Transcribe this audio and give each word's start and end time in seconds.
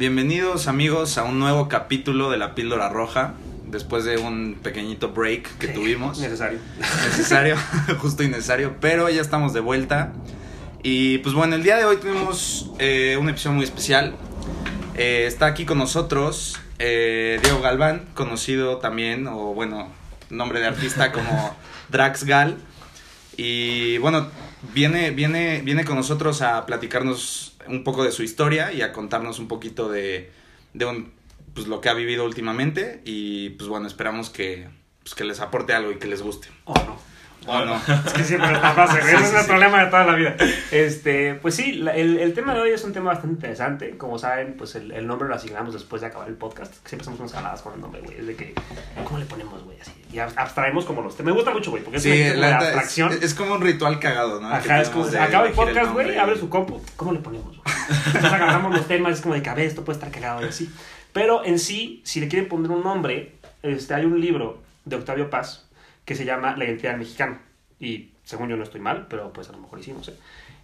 Bienvenidos 0.00 0.66
amigos 0.66 1.18
a 1.18 1.24
un 1.24 1.38
nuevo 1.38 1.68
capítulo 1.68 2.30
de 2.30 2.38
la 2.38 2.54
píldora 2.54 2.88
roja. 2.88 3.34
Después 3.66 4.02
de 4.04 4.16
un 4.16 4.58
pequeñito 4.62 5.10
break 5.10 5.58
que 5.58 5.68
tuvimos. 5.68 6.18
Necesario. 6.20 6.58
Necesario, 6.78 7.56
justo 7.98 8.22
y 8.22 8.28
necesario. 8.28 8.76
Pero 8.80 9.10
ya 9.10 9.20
estamos 9.20 9.52
de 9.52 9.60
vuelta. 9.60 10.14
Y 10.82 11.18
pues 11.18 11.34
bueno, 11.34 11.54
el 11.54 11.62
día 11.62 11.76
de 11.76 11.84
hoy 11.84 11.98
tenemos 11.98 12.70
eh, 12.78 13.18
un 13.20 13.28
episodio 13.28 13.56
muy 13.56 13.64
especial. 13.64 14.14
Eh, 14.94 15.24
está 15.26 15.44
aquí 15.44 15.66
con 15.66 15.76
nosotros 15.76 16.58
eh, 16.78 17.38
Diego 17.42 17.60
Galván, 17.60 18.06
conocido 18.14 18.78
también, 18.78 19.26
o 19.26 19.52
bueno, 19.52 19.88
nombre 20.30 20.60
de 20.60 20.66
artista 20.68 21.12
como 21.12 21.54
Drax 21.90 22.24
Gal. 22.24 22.56
Y 23.36 23.98
bueno, 23.98 24.28
viene, 24.72 25.10
viene, 25.10 25.60
viene 25.62 25.84
con 25.84 25.96
nosotros 25.96 26.40
a 26.40 26.64
platicarnos 26.64 27.49
un 27.68 27.84
poco 27.84 28.04
de 28.04 28.12
su 28.12 28.22
historia 28.22 28.72
y 28.72 28.82
a 28.82 28.92
contarnos 28.92 29.38
un 29.38 29.48
poquito 29.48 29.90
de, 29.90 30.30
de 30.74 30.84
un, 30.84 31.12
pues, 31.54 31.66
lo 31.66 31.80
que 31.80 31.88
ha 31.88 31.94
vivido 31.94 32.24
últimamente. 32.24 33.02
Y 33.04 33.50
pues 33.50 33.68
bueno, 33.68 33.86
esperamos 33.86 34.30
que, 34.30 34.68
pues, 35.02 35.14
que 35.14 35.24
les 35.24 35.40
aporte 35.40 35.72
algo 35.72 35.92
y 35.92 35.98
que 35.98 36.06
les 36.06 36.22
guste. 36.22 36.48
O 36.64 36.74
no. 36.74 37.09
¿O 37.46 37.64
no? 37.64 37.74
Es 38.06 38.12
que 38.12 38.24
siempre 38.24 38.52
está 38.52 38.72
fácil, 38.72 39.00
Sí, 39.02 39.14
ese 39.14 39.24
es 39.24 39.34
el 39.40 39.46
problema 39.46 39.82
de 39.84 39.90
toda 39.90 40.04
la 40.04 40.14
vida. 40.14 40.36
Este, 40.70 41.34
pues 41.36 41.54
sí, 41.54 41.72
la- 41.72 41.96
el, 41.96 42.18
el 42.18 42.34
tema 42.34 42.54
de 42.54 42.60
hoy 42.60 42.70
es 42.70 42.84
un 42.84 42.92
tema 42.92 43.12
bastante 43.12 43.34
interesante. 43.36 43.96
Como 43.96 44.18
saben, 44.18 44.54
pues 44.58 44.74
el, 44.74 44.92
el 44.92 45.06
nombre 45.06 45.28
lo 45.28 45.34
asignamos 45.34 45.72
después 45.72 46.02
de 46.02 46.08
acabar 46.08 46.28
el 46.28 46.34
podcast. 46.34 46.72
Siempre 46.86 47.02
hacemos 47.02 47.20
unas 47.20 47.32
jaladas 47.32 47.62
con 47.62 47.74
el 47.74 47.80
nombre, 47.80 48.02
güey. 48.02 48.18
Es 48.18 48.26
de 48.26 48.36
que, 48.36 48.54
¿cómo 49.04 49.18
le 49.18 49.24
ponemos, 49.24 49.62
güey? 49.64 49.80
Así. 49.80 49.92
Y 50.12 50.16
ab- 50.16 50.32
abstraemos 50.36 50.84
como 50.84 51.02
los 51.02 51.16
temas. 51.16 51.32
Me 51.32 51.36
gusta 51.36 51.50
mucho, 51.52 51.70
güey, 51.70 51.82
porque 51.82 51.96
es 51.96 52.02
Sí, 52.02 52.10
una 52.10 52.34
la 52.34 52.46
de 52.46 52.52
neta, 52.52 52.58
es, 52.58 52.64
abstracción. 52.66 53.18
es 53.22 53.34
como 53.34 53.54
un 53.54 53.60
ritual 53.62 53.98
cagado, 54.00 54.40
¿no? 54.40 54.48
Ajá, 54.48 54.80
es 54.82 54.88
como, 54.90 55.06
de 55.06 55.18
acaba 55.18 55.46
el 55.46 55.52
podcast, 55.52 55.92
güey, 55.92 56.18
abre 56.18 56.36
su 56.38 56.48
compu, 56.50 56.80
¿cómo 56.96 57.12
le 57.12 57.20
ponemos? 57.20 57.46
güey? 57.56 57.60
Entonces 58.06 58.32
agarramos 58.32 58.74
los 58.76 58.86
temas, 58.86 59.14
es 59.14 59.20
como 59.22 59.34
de 59.34 59.42
que 59.42 59.48
a 59.50 59.54
ver, 59.54 59.66
esto 59.66 59.84
puede 59.84 59.98
estar 59.98 60.10
cagado 60.12 60.42
y 60.44 60.48
así. 60.48 60.70
Pero 61.12 61.44
en 61.44 61.58
sí, 61.58 62.02
si 62.04 62.20
le 62.20 62.28
quieren 62.28 62.48
poner 62.48 62.70
un 62.70 62.82
nombre, 62.84 63.32
este, 63.62 63.94
hay 63.94 64.04
un 64.04 64.20
libro 64.20 64.62
de 64.84 64.96
Octavio 64.96 65.28
Paz 65.30 65.66
que 66.10 66.16
se 66.16 66.24
llama 66.24 66.56
La 66.56 66.64
identidad 66.64 66.90
del 66.90 66.98
mexicano. 66.98 67.38
Y 67.78 68.10
según 68.24 68.48
yo 68.48 68.56
no 68.56 68.64
estoy 68.64 68.80
mal, 68.80 69.06
pero 69.08 69.32
pues 69.32 69.48
a 69.48 69.52
lo 69.52 69.58
mejor 69.58 69.78
no 69.78 70.02
sé. 70.02 70.16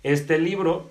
Este 0.03 0.41
libro 0.41 0.91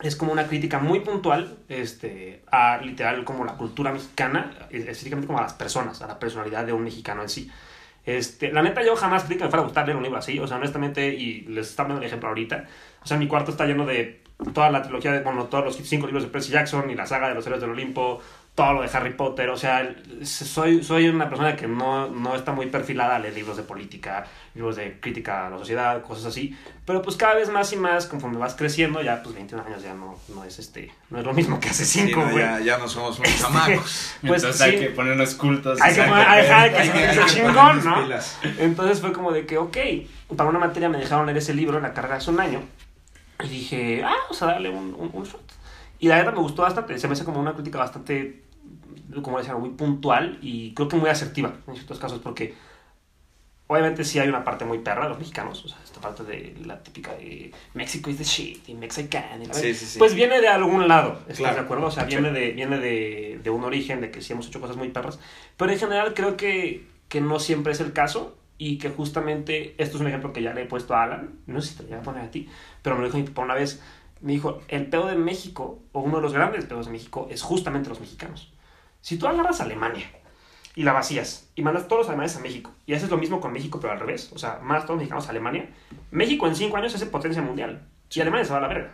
es 0.00 0.16
como 0.16 0.32
una 0.32 0.48
crítica 0.48 0.80
muy 0.80 0.98
puntual 0.98 1.56
este, 1.68 2.42
a 2.50 2.78
literal 2.78 3.22
como 3.22 3.44
la 3.44 3.52
cultura 3.52 3.92
mexicana, 3.92 4.50
específicamente 4.70 5.28
como 5.28 5.38
a 5.38 5.42
las 5.42 5.54
personas, 5.54 6.02
a 6.02 6.08
la 6.08 6.18
personalidad 6.18 6.66
de 6.66 6.72
un 6.72 6.82
mexicano 6.82 7.22
en 7.22 7.28
sí. 7.28 7.48
Este, 8.04 8.50
la 8.50 8.60
neta, 8.60 8.84
yo 8.84 8.96
jamás 8.96 9.22
creí 9.22 9.38
que 9.38 9.44
me 9.44 9.50
fuera 9.50 9.62
a 9.62 9.66
gustar 9.66 9.86
leer 9.86 9.96
un 9.96 10.02
libro 10.02 10.18
así, 10.18 10.36
o 10.40 10.48
sea, 10.48 10.56
honestamente, 10.56 11.14
y 11.14 11.42
les 11.42 11.68
estaba 11.68 11.90
dando 11.90 12.02
el 12.02 12.08
ejemplo 12.08 12.28
ahorita. 12.28 12.64
O 13.04 13.06
sea, 13.06 13.16
mi 13.18 13.28
cuarto 13.28 13.52
está 13.52 13.66
lleno 13.66 13.86
de 13.86 14.20
toda 14.52 14.68
la 14.68 14.82
trilogía, 14.82 15.12
de, 15.12 15.20
bueno, 15.20 15.44
todos 15.44 15.64
los 15.64 15.76
cinco 15.76 16.06
libros 16.06 16.24
de 16.24 16.30
Percy 16.30 16.50
Jackson 16.50 16.90
y 16.90 16.96
la 16.96 17.06
saga 17.06 17.28
de 17.28 17.36
los 17.36 17.46
héroes 17.46 17.60
del 17.60 17.70
Olimpo, 17.70 18.20
todo 18.56 18.72
lo 18.72 18.80
de 18.82 18.88
Harry 18.90 19.12
Potter, 19.12 19.50
o 19.50 19.56
sea, 19.58 19.94
soy, 20.22 20.82
soy 20.82 21.08
una 21.08 21.28
persona 21.28 21.54
que 21.54 21.66
no, 21.68 22.08
no 22.08 22.34
está 22.34 22.52
muy 22.52 22.66
perfilada 22.66 23.16
a 23.16 23.18
leer 23.18 23.34
libros 23.34 23.58
de 23.58 23.62
política, 23.62 24.24
libros 24.54 24.76
de 24.76 24.98
crítica 24.98 25.46
a 25.46 25.50
la 25.50 25.58
sociedad, 25.58 26.02
cosas 26.02 26.24
así, 26.24 26.56
pero 26.86 27.02
pues 27.02 27.16
cada 27.16 27.34
vez 27.34 27.50
más 27.50 27.70
y 27.74 27.76
más, 27.76 28.06
conforme 28.06 28.38
vas 28.38 28.54
creciendo, 28.54 29.02
ya 29.02 29.22
pues 29.22 29.34
21 29.34 29.62
años 29.62 29.82
ya 29.82 29.92
no, 29.92 30.18
no 30.34 30.42
es 30.42 30.58
este, 30.58 30.90
no 31.10 31.18
es 31.18 31.26
lo 31.26 31.34
mismo 31.34 31.60
que 31.60 31.68
hace 31.68 31.84
Sí, 31.84 32.06
5, 32.06 32.18
no, 32.18 32.30
güey. 32.30 32.38
ya, 32.44 32.60
ya 32.60 32.78
no 32.78 32.88
somos 32.88 33.18
unos 33.18 33.38
chamacos. 33.38 34.14
Pues 34.26 34.42
Entonces 34.42 34.56
sí. 34.56 34.62
hay 34.62 34.78
que 34.80 34.86
ponernos 34.86 35.34
cultos. 35.34 35.78
Hay 35.82 35.94
que 35.94 36.00
hay 36.00 36.70
que 36.70 36.76
hay 36.78 37.18
que 37.18 37.24
chingón, 37.26 37.84
¿no? 37.84 38.02
pilas. 38.04 38.38
Entonces 38.58 39.00
fue 39.02 39.12
como 39.12 39.32
de 39.32 39.44
que, 39.44 39.58
ok, 39.58 39.76
para 40.34 40.48
una 40.48 40.58
materia 40.58 40.88
me 40.88 40.96
dejaron 40.96 41.26
leer 41.26 41.36
ese 41.38 41.52
libro 41.52 41.76
en 41.76 41.82
la 41.82 41.92
carrera 41.92 42.16
hace 42.16 42.30
un 42.30 42.40
año. 42.40 42.62
Y 43.44 43.48
dije, 43.48 44.02
ah, 44.02 44.14
vamos 44.22 44.40
a 44.40 44.46
darle 44.46 44.70
un, 44.70 44.94
un, 44.94 45.10
un 45.12 45.24
shot. 45.24 45.42
Y 45.98 46.08
la 46.08 46.16
verdad 46.16 46.32
me 46.32 46.40
gustó 46.40 46.62
bastante. 46.62 46.98
Se 46.98 47.06
me 47.06 47.12
hace 47.12 47.24
como 47.24 47.40
una 47.40 47.52
crítica 47.54 47.78
bastante, 47.78 48.42
como 49.22 49.38
decía, 49.38 49.54
muy 49.54 49.70
puntual 49.70 50.38
y 50.42 50.74
creo 50.74 50.88
que 50.88 50.96
muy 50.96 51.08
asertiva 51.10 51.54
en 51.66 51.74
ciertos 51.74 51.98
casos 51.98 52.18
porque 52.20 52.54
obviamente 53.68 54.04
sí 54.04 54.18
hay 54.18 54.28
una 54.28 54.44
parte 54.44 54.64
muy 54.64 54.78
perra 54.78 55.04
de 55.04 55.08
los 55.10 55.18
mexicanos. 55.18 55.64
O 55.64 55.68
sea, 55.68 55.78
esta 55.84 56.00
parte 56.00 56.22
de 56.24 56.54
la 56.64 56.82
típica 56.82 57.14
de 57.14 57.52
México 57.74 58.10
is 58.10 58.18
the 58.18 58.24
shit 58.24 58.68
y 58.68 58.74
Mexican. 58.74 59.42
y 59.42 59.46
la 59.46 59.54
Sí, 59.54 59.74
sí, 59.74 59.86
sí. 59.86 59.98
Pues 59.98 60.14
viene 60.14 60.40
de 60.40 60.48
algún 60.48 60.86
lado, 60.88 61.18
¿estás 61.22 61.38
Claro. 61.38 61.54
de 61.56 61.60
acuerdo? 61.62 61.86
O 61.86 61.90
sea, 61.90 62.04
viene, 62.04 62.30
de, 62.30 62.52
viene 62.52 62.78
de, 62.78 63.40
de 63.42 63.50
un 63.50 63.64
origen, 63.64 64.00
de 64.00 64.10
que 64.10 64.20
sí 64.20 64.32
hemos 64.32 64.46
hecho 64.46 64.60
cosas 64.60 64.76
muy 64.76 64.88
perras. 64.90 65.18
Pero 65.56 65.72
en 65.72 65.78
general 65.78 66.14
creo 66.14 66.36
que, 66.36 66.86
que 67.08 67.20
no 67.20 67.40
siempre 67.40 67.72
es 67.72 67.80
el 67.80 67.92
caso 67.92 68.36
y 68.58 68.78
que 68.78 68.88
justamente, 68.90 69.74
esto 69.78 69.96
es 69.96 70.00
un 70.00 70.06
ejemplo 70.08 70.32
que 70.32 70.42
ya 70.42 70.54
le 70.54 70.62
he 70.62 70.66
puesto 70.66 70.94
a 70.94 71.02
Alan, 71.02 71.40
no 71.46 71.60
sé 71.60 71.70
si 71.70 71.76
te 71.76 71.82
lo 71.84 71.88
voy 71.90 71.98
a 71.98 72.02
poner 72.02 72.24
a 72.24 72.30
ti, 72.30 72.48
pero 72.82 72.94
me 72.96 73.02
lo 73.02 73.08
dijo 73.08 73.18
mi 73.18 73.24
papá 73.24 73.42
una 73.42 73.54
vez, 73.54 73.82
me 74.20 74.32
dijo, 74.32 74.62
el 74.68 74.86
pedo 74.86 75.08
de 75.08 75.16
México, 75.16 75.80
o 75.92 76.00
uno 76.00 76.16
de 76.16 76.22
los 76.22 76.32
grandes 76.32 76.64
pedos 76.64 76.86
de 76.86 76.92
México, 76.92 77.26
es 77.30 77.42
justamente 77.42 77.88
los 77.90 78.00
mexicanos. 78.00 78.52
Si 79.06 79.18
tú 79.18 79.28
agarras 79.28 79.60
a 79.60 79.64
Alemania 79.64 80.10
y 80.74 80.82
la 80.82 80.92
vacías 80.92 81.48
y 81.54 81.62
mandas 81.62 81.86
todos 81.86 82.00
los 82.00 82.08
alemanes 82.08 82.34
a 82.34 82.40
México 82.40 82.72
y 82.86 82.94
haces 82.94 83.08
lo 83.08 83.18
mismo 83.18 83.40
con 83.40 83.52
México 83.52 83.78
pero 83.80 83.92
al 83.92 84.00
revés, 84.00 84.32
o 84.34 84.38
sea, 84.38 84.58
mandas 84.64 84.82
todos 84.84 84.96
los 84.96 85.02
mexicanos 85.02 85.28
a 85.28 85.30
Alemania, 85.30 85.68
México 86.10 86.48
en 86.48 86.56
cinco 86.56 86.76
años 86.76 86.92
es 86.92 87.04
potencia 87.04 87.40
mundial 87.40 87.82
y 88.10 88.20
Alemania 88.20 88.44
se 88.44 88.50
va 88.50 88.58
a 88.58 88.62
la 88.62 88.66
verga 88.68 88.90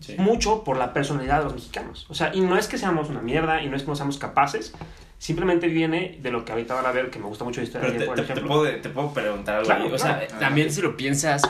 Sí. 0.00 0.14
mucho 0.18 0.62
por 0.62 0.76
la 0.76 0.92
personalidad 0.92 1.38
de 1.38 1.44
los 1.46 1.54
mexicanos. 1.54 2.06
O 2.08 2.14
sea, 2.14 2.32
y 2.32 2.40
no 2.42 2.56
es 2.56 2.68
que 2.68 2.78
seamos 2.78 3.08
una 3.08 3.20
mierda 3.20 3.60
y 3.62 3.68
no 3.68 3.74
es 3.76 3.82
que 3.82 3.88
no 3.88 3.96
seamos 3.96 4.18
capaces, 4.18 4.72
simplemente 5.18 5.66
viene 5.66 6.18
de 6.22 6.30
lo 6.30 6.44
que 6.44 6.52
ahorita 6.52 6.74
van 6.74 6.86
a 6.86 6.92
ver, 6.92 7.10
que 7.10 7.18
me 7.18 7.24
gusta 7.26 7.42
mucho 7.42 7.60
la 7.60 7.64
historia 7.66 7.88
Pero 7.88 7.94
de 7.94 7.98
te, 7.98 8.06
por 8.06 8.14
te- 8.14 8.22
te 8.22 8.32
ejemplo. 8.32 8.54
puedo, 8.54 8.80
te 8.80 8.88
puedo 8.90 9.12
preguntar 9.12 9.56
algo 9.56 9.66
Claro, 9.66 9.84
ahí. 9.86 9.92
O 9.92 9.98
sea, 9.98 10.24
también 10.38 10.70
si 10.70 10.82
lo 10.82 10.96
piensas, 10.96 11.42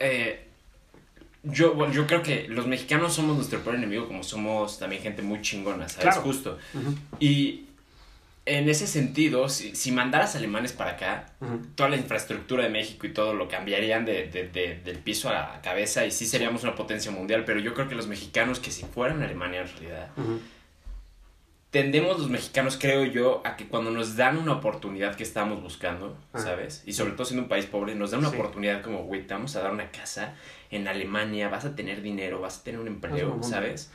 eh, 0.00 0.43
yo, 1.44 1.90
yo 1.90 2.06
creo 2.06 2.22
que 2.22 2.46
los 2.48 2.66
mexicanos 2.66 3.14
somos 3.14 3.36
nuestro 3.36 3.60
peor 3.60 3.76
enemigo, 3.76 4.06
como 4.06 4.22
somos 4.22 4.78
también 4.78 5.02
gente 5.02 5.22
muy 5.22 5.40
chingona, 5.42 5.88
¿sabes? 5.88 6.04
Claro. 6.06 6.22
Justo. 6.22 6.58
Y 7.20 7.64
en 8.46 8.68
ese 8.68 8.86
sentido, 8.86 9.48
si, 9.48 9.74
si 9.74 9.90
mandaras 9.90 10.36
alemanes 10.36 10.72
para 10.72 10.92
acá, 10.92 11.32
toda 11.76 11.88
la 11.88 11.96
infraestructura 11.96 12.64
de 12.64 12.68
México 12.70 13.06
y 13.06 13.12
todo 13.12 13.32
lo 13.34 13.48
cambiarían 13.48 14.04
de, 14.04 14.26
de- 14.28 14.48
de- 14.48 14.80
del 14.84 14.98
piso 14.98 15.30
a 15.30 15.32
la 15.32 15.60
cabeza 15.62 16.04
y 16.04 16.10
sí 16.10 16.26
seríamos 16.26 16.62
una 16.62 16.74
potencia 16.74 17.10
mundial, 17.10 17.44
pero 17.46 17.58
yo 17.60 17.72
creo 17.72 17.88
que 17.88 17.94
los 17.94 18.06
mexicanos 18.06 18.58
que 18.60 18.70
si 18.70 18.84
fueran 18.84 19.22
a 19.22 19.24
Alemania 19.24 19.62
en 19.62 19.68
realidad. 19.68 20.08
Tendemos 21.74 22.20
los 22.20 22.30
mexicanos, 22.30 22.78
creo 22.80 23.04
yo, 23.04 23.42
a 23.44 23.56
que 23.56 23.66
cuando 23.66 23.90
nos 23.90 24.14
dan 24.14 24.38
una 24.38 24.52
oportunidad 24.52 25.16
que 25.16 25.24
estamos 25.24 25.60
buscando, 25.60 26.16
Ah. 26.32 26.38
¿sabes? 26.38 26.84
Y 26.86 26.92
sobre 26.92 27.12
todo 27.14 27.24
siendo 27.24 27.42
un 27.42 27.48
país 27.48 27.66
pobre, 27.66 27.96
nos 27.96 28.12
dan 28.12 28.20
una 28.20 28.30
Sí. 28.30 28.36
oportunidad 28.36 28.80
como, 28.80 29.02
güey, 29.02 29.26
te 29.26 29.34
vamos 29.34 29.56
a 29.56 29.60
dar 29.60 29.72
una 29.72 29.90
casa 29.90 30.34
en 30.70 30.86
Alemania, 30.86 31.48
vas 31.48 31.64
a 31.64 31.74
tener 31.74 32.00
dinero, 32.00 32.40
vas 32.40 32.60
a 32.60 32.62
tener 32.62 32.78
un 32.80 32.86
empleo, 32.86 33.42
¿sabes? 33.42 33.90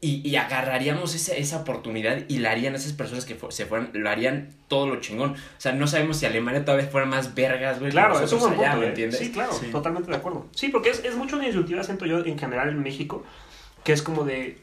Y, 0.00 0.28
y 0.28 0.34
agarraríamos 0.36 1.14
esa, 1.14 1.34
esa 1.36 1.58
oportunidad 1.60 2.24
y 2.28 2.38
la 2.38 2.50
harían 2.50 2.74
esas 2.74 2.92
personas 2.92 3.24
que 3.24 3.36
fu- 3.36 3.50
se 3.52 3.64
fueran, 3.64 3.90
lo 3.94 4.10
harían 4.10 4.50
todo 4.68 4.88
lo 4.88 4.96
chingón. 5.00 5.32
O 5.34 5.36
sea, 5.60 5.70
no 5.72 5.86
sabemos 5.86 6.16
si 6.18 6.26
Alemania 6.26 6.64
todavía 6.64 6.86
fuera 6.88 7.06
más 7.06 7.34
vergas, 7.36 7.78
güey. 7.78 7.92
Claro, 7.92 8.16
eso 8.20 8.24
es 8.24 8.32
un 8.32 8.40
buen 8.40 8.54
allá, 8.60 8.72
punto, 8.72 8.80
¿me 8.80 8.86
¿eh? 8.86 8.88
entiendes? 8.90 9.18
Sí, 9.20 9.30
claro, 9.32 9.52
Sí. 9.52 9.66
totalmente 9.70 10.10
de 10.10 10.16
acuerdo. 10.16 10.46
Sí, 10.54 10.68
porque 10.68 10.90
es, 10.90 11.02
es 11.04 11.14
mucho 11.14 11.36
una 11.36 11.46
insultiva, 11.46 11.82
siento 11.84 12.06
yo, 12.06 12.18
en 12.24 12.36
general 12.38 12.68
en 12.68 12.82
México, 12.82 13.24
que 13.84 13.92
es 13.92 14.02
como 14.02 14.24
de, 14.24 14.58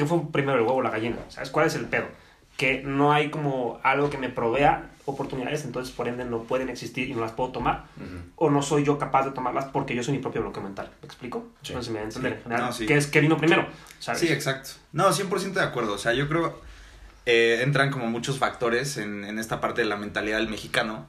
¿qué 0.00 0.06
fue 0.06 0.18
primero 0.32 0.56
el 0.58 0.64
huevo 0.64 0.76
o 0.78 0.82
la 0.82 0.88
gallina? 0.88 1.16
¿Sabes 1.28 1.50
cuál 1.50 1.66
es 1.66 1.74
el 1.74 1.84
pedo? 1.84 2.06
Que 2.56 2.82
no 2.82 3.12
hay 3.12 3.28
como 3.30 3.78
algo 3.82 4.08
que 4.08 4.16
me 4.16 4.30
provea 4.30 4.90
oportunidades, 5.04 5.64
entonces 5.66 5.94
por 5.94 6.08
ende 6.08 6.24
no 6.24 6.44
pueden 6.44 6.70
existir 6.70 7.10
y 7.10 7.14
no 7.14 7.20
las 7.20 7.32
puedo 7.32 7.50
tomar. 7.50 7.84
O 8.36 8.48
no 8.48 8.62
soy 8.62 8.82
yo 8.84 8.98
capaz 8.98 9.24
de 9.26 9.32
tomarlas 9.32 9.66
porque 9.66 9.94
yo 9.94 10.02
soy 10.02 10.14
mi 10.14 10.20
propio 10.20 10.40
bloque 10.40 10.60
mental. 10.60 10.90
¿Me 11.02 11.06
explico? 11.06 11.48
Sí. 11.62 11.72
Entonces 11.72 11.92
me 11.92 11.98
voy 11.98 12.04
a 12.04 12.08
entender 12.08 12.32
Sí. 12.32 12.36
en 12.38 12.42
general. 12.44 12.64
No, 12.66 12.72
sí. 12.72 12.86
¿Qué 12.86 12.96
es 12.96 13.06
que 13.08 13.20
vino 13.20 13.36
primero? 13.36 13.66
¿Sabes? 13.98 14.20
Sí, 14.20 14.28
exacto. 14.28 14.70
No, 14.92 15.12
100% 15.12 15.52
de 15.60 15.66
acuerdo. 15.66 15.92
O 15.94 15.98
sea, 15.98 16.14
yo 16.14 16.28
creo 16.28 16.60
eh, 17.26 17.60
entran 17.62 17.90
como 17.90 18.06
muchos 18.06 18.38
factores 18.38 18.96
en, 18.96 19.24
en 19.24 19.38
esta 19.38 19.60
parte 19.60 19.82
de 19.82 19.86
la 19.88 19.96
mentalidad 19.96 20.38
del 20.38 20.48
mexicano. 20.48 21.06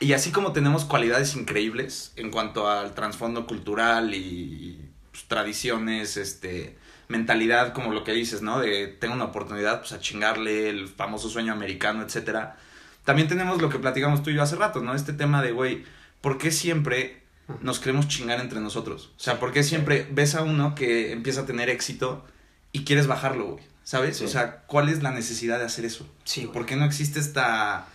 Y 0.00 0.12
así 0.14 0.32
como 0.32 0.52
tenemos 0.52 0.84
cualidades 0.84 1.36
increíbles 1.36 2.12
en 2.16 2.30
cuanto 2.32 2.68
al 2.68 2.94
trasfondo 2.94 3.46
cultural 3.46 4.12
y 4.14 4.90
pues, 5.12 5.24
tradiciones, 5.28 6.16
este, 6.16 6.76
mentalidad, 7.08 7.72
como 7.72 7.92
lo 7.92 8.04
que 8.04 8.12
dices, 8.12 8.42
¿no? 8.42 8.60
De 8.60 8.86
tengo 8.86 9.14
una 9.14 9.24
oportunidad, 9.24 9.80
pues 9.80 9.92
a 9.92 10.00
chingarle, 10.00 10.68
el 10.68 10.88
famoso 10.88 11.28
sueño 11.28 11.52
americano, 11.52 12.02
etcétera. 12.02 12.56
También 13.04 13.28
tenemos 13.28 13.60
lo 13.60 13.68
que 13.68 13.78
platicamos 13.78 14.22
tú 14.22 14.30
y 14.30 14.34
yo 14.34 14.42
hace 14.42 14.56
rato, 14.56 14.80
¿no? 14.80 14.94
Este 14.94 15.12
tema 15.12 15.42
de, 15.42 15.52
güey, 15.52 15.84
¿por 16.20 16.38
qué 16.38 16.50
siempre 16.50 17.22
nos 17.60 17.78
queremos 17.78 18.08
chingar 18.08 18.40
entre 18.40 18.60
nosotros? 18.60 19.12
O 19.16 19.20
sea, 19.20 19.38
¿por 19.38 19.52
qué 19.52 19.62
siempre 19.62 20.06
ves 20.10 20.34
a 20.34 20.42
uno 20.42 20.74
que 20.74 21.12
empieza 21.12 21.42
a 21.42 21.46
tener 21.46 21.68
éxito 21.68 22.24
y 22.72 22.84
quieres 22.84 23.06
bajarlo, 23.06 23.52
güey? 23.52 23.64
¿Sabes? 23.82 24.16
Sí. 24.16 24.24
O 24.24 24.28
sea, 24.28 24.62
¿cuál 24.66 24.88
es 24.88 25.02
la 25.02 25.10
necesidad 25.10 25.58
de 25.58 25.66
hacer 25.66 25.84
eso? 25.84 26.08
Sí, 26.24 26.44
güey. 26.44 26.54
¿Por 26.54 26.66
qué 26.66 26.76
no 26.76 26.86
existe 26.86 27.20
esta, 27.20 27.86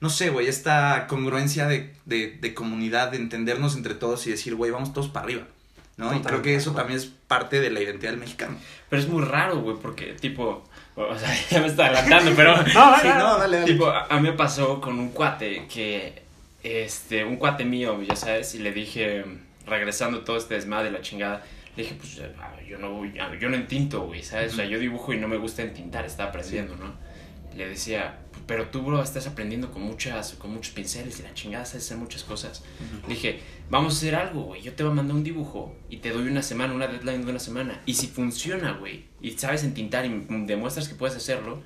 no 0.00 0.10
sé, 0.10 0.30
güey, 0.30 0.48
esta 0.48 1.06
congruencia 1.06 1.68
de, 1.68 1.94
de, 2.04 2.36
de 2.40 2.54
comunidad, 2.54 3.12
de 3.12 3.18
entendernos 3.18 3.76
entre 3.76 3.94
todos 3.94 4.26
y 4.26 4.30
decir, 4.30 4.56
güey, 4.56 4.72
vamos 4.72 4.92
todos 4.92 5.08
para 5.08 5.24
arriba? 5.26 5.46
¿No? 5.96 6.14
y 6.14 6.20
creo 6.20 6.42
que 6.42 6.54
eso 6.54 6.72
también 6.72 6.98
es 6.98 7.06
parte 7.06 7.60
de 7.60 7.70
la 7.70 7.80
identidad 7.80 8.10
del 8.10 8.20
mexicano. 8.20 8.56
Pero 8.90 9.00
es 9.00 9.08
muy 9.08 9.22
raro, 9.24 9.60
güey, 9.60 9.76
porque, 9.80 10.12
tipo, 10.14 10.62
o 10.94 11.18
sea, 11.18 11.34
ya 11.50 11.60
me 11.60 11.66
está 11.68 11.86
adelantando, 11.86 12.32
pero... 12.36 12.54
No, 12.74 12.90
dale, 12.90 13.02
Sí, 13.02 13.08
no, 13.08 13.38
dale, 13.38 13.56
dale. 13.60 13.72
Tipo, 13.72 13.86
a, 13.86 14.04
a 14.06 14.16
mí 14.16 14.22
me 14.28 14.32
pasó 14.34 14.80
con 14.80 14.98
un 14.98 15.08
cuate 15.10 15.66
que, 15.72 16.22
este, 16.62 17.24
un 17.24 17.36
cuate 17.36 17.64
mío, 17.64 18.00
ya 18.02 18.14
sabes, 18.16 18.54
y 18.54 18.58
le 18.58 18.72
dije, 18.72 19.24
regresando 19.66 20.20
todo 20.22 20.36
este 20.36 20.54
desmadre 20.54 20.86
de 20.86 20.90
la 20.92 21.00
chingada, 21.00 21.42
Le 21.76 21.82
dije, 21.82 21.94
pues 21.96 22.20
yo 22.68 22.78
no, 22.78 22.90
voy- 22.90 23.12
yo 23.40 23.48
no 23.48 23.56
entinto, 23.56 24.02
güey, 24.02 24.22
¿sabes? 24.22 24.52
O 24.54 24.56
sea, 24.56 24.64
yo 24.64 24.78
dibujo 24.78 25.12
y 25.12 25.18
no 25.18 25.28
me 25.28 25.36
gusta 25.38 25.62
entintar, 25.62 26.04
estaba 26.04 26.28
aprendiendo, 26.30 26.74
¿no? 26.76 26.94
Le 27.56 27.68
decía, 27.68 28.18
pero 28.46 28.68
tú, 28.68 28.82
bro, 28.82 29.02
estás 29.02 29.26
aprendiendo 29.26 29.72
con, 29.72 29.82
muchas, 29.82 30.34
con 30.34 30.52
muchos 30.52 30.72
pinceles 30.72 31.18
y 31.20 31.22
la 31.22 31.34
chingada, 31.34 31.64
sabes 31.64 31.84
hacer 31.84 31.96
muchas 31.96 32.22
cosas. 32.22 32.62
Dije, 33.08 33.40
vamos 33.70 33.94
a 33.94 33.96
hacer 33.96 34.14
algo, 34.14 34.42
güey. 34.42 34.62
Yo 34.62 34.74
te 34.74 34.82
voy 34.82 34.92
a 34.92 34.94
mandar 34.94 35.16
un 35.16 35.24
dibujo 35.24 35.74
y 35.90 35.98
te 35.98 36.10
doy 36.10 36.28
una 36.28 36.42
semana, 36.42 36.72
una 36.72 36.86
deadline 36.86 37.24
de 37.24 37.30
una 37.30 37.40
semana. 37.40 37.82
Y 37.86 37.94
si 37.94 38.06
funciona, 38.06 38.72
güey, 38.72 39.04
y 39.20 39.32
sabes 39.32 39.64
entintar 39.64 40.06
y 40.06 40.26
demuestras 40.46 40.88
que 40.88 40.94
puedes 40.94 41.16
hacerlo, 41.16 41.60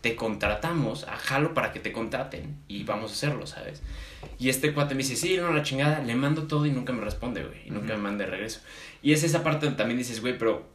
te 0.00 0.14
contratamos 0.14 1.04
a 1.04 1.16
Jalo 1.16 1.54
para 1.54 1.72
que 1.72 1.80
te 1.80 1.92
contraten 1.92 2.56
y 2.68 2.84
vamos 2.84 3.10
a 3.10 3.14
hacerlo, 3.14 3.46
¿sabes? 3.46 3.82
Y 4.38 4.50
este 4.50 4.74
cuate 4.74 4.94
me 4.94 4.98
dice, 4.98 5.16
sí, 5.16 5.36
no, 5.36 5.52
la 5.52 5.62
chingada, 5.62 6.02
le 6.02 6.14
mando 6.14 6.42
todo 6.42 6.66
y 6.66 6.70
nunca 6.70 6.92
me 6.92 7.02
responde, 7.02 7.42
güey. 7.42 7.66
Y 7.66 7.70
nunca 7.70 7.94
me 7.94 8.02
manda 8.02 8.24
de 8.24 8.30
regreso. 8.30 8.60
Y 9.02 9.12
es 9.12 9.24
esa 9.24 9.42
parte 9.42 9.66
donde 9.66 9.78
también 9.78 9.98
dices, 9.98 10.20
güey, 10.20 10.36
pero, 10.36 10.68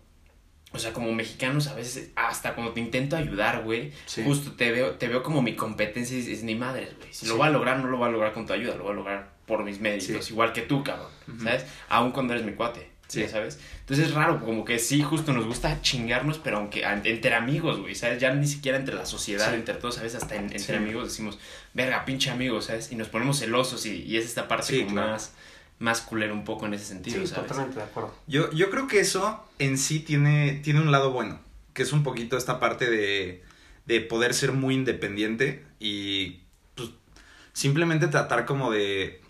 o 0.73 0.79
sea, 0.79 0.93
como 0.93 1.11
mexicanos 1.13 1.67
a 1.67 1.75
veces, 1.75 2.11
hasta 2.15 2.53
cuando 2.55 2.73
te 2.73 2.79
intento 2.79 3.15
ayudar, 3.17 3.63
güey, 3.63 3.91
Sí. 4.05 4.23
justo 4.23 4.53
te 4.53 4.71
veo, 4.71 4.91
te 4.95 5.07
veo 5.07 5.21
como 5.23 5.41
mi 5.41 5.55
competencia 5.55 6.15
y 6.17 6.21
dices, 6.21 6.43
ni 6.43 6.55
madres, 6.55 6.95
güey. 6.97 7.13
Si 7.13 7.25
lo 7.27 7.35
voy 7.37 7.47
a 7.47 7.51
lograr, 7.51 7.79
no 7.79 7.87
lo 7.87 7.97
voy 7.97 8.07
a 8.07 8.11
lograr 8.11 8.31
con 8.33 8.45
tu 8.45 8.53
ayuda, 8.53 8.75
lo 8.75 8.83
voy 8.83 8.93
a 8.93 8.95
lograr 8.95 9.31
por 9.45 9.63
mis 9.65 9.79
méritos, 9.81 10.25
Sí. 10.25 10.31
igual 10.33 10.53
que 10.53 10.61
tú, 10.61 10.83
cabrón, 10.83 11.09
¿sabes? 11.43 11.65
Aún 11.89 12.11
cuando 12.11 12.33
eres 12.33 12.45
mi 12.45 12.53
cuate, 12.53 12.89
Sí. 13.07 13.19
ya 13.19 13.27
¿sabes? 13.27 13.59
Entonces 13.81 14.07
es 14.07 14.13
raro, 14.13 14.39
como 14.39 14.63
que 14.63 14.79
sí, 14.79 15.01
justo 15.01 15.33
nos 15.33 15.45
gusta 15.45 15.81
chingarnos, 15.81 16.37
pero 16.37 16.55
aunque 16.59 16.83
entre 17.03 17.33
amigos, 17.35 17.81
güey, 17.81 17.93
¿sabes? 17.93 18.21
Ya 18.21 18.33
ni 18.33 18.47
siquiera 18.47 18.77
entre 18.77 18.95
la 18.95 19.05
sociedad, 19.05 19.53
entre 19.53 19.73
todos, 19.73 19.95
¿sabes? 19.95 20.15
Hasta 20.15 20.35
en- 20.35 20.53
entre 20.55 20.77
amigos 20.77 21.09
decimos, 21.09 21.37
verga, 21.73 22.05
pinche 22.05 22.29
amigo, 22.29 22.61
¿sabes? 22.61 22.93
Y 22.93 22.95
nos 22.95 23.09
ponemos 23.09 23.39
celosos 23.39 23.85
y, 23.85 24.03
y 24.03 24.15
es 24.15 24.23
esta 24.25 24.47
parte 24.47 24.77
como 24.85 24.93
claro. 24.93 25.11
más, 25.11 25.33
más 25.81 25.99
culera 26.01 26.31
un 26.31 26.45
poco 26.45 26.65
en 26.67 26.73
ese 26.75 26.85
sentido, 26.85 27.19
Sí, 27.21 27.27
¿sabes? 27.27 27.47
totalmente 27.49 27.79
de 27.79 27.85
acuerdo. 27.85 28.13
Yo, 28.27 28.51
yo 28.51 28.69
creo 28.69 28.87
que 28.87 28.99
eso 28.99 29.43
en 29.59 29.77
sí 29.77 29.99
tiene, 29.99 30.61
tiene 30.63 30.79
un 30.79 30.91
lado 30.91 31.11
bueno, 31.11 31.39
que 31.73 31.81
es 31.83 31.91
un 31.91 32.03
poquito 32.03 32.37
esta 32.37 32.59
parte 32.59 32.89
de, 32.89 33.43
de 33.85 34.01
poder 34.01 34.33
ser 34.33 34.51
muy 34.53 34.75
independiente 34.75 35.65
y 35.79 36.41
pues, 36.75 36.89
simplemente 37.53 38.07
tratar 38.07 38.45
como 38.45 38.71
de, 38.71 39.21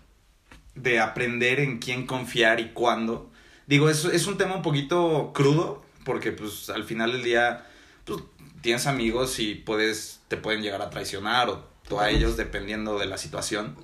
de 0.74 1.00
aprender 1.00 1.58
en 1.58 1.78
quién 1.78 2.06
confiar 2.06 2.60
y 2.60 2.68
cuándo. 2.70 3.30
Digo, 3.66 3.88
es, 3.88 4.04
es 4.04 4.26
un 4.26 4.36
tema 4.36 4.54
un 4.54 4.62
poquito 4.62 5.32
crudo, 5.34 5.82
porque 6.04 6.32
pues 6.32 6.68
al 6.68 6.84
final 6.84 7.12
del 7.12 7.22
día 7.22 7.66
pues, 8.04 8.20
tienes 8.60 8.86
amigos 8.86 9.38
y 9.38 9.54
puedes, 9.54 10.20
te 10.28 10.36
pueden 10.36 10.60
llegar 10.62 10.82
a 10.82 10.90
traicionar 10.90 11.48
o 11.48 11.66
tú 11.88 11.98
a 11.98 12.10
ellos 12.10 12.36
dependiendo 12.36 12.98
de 12.98 13.06
la 13.06 13.16
situación. 13.16 13.76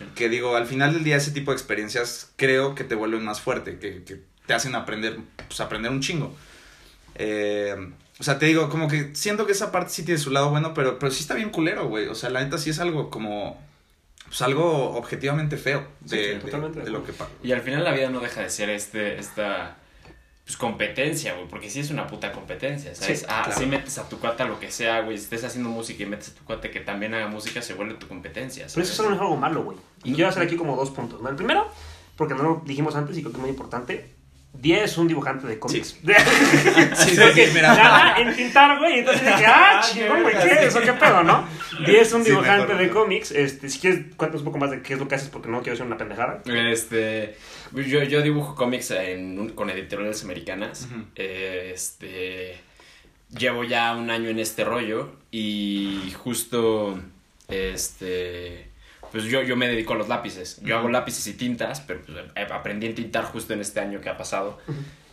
Sí. 0.00 0.04
Que 0.16 0.28
digo, 0.28 0.56
al 0.56 0.66
final 0.66 0.94
del 0.94 1.04
día 1.04 1.16
ese 1.16 1.30
tipo 1.30 1.52
de 1.52 1.56
experiencias 1.58 2.32
creo 2.36 2.74
que 2.74 2.82
te 2.84 2.96
vuelven 2.96 3.24
más 3.24 3.40
fuerte, 3.40 3.78
que, 3.78 4.02
que 4.02 4.20
te 4.46 4.54
hacen 4.54 4.74
aprender, 4.74 5.18
pues 5.46 5.60
aprender 5.60 5.92
un 5.92 6.00
chingo. 6.00 6.34
Eh, 7.16 7.76
o 8.18 8.22
sea, 8.22 8.38
te 8.38 8.46
digo, 8.46 8.68
como 8.68 8.88
que 8.88 9.14
siento 9.14 9.46
que 9.46 9.52
esa 9.52 9.70
parte 9.72 9.90
sí 9.90 10.04
tiene 10.04 10.18
su 10.20 10.30
lado 10.30 10.50
bueno, 10.50 10.74
pero, 10.74 10.98
pero 10.98 11.12
sí 11.12 11.20
está 11.22 11.34
bien 11.34 11.50
culero, 11.50 11.86
güey. 11.88 12.06
O 12.08 12.14
sea, 12.14 12.30
la 12.30 12.42
neta 12.42 12.58
sí 12.58 12.70
es 12.70 12.78
algo 12.78 13.10
como, 13.10 13.62
pues 14.26 14.42
algo 14.42 14.90
objetivamente 14.96 15.56
feo 15.56 15.86
de, 16.00 16.08
sí, 16.08 16.16
de- 16.50 16.60
de 16.60 16.82
de 16.84 16.90
lo 16.90 17.04
que 17.04 17.12
pasa. 17.12 17.30
Y 17.42 17.52
al 17.52 17.60
final 17.62 17.84
la 17.84 17.92
vida 17.92 18.10
no 18.10 18.20
deja 18.20 18.42
de 18.42 18.50
ser 18.50 18.68
este, 18.70 19.18
esta 19.18 19.76
pues, 20.50 20.70
competencia, 20.70 21.34
güey, 21.34 21.46
porque 21.48 21.70
sí 21.70 21.80
es 21.80 21.90
una 21.90 22.06
puta 22.06 22.32
competencia, 22.32 22.94
¿sabes? 22.94 23.20
Sí, 23.20 23.26
ah, 23.28 23.42
claro. 23.44 23.58
si 23.60 23.66
metes 23.66 23.98
a 23.98 24.08
tu 24.08 24.18
cuate 24.18 24.42
a 24.42 24.46
lo 24.46 24.58
que 24.58 24.70
sea, 24.70 25.00
güey, 25.02 25.16
si 25.16 25.24
estés 25.24 25.44
haciendo 25.44 25.68
música 25.70 26.02
y 26.02 26.06
metes 26.06 26.30
a 26.30 26.34
tu 26.34 26.44
cuate 26.44 26.70
que 26.70 26.80
también 26.80 27.14
haga 27.14 27.28
música, 27.28 27.62
se 27.62 27.74
vuelve 27.74 27.94
tu 27.94 28.08
competencia, 28.08 28.66
Pero 28.72 28.82
eso 28.84 29.02
no 29.08 29.14
es 29.14 29.20
algo 29.20 29.36
malo, 29.36 29.62
güey. 29.64 29.78
Y 30.04 30.10
No. 30.10 30.16
quiero 30.16 30.30
hacer 30.30 30.42
aquí 30.42 30.56
como 30.56 30.76
dos 30.76 30.90
puntos. 30.90 31.20
¿no? 31.22 31.28
El 31.28 31.36
primero, 31.36 31.68
porque 32.16 32.34
no 32.34 32.42
lo 32.42 32.62
dijimos 32.64 32.94
antes 32.96 33.16
y 33.16 33.20
creo 33.20 33.32
que 33.32 33.38
es 33.38 33.42
muy 33.42 33.50
importante. 33.50 34.14
Die 34.52 34.74
es 34.74 34.98
un 34.98 35.08
dibujante 35.08 35.46
de 35.46 35.58
cómics. 35.58 35.96
Sí, 36.04 36.12
sí, 36.94 37.16
Porque 37.18 37.46
sí, 37.46 37.52
mira. 37.54 37.74
nada 37.74 38.16
en 38.20 38.34
pintar, 38.34 38.78
güey. 38.78 38.98
Entonces 38.98 39.22
dije, 39.24 39.44
ah, 39.48 39.80
chingón, 39.82 40.22
güey, 40.22 40.34
¿qué 40.38 40.66
es? 40.66 40.76
¿O 40.76 40.80
qué 40.80 40.92
pedo, 40.92 41.22
no? 41.22 41.46
Die 41.86 41.98
es 42.00 42.12
un 42.12 42.22
Sí, 42.24 42.30
dibujante 42.30 42.74
de 42.74 42.90
cómics. 42.90 43.30
Este, 43.30 43.70
si 43.70 43.78
quieres, 43.78 44.00
cuéntanos 44.16 44.42
un 44.42 44.46
poco 44.46 44.58
más 44.58 44.70
de 44.70 44.82
qué 44.82 44.94
es 44.94 44.98
lo 44.98 45.08
que 45.08 45.14
haces, 45.14 45.28
porque 45.30 45.48
no 45.48 45.62
quiero 45.62 45.76
ser 45.76 45.86
una 45.86 45.96
pendejada. 45.96 46.42
Este, 46.44 47.36
yo, 47.72 48.02
yo 48.02 48.20
dibujo 48.22 48.54
cómics 48.54 48.90
en 48.90 49.38
un- 49.38 49.50
con 49.50 49.70
editoriales 49.70 50.22
americanas. 50.24 50.88
Eh, 51.14 51.70
Este, 51.72 52.58
llevo 53.30 53.64
ya 53.64 53.94
un 53.96 54.10
año 54.10 54.28
en 54.28 54.40
este 54.40 54.64
rollo 54.64 55.12
y 55.30 56.12
justo, 56.18 57.00
este, 57.48 58.66
pues 59.12 59.24
yo, 59.24 59.42
yo 59.42 59.56
me 59.56 59.66
dedico 59.68 59.94
a 59.94 59.96
los 59.96 60.08
lápices. 60.08 60.60
Yo 60.62 60.76
hago 60.76 60.84
Ujú. 60.84 60.92
lápices 60.92 61.26
y 61.26 61.34
tintas, 61.34 61.80
pero 61.80 62.00
pues, 62.06 62.18
eh, 62.36 62.46
aprendí 62.52 62.88
a 62.88 62.94
tintar 62.94 63.24
justo 63.24 63.52
en 63.54 63.60
este 63.60 63.80
año 63.80 64.00
que 64.00 64.08
ha 64.08 64.16
pasado. 64.16 64.58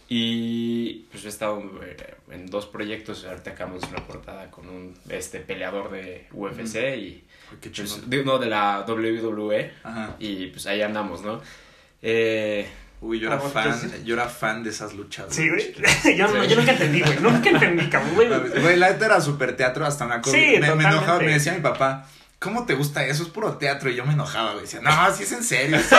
Y 0.09 1.05
pues 1.11 1.25
he 1.25 1.27
estado 1.29 1.61
eh, 1.83 2.15
en 2.31 2.45
dos 2.47 2.65
proyectos. 2.65 3.25
Ahorita 3.25 3.51
acabamos 3.51 3.83
una 3.89 4.05
portada 4.07 4.49
con 4.49 4.69
un 4.69 4.93
este, 5.09 5.39
peleador 5.39 5.91
de 5.91 6.27
UFC 6.31 6.75
y 6.75 6.79
Ay, 6.79 7.23
qué 7.61 7.69
pues, 7.75 8.09
de, 8.09 8.23
no, 8.23 8.37
de 8.37 8.47
la 8.47 8.85
WWE. 8.87 9.71
Ajá. 9.83 10.15
Y 10.19 10.47
pues 10.47 10.65
ahí 10.67 10.81
andamos, 10.81 11.21
¿no? 11.23 11.41
Eh, 12.01 12.67
Uy, 12.99 13.19
yo 13.19 13.27
era 13.27 13.35
Ah, 13.37 13.39
fan, 13.41 13.65
entonces- 13.71 14.03
yo 14.05 14.15
era 14.15 14.27
fan 14.27 14.63
de 14.63 14.69
esas 14.71 14.93
luchas. 14.95 15.27
Sí, 15.29 15.47
güey. 15.49 15.71
yo, 16.17 16.27
no- 16.29 16.43
yo 16.45 16.55
nunca 16.55 16.71
entendí, 16.71 17.01
güey. 17.01 17.19
Nunca 17.19 17.49
entendí, 17.49 17.87
cabrón, 17.89 18.15
güey. 18.15 18.27
Güey, 18.61 18.77
la 18.77 18.89
neta 18.91 19.05
era 19.07 19.21
super 19.21 19.55
teatro, 19.55 19.85
hasta 19.85 20.05
me 20.05 20.15
acuerdo. 20.15 20.39
Sí, 20.39 20.57
me, 20.59 20.73
me 20.73 20.83
enojaba, 20.85 21.19
me 21.19 21.33
decía 21.33 21.53
mi 21.53 21.59
papá, 21.61 22.07
¿cómo 22.39 22.65
te 22.65 22.75
gusta 22.75 23.03
eso? 23.05 23.23
Es 23.23 23.29
puro 23.29 23.57
teatro. 23.57 23.89
Y 23.89 23.95
yo 23.95 24.05
me 24.05 24.13
enojaba, 24.13 24.51
güey. 24.53 24.63
Decía, 24.63 24.79
no, 24.81 24.91
sí 25.15 25.23
es 25.23 25.31
en 25.31 25.43
serio, 25.43 25.79
se 25.89 25.95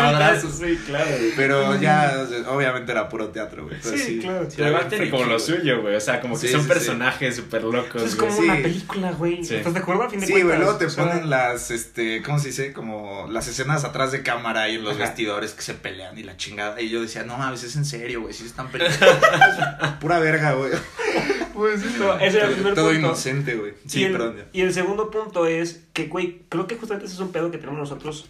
madrazos. 0.00 0.54
sí, 0.58 0.78
claro. 0.86 1.10
Pero 1.36 1.78
ya, 1.80 2.26
obviamente 2.48 2.92
era 2.92 3.08
puro 3.08 3.28
teatro, 3.28 3.64
güey. 3.66 3.76
Sí, 3.82 3.98
sí, 3.98 4.18
claro. 4.20 4.48
sí 4.50 4.56
Pero 4.58 5.10
como 5.10 5.24
lo 5.24 5.28
güey. 5.34 5.40
suyo, 5.40 5.82
güey. 5.82 5.94
O 5.96 6.00
sea, 6.00 6.20
como 6.20 6.38
que 6.38 6.48
son 6.48 6.66
personajes 6.66 7.36
súper 7.36 7.64
locos, 7.64 8.02
Es 8.02 8.16
güey. 8.16 8.28
como 8.30 8.40
sí. 8.42 8.48
una 8.48 8.62
película, 8.62 9.10
güey. 9.12 9.44
Sí. 9.44 9.56
¿Estás 9.56 9.74
de 9.74 9.80
acuerdo? 9.80 10.04
A 10.04 10.10
fin 10.10 10.20
de 10.20 10.26
Sí, 10.26 10.32
cuentas. 10.32 10.48
güey, 10.50 10.58
luego 10.64 10.78
te 10.78 10.86
O 10.86 10.90
sea, 10.90 11.04
ponen 11.04 11.30
las, 11.30 11.70
este, 11.70 12.22
¿cómo 12.22 12.38
se 12.38 12.48
dice? 12.48 12.72
Como 12.72 13.28
las 13.30 13.48
escenas 13.48 13.84
atrás 13.84 14.12
de 14.12 14.22
cámara 14.22 14.68
y 14.68 14.76
en 14.76 14.84
los 14.84 14.94
Ajá. 14.94 15.04
vestidores 15.04 15.52
que 15.52 15.62
se 15.62 15.74
pelean 15.74 16.18
y 16.18 16.22
la 16.22 16.36
chingada. 16.36 16.80
Y 16.80 16.88
yo 16.88 17.02
decía, 17.02 17.22
no 17.24 17.36
mames, 17.36 17.62
es 17.64 17.76
en 17.76 17.84
serio, 17.84 18.22
güey, 18.22 18.32
sí 18.32 18.42
se 18.44 18.48
están 18.48 18.68
peleando. 18.68 19.06
Pura 20.00 20.18
verga, 20.18 20.52
güey. 20.52 20.72
Pues 21.54 21.84
no, 21.98 22.14
ese 22.18 22.38
era 22.38 22.48
el 22.48 22.54
primer 22.54 22.74
Todo 22.74 22.86
punto. 22.90 23.00
inocente, 23.00 23.54
güey. 23.56 23.72
y, 23.84 23.88
Sí, 23.88 24.04
el, 24.04 24.12
perdón. 24.12 24.36
ya. 24.36 24.46
y 24.52 24.60
el 24.62 24.72
segundo 24.72 25.10
punto 25.10 25.46
es 25.46 25.84
que, 25.92 26.06
güey, 26.06 26.42
creo 26.48 26.66
que 26.66 26.76
justamente 26.76 27.06
ese 27.06 27.14
es 27.14 27.20
un 27.20 27.32
pedo 27.32 27.50
que 27.50 27.58
tenemos 27.58 27.78
nosotros. 27.80 28.28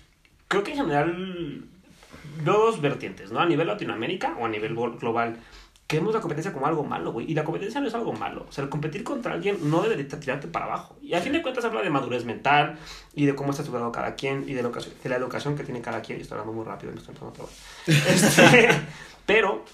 Creo 0.49 0.63
que 0.65 0.73
en 0.73 0.77
general 0.79 1.65
dos 2.45 2.81
vertientes, 2.81 3.31
¿no? 3.33 3.41
A 3.41 3.47
nivel 3.47 3.67
Latinoamérica 3.67 4.37
o 4.41 4.47
a 4.47 4.49
nivel 4.49 4.75
glo- 4.77 4.99
global. 4.99 5.37
Que 5.87 5.99
vemos 5.99 6.15
la 6.15 6.21
competencia 6.21 6.55
como 6.55 6.67
algo 6.67 6.85
malo, 6.85 7.13
güey. 7.13 7.31
Y 7.31 7.35
la 7.35 7.45
competencia 7.45 7.79
no 7.81 7.87
es 7.89 7.95
algo 7.95 8.15
malo. 8.15 8.47
O 8.49 8.53
sea, 8.53 8.65
el 8.65 8.71
competir 8.71 9.05
contra 9.05 9.35
alguien 9.35 9.59
no 9.71 9.83
debe 9.83 9.97
de 9.97 10.05
tirarte 10.05 10.49
para 10.49 10.65
abajo. 10.65 10.97
Y 11.03 11.13
a 11.13 11.21
fin 11.21 11.33
de 11.35 11.43
cuentas 11.43 11.65
habla 11.67 11.83
de 11.83 11.91
madurez 11.91 12.25
mental 12.25 12.79
y 13.15 13.27
de 13.27 13.35
cómo 13.35 13.51
está 13.51 13.63
estructurado 13.63 13.93
cada 13.93 14.15
quien 14.15 14.45
y 14.49 14.55
de 14.55 14.63
la 14.63 14.69
educación, 14.69 14.95
de 15.03 15.09
la 15.11 15.17
educación 15.17 15.55
que 15.55 15.65
tiene 15.65 15.83
cada 15.83 16.01
quien. 16.01 16.19
Y 16.19 16.23
estoy 16.23 16.39
hablando 16.39 16.55
muy 16.55 16.65
rápido 16.65 16.93
y 16.93 16.95
me 16.95 17.01
estoy 17.01 17.15
entrando. 17.15 17.49
Este, 17.87 18.69
pero 19.27 19.65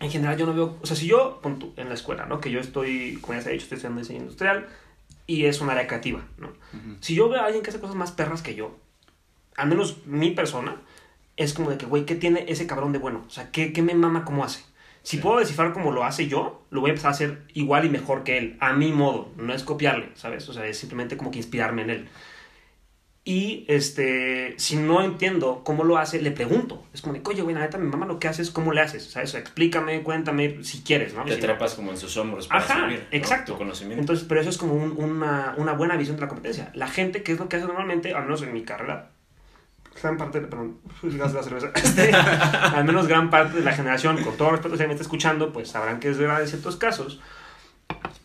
en 0.00 0.10
general 0.10 0.36
yo 0.36 0.46
no 0.46 0.54
veo, 0.54 0.78
o 0.82 0.86
sea, 0.86 0.96
si 0.96 1.06
yo, 1.06 1.40
en 1.76 1.88
la 1.88 1.94
escuela, 1.94 2.26
¿no? 2.26 2.40
Que 2.40 2.50
yo 2.50 2.60
estoy, 2.60 3.18
como 3.20 3.34
ya 3.34 3.42
se 3.42 3.48
ha 3.48 3.52
dicho, 3.52 3.64
estoy 3.64 3.76
estudiando 3.76 4.00
diseño 4.00 4.20
industrial 4.20 4.66
y 5.26 5.46
es 5.46 5.60
un 5.60 5.70
área 5.70 5.86
creativa, 5.86 6.24
¿no? 6.38 6.50
Si 7.00 7.14
yo 7.14 7.28
veo 7.28 7.40
a 7.40 7.46
alguien 7.46 7.62
que 7.62 7.70
hace 7.70 7.80
cosas 7.80 7.96
más 7.96 8.12
perras 8.12 8.42
que 8.42 8.54
yo, 8.54 8.76
al 9.56 9.68
menos 9.68 10.06
mi 10.06 10.32
persona, 10.32 10.76
es 11.36 11.54
como 11.54 11.70
de 11.70 11.78
que, 11.78 11.86
güey, 11.86 12.04
¿qué 12.04 12.14
tiene 12.14 12.44
ese 12.48 12.66
cabrón 12.66 12.92
de 12.92 12.98
bueno? 12.98 13.24
O 13.26 13.30
sea, 13.30 13.50
¿qué, 13.50 13.72
qué 13.72 13.82
me 13.82 13.94
mama 13.94 14.24
cómo 14.24 14.44
hace? 14.44 14.64
Si 15.02 15.18
puedo 15.18 15.38
descifrar 15.38 15.72
cómo 15.72 15.92
lo 15.92 16.04
hace 16.04 16.28
yo, 16.28 16.64
lo 16.70 16.80
voy 16.80 16.90
a 16.90 16.92
empezar 16.92 17.10
a 17.10 17.14
hacer 17.14 17.42
igual 17.52 17.84
y 17.84 17.90
mejor 17.90 18.24
que 18.24 18.38
él, 18.38 18.56
a 18.60 18.72
mi 18.72 18.90
modo. 18.90 19.28
No 19.36 19.52
es 19.52 19.62
copiarle, 19.62 20.08
¿sabes? 20.14 20.48
O 20.48 20.54
sea, 20.54 20.66
es 20.66 20.78
simplemente 20.78 21.16
como 21.16 21.30
que 21.30 21.38
inspirarme 21.38 21.82
en 21.82 21.90
él. 21.90 22.08
Y 23.26 23.64
este, 23.68 24.52
si 24.58 24.76
no 24.76 25.02
entiendo 25.02 25.62
cómo 25.64 25.82
lo 25.84 25.96
hace, 25.96 26.20
le 26.20 26.30
pregunto. 26.30 26.84
Es 26.92 27.00
como 27.00 27.14
de, 27.14 27.22
oye, 27.24 27.40
güey, 27.40 27.54
la 27.54 27.62
neta, 27.62 27.78
mi 27.78 27.88
mamá 27.88 28.04
lo 28.04 28.18
que 28.18 28.28
haces, 28.28 28.50
¿cómo 28.50 28.72
le 28.74 28.82
haces? 28.82 29.10
¿Sabes? 29.10 29.32
Explícame, 29.34 30.02
cuéntame, 30.02 30.62
si 30.62 30.82
quieres, 30.82 31.14
¿no? 31.14 31.24
Te 31.24 31.30
Si 31.30 31.36
no, 31.40 31.46
trepas 31.46 31.72
como 31.74 31.90
en 31.90 31.96
sus 31.96 32.14
hombros 32.18 32.48
para 32.48 32.60
Ajá, 32.62 32.80
subir, 32.84 32.98
¿no? 33.10 33.16
exacto. 33.16 33.52
Tu 33.52 33.58
conocimiento. 33.58 34.00
Entonces, 34.00 34.26
pero 34.28 34.42
eso 34.42 34.50
es 34.50 34.58
como 34.58 34.74
un- 34.74 34.94
una, 35.02 35.54
una 35.56 35.72
buena 35.72 35.96
visión 35.96 36.16
de 36.16 36.20
la 36.22 36.28
competencia. 36.28 36.70
La 36.74 36.86
gente, 36.86 37.22
¿qué 37.22 37.32
es 37.32 37.38
lo 37.38 37.48
que 37.48 37.56
hace 37.56 37.66
normalmente? 37.66 38.12
Al 38.12 38.24
menos 38.24 38.42
en 38.42 38.52
mi 38.52 38.62
carrera, 38.62 39.08
gran 40.02 40.18
parte, 40.18 40.42
perdón, 40.42 40.76
gracias 41.02 41.32
a 41.32 41.36
la 41.36 41.42
cerveza, 41.60 41.70
Este, 41.82 42.12
al 42.12 42.84
menos 42.84 43.06
gran 43.08 43.30
parte 43.30 43.56
de 43.56 43.64
la 43.64 43.72
generación, 43.72 44.22
con 44.22 44.36
todo 44.36 44.50
respeto, 44.50 44.76
si 44.76 44.84
me 44.84 44.90
está 44.92 45.02
escuchando, 45.02 45.50
pues 45.50 45.68
sabrán 45.70 45.98
que 45.98 46.10
es 46.10 46.18
verdad 46.18 46.42
en 46.42 46.48
ciertos 46.48 46.76
casos. 46.76 47.20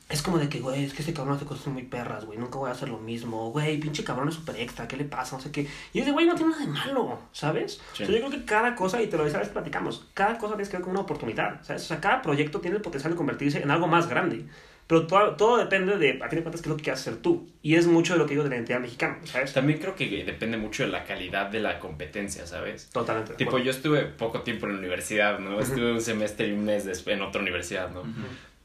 Es 0.10 0.24
como 0.24 0.40
de 0.40 0.50
que, 0.50 0.60
güey, 0.60 0.86
es 0.86 0.94
que 0.94 1.04
este 1.04 1.14
cabrón 1.14 1.36
hace 1.36 1.46
cosas 1.46 1.68
muy 1.68 1.84
perras, 1.84 2.26
güey, 2.26 2.40
nunca 2.40 2.58
voy 2.58 2.70
a 2.70 2.72
hacer 2.72 2.90
lo 2.90 2.98
mismo, 2.98 3.52
güey, 3.52 3.80
pinche 3.80 4.04
cabrón 4.04 4.28
es 4.28 4.36
súper 4.36 4.56
extra, 4.56 4.88
¿qué 4.88 4.98
le 4.98 5.06
pasa? 5.06 5.36
No 5.36 5.42
sé 5.42 5.52
qué. 5.52 5.68
Y 5.94 6.00
ese 6.00 6.12
güey 6.12 6.26
no 6.26 6.34
tiene 6.34 6.52
nada 6.52 6.66
de 6.66 6.72
malo, 6.72 7.20
¿sabes? 7.32 7.80
Sí. 7.94 8.04
O 8.04 8.06
sea, 8.08 8.16
yo 8.16 8.28
creo 8.28 8.32
que 8.32 8.44
cada 8.44 8.74
cosa, 8.74 9.00
y 9.02 9.08
te 9.08 9.18
lo 9.18 9.24
decía, 9.24 9.38
a 9.38 9.42
veces 9.42 9.54
platicamos, 9.54 10.08
cada 10.16 10.40
cosa 10.40 10.56
tiene 10.56 10.68
que 10.68 10.78
ver 10.78 10.82
con 10.82 10.92
una 10.92 11.02
oportunidad, 11.02 11.64
¿sabes? 11.64 11.84
O 11.84 11.86
sea, 11.86 12.02
cada 12.02 12.24
proyecto 12.24 12.60
tiene 12.60 12.78
el 12.78 12.82
potencial 12.82 13.14
de 13.14 13.18
convertirse 13.18 13.62
en 13.62 13.70
algo 13.70 13.88
más 13.88 14.10
grande. 14.10 14.46
Pero 14.90 15.06
todo, 15.06 15.36
todo 15.36 15.58
depende 15.58 16.00
de, 16.00 16.20
a 16.20 16.28
fin 16.30 16.38
de 16.38 16.42
cuentas, 16.42 16.64
qué 16.64 16.66
es 16.66 16.72
lo 16.72 16.78
que 16.78 16.82
quieras 16.82 17.02
hacer 17.02 17.18
tú. 17.18 17.48
Y 17.62 17.76
es 17.76 17.86
mucho 17.86 18.14
de 18.14 18.20
lo 18.20 18.26
que 18.26 18.32
digo 18.32 18.44
de 18.44 18.50
la 18.50 18.56
identidad 18.56 18.80
mexicana, 18.80 19.20
¿sabes? 19.24 19.54
También 19.54 19.78
creo 19.78 19.94
que 19.94 20.24
depende 20.26 20.58
mucho 20.58 20.82
de 20.82 20.90
la 20.90 21.04
calidad 21.04 21.52
de 21.52 21.60
la 21.60 21.78
competencia, 21.78 22.48
¿sabes? 22.48 22.90
Totalmente. 22.90 23.34
de 23.34 23.38
Tipo, 23.38 23.60
yo 23.60 23.70
estuve 23.70 24.06
poco 24.06 24.42
tiempo 24.42 24.66
en 24.66 24.74
la 24.74 24.80
universidad, 24.80 25.38
¿no? 25.38 25.60
Estuve 25.60 25.92
un 25.92 26.02
semestre 26.02 26.48
y 26.48 26.54
un 26.54 26.66
mes 26.66 26.86
después 26.86 27.16
en 27.16 27.22
otra 27.22 27.40
universidad, 27.40 27.92
¿no? 27.92 28.02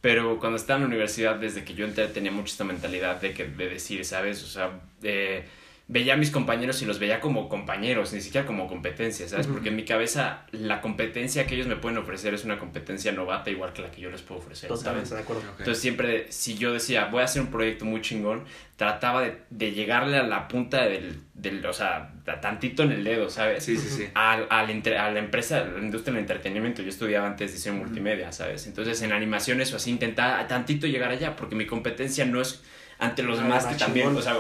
Pero 0.05 0.39
cuando 0.39 0.57
estaba 0.57 0.77
en 0.79 0.83
la 0.83 0.89
universidad, 0.89 1.37
desde 1.37 1.65
que 1.65 1.75
yo 1.75 1.87
entré, 1.87 2.07
tenía 2.09 2.31
mucho 2.31 2.53
esta 2.53 2.65
mentalidad 2.65 3.21
de, 3.23 3.33
que, 3.33 3.45
de 3.47 3.69
decir, 3.71 4.05
¿sabes? 4.05 4.43
O 4.43 4.47
sea, 4.47 4.81
de- 5.01 5.45
veía 5.87 6.15
a 6.15 6.17
mis 6.17 6.31
compañeros 6.31 6.81
y 6.81 6.87
los 6.87 6.99
veía 6.99 7.21
como 7.21 7.49
compañeros, 7.51 8.15
ni 8.15 8.23
siquiera 8.23 8.47
como 8.47 8.67
competencia, 8.69 9.29
¿sabes? 9.29 9.47
Porque 9.47 9.69
en 9.69 9.77
mi 9.77 9.85
cabeza 9.85 10.47
la 10.51 10.81
competencia 10.81 11.47
que 11.47 11.57
ellos 11.57 11.67
me 11.67 11.77
pueden 11.77 11.99
ofrecer 11.99 12.33
es 12.33 12.43
una 12.45 12.59
competencia 12.59 13.13
novata 13.13 13.51
igual 13.51 13.75
que 13.75 13.83
la 13.83 13.91
que 13.91 14.01
yo 14.01 14.11
les 14.11 14.23
puedo 14.23 14.41
ofrecer, 14.41 14.69
Totalmente 14.69 15.11
¿sabes? 15.11 15.27
de 15.27 15.33
acuerdo. 15.33 15.51
Entonces 15.59 15.79
siempre, 15.83 16.33
si 16.33 16.57
yo 16.57 16.73
decía, 16.73 17.05
voy 17.07 17.21
a 17.21 17.25
hacer 17.25 17.43
un 17.43 17.49
proyecto 17.49 17.85
muy 17.85 18.01
chingón, 18.01 18.45
trataba 18.77 19.21
de, 19.23 19.37
de 19.51 19.73
llegarle 19.73 20.17
a 20.17 20.23
la 20.23 20.49
punta 20.49 20.87
del, 20.87 21.21
del, 21.35 21.65
o 21.67 21.73
sea, 21.75 22.13
tantito 22.41 22.83
en 22.83 22.93
el 22.93 23.05
dedo, 23.05 23.29
¿sabes? 23.29 23.63
Sí, 23.63 23.77
sí, 23.77 23.89
sí. 23.91 24.07
al, 24.15 24.47
al 24.49 24.71
entre- 24.71 24.97
a 24.97 25.11
la 25.11 25.19
empresa, 25.19 25.59
a 25.61 25.65
la 25.67 25.81
industria 25.81 26.15
del 26.15 26.23
entretenimiento. 26.23 26.81
Yo 26.81 26.89
estudiaba 26.89 27.27
antes 27.27 27.53
diseño 27.53 27.77
multimedia, 27.77 28.33
¿sabes? 28.33 28.67
Entonces 28.67 29.03
en 29.03 29.13
animaciones 29.13 29.71
o 29.75 29.77
así 29.77 29.91
intentaba 29.91 30.41
a 30.41 30.49
tantito 30.49 30.87
llegar 30.87 31.11
allá, 31.11 31.37
porque 31.37 31.55
mi 31.55 31.67
competencia 31.67 32.25
no 32.25 32.41
es 32.41 32.63
ante 33.05 33.23
los 33.23 33.39
Ah, 33.39 33.43
demás 33.43 33.67
que 33.67 33.75
también, 33.77 34.07
chingón. 34.07 34.21
o 34.21 34.23
sea, 34.23 34.37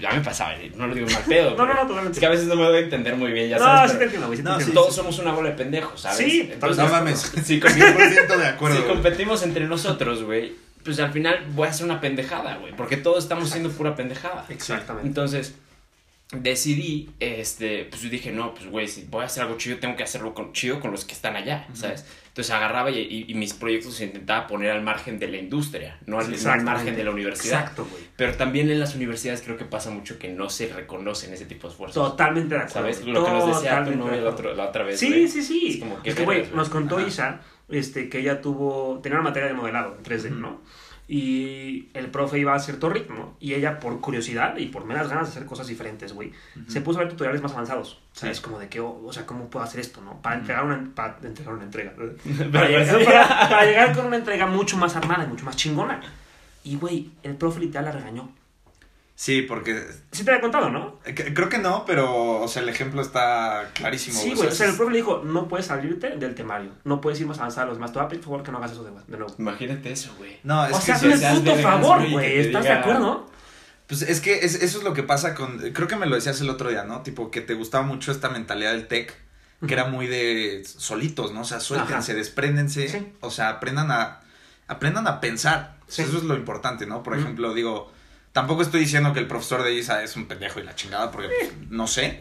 ya 0.00 0.10
me 0.12 0.20
pasaba, 0.20 0.52
no 0.76 0.86
lo 0.86 0.94
digo 0.94 1.06
mal 1.10 1.22
pedo. 1.28 1.50
No, 1.50 1.56
no, 1.56 1.66
pero 1.66 1.74
no, 1.74 1.80
totalmente. 1.88 2.16
Es 2.16 2.20
que 2.20 2.26
a 2.26 2.30
veces 2.30 2.46
no 2.46 2.56
me 2.56 2.64
doy 2.64 2.76
a 2.76 2.80
entender 2.80 3.16
muy 3.16 3.32
bien, 3.32 3.48
ya 3.48 3.58
no, 3.58 3.64
sabes. 3.64 3.92
sí 3.92 3.98
te 3.98 4.06
pero 4.08 4.26
entiendo, 4.32 4.58
sí 4.60 4.68
No, 4.68 4.72
todos 4.74 4.94
somos 4.94 5.18
una 5.18 5.32
bola 5.32 5.50
de 5.50 5.56
pendejos, 5.56 6.00
¿sabes? 6.00 6.18
Sí, 6.18 6.50
Entonces, 6.52 6.78
No 6.84 6.90
mames. 6.90 7.32
Sí, 7.44 7.60
con- 7.60 7.70
100% 7.72 8.36
de 8.36 8.46
acuerdo. 8.46 8.76
si 8.78 8.82
competimos 8.84 9.42
entre 9.42 9.66
nosotros, 9.66 10.22
güey, 10.24 10.54
pues 10.84 10.98
al 10.98 11.12
final 11.12 11.44
voy 11.54 11.68
a 11.68 11.70
hacer 11.70 11.84
una 11.86 12.00
pendejada, 12.00 12.56
güey, 12.56 12.72
porque 12.76 12.96
todos 12.96 13.22
estamos 13.22 13.48
haciendo 13.48 13.70
pura 13.70 13.94
pendejada. 13.94 14.44
Exactamente. 14.48 15.06
Entonces, 15.06 15.54
decidí, 16.32 17.10
este, 17.20 17.84
pues 17.84 18.00
yo 18.02 18.08
dije, 18.08 18.32
no, 18.32 18.54
pues 18.54 18.66
güey, 18.66 18.88
si 18.88 19.04
voy 19.10 19.22
a 19.22 19.26
hacer 19.26 19.42
algo 19.44 19.56
chido, 19.58 19.78
tengo 19.78 19.96
que 19.96 20.02
hacerlo 20.02 20.34
con, 20.34 20.52
chido 20.52 20.80
con 20.80 20.90
los 20.90 21.04
que 21.04 21.12
están 21.12 21.36
allá, 21.36 21.66
¿sabes? 21.74 22.06
Entonces 22.28 22.50
agarraba 22.54 22.90
y, 22.90 22.98
y- 22.98 23.24
y 23.28 23.34
mis 23.34 23.52
proyectos 23.52 24.00
intentaba 24.00 24.46
poner 24.46 24.70
al 24.70 24.80
margen 24.82 25.18
de 25.18 25.28
la 25.28 25.36
industria, 25.36 25.98
no 26.06 26.18
al, 26.18 26.30
no 26.42 26.50
al 26.50 26.62
margen 26.62 26.96
de 26.96 27.04
la 27.04 27.10
universidad. 27.10 27.60
Exacto, 27.60 27.86
güey. 27.90 28.02
Pero 28.16 28.34
también 28.36 28.70
en 28.70 28.80
las 28.80 28.94
universidades 28.94 29.42
creo 29.42 29.58
que 29.58 29.66
pasa 29.66 29.90
mucho 29.90 30.18
que 30.18 30.28
no 30.30 30.48
se 30.48 30.68
reconocen 30.68 31.34
ese 31.34 31.44
tipo 31.44 31.68
de 31.68 31.72
esfuerzos. 31.72 32.10
Totalmente 32.10 32.54
de 32.54 32.60
acuerdo. 32.62 32.72
¿Sabes? 32.80 33.04
Lo 33.04 33.22
que 33.24 33.30
nos 33.30 33.54
decía 33.62 33.84
tu 33.84 33.94
novia 33.94 34.16
la, 34.22 34.54
la 34.54 34.64
otra 34.68 34.84
vez. 34.84 34.98
Sí, 34.98 35.08
güey. 35.08 35.28
sí, 35.28 35.42
sí. 35.42 35.66
Es 35.74 35.76
como, 35.80 36.02
¿qué 36.02 36.10
Es 36.10 36.16
que, 36.16 36.24
güey, 36.24 36.46
nos 36.54 36.70
contó 36.70 36.96
Ajá. 36.96 37.06
Isa 37.06 37.40
este, 37.68 38.08
que 38.08 38.20
ella 38.20 38.40
tuvo, 38.40 39.00
tenía 39.02 39.18
una 39.18 39.28
materia 39.28 39.48
de 39.48 39.54
modelado 39.54 39.96
en 39.98 40.02
3D, 40.02 40.30
¿no? 40.30 40.62
Y 41.14 41.90
el 41.92 42.06
profe 42.06 42.38
iba 42.38 42.54
a 42.54 42.58
cierto 42.58 42.88
ritmo 42.88 43.36
y 43.38 43.52
ella, 43.52 43.78
por 43.80 44.00
curiosidad 44.00 44.56
y 44.56 44.66
por 44.68 44.86
meras 44.86 45.10
ganas 45.10 45.26
de 45.26 45.32
hacer 45.32 45.44
cosas 45.46 45.66
diferentes, 45.66 46.14
güey, 46.14 46.32
se 46.68 46.80
puso 46.80 46.98
a 46.98 47.02
ver 47.02 47.10
tutoriales 47.10 47.42
más 47.42 47.52
avanzados. 47.52 48.00
¿Sabes? 48.14 48.40
Como 48.40 48.58
de 48.58 48.70
que, 48.70 48.80
oh, 48.80 48.98
o 49.04 49.12
sea, 49.12 49.26
¿cómo 49.26 49.50
puedo 49.50 49.62
hacer 49.62 49.80
esto, 49.80 50.00
no? 50.00 50.22
Para 50.22 50.36
entregar 50.36 50.64
una, 50.64 50.90
para 50.94 51.18
entregar 51.22 51.52
una 51.52 51.64
entrega. 51.64 51.92
para, 52.52 52.66
llegar, 52.66 53.04
para- 53.04 53.28
para 53.50 53.64
llegar 53.66 53.94
con 53.94 54.06
una 54.06 54.16
entrega 54.16 54.46
mucho 54.46 54.78
más 54.78 54.96
armada 54.96 55.24
y 55.24 55.26
mucho 55.26 55.44
más 55.44 55.54
chingona. 55.56 56.00
Y, 56.64 56.76
güey, 56.76 57.10
el 57.22 57.36
profe 57.36 57.60
literal 57.60 57.84
la 57.84 57.92
regañó. 57.92 58.30
Sí, 59.14 59.42
porque 59.42 59.86
Sí 60.10 60.24
te 60.24 60.30
había 60.30 60.40
contado, 60.40 60.70
¿no? 60.70 60.98
eh, 61.04 61.14
creo 61.14 61.48
que 61.48 61.58
no, 61.58 61.84
pero, 61.86 62.40
o 62.40 62.48
sea, 62.48 62.62
el 62.62 62.68
ejemplo 62.68 63.02
está 63.02 63.70
clarísimo. 63.74 64.18
Sí, 64.18 64.32
güey. 64.34 64.48
O 64.48 64.50
sea, 64.50 64.68
el 64.68 64.74
profe 64.76 64.90
le 64.92 64.98
dijo, 64.98 65.22
no 65.24 65.46
puedes 65.48 65.66
salirte 65.66 66.16
del 66.16 66.34
temario. 66.34 66.70
No 66.84 67.00
puedes 67.00 67.20
ir 67.20 67.26
más 67.26 67.38
avanzado 67.38 67.64
a 67.64 67.68
los 67.68 67.76
demás. 67.76 67.92
Te 67.92 67.98
voy 67.98 68.06
a 68.06 68.08
pedir, 68.08 68.20
por 68.22 68.30
favor, 68.32 68.42
que 68.44 68.50
no 68.52 68.58
hagas 68.58 68.72
eso 68.72 68.84
de, 68.84 68.90
de 68.90 69.16
nuevo. 69.18 69.32
Imagínate 69.38 69.92
eso, 69.92 70.14
güey. 70.18 70.40
No, 70.42 70.64
es 70.66 70.72
o 70.72 70.78
que 70.78 70.84
sea, 70.86 70.98
sí, 70.98 71.12
hazme 71.12 71.28
el 71.30 71.38
puto 71.42 71.56
favor, 71.56 72.10
güey, 72.10 72.40
¿Estás 72.40 72.64
de 72.64 72.70
diga- 72.70 72.80
acuerdo? 72.80 73.30
Pues 73.86 74.02
es 74.02 74.20
que 74.20 74.38
es- 74.38 74.54
eso 74.62 74.78
es 74.78 74.84
lo 74.84 74.94
que 74.94 75.02
pasa 75.02 75.34
con. 75.34 75.58
Creo 75.72 75.86
que 75.86 75.96
me 75.96 76.06
lo 76.06 76.14
decías 76.16 76.40
el 76.40 76.48
otro 76.50 76.70
día, 76.70 76.84
¿no? 76.84 77.02
Tipo, 77.02 77.30
que 77.30 77.42
te 77.42 77.54
gustaba 77.54 77.84
mucho 77.84 78.10
esta 78.10 78.30
mentalidad 78.30 78.72
del 78.72 78.88
tech, 78.88 79.14
que 79.66 79.74
era 79.74 79.84
muy 79.84 80.06
de 80.06 80.62
solitos, 80.64 81.32
¿no? 81.32 81.42
O 81.42 81.44
sea, 81.44 81.60
suéltense, 81.60 82.12
Ajá. 82.12 82.18
despréndense. 82.18 82.88
Sí. 82.88 83.12
O 83.20 83.30
sea, 83.30 83.50
aprendan 83.50 83.90
a. 83.90 84.20
Aprendan 84.66 85.06
a 85.06 85.20
pensar. 85.20 85.76
Sí. 85.86 86.02
Eso 86.02 86.16
es 86.16 86.24
lo 86.24 86.34
importante, 86.34 86.86
¿no? 86.86 87.02
Por 87.02 87.16
ejemplo, 87.16 87.52
digo. 87.54 87.92
Tampoco 88.32 88.62
estoy 88.62 88.80
diciendo 88.80 89.12
que 89.12 89.20
el 89.20 89.26
profesor 89.26 89.62
de 89.62 89.74
ISA 89.74 90.02
es 90.02 90.16
un 90.16 90.26
pendejo 90.26 90.58
y 90.58 90.62
la 90.62 90.74
chingada, 90.74 91.10
porque 91.10 91.28
pues, 91.28 91.52
no 91.70 91.86
sé. 91.86 92.18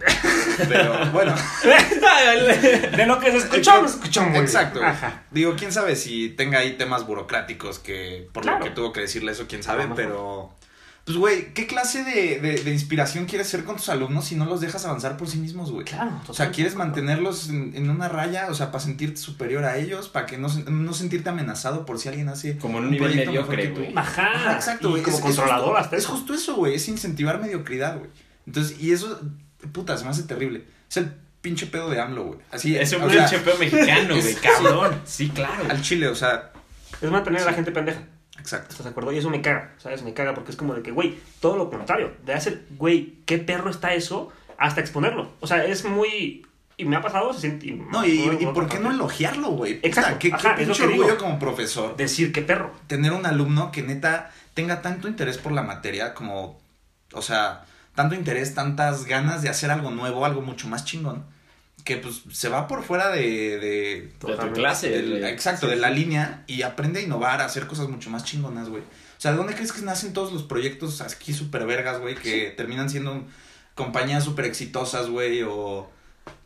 Pero 0.67 1.09
bueno. 1.11 1.33
De 2.97 3.05
lo 3.05 3.17
que 3.19 3.31
se 3.31 3.37
escuchó, 3.37 3.87
se 3.87 3.95
escuchó 3.95 4.21
muy 4.23 4.31
bien. 4.31 4.43
Exacto. 4.43 4.83
Ajá. 4.83 5.23
Digo, 5.31 5.55
quién 5.57 5.71
sabe 5.71 5.95
si 5.95 6.29
tenga 6.29 6.59
ahí 6.59 6.73
temas 6.73 7.05
burocráticos 7.07 7.79
que 7.79 8.27
por 8.33 8.43
Claro. 8.43 8.59
lo 8.59 8.65
que 8.65 8.71
tuvo 8.71 8.91
que 8.91 8.99
decirle 9.01 9.31
eso, 9.31 9.45
quién 9.47 9.63
sabe, 9.63 9.87
pero 9.95 10.53
pues 11.05 11.17
güey, 11.17 11.53
¿qué 11.53 11.65
clase 11.67 12.03
de, 12.03 12.39
de, 12.39 12.63
de 12.63 12.71
inspiración 12.71 13.25
quieres 13.25 13.47
ser 13.49 13.63
con 13.63 13.75
tus 13.77 13.89
alumnos 13.89 14.25
si 14.25 14.35
no 14.35 14.45
los 14.45 14.61
dejas 14.61 14.85
avanzar 14.85 15.17
por 15.17 15.27
sí 15.27 15.37
mismos, 15.39 15.71
güey? 15.71 15.83
Claro, 15.85 16.11
O 16.27 16.33
sea. 16.33 16.51
¿quieres 16.51 16.75
mantenerlos 16.75 17.49
en, 17.49 17.73
en 17.75 17.89
una 17.89 18.07
raya? 18.07 18.47
O 18.49 18.53
sea, 18.53 18.71
para 18.71 18.83
sentirte 18.83 19.17
superior 19.17 19.65
a 19.65 19.77
ellos, 19.77 20.09
para 20.09 20.25
que 20.27 20.37
no, 20.37 20.47
no 20.47 20.93
sentirte 20.93 21.29
amenazado 21.29 21.85
por 21.85 21.97
si 21.99 22.07
alguien 22.09 22.29
hace 22.29 22.57
Como 22.57 22.77
en 22.77 22.85
un 22.85 22.91
nivel 22.91 23.09
proyecto 23.09 23.31
mejor 23.31 23.49
mediocre, 23.55 23.73
que 23.73 23.79
tú. 23.79 23.91
güey. 23.93 23.97
Ajá. 23.97 24.31
Ajá, 24.35 24.53
exacto, 24.55 24.89
güey. 24.91 25.01
como 25.01 25.17
Es- 25.17 25.19
es 25.23 25.25
controlador 25.27 25.65
justo- 25.65 25.77
hasta 25.77 25.95
Es 25.97 26.03
eso. 26.03 26.11
justo 26.13 26.33
eso, 26.33 26.55
güey. 26.55 26.75
Es 26.75 26.87
incentivar 26.87 27.41
mediocridad, 27.41 27.97
güey. 27.97 28.09
Entonces, 28.45 28.79
y 28.79 28.91
eso, 28.91 29.19
puta, 29.71 29.97
se 29.97 30.03
me 30.03 30.11
hace 30.11 30.23
terrible. 30.23 30.65
Es 30.89 30.97
el 30.97 31.11
pinche 31.41 31.65
pedo 31.65 31.89
de 31.89 31.99
AMLO, 31.99 32.25
güey. 32.25 32.39
Así 32.51 32.75
Es 32.77 32.93
un 32.93 33.01
o 33.01 33.09
sea, 33.09 33.25
chepeo 33.25 33.57
mexicano, 33.57 34.13
güey, 34.19 34.27
es- 34.33 34.39
cabrón. 34.39 35.01
Sí, 35.05 35.29
claro. 35.29 35.63
Al 35.69 35.81
chile, 35.81 36.07
o 36.07 36.15
sea, 36.15 36.51
Es 37.01 37.09
mantener 37.09 37.41
a 37.41 37.45
la 37.45 37.53
gente 37.53 37.71
pendeja. 37.71 38.03
Exacto. 38.41 38.71
¿Estás 38.71 38.83
de 38.83 38.89
acuerdo? 38.89 39.11
Y 39.13 39.17
eso 39.19 39.29
me 39.29 39.41
caga, 39.41 39.73
¿sabes? 39.77 40.03
Me 40.03 40.13
caga 40.13 40.33
porque 40.33 40.51
es 40.51 40.57
como 40.57 40.73
de 40.73 40.81
que, 40.81 40.91
güey, 40.91 41.17
todo 41.39 41.55
lo 41.55 41.69
contrario. 41.69 42.11
De 42.25 42.33
hacer, 42.33 42.65
güey, 42.77 43.13
qué 43.25 43.37
perro 43.37 43.69
está 43.69 43.93
eso, 43.93 44.29
hasta 44.57 44.81
exponerlo. 44.81 45.31
O 45.39 45.47
sea, 45.47 45.63
es 45.65 45.85
muy. 45.85 46.45
Y 46.77 46.85
me 46.85 46.95
ha 46.95 47.01
pasado, 47.01 47.31
se 47.33 47.41
siente. 47.41 47.71
No, 47.91 48.03
y, 48.05 48.37
y 48.39 48.45
por 48.47 48.67
qué 48.67 48.79
no 48.79 48.91
elogiarlo, 48.91 49.49
güey. 49.51 49.79
Exacto, 49.83 50.17
Qué, 50.19 50.29
qué 50.29 50.35
ajá, 50.35 50.55
es 50.59 50.67
lo 50.67 50.73
que 50.73 50.87
digo. 50.87 51.03
orgullo 51.03 51.17
como 51.17 51.37
profesor. 51.39 51.95
Decir 51.95 52.31
qué 52.31 52.41
perro. 52.41 52.71
Tener 52.87 53.11
un 53.13 53.25
alumno 53.25 53.71
que 53.71 53.83
neta 53.83 54.31
tenga 54.55 54.81
tanto 54.81 55.07
interés 55.07 55.37
por 55.37 55.51
la 55.51 55.61
materia 55.61 56.13
como, 56.13 56.59
o 57.13 57.21
sea, 57.21 57.65
tanto 57.93 58.15
interés, 58.15 58.55
tantas 58.55 59.05
ganas 59.05 59.41
de 59.43 59.49
hacer 59.49 59.69
algo 59.69 59.91
nuevo, 59.91 60.25
algo 60.25 60.41
mucho 60.41 60.67
más 60.67 60.83
chingón, 60.85 61.25
que 61.83 61.97
pues 61.97 62.21
se 62.31 62.49
va 62.49 62.67
por 62.67 62.83
fuera 62.83 63.09
de... 63.09 63.21
de 63.59 64.11
De 64.25 64.35
tu 64.37 64.53
clase. 64.53 64.89
del- 64.89 65.19
güey. 65.19 65.25
exacto, 65.31 65.67
Sí. 65.67 65.71
de 65.73 65.79
la 65.79 65.89
línea 65.89 66.43
y 66.47 66.61
aprende 66.63 66.99
a 66.99 67.03
innovar, 67.03 67.41
a 67.41 67.45
hacer 67.45 67.67
cosas 67.67 67.87
mucho 67.89 68.09
más 68.09 68.23
chingonas, 68.23 68.69
güey. 68.69 68.81
O 68.83 69.21
sea, 69.21 69.31
¿de 69.31 69.37
dónde 69.37 69.53
crees 69.53 69.71
que 69.71 69.81
nacen 69.81 70.13
todos 70.13 70.33
los 70.33 70.43
proyectos 70.43 71.01
aquí 71.01 71.33
súper 71.33 71.65
vergas, 71.65 71.99
güey? 71.99 72.15
Que 72.15 72.51
terminan 72.57 72.89
siendo 72.89 73.23
compañías 73.75 74.23
súper 74.23 74.45
exitosas, 74.45 75.09
güey, 75.09 75.43
o 75.43 75.89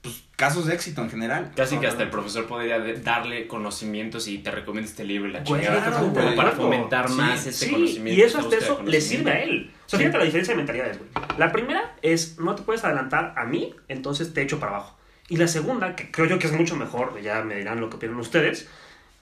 pues 0.02 0.24
casos 0.36 0.68
de 0.68 0.74
éxito 0.76 1.02
en 1.02 1.10
general. 1.10 1.52
Casi 1.56 1.78
que 1.78 1.88
hasta 1.88 2.04
el 2.04 2.10
profesor 2.10 2.48
podría 2.48 2.80
de- 2.80 3.00
darle 3.02 3.48
conocimientos 3.48 4.28
y 4.28 4.38
te 4.40 4.52
recomienda 4.52 4.90
este 4.90 5.04
libro 5.04 5.30
y 5.30 5.34
la 5.34 5.40
Güey, 5.42 5.62
chingada. 5.62 5.82
claro, 5.86 5.98
como 6.08 6.22
güey. 6.22 6.36
para 6.36 6.52
fomentar 6.52 7.08
Sí, 7.10 7.16
más 7.16 7.46
este 7.48 7.66
Sí, 7.68 7.72
conocimiento. 7.72 8.22
y 8.22 8.24
eso 8.24 8.38
hasta 8.38 8.50
búsqueda 8.50 8.66
eso 8.74 8.84
de 8.84 8.92
le 8.92 9.02
sirve 9.02 9.32
a 9.32 9.44
él. 9.44 9.72
O 9.86 9.90
sea, 9.90 10.00
fíjate 10.00 10.18
la 10.18 10.24
diferencia 10.26 10.54
de 10.54 10.58
mentalidades, 10.58 10.98
güey. 11.00 11.10
La 11.38 11.52
primera 11.52 11.96
es, 12.02 12.38
no 12.40 12.56
te 12.56 12.64
puedes 12.64 12.84
adelantar 12.84 13.34
a 13.38 13.46
mí, 13.46 13.74
entonces 13.88 14.34
te 14.34 14.42
echo 14.42 14.60
para 14.60 14.74
abajo. 14.76 14.98
Y 15.28 15.38
la 15.38 15.48
segunda, 15.48 15.96
que 15.96 16.12
creo 16.12 16.28
yo 16.28 16.40
que 16.40 16.48
es 16.48 16.54
mucho 16.54 16.76
mejor, 16.76 17.20
ya 17.22 17.44
me 17.44 17.56
dirán 17.56 17.80
lo 17.80 17.90
que 17.90 17.96
opinan 17.96 18.18
ustedes, 18.18 18.68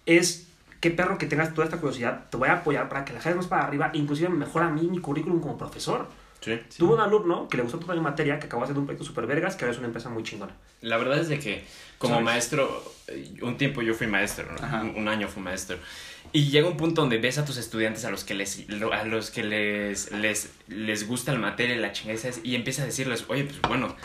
es 0.05 0.47
qué 0.81 0.91
perro 0.91 1.17
que 1.17 1.27
tengas 1.27 1.53
toda 1.53 1.65
esta 1.65 1.77
curiosidad, 1.77 2.25
te 2.29 2.35
voy 2.37 2.49
a 2.49 2.53
apoyar 2.53 2.89
para 2.89 3.05
que 3.05 3.13
la 3.13 3.19
dejes 3.19 3.35
más 3.35 3.47
para 3.47 3.65
arriba, 3.65 3.89
inclusive 3.93 4.29
mejora 4.29 4.67
a 4.67 4.69
mí 4.69 4.81
mi 4.87 4.99
currículum 4.99 5.39
como 5.39 5.57
profesor. 5.57 6.07
Sí. 6.41 6.59
Tuve 6.77 6.95
un 6.95 6.99
alumno 6.99 7.47
que 7.47 7.55
le 7.55 7.63
gustó 7.63 7.79
toda 7.79 7.95
mi 7.95 8.01
materia, 8.01 8.37
que 8.37 8.47
acabó 8.47 8.63
haciendo 8.63 8.81
un 8.81 8.85
proyecto 8.85 9.05
super 9.05 9.25
vergas, 9.25 9.55
que 9.55 9.63
ahora 9.63 9.71
es 9.71 9.77
una 9.77 9.87
empresa 9.87 10.09
muy 10.09 10.23
chingona. 10.23 10.51
La 10.81 10.97
verdad 10.97 11.19
es 11.19 11.29
de 11.29 11.39
que 11.39 11.63
como 11.97 12.15
¿Sabes? 12.15 12.25
maestro, 12.25 12.83
eh, 13.07 13.33
un 13.41 13.55
tiempo 13.55 13.81
yo 13.81 13.93
fui 13.93 14.07
maestro, 14.07 14.45
¿no? 14.51 14.81
Un, 14.81 14.97
un 14.97 15.07
año 15.07 15.29
fui 15.29 15.41
maestro. 15.41 15.77
Y 16.33 16.49
llega 16.49 16.67
un 16.67 16.75
punto 16.75 16.99
donde 16.99 17.17
ves 17.17 17.37
a 17.37 17.45
tus 17.45 17.55
estudiantes 17.55 18.03
a 18.03 18.11
los 18.11 18.25
que 18.25 18.33
les, 18.33 18.65
a 18.91 19.03
los 19.05 19.31
que 19.31 19.43
les, 19.43 20.11
les, 20.11 20.49
les 20.67 21.07
gusta 21.07 21.31
la 21.31 21.39
materia 21.39 21.77
y 21.77 21.79
la 21.79 21.93
chingada 21.93 22.19
y 22.43 22.55
empiezas 22.55 22.83
a 22.83 22.85
decirles, 22.87 23.23
oye, 23.29 23.45
pues 23.45 23.61
bueno, 23.61 23.95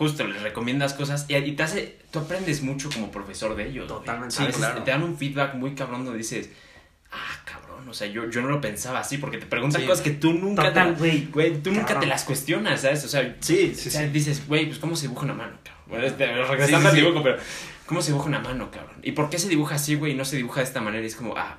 justo 0.00 0.26
les 0.26 0.40
recomiendas 0.40 0.94
cosas 0.94 1.26
y, 1.28 1.36
y 1.36 1.52
te 1.52 1.62
hace, 1.62 1.98
tú 2.10 2.20
aprendes 2.20 2.62
mucho 2.62 2.88
como 2.90 3.10
profesor 3.10 3.54
de 3.54 3.68
ellos. 3.68 3.86
Totalmente. 3.86 4.34
A 4.34 4.38
Sí, 4.38 4.44
veces 4.46 4.56
claro. 4.56 4.82
te 4.82 4.90
dan 4.92 5.02
un 5.02 5.18
feedback 5.18 5.54
muy 5.56 5.74
cabrón 5.74 6.06
donde 6.06 6.16
dices, 6.16 6.48
ah, 7.12 7.42
cabrón, 7.44 7.86
o 7.86 7.92
sea, 7.92 8.06
yo, 8.06 8.30
yo 8.30 8.40
no 8.40 8.48
lo 8.48 8.62
pensaba 8.62 9.00
así 9.00 9.18
porque 9.18 9.36
te 9.36 9.44
preguntan 9.44 9.82
Sí. 9.82 9.86
cosas 9.86 10.02
que 10.02 10.12
tú 10.12 10.32
nunca 10.32 10.62
Total, 10.68 10.96
te, 10.96 11.50
tú 11.62 11.70
nunca 11.70 12.00
las 12.06 12.24
cuestionas, 12.24 12.80
¿sabes? 12.80 13.04
O 13.04 13.08
sea, 13.08 13.36
Sí, 13.40 13.74
sí, 13.76 13.88
o 13.88 13.92
sea, 13.92 14.00
sí. 14.02 14.08
dices, 14.08 14.46
güey, 14.48 14.66
pues 14.68 14.78
cómo 14.78 14.96
se 14.96 15.02
dibuja 15.02 15.24
una 15.26 15.34
mano, 15.34 15.58
cabrón. 15.62 15.84
Bueno, 15.88 16.06
este, 16.06 16.26
regresando 16.26 16.66
Sí, 16.66 16.72
sí, 16.82 16.86
al 16.86 16.90
sí. 16.94 17.00
dibujo, 17.02 17.22
pero 17.22 17.36
¿cómo 17.84 18.00
se 18.00 18.12
dibuja 18.12 18.28
una 18.28 18.38
mano, 18.40 18.70
cabrón? 18.70 18.96
¿Y 19.02 19.12
por 19.12 19.28
qué 19.28 19.38
se 19.38 19.48
dibuja 19.50 19.74
así, 19.74 19.96
güey, 19.96 20.12
y 20.12 20.14
no 20.16 20.24
se 20.24 20.36
dibuja 20.36 20.60
de 20.60 20.66
esta 20.66 20.80
manera? 20.80 21.02
Y 21.02 21.08
es 21.08 21.14
como, 21.16 21.36
ah, 21.36 21.58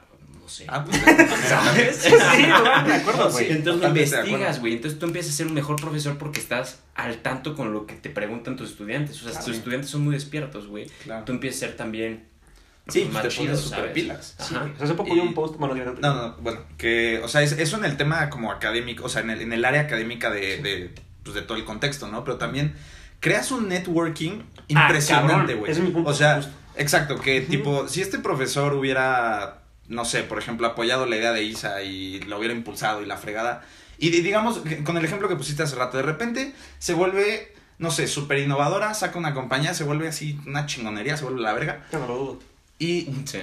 sé. 0.52 0.66
Ah, 0.68 0.84
pues. 0.86 1.02
¿Sabes? 1.48 1.96
Sí, 1.98 2.12
totalmente 2.12 2.92
de 2.92 2.96
acuerdo, 3.02 3.26
No, 3.26 3.32
güey. 3.32 3.46
sí. 3.48 3.52
Entonces 3.52 3.88
investigas, 3.88 4.26
acuerdo. 4.36 4.60
güey. 4.60 4.74
Entonces 4.74 5.00
tú 5.00 5.06
empiezas 5.08 5.34
a 5.34 5.38
ser 5.38 5.48
un 5.48 5.54
mejor 5.54 5.76
profesor 5.82 6.18
porque 6.18 6.40
estás 6.40 6.80
al 6.96 7.18
tanto 7.18 7.56
con 7.56 7.74
lo 7.74 7.86
que 7.86 7.96
te 7.96 8.10
preguntan 8.10 8.56
tus 8.58 8.72
estudiantes. 8.72 9.18
O 9.18 9.24
sea, 9.24 9.32
Claro. 9.32 9.46
tus 9.46 9.56
estudiantes 9.58 9.90
son 9.90 10.04
muy 10.04 10.14
despiertos, 10.14 10.68
güey. 10.68 10.88
Claro. 11.04 11.26
Tú 11.26 11.32
empiezas 11.32 11.64
a 11.64 11.66
ser 11.68 11.78
también 11.78 12.26
Sí, 12.88 13.08
más 13.12 13.22
te 13.24 13.30
chido, 13.30 13.46
pones 13.46 13.60
súper 13.62 13.80
¿sabes? 13.80 13.94
pilas. 13.94 14.36
Sí. 14.40 14.44
O 14.44 14.48
sea, 14.60 14.74
hace 14.84 14.94
poco 14.96 15.12
Y- 15.12 15.16
vi 15.16 15.20
un 15.22 15.34
post, 15.34 15.56
bueno, 15.58 15.74
digo, 15.76 15.94
No, 16.02 16.14
no, 16.14 16.36
bueno, 16.42 16.62
que, 16.78 17.20
o 17.24 17.28
sea, 17.28 17.42
es- 17.42 17.54
eso 17.54 17.78
en 17.78 17.86
el 17.86 17.96
tema 17.98 18.30
como 18.30 18.52
académico, 18.52 19.06
o 19.06 19.10
sea, 19.10 19.22
en 19.22 19.30
el, 19.30 19.42
en 19.42 19.54
el 19.54 19.64
área 19.66 19.82
académica 19.82 20.30
de, 20.30 20.58
de, 20.62 20.94
pues, 21.24 21.36
de 21.36 21.42
todo 21.44 21.58
el 21.58 21.64
contexto, 21.64 22.08
¿no? 22.08 22.24
Pero 22.24 22.38
también 22.38 22.74
creas 23.20 23.52
un 23.52 23.70
networking 23.70 24.42
Ah, 24.74 24.86
impresionante, 24.88 25.54
güey. 25.54 25.72
ese 25.72 25.82
es 25.82 25.88
mi 25.88 25.94
punto, 25.94 26.10
O 26.10 26.14
sea, 26.14 26.38
justo. 26.38 26.52
exacto, 26.76 27.20
que 27.22 27.42
Ujú. 27.42 27.52
tipo, 27.52 27.88
si 27.88 28.02
este 28.02 28.18
profesor 28.18 28.74
hubiera, 28.74 29.61
no 29.88 30.06
sé, 30.06 30.24
por 30.24 30.38
ejemplo, 30.40 30.68
apoyado 30.68 31.06
la 31.06 31.18
idea 31.18 31.32
de 31.34 31.44
Isa 31.44 31.82
y 31.84 32.20
la 32.22 32.38
hubiera 32.38 32.54
impulsado 32.54 33.02
y 33.02 33.06
la 33.06 33.18
fregada, 33.18 33.64
y 33.98 34.10
di- 34.10 34.22
digamos, 34.22 34.60
que 34.60 34.84
con 34.84 34.98
el 34.98 35.06
ejemplo 35.06 35.28
que 35.28 35.36
pusiste 35.36 35.64
hace 35.64 35.76
rato, 35.76 35.98
de 35.98 36.04
repente 36.04 36.54
se 36.80 36.94
vuelve, 36.94 37.54
no 37.78 37.92
sé, 37.92 38.08
súper 38.08 38.40
innovadora, 38.40 38.94
saca 38.94 39.18
una 39.20 39.34
compañía, 39.34 39.74
se 39.74 39.84
vuelve 39.84 40.08
así 40.08 40.40
una 40.46 40.66
chingonería, 40.66 41.18
se 41.18 41.24
vuelve 41.26 41.42
la 41.42 41.54
verga, 41.54 41.86
no 41.92 42.08
lo 42.08 42.18
dudo. 42.18 42.40
y 42.80 43.08
Sí. 43.26 43.40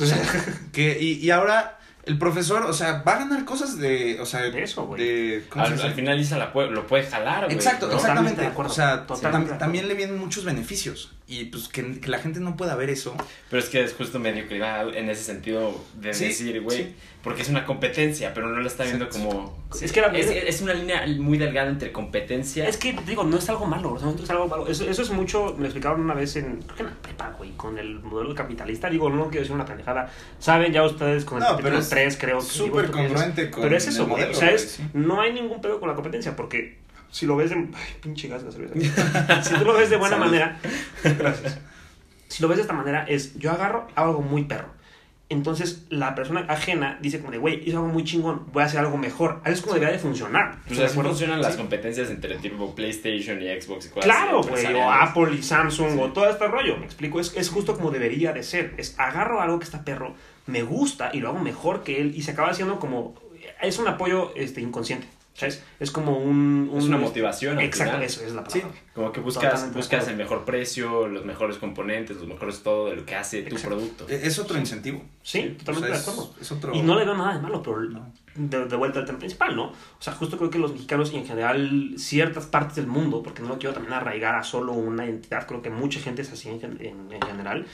O 0.00 0.06
sea, 0.06 0.16
que, 0.72 0.98
y, 1.00 1.14
y 1.14 1.30
ahora 1.30 1.77
el 2.08 2.18
profesor, 2.18 2.62
o 2.62 2.72
sea, 2.72 3.02
va 3.06 3.14
a 3.14 3.18
ganar 3.20 3.44
cosas 3.44 3.78
de, 3.78 4.18
o 4.20 4.26
sea, 4.26 4.42
De 4.42 4.62
eso, 4.62 4.86
güey. 4.86 5.00
de, 5.02 5.44
¿cómo 5.48 5.64
se 5.66 5.72
Al, 5.74 5.80
al 5.82 5.92
final 5.94 6.18
Isa 6.20 6.38
la 6.38 6.52
puede- 6.52 6.70
lo 6.70 6.86
puede 6.86 7.04
jalar, 7.04 7.44
güey. 7.44 7.54
Exacto, 7.56 7.90
exactamente. 7.92 8.40
de 8.40 8.46
acuerdo, 8.48 8.72
o 8.72 8.74
sea, 8.74 9.06
totalmente 9.06 9.28
tam- 9.28 9.30
de 9.30 9.36
acuerdo. 9.44 9.58
también 9.58 9.88
le 9.88 9.94
vienen 9.94 10.18
muchos 10.18 10.44
beneficios. 10.44 11.12
Y 11.30 11.44
pues 11.44 11.68
que, 11.68 12.00
que 12.00 12.08
la 12.08 12.18
gente 12.20 12.40
no 12.40 12.56
pueda 12.56 12.74
ver 12.74 12.88
eso. 12.88 13.14
Pero 13.50 13.62
es 13.62 13.68
que 13.68 13.84
es 13.84 13.92
justo 13.92 14.18
mediocridad 14.18 14.96
en 14.96 15.10
ese 15.10 15.22
sentido 15.24 15.84
de 16.00 16.14
Sí, 16.14 16.24
decir, 16.28 16.62
güey, 16.62 16.78
sí. 16.78 16.94
porque 17.22 17.42
es 17.42 17.50
una 17.50 17.66
competencia, 17.66 18.32
pero 18.32 18.48
no 18.48 18.58
lo 18.60 18.66
está 18.66 18.84
viendo 18.84 19.04
Exacto. 19.04 19.28
como... 19.28 19.68
Es 19.78 19.92
que 19.92 20.00
la- 20.00 20.06
es, 20.16 20.30
es 20.30 20.62
una 20.62 20.72
línea 20.72 21.04
muy 21.18 21.36
delgada 21.36 21.68
entre 21.68 21.92
competencia... 21.92 22.66
Es 22.66 22.78
que, 22.78 22.96
digo, 23.06 23.24
no 23.24 23.36
es 23.36 23.46
algo 23.50 23.66
malo, 23.66 23.92
o 23.92 23.98
sea, 23.98 24.08
no 24.08 24.14
es 24.24 24.30
algo 24.30 24.48
malo. 24.48 24.66
Eso, 24.68 24.88
eso 24.88 25.02
es 25.02 25.10
mucho, 25.10 25.52
me 25.52 25.60
lo 25.60 25.64
explicaron 25.66 26.00
una 26.00 26.14
vez 26.14 26.34
en, 26.36 26.62
creo 26.62 26.76
que 26.76 26.82
en 26.84 26.88
la 26.88 26.94
prepa, 26.94 27.34
güey, 27.36 27.50
con 27.58 27.76
el 27.78 28.00
modelo 28.00 28.34
capitalista. 28.34 28.88
Digo, 28.88 29.10
no 29.10 29.24
quiero 29.24 29.40
decir 29.40 29.54
una 29.54 29.66
pendejada. 29.66 30.10
Saben 30.38 30.72
ya 30.72 30.82
ustedes 30.84 31.26
con 31.26 31.42
el 31.42 31.44
No, 31.44 31.56
pero 31.58 31.76
es 31.78 31.90
3, 32.02 32.16
creo 32.18 32.40
súper 32.40 32.90
congruente 32.90 33.50
con 33.50 33.62
Pero 33.62 33.76
es 33.76 33.86
eso, 33.88 34.06
güey. 34.06 34.24
O 34.24 34.34
sea, 34.34 34.50
es, 34.50 34.72
sí. 34.72 34.84
no 34.94 35.20
hay 35.20 35.32
ningún 35.32 35.60
pedo 35.60 35.80
con 35.80 35.88
la 35.88 35.94
competencia, 35.94 36.36
porque 36.36 36.78
si 37.10 37.26
lo 37.26 37.36
ves 37.36 37.50
de... 37.50 37.56
Ay, 37.56 37.94
pinche 38.02 38.28
gas 38.28 38.42
la 38.42 38.50
cerveza. 38.52 39.42
si 39.42 39.54
tú 39.54 39.64
lo 39.64 39.74
ves 39.74 39.90
de 39.90 39.96
buena 39.96 40.16
Salud. 40.18 40.26
manera... 40.30 40.58
Gracias. 41.18 41.58
Si 42.28 42.42
lo 42.42 42.48
ves 42.48 42.58
de 42.58 42.62
esta 42.62 42.74
manera, 42.74 43.04
es, 43.08 43.38
yo 43.38 43.50
agarro, 43.50 43.86
hago 43.94 44.08
algo 44.10 44.22
muy 44.22 44.44
perro. 44.44 44.68
Entonces, 45.30 45.84
la 45.90 46.14
persona 46.14 46.46
ajena 46.48 46.98
dice 47.02 47.18
como 47.20 47.30
de, 47.30 47.36
güey, 47.38 47.62
hizo 47.68 47.78
algo 47.78 47.90
muy 47.90 48.02
chingón, 48.02 48.46
voy 48.50 48.62
a 48.62 48.66
hacer 48.66 48.80
algo 48.80 48.96
mejor. 48.96 49.40
Así 49.44 49.52
es 49.54 49.60
como 49.60 49.74
debería 49.74 49.92
de 49.92 49.98
funcionar. 49.98 50.52
Pues 50.66 50.78
¿Estás 50.78 50.78
de 50.78 50.84
así 51.00 51.08
funcionan 51.08 51.42
las 51.42 51.52
Sí. 51.52 51.58
competencias 51.58 52.08
entre 52.10 52.36
tipo 52.38 52.74
PlayStation 52.74 53.40
y 53.42 53.48
Xbox 53.60 53.86
y 53.86 53.88
cosas 53.90 54.04
Claro, 54.04 54.42
güey, 54.42 54.64
o. 54.74 54.90
Apple 54.90 55.34
y 55.38 55.42
Samsung 55.42 55.92
Sí. 55.92 55.98
o 56.00 56.12
todo 56.12 56.30
este 56.30 56.46
rollo, 56.48 56.78
me 56.78 56.86
explico, 56.86 57.20
es, 57.20 57.34
es 57.36 57.50
justo 57.50 57.74
como 57.76 57.90
debería 57.90 58.32
de 58.32 58.42
ser, 58.42 58.72
es 58.78 58.94
agarro 58.98 59.42
algo 59.42 59.58
que 59.58 59.66
está 59.66 59.84
perro, 59.84 60.14
me 60.48 60.62
gusta 60.62 61.10
y 61.12 61.20
lo 61.20 61.28
hago 61.28 61.38
mejor 61.38 61.84
que 61.84 62.00
él 62.00 62.12
y 62.16 62.22
se 62.22 62.32
acaba 62.32 62.48
haciendo 62.50 62.78
como, 62.80 63.14
es 63.62 63.78
un 63.78 63.86
apoyo 63.88 64.32
este, 64.34 64.60
inconsciente, 64.60 65.06
¿sabes? 65.34 65.62
Es 65.78 65.90
como 65.90 66.18
un... 66.18 66.70
Es 66.74 66.82
un- 66.84 66.88
una 66.88 66.98
motivación 66.98 67.58
al 67.58 67.64
Exacto, 67.64 67.92
final. 67.92 68.06
eso 68.06 68.24
es 68.24 68.32
la 68.32 68.44
Sí. 68.48 68.60
palabra. 68.60 68.80
Como 68.94 69.12
que 69.12 69.20
buscas, 69.20 69.44
Totalmente 69.44 69.78
buscas 69.78 70.08
el 70.08 70.16
mejor 70.16 70.44
precio, 70.44 71.06
los 71.06 71.24
mejores 71.24 71.58
componentes, 71.58 72.16
los 72.16 72.26
mejores 72.26 72.62
todo 72.62 72.88
de 72.90 72.96
lo 72.96 73.06
que 73.06 73.14
hace 73.14 73.42
tu 73.42 73.54
Exacto. 73.54 73.76
producto. 73.76 74.06
E- 74.08 74.26
Es 74.26 74.38
otro 74.40 74.58
incentivo. 74.58 75.02
Sí, 75.22 75.54
totalmente 75.58 75.70
O 75.70 75.74
sea, 75.74 75.88
de 75.96 76.10
acuerdo. 76.10 76.34
es, 76.36 76.42
es 76.42 76.52
otro... 76.52 76.74
Y 76.74 76.82
no 76.82 76.98
le 76.98 77.04
veo 77.04 77.14
nada 77.16 77.34
de 77.34 77.40
malo, 77.42 77.62
pero 77.62 77.80
No. 77.80 78.12
de, 78.34 78.64
de 78.66 78.76
vuelta 78.76 78.98
al 79.00 79.04
tema 79.06 79.18
principal, 79.18 79.54
¿no? 79.54 79.66
O 79.66 80.00
sea, 80.00 80.12
justo 80.14 80.36
creo 80.38 80.50
que 80.50 80.58
los 80.58 80.72
mexicanos 80.72 81.12
y 81.12 81.16
en 81.18 81.26
general 81.26 81.92
ciertas 81.98 82.46
partes 82.46 82.76
del 82.76 82.86
mundo, 82.86 83.22
porque 83.22 83.42
no 83.42 83.48
lo 83.48 83.58
quiero 83.58 83.74
también 83.74 83.92
arraigar 83.94 84.34
a 84.34 84.42
solo 84.42 84.72
una 84.72 85.04
identidad, 85.04 85.46
creo 85.46 85.60
que 85.62 85.70
mucha 85.70 86.00
gente 86.00 86.22
es 86.22 86.32
así 86.32 86.48
en- 86.48 86.62
en 87.12 87.22
general, 87.22 87.66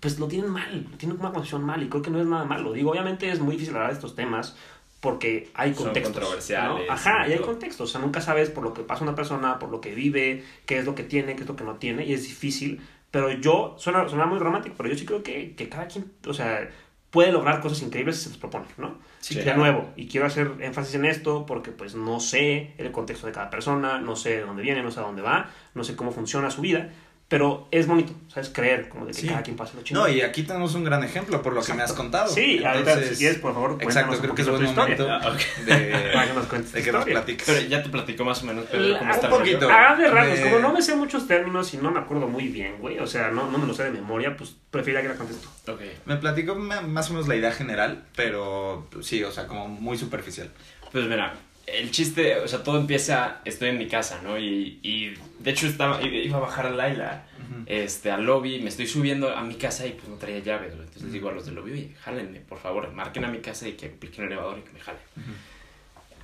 pues 0.00 0.18
lo 0.18 0.28
tienen 0.28 0.50
mal, 0.50 0.86
tienen 0.98 1.18
una 1.18 1.30
concepción 1.32 1.64
mal 1.64 1.82
y 1.82 1.88
creo 1.88 2.02
que 2.02 2.10
no 2.10 2.20
es 2.20 2.26
nada 2.26 2.44
malo. 2.44 2.72
Digo, 2.72 2.90
obviamente 2.90 3.30
es 3.30 3.40
muy 3.40 3.52
difícil 3.52 3.74
hablar 3.74 3.90
de 3.90 3.94
estos 3.96 4.14
temas 4.14 4.56
porque 5.00 5.50
hay 5.54 5.74
Son 5.74 5.84
contextos. 5.84 6.14
controversiales 6.14 6.86
¿no? 6.86 6.92
Ajá, 6.92 7.28
y 7.28 7.32
hay 7.32 7.38
contextos, 7.38 7.90
o 7.90 7.92
sea, 7.92 8.00
nunca 8.00 8.20
sabes 8.20 8.50
por 8.50 8.64
lo 8.64 8.72
que 8.74 8.82
pasa 8.82 9.04
una 9.04 9.14
persona, 9.14 9.58
por 9.58 9.70
lo 9.70 9.80
que 9.80 9.94
vive, 9.94 10.44
qué 10.64 10.78
es 10.78 10.84
lo 10.84 10.94
que 10.94 11.04
tiene, 11.04 11.36
qué 11.36 11.42
es 11.42 11.48
lo 11.48 11.56
que 11.56 11.64
no 11.64 11.74
tiene, 11.76 12.04
y 12.04 12.12
es 12.12 12.22
difícil. 12.24 12.80
Pero 13.10 13.30
yo, 13.30 13.76
suena, 13.78 14.08
suena 14.08 14.26
muy 14.26 14.38
romántico, 14.38 14.74
pero 14.76 14.88
yo 14.88 14.96
sí 14.96 15.06
creo 15.06 15.22
que, 15.22 15.54
que 15.54 15.68
cada 15.68 15.86
quien, 15.86 16.10
o 16.26 16.34
sea, 16.34 16.68
puede 17.10 17.30
lograr 17.32 17.60
cosas 17.60 17.80
increíbles 17.82 18.16
si 18.16 18.24
se 18.24 18.28
los 18.30 18.38
propone, 18.38 18.66
¿no? 18.78 18.98
Sí, 19.20 19.36
de 19.36 19.54
nuevo, 19.54 19.90
y 19.96 20.06
quiero 20.06 20.26
hacer 20.26 20.52
énfasis 20.60 20.96
en 20.96 21.04
esto 21.04 21.46
porque 21.46 21.70
pues 21.72 21.94
no 21.94 22.20
sé 22.20 22.74
el 22.78 22.92
contexto 22.92 23.26
de 23.26 23.32
cada 23.32 23.48
persona, 23.50 24.00
no 24.00 24.16
sé 24.16 24.36
de 24.36 24.40
dónde 24.42 24.62
viene, 24.62 24.82
no 24.82 24.90
sé 24.90 25.00
a 25.00 25.04
dónde 25.04 25.22
va, 25.22 25.50
no 25.74 25.82
sé 25.82 25.96
cómo 25.96 26.12
funciona 26.12 26.50
su 26.50 26.60
vida, 26.60 26.90
pero 27.28 27.66
es 27.72 27.86
bonito, 27.88 28.12
¿sabes? 28.28 28.50
Creer 28.50 28.88
como 28.88 29.04
de 29.06 29.12
que 29.12 29.20
Sí. 29.22 29.26
cada 29.28 29.42
quien 29.42 29.56
pasa 29.56 29.72
lo 29.74 29.82
chingón. 29.82 30.04
No, 30.04 30.08
y 30.08 30.20
aquí 30.20 30.44
tenemos 30.44 30.74
un 30.76 30.84
gran 30.84 31.02
ejemplo 31.02 31.42
por 31.42 31.52
lo 31.54 31.62
que 31.62 31.74
me 31.74 31.82
has 31.82 31.92
contado. 31.92 32.28
Sí, 32.32 32.62
ahorita 32.64 33.02
si 33.02 33.16
quieres, 33.16 33.38
por 33.38 33.52
favor, 33.52 33.76
Exacto, 33.82 34.16
creo 34.18 34.30
un 34.30 34.36
que 34.36 34.42
es 34.42 34.48
buen 34.48 34.62
momento 34.62 34.90
historia. 34.92 35.20
Ah, 35.22 35.36
de, 35.64 36.10
Para 36.14 36.26
que 36.28 36.32
nos 36.34 36.46
cuentes 36.46 36.72
de 36.72 36.78
tu 36.80 36.84
que 36.84 36.92
nos 36.92 37.00
historia. 37.00 37.14
platiques. 37.24 37.46
Pero 37.46 37.60
ya 37.68 37.82
te 37.82 37.88
platicó 37.88 38.24
más 38.24 38.42
o 38.42 38.46
menos, 38.46 38.64
Pedro, 38.66 38.88
La- 38.88 38.98
cómo 39.00 39.10
un 39.10 39.14
está 39.16 39.26
el 39.26 39.32
poquito. 39.32 39.60
rollo. 39.62 39.72
A 39.74 39.80
grandes 39.82 40.10
rasgos, 40.12 40.38
Me- 40.38 40.44
como 40.44 40.58
no 40.60 40.72
me 40.72 40.82
sé 40.82 40.94
muchos 40.96 41.26
términos 41.26 41.74
y 41.74 41.76
no 41.78 41.90
me 41.90 41.98
acuerdo 41.98 42.28
muy 42.28 42.46
bien, 42.48 42.76
güey, 42.78 42.98
o 43.00 43.06
sea, 43.08 43.30
no, 43.32 43.50
no 43.50 43.58
me 43.58 43.66
lo 43.66 43.74
sé 43.74 43.82
de 43.84 43.90
memoria, 43.90 44.36
pues 44.36 44.54
preferiría 44.70 45.02
que 45.02 45.08
la 45.08 45.14
cuentes 45.14 45.38
tú. 45.40 45.72
Ok. 45.72 45.80
Me 46.04 46.16
platicó 46.16 46.54
ma- 46.54 46.80
más 46.82 47.10
o 47.10 47.14
menos 47.14 47.26
la 47.26 47.34
idea 47.34 47.50
general, 47.50 48.04
pero 48.14 48.88
sí, 49.02 49.24
o 49.24 49.32
sea, 49.32 49.48
como 49.48 49.66
muy 49.66 49.98
superficial. 49.98 50.48
Pues 50.92 51.06
mira, 51.06 51.34
el 51.66 51.90
chiste, 51.90 52.38
o 52.38 52.48
sea, 52.48 52.62
todo 52.62 52.78
empieza, 52.78 53.40
estoy 53.44 53.70
en 53.70 53.78
mi 53.78 53.88
casa, 53.88 54.20
¿no? 54.22 54.38
Y, 54.38 54.78
y 54.82 55.14
de 55.40 55.50
hecho 55.50 55.66
estaba, 55.66 56.00
iba 56.02 56.36
a 56.36 56.40
bajar 56.40 56.66
a 56.66 56.70
Laila, 56.70 57.26
este, 57.66 58.10
al 58.10 58.24
lobby, 58.24 58.60
me 58.60 58.68
estoy 58.68 58.86
subiendo 58.86 59.34
a 59.34 59.42
mi 59.42 59.56
casa 59.56 59.86
y 59.86 59.92
pues 59.92 60.08
no 60.08 60.16
traía 60.16 60.38
llaves, 60.38 60.74
güey. 60.74 60.82
Entonces 60.82 61.02
les 61.02 61.12
digo 61.12 61.28
a 61.28 61.32
los 61.32 61.44
del 61.46 61.56
lobby, 61.56 61.72
oye, 61.72 61.94
jálenme, 62.00 62.40
por 62.40 62.58
favor, 62.58 62.90
marquen 62.92 63.24
a 63.24 63.28
mi 63.28 63.38
casa 63.38 63.68
y 63.68 63.72
que 63.72 63.86
apliquen 63.86 64.24
el 64.24 64.32
elevador 64.32 64.58
y 64.58 64.62
que 64.62 64.72
me 64.72 64.80
jalen. 64.80 65.02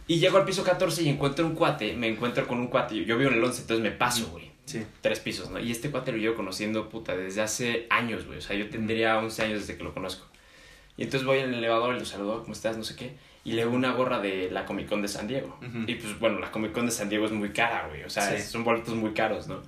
Y 0.07 0.19
llego 0.19 0.39
al 0.39 0.45
piso 0.45 0.63
14 0.63 1.03
y 1.03 1.09
encuentro 1.09 1.47
un 1.47 1.55
cuate, 1.55 1.95
me 1.95 2.09
encuentro 2.09 2.47
con 2.47 2.59
un 2.59 2.69
cuate, 2.69 3.05
yo 3.05 3.19
vivo 3.19 3.31
en 3.31 3.39
el 3.39 3.45
11, 3.45 3.63
entonces 3.63 3.83
me 3.83 3.91
paso, 3.91 4.29
güey. 4.31 4.51
Sí. 4.65 4.85
Tres 5.01 5.19
pisos, 5.19 5.51
¿no? 5.51 5.59
Y 5.59 5.73
este 5.73 5.91
cuate 5.91 6.13
lo 6.13 6.19
llevo 6.19 6.37
conociendo, 6.37 6.89
puta, 6.89 7.17
desde 7.17 7.43
hace 7.43 7.87
años, 7.91 8.27
güey. 8.27 8.39
O 8.39 8.41
sea, 8.41 8.57
yo 8.57 8.69
tendría 8.71 9.19
11 9.19 9.43
años 9.43 9.61
desde 9.61 9.77
que 9.77 9.85
lo 9.85 9.93
conozco. 9.93 10.27
Y 10.97 11.03
entonces 11.03 11.27
voy 11.27 11.39
en 11.39 11.49
el 11.49 11.55
elevador 11.55 11.97
y 11.97 11.99
lo 11.99 12.05
saludo, 12.05 12.43
¿cómo 12.43 12.53
estás? 12.53 12.77
No 12.77 12.85
sé 12.85 12.95
qué. 12.95 13.17
Y 13.45 13.53
le 13.53 13.63
hago 13.63 13.73
una 13.75 13.93
gorra 13.93 14.21
de 14.21 14.51
la 14.51 14.65
Comic 14.65 14.89
Con 14.89 15.03
de 15.03 15.09
San 15.09 15.27
Diego. 15.27 15.59
Ujú. 15.61 15.85
Y 15.87 15.95
pues 15.97 16.19
bueno, 16.21 16.39
la 16.39 16.51
Comic 16.53 16.73
Con 16.73 16.87
de 16.87 16.93
San 16.93 17.09
Diego 17.09 17.27
es 17.27 17.33
muy 17.33 17.51
cara, 17.51 17.87
güey. 17.89 18.05
O 18.05 18.11
sea, 18.11 18.37
Sí. 18.37 18.43
son 18.43 18.63
boletos 18.65 18.95
muy 18.95 19.13
caros, 19.13 19.49
¿no? 19.49 19.63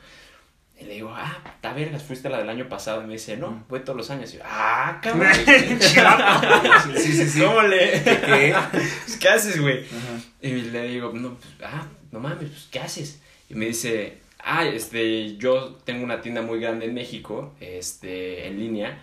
Y 0.80 0.84
le 0.86 0.94
digo, 0.94 1.12
ah, 1.14 1.56
ta 1.60 1.72
vergas, 1.72 2.02
fuiste 2.02 2.28
la 2.28 2.38
del 2.38 2.48
año 2.48 2.68
pasado. 2.68 3.02
Y 3.02 3.06
me 3.06 3.12
dice, 3.14 3.36
no, 3.36 3.64
voy 3.68 3.80
todos 3.80 3.96
los 3.96 4.10
años. 4.10 4.32
Y 4.34 4.38
yo, 4.38 4.42
ah, 4.44 4.98
cabrón. 5.02 5.28
Sí, 6.96 7.12
sí, 7.12 7.28
sí. 7.28 7.40
¿Cómo 7.40 7.62
le? 7.62 8.02
¿Qué? 8.02 8.54
Pues, 8.72 9.16
¿Qué 9.20 9.28
haces, 9.28 9.60
güey? 9.60 9.80
Ajá. 9.84 10.20
Y 10.42 10.50
le 10.62 10.88
digo, 10.88 11.12
no, 11.14 11.34
pues, 11.34 11.48
ah, 11.64 11.86
no 12.10 12.20
mames, 12.20 12.48
pues, 12.50 12.68
¿qué 12.70 12.80
haces? 12.80 13.20
Y 13.48 13.54
me 13.54 13.66
dice, 13.66 14.18
ah, 14.44 14.64
este, 14.66 15.36
yo 15.36 15.78
tengo 15.84 16.04
una 16.04 16.20
tienda 16.20 16.42
muy 16.42 16.60
grande 16.60 16.86
en 16.86 16.94
México, 16.94 17.54
este, 17.60 18.46
en 18.48 18.58
línea, 18.58 18.98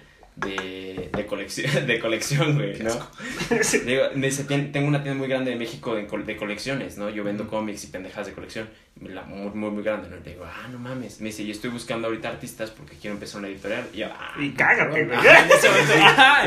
de, 0.45 1.09
de 1.15 1.25
colección, 1.25 1.85
de 1.87 1.99
colección, 1.99 2.55
güey, 2.55 2.79
¿no? 2.79 2.93
digo, 3.85 4.03
me 4.15 4.27
dice, 4.27 4.45
"Tien- 4.47 4.71
tengo 4.71 4.87
una 4.87 5.01
tienda 5.03 5.17
muy 5.19 5.27
grande 5.27 5.51
en 5.51 5.57
México 5.59 5.95
de, 5.95 6.03
de 6.03 6.37
colecciones, 6.37 6.97
¿no? 6.97 7.09
Yo 7.09 7.23
vendo 7.23 7.47
cómics 7.47 7.83
y 7.83 7.87
pendejas 7.87 8.27
de 8.27 8.33
colección, 8.33 8.69
la- 9.01 9.23
muy, 9.23 9.49
muy, 9.51 9.69
muy 9.71 9.83
grande, 9.83 10.09
¿no? 10.09 10.17
Le 10.17 10.31
digo, 10.31 10.45
ah, 10.45 10.67
no 10.71 10.79
mames. 10.79 11.21
Me 11.21 11.27
dice, 11.29 11.45
yo 11.45 11.51
estoy 11.51 11.69
buscando 11.69 12.07
ahorita 12.07 12.29
artistas 12.29 12.71
porque 12.71 12.95
quiero 12.97 13.13
empezar 13.15 13.39
una 13.39 13.47
editorial. 13.49 13.87
Y 13.93 13.97
yo, 13.97 14.07
ah, 14.11 14.33
Y 14.39 14.51
cágate, 14.51 15.05
güey. 15.05 15.17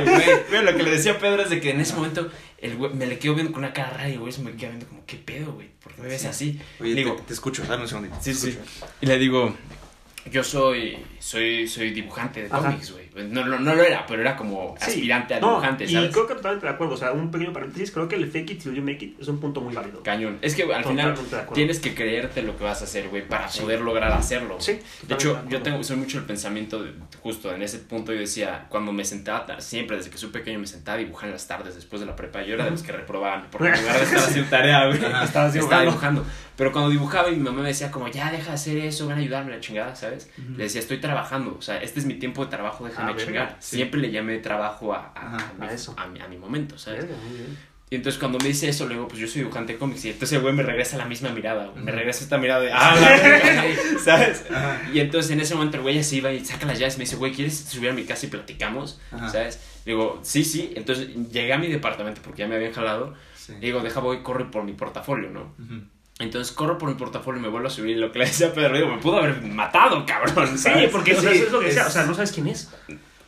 Güey, 0.04 0.38
güey, 0.50 0.64
lo 0.64 0.76
que 0.76 0.82
le 0.82 0.90
decía 0.90 1.12
a 1.12 1.18
Pedro 1.18 1.42
es 1.42 1.50
de 1.50 1.60
que 1.60 1.70
en 1.70 1.80
ese 1.80 1.94
momento 1.94 2.30
el 2.58 2.76
güey 2.76 2.92
me 2.94 3.06
le 3.06 3.18
quedo 3.18 3.34
viendo 3.34 3.52
con 3.52 3.62
una 3.64 3.72
cara 3.72 3.90
rara 3.90 4.08
y 4.08 4.16
güey 4.16 4.32
se 4.32 4.42
me 4.42 4.52
queda 4.52 4.70
viendo 4.70 4.86
como, 4.86 5.04
¿qué 5.06 5.16
pedo, 5.16 5.52
güey? 5.52 5.68
¿Por 5.82 5.92
qué 5.94 6.02
me 6.02 6.08
ves 6.08 6.22
Sí. 6.22 6.26
así? 6.28 6.60
Oye, 6.80 6.90
Le 6.90 6.96
digo, 6.96 7.14
te, 7.16 7.22
te 7.22 7.32
escucho, 7.34 7.62
dame 7.64 7.82
un 7.82 7.88
segundito. 7.88 8.16
sí, 8.20 8.34
sí. 8.34 8.58
Y 9.00 9.06
le 9.06 9.18
digo, 9.18 9.54
yo 10.30 10.42
soy, 10.42 10.96
soy, 11.24 11.66
soy 11.66 11.90
dibujante 11.90 12.42
de 12.42 12.46
Ajá. 12.48 12.58
cómics, 12.58 12.92
güey. 12.92 13.04
No, 13.30 13.46
no, 13.46 13.58
no 13.58 13.74
lo 13.74 13.82
era, 13.82 14.04
pero 14.06 14.20
era 14.20 14.36
como 14.36 14.74
Sí. 14.78 14.90
aspirante 14.90 15.32
a 15.34 15.40
No, 15.40 15.50
dibujante, 15.52 15.84
y 15.84 15.88
¿sabes? 15.88 16.10
creo 16.12 16.26
que 16.26 16.34
totalmente 16.34 16.66
de 16.66 16.72
acuerdo. 16.74 16.94
O 16.94 16.96
sea, 16.98 17.12
un 17.12 17.30
pequeño 17.30 17.50
paréntesis, 17.54 17.90
creo 17.92 18.08
que 18.08 18.16
el 18.16 18.30
fake 18.30 18.50
it 18.50 18.62
till 18.62 18.74
you 18.74 18.82
make 18.82 19.02
it 19.02 19.18
es 19.18 19.28
un 19.28 19.38
punto 19.40 19.62
muy 19.62 19.72
válido. 19.74 20.02
Cañón. 20.02 20.36
Es 20.42 20.54
que 20.54 20.64
al 20.64 20.84
final 20.84 21.14
Totalmente 21.14 21.54
tienes 21.54 21.78
que 21.78 21.94
creerte 21.94 22.42
lo 22.42 22.58
que 22.58 22.64
vas 22.64 22.82
a 22.82 22.84
hacer, 22.84 23.08
güey, 23.08 23.26
para 23.26 23.48
Sí. 23.48 23.60
poder 23.62 23.80
lograr 23.80 24.12
hacerlo. 24.12 24.56
Sí, 24.60 24.78
De 25.08 25.14
hecho, 25.14 25.40
de 25.46 25.50
yo 25.50 25.62
tengo, 25.62 25.82
soy 25.82 25.96
mucho 25.96 26.18
el 26.18 26.24
pensamiento, 26.24 26.82
de- 26.82 26.92
justo 27.22 27.54
en 27.54 27.62
ese 27.62 27.78
punto 27.78 28.12
yo 28.12 28.18
decía, 28.18 28.66
cuando 28.68 28.92
me 28.92 29.04
sentaba, 29.06 29.60
siempre 29.62 29.96
desde 29.96 30.10
que 30.10 30.18
soy 30.18 30.28
pequeño 30.28 30.58
me 30.58 30.66
sentaba 30.66 30.96
a 30.96 30.98
dibujar 30.98 31.28
en 31.28 31.32
las 31.32 31.48
tardes 31.48 31.74
después 31.74 32.00
de 32.00 32.06
la 32.06 32.16
prepa, 32.16 32.42
yo 32.42 32.52
era 32.54 32.66
de 32.66 32.70
los 32.72 32.82
que 32.82 32.92
reprobaban, 32.92 33.46
porque 33.50 33.68
en 33.68 33.80
lugar 33.80 33.96
de 33.96 34.02
estar 34.04 34.18
haciendo 34.18 34.50
tarea, 34.50 34.86
güey, 34.88 34.98
estaba 35.24 35.48
dibujando. 35.50 36.26
Pero 36.56 36.70
cuando 36.70 36.88
dibujaba 36.90 37.30
y 37.30 37.32
mi 37.36 37.42
mamá 37.42 37.62
me 37.62 37.68
decía 37.68 37.90
como, 37.90 38.06
ya 38.08 38.30
deja 38.30 38.50
de 38.50 38.54
hacer 38.54 38.76
eso, 38.78 39.08
van 39.08 39.16
a 39.18 39.20
ayudarme 39.20 39.50
la 39.52 39.58
chingada, 39.60 39.96
¿sabes? 39.96 40.30
Le 40.56 40.64
decía, 40.64 40.80
estoy 40.80 40.98
trabajando, 40.98 41.13
o 41.58 41.62
sea, 41.62 41.78
este 41.82 42.00
es 42.00 42.06
mi 42.06 42.14
tiempo 42.14 42.44
de 42.44 42.50
trabajo, 42.50 42.84
déjame 42.86 43.12
Ah, 43.12 43.16
chingar. 43.16 43.56
sí. 43.60 43.76
Siempre 43.76 44.00
le 44.00 44.10
llamé 44.10 44.38
trabajo 44.38 44.92
a, 44.94 45.12
a, 45.14 45.36
Ajá, 45.36 45.52
a 45.60 45.64
mi, 45.66 45.72
eso. 45.72 45.94
a 45.96 46.06
mi- 46.06 46.20
a 46.20 46.28
mi 46.28 46.36
momento, 46.36 46.78
¿sabes? 46.78 47.04
Muy 47.06 47.36
bien. 47.38 47.58
Y 47.90 47.96
entonces 47.96 48.18
cuando 48.18 48.38
me 48.38 48.46
dice 48.48 48.68
eso, 48.68 48.86
luego, 48.86 49.06
pues 49.06 49.20
yo 49.20 49.28
soy 49.28 49.42
dibujante 49.42 49.74
de 49.74 49.78
cómics. 49.78 50.04
Y 50.06 50.08
entonces 50.08 50.32
el 50.36 50.42
güey 50.42 50.52
me 50.54 50.62
regresa 50.64 50.96
la 50.96 51.04
misma 51.04 51.28
mirada, 51.30 51.66
güey. 51.66 51.84
Me 51.84 51.92
regresa 51.92 52.24
esta 52.24 52.38
mirada 52.38 52.60
de, 52.62 52.72
ah, 52.72 52.96
la 52.98 53.08
verga", 53.08 53.64
¿sabes? 54.04 54.44
Ajá. 54.50 54.80
Y 54.92 54.98
entonces 55.00 55.30
en 55.30 55.40
ese 55.40 55.54
momento 55.54 55.76
el 55.76 55.82
güey 55.82 55.94
ya 55.96 56.02
se 56.02 56.16
iba 56.16 56.32
y 56.32 56.44
saca 56.44 56.66
las 56.66 56.78
llaves 56.78 56.98
me 56.98 57.04
dice, 57.04 57.16
güey, 57.16 57.32
¿quieres 57.32 57.56
subir 57.56 57.90
a 57.90 57.92
mi 57.92 58.04
casa 58.04 58.26
y 58.26 58.30
platicamos? 58.30 59.00
Ajá. 59.12 59.28
¿Sabes? 59.28 59.60
Digo, 59.86 60.18
sí, 60.22 60.44
sí. 60.44 60.72
Entonces 60.74 61.08
llegué 61.30 61.52
a 61.52 61.58
mi 61.58 61.68
departamento 61.68 62.20
porque 62.24 62.40
ya 62.40 62.48
me 62.48 62.56
habían 62.56 62.72
jalado. 62.72 63.14
Sí. 63.36 63.52
Y 63.60 63.66
digo, 63.66 63.80
deja, 63.80 64.00
voy, 64.00 64.22
corre 64.22 64.46
por 64.46 64.64
mi 64.64 64.72
portafolio, 64.72 65.30
¿no? 65.30 65.54
Entonces 66.20 66.54
corro 66.54 66.78
por 66.78 66.88
mi 66.88 66.94
portafolio 66.94 67.40
y 67.40 67.42
me 67.42 67.48
vuelvo 67.48 67.66
a 67.66 67.70
subir. 67.70 67.96
Y 67.96 68.00
lo 68.00 68.12
que 68.12 68.20
le 68.20 68.26
decía 68.26 68.48
a 68.48 68.52
Pedro, 68.52 68.76
digo, 68.76 68.88
me 68.88 68.98
pudo 68.98 69.18
haber 69.18 69.42
matado, 69.42 70.04
cabrón. 70.06 70.56
Sí, 70.56 70.70
porque 70.92 71.14
o 71.14 71.20
sea, 71.20 71.30
Sí, 71.32 71.36
eso 71.38 71.46
es 71.46 71.52
lo 71.52 71.60
que 71.60 71.66
decía. 71.66 71.82
es- 71.82 71.88
O 71.88 71.90
sea, 71.90 72.04
no 72.04 72.14
sabes 72.14 72.30
quién 72.32 72.46
es. 72.48 72.70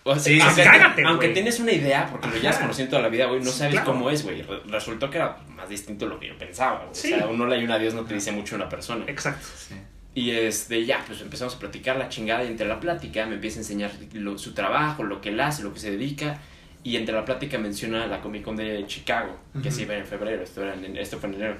O 0.04 0.14
sea, 0.14 0.22
Sí, 0.22 0.40
aunque, 0.40 0.62
sí. 0.62 0.68
Cágate, 0.68 1.04
aunque 1.04 1.28
tienes 1.30 1.58
una 1.58 1.72
idea, 1.72 2.06
porque 2.08 2.28
lo 2.28 2.36
llevas 2.36 2.54
Ajá. 2.56 2.64
conociendo 2.66 2.90
toda 2.90 3.02
la 3.02 3.08
vida, 3.08 3.26
güey, 3.26 3.40
no 3.40 3.50
Sí, 3.50 3.58
sabes 3.58 3.72
claro. 3.74 3.86
cómo 3.92 4.08
es, 4.08 4.22
güey. 4.22 4.40
Re- 4.42 4.60
Resultó 4.68 5.10
que 5.10 5.16
era 5.18 5.36
más 5.48 5.68
distinto 5.68 6.04
de 6.04 6.12
lo 6.14 6.20
que 6.20 6.28
yo 6.28 6.38
pensaba, 6.38 6.78
güey. 6.84 6.90
Sí. 6.92 7.12
O 7.12 7.16
sea, 7.18 7.26
un 7.26 7.40
hola 7.40 7.56
y 7.56 7.64
un 7.64 7.72
adiós 7.72 7.92
no 7.94 8.04
te 8.04 8.14
dice 8.14 8.30
mucho 8.30 8.54
una 8.54 8.68
persona. 8.68 9.04
Exacto. 9.08 9.44
Sí. 9.56 9.74
Y 10.14 10.30
este, 10.30 10.84
ya, 10.86 11.02
pues 11.08 11.20
empezamos 11.22 11.56
a 11.56 11.58
platicar 11.58 11.96
la 11.96 12.08
chingada 12.08 12.44
y 12.44 12.46
entre 12.46 12.68
la 12.68 12.78
plática 12.78 13.26
me 13.26 13.34
empieza 13.34 13.58
a 13.58 13.62
enseñar 13.62 13.90
lo- 14.12 14.38
su 14.38 14.54
trabajo, 14.54 15.02
lo 15.02 15.20
que 15.20 15.30
él 15.30 15.40
hace, 15.40 15.64
lo 15.64 15.74
que 15.74 15.80
se 15.80 15.90
dedica. 15.90 16.38
Y 16.84 16.94
entre 16.96 17.12
la 17.16 17.24
plática 17.24 17.58
menciona 17.58 18.06
la 18.06 18.20
Comic 18.20 18.42
Con 18.44 18.54
de 18.54 18.84
Chicago, 18.86 19.36
que 19.60 19.68
Ujú. 19.70 19.76
se 19.76 19.82
iba 19.82 19.94
en 19.96 20.06
febrero, 20.06 20.40
esto, 20.44 20.62
era 20.62 20.74
en- 20.74 20.96
esto 20.96 21.18
fue 21.18 21.28
en 21.30 21.34
enero. 21.34 21.56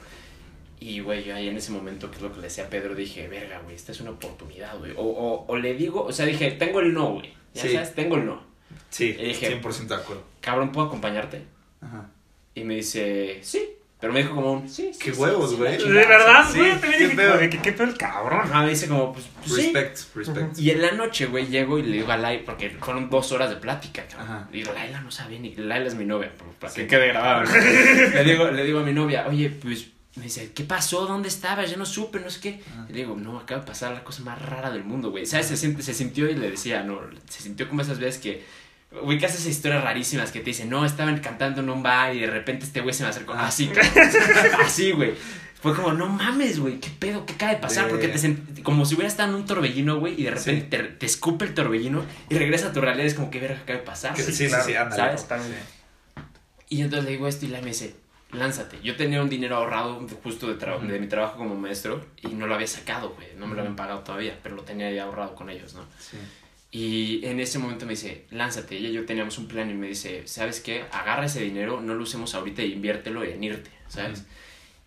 Y, 0.79 1.01
güey, 1.01 1.25
yo 1.25 1.35
ahí 1.35 1.49
en 1.49 1.57
ese 1.57 1.73
momento, 1.73 2.11
que 2.11 2.17
es 2.17 2.23
lo 2.23 2.31
que 2.31 2.37
le 2.37 2.43
decía 2.45 2.65
a 2.65 2.69
Pedro, 2.69 2.95
dije, 2.95 3.29
verga, 3.29 3.61
güey, 3.61 3.75
esta 3.75 3.93
es 3.93 4.01
una 4.01 4.11
oportunidad, 4.11 4.77
güey. 4.79 4.93
O, 4.97 5.03
o, 5.05 5.47
o 5.47 5.57
le 5.57 5.75
digo, 5.75 6.03
o 6.05 6.12
sea, 6.12 6.27
dije, 6.27 6.51
tengo 6.53 6.81
el 6.81 6.93
no, 6.93 7.15
güey. 7.15 7.33
Ya 7.55 7.62
Sí. 7.62 7.73
sabes, 7.73 7.95
tengo 7.95 8.17
el 8.17 8.27
no. 8.27 8.43
Sí, 8.91 9.17
Y 9.19 9.25
dije- 9.29 9.47
100% 9.61 9.87
de 9.89 9.95
acuerdo. 10.03 10.25
Cabrón, 10.41 10.73
¿puedo 10.73 10.87
acompañarte? 10.89 11.43
Ajá. 11.81 12.11
Y 12.55 12.65
me 12.65 12.75
dice, 12.77 13.39
sí. 13.43 13.71
Pero 13.99 14.12
me 14.12 14.21
dijo 14.23 14.35
como 14.35 14.53
un, 14.53 14.69
sí, 14.69 14.91
sí, 14.93 14.99
Qué 14.99 15.15
sí, 15.15 15.19
huevos, 15.21 15.51
sí, 15.51 15.57
güey. 15.57 15.73
De 15.73 15.79
chingada". 15.79 16.07
verdad, 16.07 16.45
sí, 16.53 16.59
güey. 16.59 16.71
También 16.73 16.93
qué 16.93 17.05
dije, 17.05 17.17
pedo. 17.17 17.39
¿qué, 17.39 17.49
qué 17.62 17.73
pedo 17.73 17.85
el 17.85 17.97
cabrón. 17.97 18.41
Ajá, 18.43 18.62
me 18.62 18.69
dice 18.69 18.89
como, 18.89 19.15
pues, 19.15 19.25
pues 19.39 19.55
sí. 19.55 19.73
Respect, 19.73 20.15
respect. 20.15 20.59
Y 20.59 20.71
en 20.71 20.83
la 20.83 20.93
noche, 20.93 21.25
güey, 21.27 21.47
llego 21.47 21.79
y 21.79 21.83
le 21.83 21.97
digo 21.97 22.12
a 22.12 22.19
Laila, 22.19 22.43
porque 22.45 22.69
fueron 22.79 23.09
dos 23.09 23.33
horas 23.33 23.49
de 23.49 23.57
plática, 23.57 24.05
cabrón. 24.07 24.29
Ajá. 24.31 24.49
Le 24.53 24.59
digo, 24.59 24.73
Laila 24.75 25.01
no 25.01 25.11
sabe 25.11 25.39
ni, 25.39 25.55
Laila 25.55 25.87
es 25.87 25.95
mi 25.95 26.05
novia, 26.05 26.31
para 26.61 26.71
Sí. 26.71 26.83
que 26.83 26.87
quede 26.89 27.09
grabado. 27.09 27.45
le, 28.15 28.25
digo, 28.25 28.51
le 28.51 28.65
digo 28.65 28.81
a 28.81 28.83
mi 28.83 28.93
novia, 28.93 29.27
oye, 29.29 29.49
pues, 29.49 29.89
me 30.16 30.24
dice, 30.24 30.50
¿qué 30.52 30.64
pasó? 30.64 31.07
¿Dónde 31.07 31.29
estabas? 31.29 31.70
Ya 31.70 31.76
no 31.76 31.85
supe, 31.87 32.18
no 32.20 32.31
sé 32.31 32.40
qué. 32.40 32.61
Ajá. 32.72 32.87
Y 32.88 32.92
le 32.92 32.98
digo, 33.00 33.16
no, 33.16 33.38
acaba 33.38 33.61
de 33.61 33.66
pasar 33.66 33.92
la 33.92 34.02
cosa 34.02 34.22
más 34.22 34.40
rara 34.40 34.70
del 34.70 34.83
mundo, 34.85 35.11
güey. 35.11 35.26
¿Sabes? 35.26 35.46
Se, 35.46 35.57
se 35.83 35.94
sintió 35.94 36.29
y 36.31 36.35
le 36.35 36.50
decía, 36.50 36.83
no, 36.83 37.00
se 37.29 37.42
sintió 37.42 37.68
como 37.68 37.83
esas 37.83 37.98
veces 37.98 38.20
que, 38.20 38.44
güey, 39.02 39.18
que 39.18 39.26
haces 39.26 39.40
esas 39.40 39.52
historias 39.52 39.85
rarísimas 39.85 40.33
que 40.33 40.40
te 40.40 40.46
dicen, 40.46 40.70
no, 40.70 40.85
estaban 40.87 41.18
cantando 41.20 41.61
en 41.61 41.68
un 41.70 41.83
bar 41.83 42.14
y 42.14 42.20
de 42.20 42.26
repente 42.29 42.64
este 42.64 42.81
güey 42.81 42.94
se 42.94 43.02
me 43.02 43.11
acercó. 43.11 43.35
Ah. 43.35 43.46
Así, 43.48 43.70
así, 44.64 44.92
güey. 44.92 45.12
Fue 45.61 45.74
como, 45.74 45.92
no 45.92 46.07
mames, 46.07 46.61
güey, 46.61 46.79
¿qué 46.79 46.90
pedo? 46.90 47.26
¿Qué 47.26 47.33
acaba 47.33 47.52
de 47.52 47.59
pasar? 47.59 47.85
De- 47.87 47.90
Porque 47.90 48.09
te 48.09 48.18
sent- 48.18 48.62
como 48.62 48.85
si 48.85 48.94
hubiera 48.94 49.09
estado 49.09 49.31
en 49.31 49.35
un 49.37 49.46
torbellino, 49.46 49.98
güey, 49.98 50.14
y 50.20 50.24
de 50.24 50.31
repente 50.31 50.76
te, 50.79 50.83
te 50.85 51.07
escupe 51.07 51.44
el 51.44 51.55
torbellino 51.55 52.05
y 52.29 52.37
regresa 52.38 52.68
a 52.68 52.72
tu 52.72 52.81
realidad. 52.81 53.07
Es 53.07 53.14
como, 53.14 53.31
¿qué 53.31 53.40
verga 53.40 53.61
acaba 53.62 53.79
de 53.81 53.85
pasar? 53.85 54.14
Que- 54.14 54.22
güey? 54.22 54.35
sí, 54.35 54.44
sí, 54.44 54.48
claro, 54.48 54.64
sí, 54.64 54.74
ándale. 54.76 55.18
¿sabes? 55.18 55.46
Y 56.68 56.83
entonces 56.83 57.05
le 57.05 57.11
digo 57.12 57.26
esto 57.29 57.46
y 57.46 57.48
la 57.48 57.61
me 57.61 57.68
dice, 57.68 57.94
lánzate. 58.33 58.79
Yo 58.83 58.97
tenía 58.97 59.23
un 59.23 59.29
dinero 59.29 59.57
ahorrado 59.57 60.07
justo 60.23 60.47
de, 60.49 60.59
tra- 60.59 60.77
Ujú. 60.77 60.87
de 60.87 60.99
mi 60.99 61.07
trabajo 61.09 61.37
como 61.39 61.55
maestro 61.55 62.05
y 62.23 62.29
no 62.29 62.47
lo 62.47 62.55
había 62.55 62.67
sacado, 62.67 63.11
güey. 63.11 63.29
No 63.37 63.47
me 63.47 63.55
lo 63.55 63.61
habían 63.61 63.77
pagado 63.77 64.01
todavía, 64.01 64.39
pero 64.43 64.57
lo 64.57 64.62
tenía 64.62 64.91
ya 64.91 65.05
ahorrado 65.05 65.35
con 65.35 65.49
ellos, 65.51 65.75
¿no? 65.75 65.85
Sí. 65.99 66.17
Y 66.73 67.25
en 67.25 67.41
ese 67.41 67.59
momento 67.59 67.87
me 67.87 67.93
dice, 67.93 68.27
lánzate. 68.31 68.77
Ella 68.77 68.89
y 68.89 68.93
yo 68.93 69.07
teníamos 69.07 69.39
un 69.39 69.47
plan 69.49 69.71
y 69.71 69.75
me 69.75 69.87
dice, 69.89 70.27
¿sabes 70.27 70.61
qué? 70.61 70.85
Agarra 70.93 71.25
ese 71.27 71.41
dinero, 71.41 71.81
no 71.81 71.95
lo 71.95 72.03
usemos 72.03 72.35
ahorita 72.35 72.62
y 72.62 72.73
inviértelo 72.73 73.23
en 73.25 73.43
irte, 73.43 73.71
¿sabes? 73.89 74.25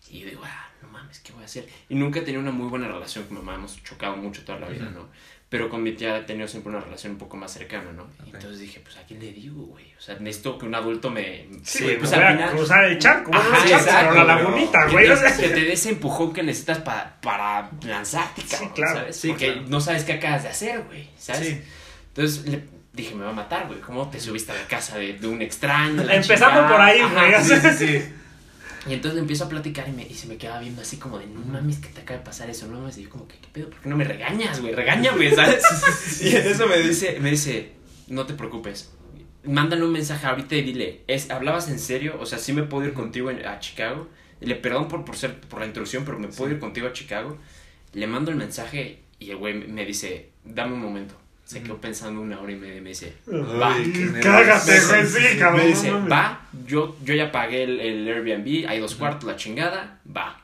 Y 0.08 0.20
yo 0.20 0.26
digo, 0.28 0.42
ah, 0.44 0.68
no 0.82 0.88
mames, 0.88 1.20
¿qué 1.20 1.32
voy 1.32 1.42
a 1.42 1.46
hacer? 1.46 1.66
Y 1.88 1.94
nunca 1.94 2.18
he 2.20 2.22
tenido 2.22 2.42
una 2.42 2.52
muy 2.52 2.68
buena 2.68 2.86
relación 2.88 3.24
con 3.24 3.38
mi 3.38 3.42
mamá, 3.42 3.56
hemos 3.56 3.82
chocado 3.82 4.16
mucho 4.16 4.44
toda 4.44 4.58
la 4.60 4.68
vida, 4.68 4.84
Ujú. 4.86 4.94
¿no? 5.00 5.08
Pero 5.50 5.68
con 5.68 5.82
mi 5.82 5.90
tía 5.92 6.16
he 6.16 6.22
tenido 6.22 6.46
siempre 6.46 6.70
una 6.70 6.80
relación 6.80 7.12
un 7.14 7.18
poco 7.18 7.36
más 7.36 7.52
cercana, 7.52 7.90
¿no? 7.92 8.06
Entonces 8.24 8.60
dije, 8.60 8.78
pues, 8.84 8.96
¿a 8.96 9.02
quién 9.02 9.18
le 9.18 9.32
digo, 9.32 9.64
güey? 9.64 9.84
O 9.98 10.00
sea, 10.00 10.16
necesito 10.20 10.56
que 10.56 10.64
un 10.66 10.74
adulto 10.76 11.10
me... 11.10 11.48
Sí, 11.64 11.82
güey, 11.82 11.98
pues 11.98 12.08
pues 12.10 12.10
voy 12.12 12.20
al 12.20 12.26
a 12.34 12.36
final... 12.36 12.50
cruzar 12.56 12.84
el 12.84 12.98
charco. 13.00 13.34
Ajá, 13.34 13.48
no 13.48 13.56
el 13.56 13.68
charco, 13.68 13.84
exacto, 13.84 14.08
pero 14.12 14.24
la 14.24 14.34
lagunita, 14.36 14.86
Que 14.86 14.92
güey. 14.92 15.06
te, 15.06 15.12
o 15.12 15.16
sea. 15.16 15.36
que 15.36 15.48
te 15.48 15.60
dé 15.64 15.72
ese 15.72 15.88
empujón 15.90 16.32
que 16.32 16.42
necesitas 16.44 16.78
para, 16.78 17.20
para 17.20 17.68
lanzarte, 17.84 18.42
cabrón, 18.48 18.70
claro. 18.76 18.98
¿sabes? 19.00 19.16
Sí, 19.16 19.28
Porque 19.30 19.52
claro. 19.54 19.68
no 19.68 19.80
sabes 19.80 20.04
qué 20.04 20.12
acabas 20.12 20.44
de 20.44 20.48
hacer, 20.50 20.82
güey, 20.84 21.08
¿sabes? 21.18 21.48
Sí. 21.48 21.60
Entonces 22.14 22.46
le 22.46 22.64
dije, 22.92 23.14
me 23.16 23.24
va 23.24 23.30
a 23.30 23.34
matar, 23.34 23.66
güey. 23.66 23.80
¿Cómo 23.80 24.08
te 24.08 24.20
subiste 24.20 24.52
a 24.52 24.54
la 24.54 24.66
casa 24.68 24.98
de, 24.98 25.14
de 25.14 25.26
un 25.26 25.42
extraño? 25.42 26.04
La 26.04 26.14
Empezando 26.14 26.60
chingada? 26.60 26.68
por 26.70 26.80
ahí, 26.80 27.00
güey, 27.02 27.42
Sí, 27.44 27.54
sí, 27.60 27.70
sí. 27.76 28.12
Y 28.88 28.94
entonces 28.94 29.14
le 29.16 29.20
empiezo 29.20 29.44
a 29.44 29.48
platicar 29.48 29.88
y, 29.88 29.92
me, 29.92 30.06
y 30.06 30.14
se 30.14 30.26
me 30.26 30.36
quedaba 30.38 30.60
viendo 30.60 30.80
así 30.82 30.96
como 30.96 31.18
de, 31.18 31.26
no 31.26 31.40
mames, 31.40 31.78
que 31.78 31.88
te 31.88 32.00
acaba 32.00 32.18
de 32.18 32.24
pasar 32.24 32.48
eso, 32.48 32.66
no 32.66 32.78
mames. 32.80 32.96
Y 32.98 33.02
yo 33.04 33.10
como, 33.10 33.28
¿qué, 33.28 33.36
qué 33.40 33.48
pedo? 33.52 33.68
¿Por 33.70 33.80
qué 33.80 33.88
no 33.88 33.96
me 33.96 34.04
regañas, 34.04 34.60
güey? 34.60 34.74
Regáñame, 34.74 35.30
¿sabes? 35.34 36.22
y 36.22 36.34
en 36.34 36.46
eso 36.46 36.66
me 36.66 36.78
dice, 36.78 37.18
me 37.20 37.30
dice, 37.30 37.72
no 38.08 38.24
te 38.26 38.34
preocupes. 38.34 38.90
Mándale 39.44 39.84
un 39.84 39.92
mensaje 39.92 40.26
ahorita 40.26 40.54
y 40.56 40.62
dile, 40.62 41.02
¿es, 41.06 41.30
¿hablabas 41.30 41.68
en 41.68 41.78
serio? 41.78 42.16
O 42.20 42.26
sea, 42.26 42.38
sí 42.38 42.52
me 42.52 42.62
puedo 42.62 42.86
ir 42.86 42.94
contigo 42.94 43.30
en- 43.30 43.44
a 43.46 43.58
Chicago. 43.58 44.08
Y 44.40 44.46
le 44.46 44.54
perdón 44.54 44.88
por, 44.88 45.04
por, 45.04 45.16
ser, 45.16 45.38
por 45.40 45.60
la 45.60 45.66
introducción, 45.66 46.04
pero 46.06 46.18
me 46.18 46.28
puedo 46.28 46.50
ir 46.50 46.58
contigo 46.58 46.86
a 46.86 46.92
Chicago. 46.94 47.36
Le 47.92 48.06
mando 48.06 48.30
el 48.30 48.38
mensaje 48.38 49.00
y 49.18 49.30
el 49.30 49.36
güey 49.36 49.52
me 49.68 49.84
dice, 49.84 50.30
dame 50.44 50.72
un 50.72 50.80
momento. 50.80 51.19
Se 51.50 51.64
quedó 51.64 51.80
pensando 51.80 52.20
una 52.20 52.38
hora 52.38 52.52
y 52.52 52.54
media 52.54 52.76
y 52.76 52.80
me 52.80 52.90
dice, 52.90 53.16
va. 53.26 53.76
Cágate, 54.22 54.80
güey, 54.86 55.04
sí, 55.04 55.36
cabrón. 55.36 55.62
Me 55.62 55.66
dice, 55.66 55.90
va, 55.90 56.46
yo, 56.64 56.96
yo 57.02 57.12
ya 57.12 57.32
pagué 57.32 57.64
el, 57.64 57.80
el 57.80 58.06
Airbnb, 58.06 58.68
hay 58.68 58.78
dos 58.78 58.94
cuartos, 58.94 59.24
la 59.24 59.34
chingada, 59.34 59.98
va. 60.16 60.40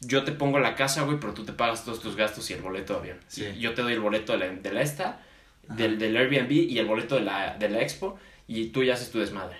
Yo 0.00 0.24
te 0.24 0.32
pongo 0.32 0.58
la 0.60 0.76
casa, 0.76 1.02
güey, 1.02 1.20
pero 1.20 1.34
tú 1.34 1.44
te 1.44 1.52
pagas 1.52 1.84
todos 1.84 2.00
tus 2.00 2.16
gastos 2.16 2.48
y 2.48 2.54
el 2.54 2.62
boleto 2.62 2.94
de 2.94 3.00
avión. 3.00 3.18
Sí. 3.28 3.44
Yo 3.58 3.74
te 3.74 3.82
doy 3.82 3.92
el 3.92 4.00
boleto 4.00 4.32
de 4.32 4.38
la, 4.38 4.46
de 4.48 4.72
la 4.72 4.80
esta, 4.80 5.20
del, 5.68 5.98
del 5.98 6.16
Airbnb 6.16 6.50
y 6.52 6.78
el 6.78 6.86
boleto 6.86 7.16
de 7.16 7.20
la, 7.20 7.58
de 7.58 7.68
la 7.68 7.82
expo, 7.82 8.18
y 8.48 8.68
tú 8.68 8.82
ya 8.82 8.94
haces 8.94 9.10
tu 9.10 9.18
desmadre. 9.18 9.58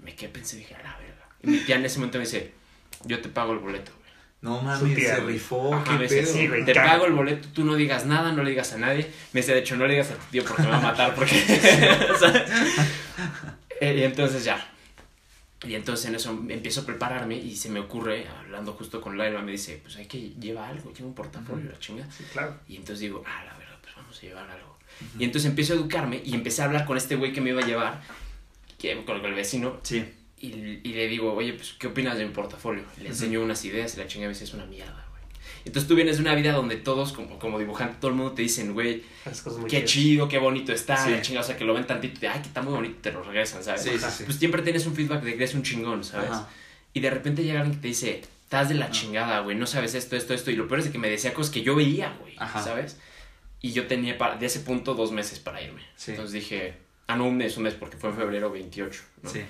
Y 0.00 0.04
me 0.04 0.14
quedé 0.16 0.30
pensé, 0.30 0.56
dije, 0.56 0.74
a 0.74 0.82
la 0.82 0.96
verga. 0.96 1.26
Y 1.42 1.48
mi 1.48 1.58
tía 1.58 1.76
en 1.76 1.84
ese 1.84 1.98
momento 1.98 2.16
me 2.16 2.24
dice, 2.24 2.52
yo 3.04 3.20
te 3.20 3.28
pago 3.28 3.52
el 3.52 3.58
boleto. 3.58 3.92
No 4.42 4.60
mames, 4.60 4.94
tía, 4.96 5.14
se 5.16 5.20
rifó, 5.22 5.72
Ajá, 5.72 5.84
qué 5.84 5.90
me 5.92 6.02
dice, 6.02 6.22
pedo. 6.22 6.32
sí, 6.32 6.48
güey. 6.48 6.64
te 6.64 6.74
pago 6.74 7.06
el 7.06 7.12
boleto, 7.12 7.48
tú 7.54 7.64
no 7.64 7.76
digas 7.76 8.06
nada, 8.06 8.32
no 8.32 8.42
le 8.42 8.50
digas 8.50 8.72
a 8.72 8.78
nadie. 8.78 9.08
Me 9.32 9.40
dice, 9.40 9.52
de 9.54 9.60
hecho, 9.60 9.76
no 9.76 9.86
le 9.86 9.94
digas 9.94 10.10
a 10.10 10.14
tu 10.14 10.24
tío 10.32 10.44
porque 10.44 10.62
me 10.62 10.68
va 10.68 10.78
a 10.78 10.80
matar, 10.80 11.14
porque... 11.14 11.36
Eh, 13.80 13.96
y 13.98 14.02
entonces 14.04 14.44
ya. 14.44 14.64
Y 15.66 15.74
entonces 15.74 16.06
en 16.06 16.14
eso 16.14 16.30
empiezo 16.48 16.82
a 16.82 16.86
prepararme 16.86 17.36
y 17.36 17.56
se 17.56 17.68
me 17.68 17.80
ocurre, 17.80 18.26
hablando 18.28 18.72
justo 18.74 19.00
con 19.00 19.18
Laila, 19.18 19.42
me 19.42 19.50
dice, 19.52 19.80
pues 19.82 19.96
hay 19.96 20.06
que 20.06 20.30
llevar 20.40 20.70
algo, 20.70 20.92
lleva 20.92 21.06
un 21.08 21.14
portafolio, 21.14 21.68
la 21.70 21.78
chinga. 21.80 22.06
Sí, 22.10 22.24
claro. 22.32 22.56
Y 22.68 22.76
entonces 22.76 23.00
digo, 23.00 23.24
ah, 23.26 23.44
la 23.44 23.56
verdad, 23.58 23.76
pues 23.82 23.94
vamos 23.96 24.16
a 24.16 24.20
llevar 24.20 24.48
algo. 24.50 24.76
Y 25.18 25.24
entonces 25.24 25.48
empiezo 25.48 25.72
a 25.72 25.76
educarme 25.76 26.20
y 26.24 26.34
empecé 26.34 26.62
a 26.62 26.66
hablar 26.66 26.84
con 26.84 26.96
este 26.96 27.16
güey 27.16 27.32
que 27.32 27.40
me 27.40 27.50
iba 27.50 27.60
a 27.60 27.66
llevar, 27.66 28.02
que, 28.78 29.04
con 29.04 29.24
el 29.24 29.34
vecino, 29.34 29.78
Sí. 29.82 30.04
Y, 30.42 30.80
y 30.82 30.92
le 30.92 31.08
digo, 31.08 31.32
oye, 31.32 31.54
pues, 31.54 31.72
¿qué 31.78 31.86
opinas 31.86 32.18
de 32.18 32.26
mi 32.26 32.32
portafolio? 32.32 32.82
Le 33.00 33.08
enseño 33.08 33.40
unas 33.40 33.64
ideas 33.64 33.94
y 33.96 34.00
la 34.00 34.06
chinga 34.06 34.26
me 34.26 34.32
dice, 34.34 34.44
es 34.44 34.52
una 34.52 34.66
mierda, 34.66 34.92
güey. 35.10 35.22
Entonces 35.64 35.88
tú 35.88 35.94
vienes 35.94 36.16
de 36.16 36.22
una 36.22 36.34
vida 36.34 36.52
donde 36.52 36.76
todos, 36.76 37.12
como, 37.12 37.38
como 37.38 37.58
dibujante, 37.58 37.96
todo 38.00 38.10
el 38.10 38.16
mundo 38.16 38.32
te 38.32 38.42
dicen, 38.42 38.74
güey, 38.74 39.02
qué 39.68 39.84
chido, 39.84 40.28
qué 40.28 40.38
bonito 40.38 40.72
está, 40.72 40.96
Sí. 40.96 41.10
la 41.12 41.22
chinga, 41.22 41.40
o 41.40 41.44
sea, 41.44 41.56
que 41.56 41.64
lo 41.64 41.72
ven 41.74 41.86
tantito 41.86 42.18
te, 42.20 42.28
ay, 42.28 42.40
que 42.42 42.48
está 42.48 42.60
muy 42.62 42.72
bonito, 42.74 42.96
te 43.00 43.12
lo 43.12 43.22
regresan, 43.22 43.62
¿sabes? 43.62 43.82
Sí, 43.82 43.90
sí. 43.98 44.24
Pues 44.24 44.36
siempre 44.38 44.62
tienes 44.62 44.84
un 44.86 44.94
feedback 44.94 45.22
de 45.22 45.30
que 45.30 45.36
eres 45.36 45.54
un 45.54 45.62
chingón, 45.62 46.02
¿sabes? 46.04 46.30
Ajá. 46.30 46.48
Y 46.92 47.00
de 47.00 47.08
repente 47.10 47.44
llega 47.44 47.60
alguien 47.60 47.76
que 47.76 47.82
te 47.82 47.88
dice, 47.88 48.20
estás 48.44 48.68
de 48.68 48.74
la 48.74 48.86
Ah. 48.86 48.90
chingada, 48.90 49.40
güey, 49.40 49.56
no 49.56 49.66
sabes 49.66 49.94
esto, 49.94 50.16
esto, 50.16 50.34
esto. 50.34 50.50
Y 50.50 50.56
lo 50.56 50.66
peor 50.66 50.80
es 50.80 50.86
de 50.86 50.92
que 50.92 50.98
me 50.98 51.08
decía 51.08 51.32
cosas 51.32 51.52
que 51.52 51.62
yo 51.62 51.74
veía, 51.76 52.16
güey, 52.20 52.34
Ajá. 52.38 52.60
¿sabes? 52.62 52.98
Y 53.60 53.72
yo 53.72 53.86
tenía 53.86 54.18
pa- 54.18 54.34
de 54.36 54.46
ese 54.46 54.58
punto 54.60 54.94
dos 54.94 55.12
meses 55.12 55.38
para 55.38 55.62
irme. 55.62 55.82
Entonces 56.08 56.32
dije, 56.32 56.74
ah, 57.06 57.14
no, 57.16 57.26
un 57.26 57.36
mes, 57.36 57.56
un 57.56 57.62
mes, 57.62 57.74
porque 57.74 57.96
fue 57.96 58.10
en 58.10 58.16
febrero 58.16 58.50
28, 58.50 59.00
¿no? 59.22 59.30
Sí. 59.30 59.40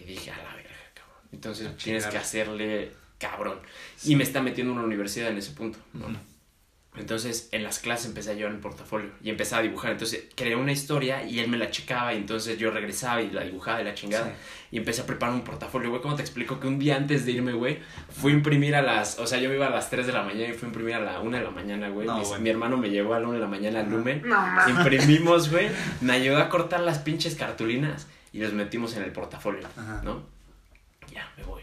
Y 0.00 0.04
dije, 0.04 0.30
a 0.30 0.36
la 0.36 0.54
verga, 0.54 0.70
cabrón. 0.94 1.16
Entonces 1.32 1.66
A 1.66 1.76
tienes 1.76 2.02
chingar. 2.04 2.12
que 2.12 2.18
hacerle 2.18 2.92
cabrón. 3.18 3.58
Y 4.04 4.16
me 4.16 4.22
está 4.24 4.40
metiendo 4.42 4.72
en 4.72 4.78
una 4.78 4.86
universidad 4.86 5.28
en 5.30 5.38
ese 5.38 5.50
punto, 5.52 5.78
¿no? 5.92 6.06
Ujú. 6.06 6.16
Entonces, 6.96 7.48
en 7.52 7.62
las 7.62 7.78
clases 7.78 8.06
empecé 8.06 8.32
a 8.32 8.34
llevar 8.34 8.52
el 8.52 8.58
portafolio 8.58 9.10
y 9.22 9.30
empecé 9.30 9.54
a 9.54 9.62
dibujar. 9.62 9.92
Entonces, 9.92 10.24
creé 10.34 10.56
una 10.56 10.72
historia 10.72 11.22
y 11.22 11.38
él 11.38 11.48
me 11.48 11.56
la 11.56 11.70
checaba 11.70 12.12
y 12.12 12.16
entonces 12.16 12.58
yo 12.58 12.72
regresaba 12.72 13.22
y 13.22 13.30
la 13.30 13.44
dibujaba 13.44 13.80
y 13.80 13.84
la 13.84 13.94
chingada. 13.94 14.24
Sí. 14.26 14.32
Y 14.72 14.78
empecé 14.78 15.02
a 15.02 15.06
preparar 15.06 15.32
un 15.32 15.42
portafolio, 15.42 15.90
güey. 15.90 16.02
¿Cómo 16.02 16.16
te 16.16 16.22
explico? 16.22 16.58
Que 16.58 16.66
un 16.66 16.80
día 16.80 16.96
antes 16.96 17.24
de 17.24 17.32
irme, 17.32 17.52
güey, 17.52 17.78
fui 18.10 18.32
a 18.32 18.34
imprimir 18.34 18.74
a 18.74 18.82
las... 18.82 19.20
O 19.20 19.28
sea, 19.28 19.38
yo 19.38 19.48
me 19.48 19.54
iba 19.54 19.68
a 19.68 19.70
las 19.70 19.90
3 19.90 20.06
de 20.08 20.12
la 20.12 20.22
mañana 20.24 20.48
y 20.52 20.54
fui 20.54 20.66
a 20.66 20.68
imprimir 20.70 20.94
a 20.94 21.00
la 21.00 21.20
1 21.20 21.36
de 21.38 21.44
la 21.44 21.50
mañana, 21.50 21.88
güey. 21.88 22.04
No, 22.06 22.18
mi, 22.18 22.38
mi 22.40 22.50
hermano 22.50 22.76
me 22.78 22.90
llevó 22.90 23.14
a 23.14 23.20
la 23.20 23.26
1 23.28 23.34
de 23.34 23.40
la 23.40 23.48
mañana 23.48 23.80
al 23.80 23.90
Lumen. 23.90 24.22
No 24.24 24.34
mames. 24.40 24.68
Imprimimos, 24.76 25.50
güey. 25.52 25.68
Me 26.00 26.14
ayudó 26.14 26.38
a 26.38 26.48
cortar 26.48 26.80
las 26.80 26.98
pinches 26.98 27.36
cartulinas 27.36 28.08
y 28.32 28.40
los 28.40 28.52
metimos 28.52 28.94
en 28.96 29.02
el 29.02 29.12
portafolio, 29.12 29.66
Ajá. 29.76 30.00
¿no? 30.04 30.22
Ya, 31.12 31.30
me 31.36 31.44
voy. 31.44 31.62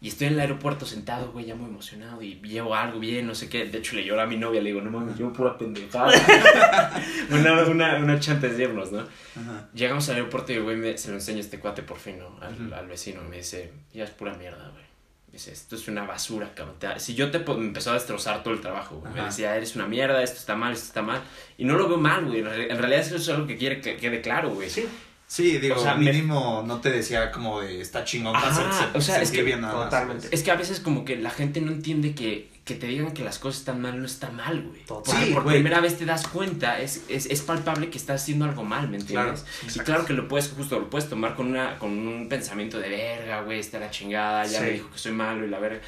Y 0.00 0.08
estoy 0.08 0.26
en 0.26 0.32
el 0.32 0.40
aeropuerto 0.40 0.84
sentado, 0.84 1.30
güey, 1.30 1.44
ya 1.46 1.54
muy 1.54 1.70
emocionado 1.70 2.20
y 2.22 2.34
llevo 2.42 2.74
algo 2.74 2.98
bien, 2.98 3.24
no 3.24 3.36
sé 3.36 3.48
qué. 3.48 3.66
De 3.66 3.78
hecho, 3.78 3.94
le 3.94 4.04
lloro 4.04 4.22
a 4.22 4.26
mi 4.26 4.36
novia, 4.36 4.60
le 4.60 4.70
digo, 4.70 4.80
no 4.80 4.90
mames, 4.90 5.16
llevo 5.16 5.32
pura 5.32 5.56
pendejada. 5.56 6.10
una, 7.30 7.62
una, 7.62 7.96
una 7.98 8.18
chanta 8.18 8.48
de 8.48 8.62
irnos, 8.64 8.90
¿no? 8.90 9.00
Ajá. 9.00 9.68
Llegamos 9.72 10.08
al 10.08 10.16
aeropuerto 10.16 10.52
y 10.52 10.58
güey 10.58 10.76
me- 10.76 10.98
se 10.98 11.08
lo 11.10 11.14
enseña 11.14 11.38
a 11.38 11.40
este 11.42 11.60
cuate 11.60 11.82
por 11.82 11.98
fin, 11.98 12.18
¿no? 12.18 12.36
Al, 12.40 12.52
Ujú. 12.66 12.74
al 12.74 12.86
vecino. 12.88 13.22
Me 13.22 13.36
dice, 13.36 13.72
ya 13.94 14.02
es 14.02 14.10
pura 14.10 14.34
mierda, 14.34 14.68
güey. 14.70 14.82
Me 15.28 15.34
dice, 15.34 15.52
esto 15.52 15.76
es 15.76 15.86
una 15.86 16.04
basura, 16.04 16.52
cabrón. 16.52 16.76
Si 16.98 17.14
yo 17.14 17.30
te 17.30 17.38
me 17.38 17.64
empezó 17.66 17.90
a 17.90 17.94
destrozar 17.94 18.42
todo 18.42 18.52
el 18.54 18.60
trabajo, 18.60 18.96
güey. 18.96 19.14
Me 19.14 19.22
decía, 19.22 19.56
eres 19.56 19.76
una 19.76 19.86
mierda, 19.86 20.20
esto 20.22 20.36
está 20.38 20.56
mal, 20.56 20.72
esto 20.72 20.86
está 20.86 21.02
mal. 21.02 21.22
Y 21.56 21.64
no 21.64 21.78
lo 21.78 21.86
veo 21.88 21.96
mal, 21.98 22.24
güey. 22.26 22.40
En 22.40 22.44
realidad 22.78 23.00
eso 23.00 23.14
es 23.16 23.28
algo 23.28 23.46
que 23.46 23.56
quiere 23.56 23.80
que 23.80 23.96
quede 23.96 24.20
claro, 24.20 24.50
güey. 24.50 24.68
Sí, 24.68 24.84
Sí, 25.34 25.56
digo, 25.56 25.76
O 25.76 25.82
sea, 25.82 25.94
me- 25.94 26.12
mínimo 26.12 26.62
no 26.66 26.82
te 26.82 26.90
decía 26.90 27.30
como 27.32 27.62
de 27.62 27.80
está 27.80 28.04
chingón 28.04 28.36
Ajá, 28.36 28.50
hacerse 28.50 28.98
o 28.98 29.00
sea, 29.00 29.22
es 29.22 29.30
que 29.30 29.42
bien 29.42 29.62
nada 29.62 29.88
más. 30.04 30.26
Es 30.30 30.42
que 30.42 30.50
a 30.50 30.56
veces 30.56 30.78
como 30.80 31.06
que 31.06 31.16
la 31.16 31.30
gente 31.30 31.62
no 31.62 31.72
entiende 31.72 32.14
que, 32.14 32.50
que 32.66 32.74
te 32.74 32.86
digan 32.86 33.12
que 33.14 33.24
las 33.24 33.38
cosas 33.38 33.60
están 33.60 33.80
mal 33.80 33.98
no 33.98 34.04
está 34.04 34.28
mal, 34.30 34.60
güey. 34.60 34.84
Total. 34.84 35.16
Sí, 35.24 35.32
por 35.32 35.44
güey. 35.44 35.54
primera 35.56 35.80
vez 35.80 35.96
te 35.96 36.04
das 36.04 36.28
cuenta, 36.28 36.80
es, 36.80 37.04
es, 37.08 37.24
es 37.24 37.40
palpable 37.40 37.88
que 37.88 37.96
estás 37.96 38.20
haciendo 38.20 38.44
algo 38.44 38.62
mal, 38.62 38.90
¿me 38.90 38.98
entiendes? 38.98 39.44
Claro, 39.60 39.72
y 39.74 39.78
claro 39.78 40.04
que 40.04 40.12
lo 40.12 40.28
puedes, 40.28 40.50
justo 40.50 40.78
lo 40.78 40.90
puedes 40.90 41.08
tomar 41.08 41.34
con, 41.34 41.46
una, 41.46 41.78
con 41.78 41.92
un 41.92 42.28
pensamiento 42.28 42.78
de 42.78 42.90
verga, 42.90 43.40
güey, 43.40 43.58
está 43.58 43.78
la 43.80 43.90
chingada, 43.90 44.44
ya 44.44 44.58
Sí. 44.58 44.64
me 44.66 44.70
dijo 44.72 44.90
que 44.90 44.98
soy 44.98 45.12
malo 45.12 45.46
y 45.46 45.48
la 45.48 45.58
verga. 45.58 45.80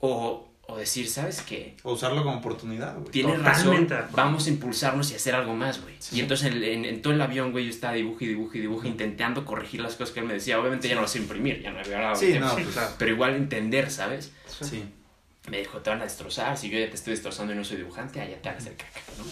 O, 0.00 0.45
o 0.68 0.76
decir, 0.76 1.08
¿sabes 1.08 1.42
qué? 1.42 1.76
O 1.84 1.92
usarlo 1.92 2.24
como 2.24 2.38
oportunidad, 2.38 2.96
güey. 2.98 3.10
Tienes 3.10 3.36
Totalmente 3.36 3.94
razón, 3.94 4.10
vamos 4.16 4.46
a 4.46 4.50
impulsarnos 4.50 5.12
y 5.12 5.14
hacer 5.14 5.34
algo 5.34 5.54
más, 5.54 5.80
güey. 5.80 5.94
Sí. 6.00 6.16
Y 6.16 6.20
entonces 6.20 6.48
en, 6.52 6.62
en- 6.64 6.84
en 6.84 7.02
todo 7.02 7.12
el 7.12 7.20
avión, 7.20 7.52
güey, 7.52 7.64
yo 7.66 7.70
estaba 7.70 7.92
dibujo 7.94 8.24
y 8.24 8.28
dibujo 8.28 8.56
y 8.58 8.60
dibujo, 8.60 8.86
intentando 8.88 9.44
corregir 9.44 9.80
las 9.80 9.94
cosas 9.94 10.12
que 10.12 10.20
él 10.20 10.26
me 10.26 10.34
decía. 10.34 10.58
Obviamente 10.60 10.88
ya 10.88 10.96
no 10.96 11.02
las 11.02 11.12
sé 11.12 11.18
imprimir, 11.18 11.62
ya 11.62 11.70
no 11.70 11.78
había 11.78 11.92
grabado 11.98 12.16
Sí, 12.16 12.36
no, 12.38 12.52
pues, 12.52 12.66
claro. 12.68 12.90
Pero 12.98 13.10
igual 13.12 13.34
entender, 13.36 13.90
¿sabes? 13.90 14.32
Sí. 14.60 14.82
Me 15.48 15.58
dijo, 15.60 15.78
te 15.78 15.90
van 15.90 16.00
a 16.00 16.04
destrozar, 16.04 16.58
si 16.58 16.68
yo 16.68 16.78
ya 16.80 16.88
te 16.88 16.96
estoy 16.96 17.12
destrozando 17.12 17.52
y 17.52 17.56
no 17.56 17.62
soy 17.62 17.76
dibujante, 17.76 18.20
allá 18.20 18.42
te 18.42 18.48
van 18.48 18.56
a 18.56 18.58
hacer 18.58 18.74
caca, 18.74 19.00
¿no? 19.18 19.24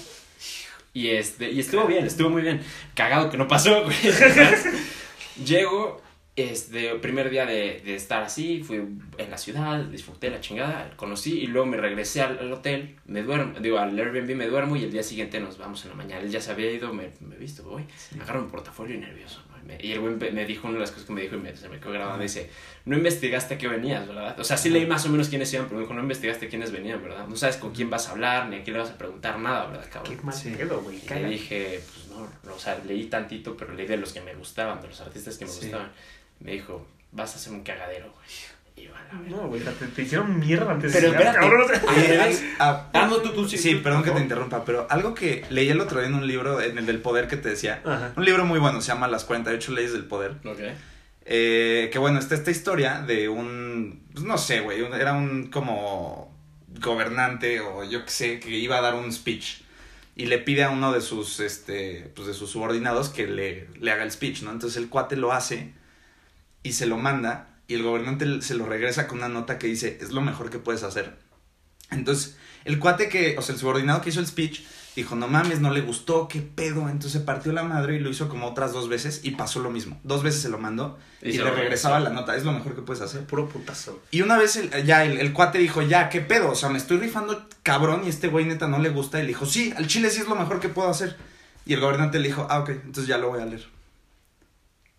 Y, 0.93 1.09
este, 1.09 1.51
y 1.51 1.59
estuvo 1.59 1.87
bien, 1.89 2.07
estuvo 2.07 2.31
muy 2.31 2.43
bien. 2.43 2.63
Cagado 2.95 3.29
que 3.29 3.37
no 3.37 3.49
pasó, 3.49 3.83
güey. 3.83 3.97
Llego, 5.45 6.01
este, 6.37 6.97
primer 6.97 7.31
día 7.31 7.47
de, 7.47 7.81
de 7.85 7.95
estar 7.95 8.23
así, 8.25 8.63
fui 8.65 8.77
en 8.77 9.31
la 9.31 9.39
ciudad, 9.39 9.79
disfruté 9.85 10.31
la 10.31 10.41
chingada, 10.41 10.91
conocí 10.97 11.39
y 11.41 11.47
luego 11.47 11.67
me 11.67 11.77
regresé 11.77 12.23
al, 12.23 12.39
al 12.39 12.53
hotel, 12.53 12.97
me 13.07 13.23
duermo, 13.23 13.59
digo, 13.61 13.79
al 13.79 13.97
Airbnb 13.99 14.35
me 14.35 14.47
duermo 14.49 14.75
y 14.77 14.83
el 14.85 14.91
día 14.91 15.03
siguiente 15.05 15.39
nos 15.39 15.59
vamos 15.59 15.85
en 15.85 15.91
la 15.91 15.97
mañana. 15.97 16.23
Él 16.23 16.31
ya 16.31 16.41
se 16.41 16.51
había 16.51 16.71
ido, 16.73 16.93
me, 16.93 17.11
me 17.21 17.37
he 17.37 17.39
visto, 17.39 17.63
voy, 17.63 17.85
agarro 18.21 18.43
mi 18.43 18.51
portafolio 18.51 18.97
y 18.97 18.99
nervioso. 18.99 19.43
Y 19.63 19.67
me- 19.67 19.79
Y 19.81 19.93
el 19.93 20.01
güey 20.01 20.15
me- 20.33 20.45
dijo 20.45 20.67
una 20.67 20.75
de 20.75 20.81
las 20.81 20.91
cosas 20.91 21.07
que 21.07 21.13
me 21.13 21.23
dijo 21.23 21.37
y 21.37 21.39
me, 21.39 21.55
se 21.57 21.69
me 21.69 21.79
quedó 21.79 21.93
grabado, 21.93 22.17
me 22.19 22.25
dice, 22.25 22.51
no 22.85 22.97
investigaste 22.97 23.55
a 23.55 23.59
qué 23.59 23.69
venías, 23.69 24.07
¿verdad? 24.07 24.39
O 24.41 24.43
sea, 24.45 24.57
sí 24.57 24.71
leí 24.71 24.87
más 24.87 25.07
o 25.07 25.11
menos 25.11 25.29
quiénes 25.29 25.53
iban, 25.55 25.67
pero 25.67 25.77
me 25.77 25.83
dijo, 25.85 25.95
no 25.95 26.03
investigaste 26.03 26.49
quiénes 26.49 26.73
venían, 26.73 27.01
¿verdad? 27.01 27.29
No 27.29 27.37
sabes 27.37 27.57
con 27.59 27.73
quién 27.73 27.89
vas 27.91 28.09
a 28.09 28.11
hablar, 28.11 28.49
ni 28.49 28.57
a 28.57 28.63
quién 28.65 28.75
le 28.75 28.81
vas 28.83 28.91
a 28.91 28.99
preguntar 28.99 29.39
nada, 29.39 29.67
¿verdad, 29.69 29.85
Qué 29.85 29.91
cabrón? 29.91 30.19
mal 30.25 30.35
Sí. 30.35 30.51
pedo, 30.51 30.81
güey. 30.83 30.97
Y 30.99 31.09
le 31.15 31.29
dije, 31.29 31.81
pues 31.95 32.09
no, 32.09 32.29
no, 32.45 32.55
o 32.57 32.59
sea, 32.59 32.77
leí 32.87 33.05
tantito, 33.07 33.57
pero 33.57 33.73
leí 33.73 33.87
de 33.87 33.97
los 33.97 34.13
que 34.13 34.21
me 34.21 34.35
gustaban, 34.35 34.83
de 34.83 34.89
los 34.89 35.01
artistas 35.01 35.39
que 35.39 35.45
me 35.47 35.51
Sí. 35.53 35.61
gustaban. 35.63 35.93
Me 36.41 36.53
dijo, 36.53 36.87
vas 37.13 37.33
a 37.33 37.37
hacer 37.37 37.53
un 37.53 37.63
cagadero, 37.63 38.13
güey. 38.13 38.25
Y 38.77 38.89
a 38.89 38.91
la 38.91 39.21
verga. 39.21 39.37
No, 39.37 39.49
güey, 39.49 39.61
te, 39.63 39.71
te 39.87 40.03
hicieron 40.03 40.39
mierda 40.41 40.73
antes 40.73 40.93
Pero 40.93 41.13
de 41.13 41.17
espérate. 41.17 42.47
ah, 42.59 42.89
Ah, 42.93 43.07
no, 43.09 43.19
tú, 43.19 43.31
tú, 43.31 43.49
sí. 43.49 43.57
Sí, 43.57 43.77
perdón 43.77 44.03
que 44.03 44.11
te 44.11 44.21
interrumpa, 44.21 44.65
pero 44.65 44.87
algo 44.91 45.15
que 45.15 45.45
leí 45.51 45.69
el 45.71 45.81
otro 45.81 46.01
día 46.01 46.09
en 46.09 46.15
un 46.15 46.27
libro, 46.27 46.61
en 46.61 46.77
el 46.79 46.87
del 46.87 47.01
poder 47.01 47.29
que 47.29 47.37
te 47.37 47.51
decía, 47.51 47.81
Ajá. 47.85 48.13
un 48.17 48.25
libro 48.25 48.45
muy 48.45 48.59
bueno, 48.59 48.81
se 48.81 48.89
llama 48.89 49.07
Las 49.09 49.25
48 49.25 49.73
leyes 49.73 49.93
del 49.93 50.05
poder. 50.07 50.33
Ok. 50.45 50.59
Eh, 51.27 51.89
que 51.93 51.99
bueno, 51.99 52.19
está 52.19 52.35
esta 52.35 52.51
historia 52.51 53.01
de 53.01 53.29
un, 53.29 54.03
pues 54.13 54.25
no 54.27 54.37
sé, 54.37 54.61
güey, 54.61 54.83
un- 54.83 54.93
era 54.93 55.15
un 55.15 55.47
como 55.51 56.35
gobernante 56.81 57.61
o 57.61 57.85
yo 57.85 58.05
qué 58.05 58.11
sé, 58.11 58.41
que 58.41 58.51
iba 58.51 58.77
a 58.79 58.81
dar 58.83 58.95
un 58.95 59.13
speech 59.13 59.61
y 60.17 60.27
le 60.27 60.39
pide 60.39 60.65
a 60.65 60.71
uno 60.71 60.93
de 60.93 61.01
sus, 61.01 61.41
este, 61.41 62.11
pues 62.15 62.27
de 62.29 62.35
sus 62.35 62.51
subordinados 62.51 63.09
que 63.09 63.27
le, 63.27 63.69
le 63.81 63.91
haga 63.91 64.03
el 64.03 64.11
speech, 64.13 64.43
¿no? 64.43 64.51
Entonces 64.51 64.77
el 64.77 64.89
cuate 64.89 65.17
lo 65.17 65.33
hace 65.33 65.73
y 66.65 66.73
se 66.73 66.87
lo 66.87 66.97
manda 66.99 67.61
y 67.69 67.75
el 67.75 67.85
gobernante 67.85 68.43
se 68.43 68.55
lo 68.55 68.67
regresa 68.67 69.07
con 69.07 69.19
una 69.19 69.29
nota 69.29 69.57
que 69.59 69.69
dice, 69.69 69.99
es 70.01 70.11
lo 70.11 70.21
mejor 70.21 70.51
que 70.51 70.59
puedes 70.59 70.83
hacer. 70.83 71.17
Entonces, 71.91 72.37
el 72.65 72.79
cuate 72.79 73.09
que, 73.09 73.37
o 73.39 73.43
sea, 73.43 73.55
el 73.55 73.61
subordinado 73.61 74.01
que 74.01 74.09
hizo 74.11 74.21
el 74.21 74.27
speech, 74.27 74.63
dijo, 74.97 75.17
no 75.17 75.29
mames, 75.29 75.61
no 75.61 75.71
le 75.71 75.81
gustó, 75.83 76.29
qué 76.29 76.41
pedo. 76.41 76.89
Entonces 76.89 77.13
se 77.13 77.21
partió 77.21 77.53
la 77.53 77.63
madre 77.63 77.97
y 77.97 78.01
lo 78.01 78.11
hizo 78.11 78.29
como 78.29 78.47
otras 78.49 78.73
dos 78.73 78.89
veces 78.89 79.21
y 79.23 79.33
pasó 79.33 79.61
lo 79.61 79.71
mismo. 79.71 80.01
Dos 80.05 80.23
veces 80.23 80.41
se 80.43 80.49
lo 80.49 80.59
mandó 80.59 80.99
Y 81.23 81.33
le 81.33 81.45
regresaba 81.51 81.99
regresó. 81.99 82.15
la 82.15 82.21
nota, 82.21 82.37
es 82.37 82.45
lo 82.45 82.53
mejor 82.53 82.75
que 82.75 82.83
puedes 82.83 83.03
hacer. 83.03 83.23
Puro 83.25 83.49
putazo. 83.49 84.01
Y 84.11 84.23
una 84.23 84.39
vez 84.39 84.57
el- 84.57 84.71
ya 84.85 85.05
el, 85.05 85.19
el 85.19 85.33
cuate 85.33 85.59
dijo, 85.59 85.83
ya, 85.83 86.09
qué 86.09 86.21
pedo, 86.21 86.51
o 86.51 86.55
sea, 86.55 86.69
me 86.71 86.79
estoy 86.79 86.99
rifando 86.99 87.47
cabrón 87.63 88.03
y 88.05 88.09
este 88.09 88.29
güey 88.29 88.45
neta 88.47 88.67
no 88.69 88.79
le 88.79 88.89
gusta. 88.91 89.19
Y 89.19 89.23
le 89.23 89.29
dijo, 89.29 89.47
sí, 89.47 89.73
al 89.77 89.87
chile 89.87 90.11
sí 90.11 90.21
es 90.21 90.29
lo 90.29 90.35
mejor 90.37 90.61
que 90.61 90.69
puedo 90.69 90.89
hacer. 90.89 91.17
Y 91.67 91.75
el 91.75 91.81
gobernante 91.81 92.19
le 92.19 92.29
dijo, 92.29 92.47
ah, 92.51 92.61
ok, 92.61 92.71
entonces 92.71 93.07
ya 93.07 93.19
lo 93.19 93.29
voy 93.31 93.41
a 93.43 93.47
leer. 93.47 93.67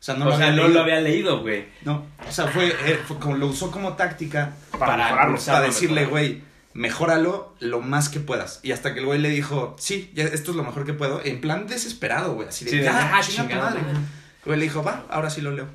O 0.05 0.07
sea, 0.07 0.15
no 0.15 0.25
o 0.25 0.29
lo 0.29 0.37
sea, 0.37 0.47
había 0.49 0.55
no 0.57 0.63
leído. 0.67 0.73
lo 0.75 0.81
había 0.83 1.01
leído, 1.01 1.41
güey. 1.41 1.65
No, 1.83 2.05
o 2.27 2.31
sea, 2.31 2.45
fue, 2.47 2.67
eh, 2.67 2.99
fue 3.07 3.17
como, 3.17 3.35
lo 3.37 3.47
usó 3.47 3.71
como 3.71 3.93
táctica 3.93 4.51
Para, 4.71 4.79
Para 4.85 4.97
mejorarlo. 5.05 5.37
para 5.43 5.61
decirle, 5.61 6.05
güey, 6.05 6.43
mejóralo 6.75 7.55
lo 7.59 7.81
más 7.81 8.09
que 8.09 8.19
puedas. 8.19 8.59
Y 8.61 8.71
hasta 8.71 8.93
que 8.93 8.99
el 8.99 9.07
güey 9.07 9.17
le 9.19 9.29
dijo, 9.29 9.75
sí, 9.79 10.11
ya, 10.13 10.25
esto 10.25 10.51
es 10.51 10.57
lo 10.57 10.63
mejor 10.63 10.85
que 10.85 10.93
puedo, 10.93 11.25
en 11.25 11.41
plan 11.41 11.65
desesperado, 11.65 12.35
güey, 12.35 12.49
así 12.49 12.65
de, 12.65 12.71
Sí, 12.71 12.85
ah, 12.87 13.19
chingada 13.23 13.63
madre". 13.71 13.81
madre. 13.81 13.97
El 13.97 14.45
güey 14.45 14.59
le 14.59 14.65
dijo, 14.65 14.83
va, 14.83 15.05
ahora 15.09 15.31
sí 15.31 15.41
lo 15.41 15.51
leo. 15.51 15.67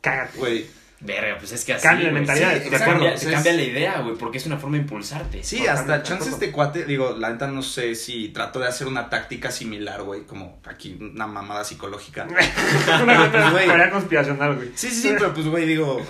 Cágate. 0.00 0.36
Güey, 0.38 0.66
Verga, 1.02 1.38
pues 1.38 1.52
es 1.52 1.64
que 1.64 1.72
así. 1.72 1.82
Cambia 1.82 2.10
güey, 2.10 2.20
mentalidad, 2.20 2.52
sí, 2.52 2.58
de 2.60 2.70
te 2.70 2.76
acuerdo, 2.76 3.06
cambia, 3.06 3.42
te 3.42 3.52
la 3.54 3.62
idea, 3.62 4.00
güey, 4.00 4.16
porque 4.16 4.36
es 4.36 4.44
una 4.44 4.58
forma 4.58 4.76
de 4.76 4.82
impulsarte. 4.82 5.42
Sí, 5.42 5.66
hasta 5.66 6.02
chance 6.02 6.28
este 6.28 6.52
cuate, 6.52 6.84
digo, 6.84 7.16
la 7.18 7.30
neta 7.30 7.46
no 7.46 7.62
sé 7.62 7.94
si 7.94 8.28
trató 8.28 8.58
de 8.60 8.68
hacer 8.68 8.86
una 8.86 9.08
táctica 9.08 9.50
similar, 9.50 10.02
güey, 10.02 10.24
como 10.26 10.60
aquí 10.66 10.98
una 11.00 11.26
mamada 11.26 11.64
psicológica. 11.64 12.26
Una 13.02 13.30
Pues, 13.30 13.50
güey. 13.50 13.64
teoría 13.66 13.90
conspiracional, 13.90 14.56
güey. 14.56 14.68
Sí, 14.74 14.90
sí, 14.90 15.00
sí, 15.02 15.08
pero 15.18 15.32
pues, 15.32 15.46
güey, 15.46 15.66
digo, 15.66 16.04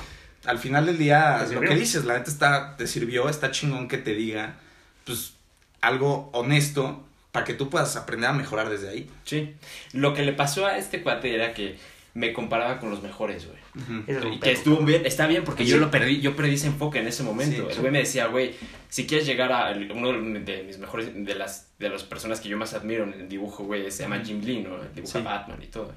al 0.44 0.58
final 0.58 0.86
del 0.86 0.98
día, 0.98 1.46
lo 1.52 1.60
que 1.60 1.76
dices, 1.76 2.04
la 2.04 2.14
neta 2.18 2.30
está, 2.30 2.76
te 2.76 2.88
sirvió, 2.88 3.28
está 3.28 3.52
chingón 3.52 3.86
que 3.86 3.98
te 3.98 4.14
diga, 4.14 4.56
pues, 5.04 5.34
algo 5.80 6.30
honesto 6.32 7.06
para 7.30 7.44
que 7.44 7.54
tú 7.54 7.70
puedas 7.70 7.94
aprender 7.94 8.28
a 8.28 8.32
mejorar 8.32 8.68
desde 8.68 8.88
ahí. 8.88 9.08
Sí. 9.24 9.54
Lo 9.92 10.14
que 10.14 10.22
le 10.22 10.32
pasó 10.32 10.66
a 10.66 10.76
este 10.78 11.00
cuate 11.02 11.32
era 11.32 11.54
que 11.54 11.78
me 12.20 12.32
comparaba 12.34 12.78
con 12.78 12.90
los 12.90 13.02
mejores, 13.02 13.46
güey. 13.46 13.58
Es 14.06 14.18
pedo. 14.18 14.40
que 14.40 14.52
estuvo 14.52 14.76
bien, 14.84 15.06
está 15.06 15.26
bien 15.26 15.42
porque 15.42 15.64
yo 15.64 15.78
lo 15.78 15.90
perdí, 15.90 16.20
yo 16.20 16.36
perdí 16.36 16.54
ese 16.54 16.66
enfoque 16.66 16.98
en 16.98 17.06
ese 17.08 17.22
momento. 17.22 17.62
Sí. 17.66 17.72
el 17.74 17.78
güey 17.80 17.90
me 17.92 17.98
decía, 18.00 18.26
güey, 18.26 18.54
si 18.88 19.06
quieres 19.06 19.26
llegar 19.26 19.52
a 19.52 19.70
el- 19.72 19.90
uno 19.90 20.12
de 20.12 20.62
mis 20.64 20.78
mejores, 20.78 21.10
de 21.14 21.34
las, 21.34 21.70
de 21.78 21.88
las 21.88 22.04
personas 22.04 22.40
que 22.40 22.48
yo 22.50 22.58
más 22.58 22.74
admiro 22.74 23.04
en 23.04 23.14
el 23.14 23.28
dibujo, 23.28 23.64
güey, 23.64 23.90
se 23.90 24.02
llama 24.02 24.20
Jim 24.24 24.40
Lee, 24.44 24.60
¿no? 24.62 24.76
Dibuja 24.94 25.18
Sí. 25.18 25.24
Batman 25.24 25.62
y 25.62 25.66
todo. 25.66 25.92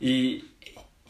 Y, 0.00 0.44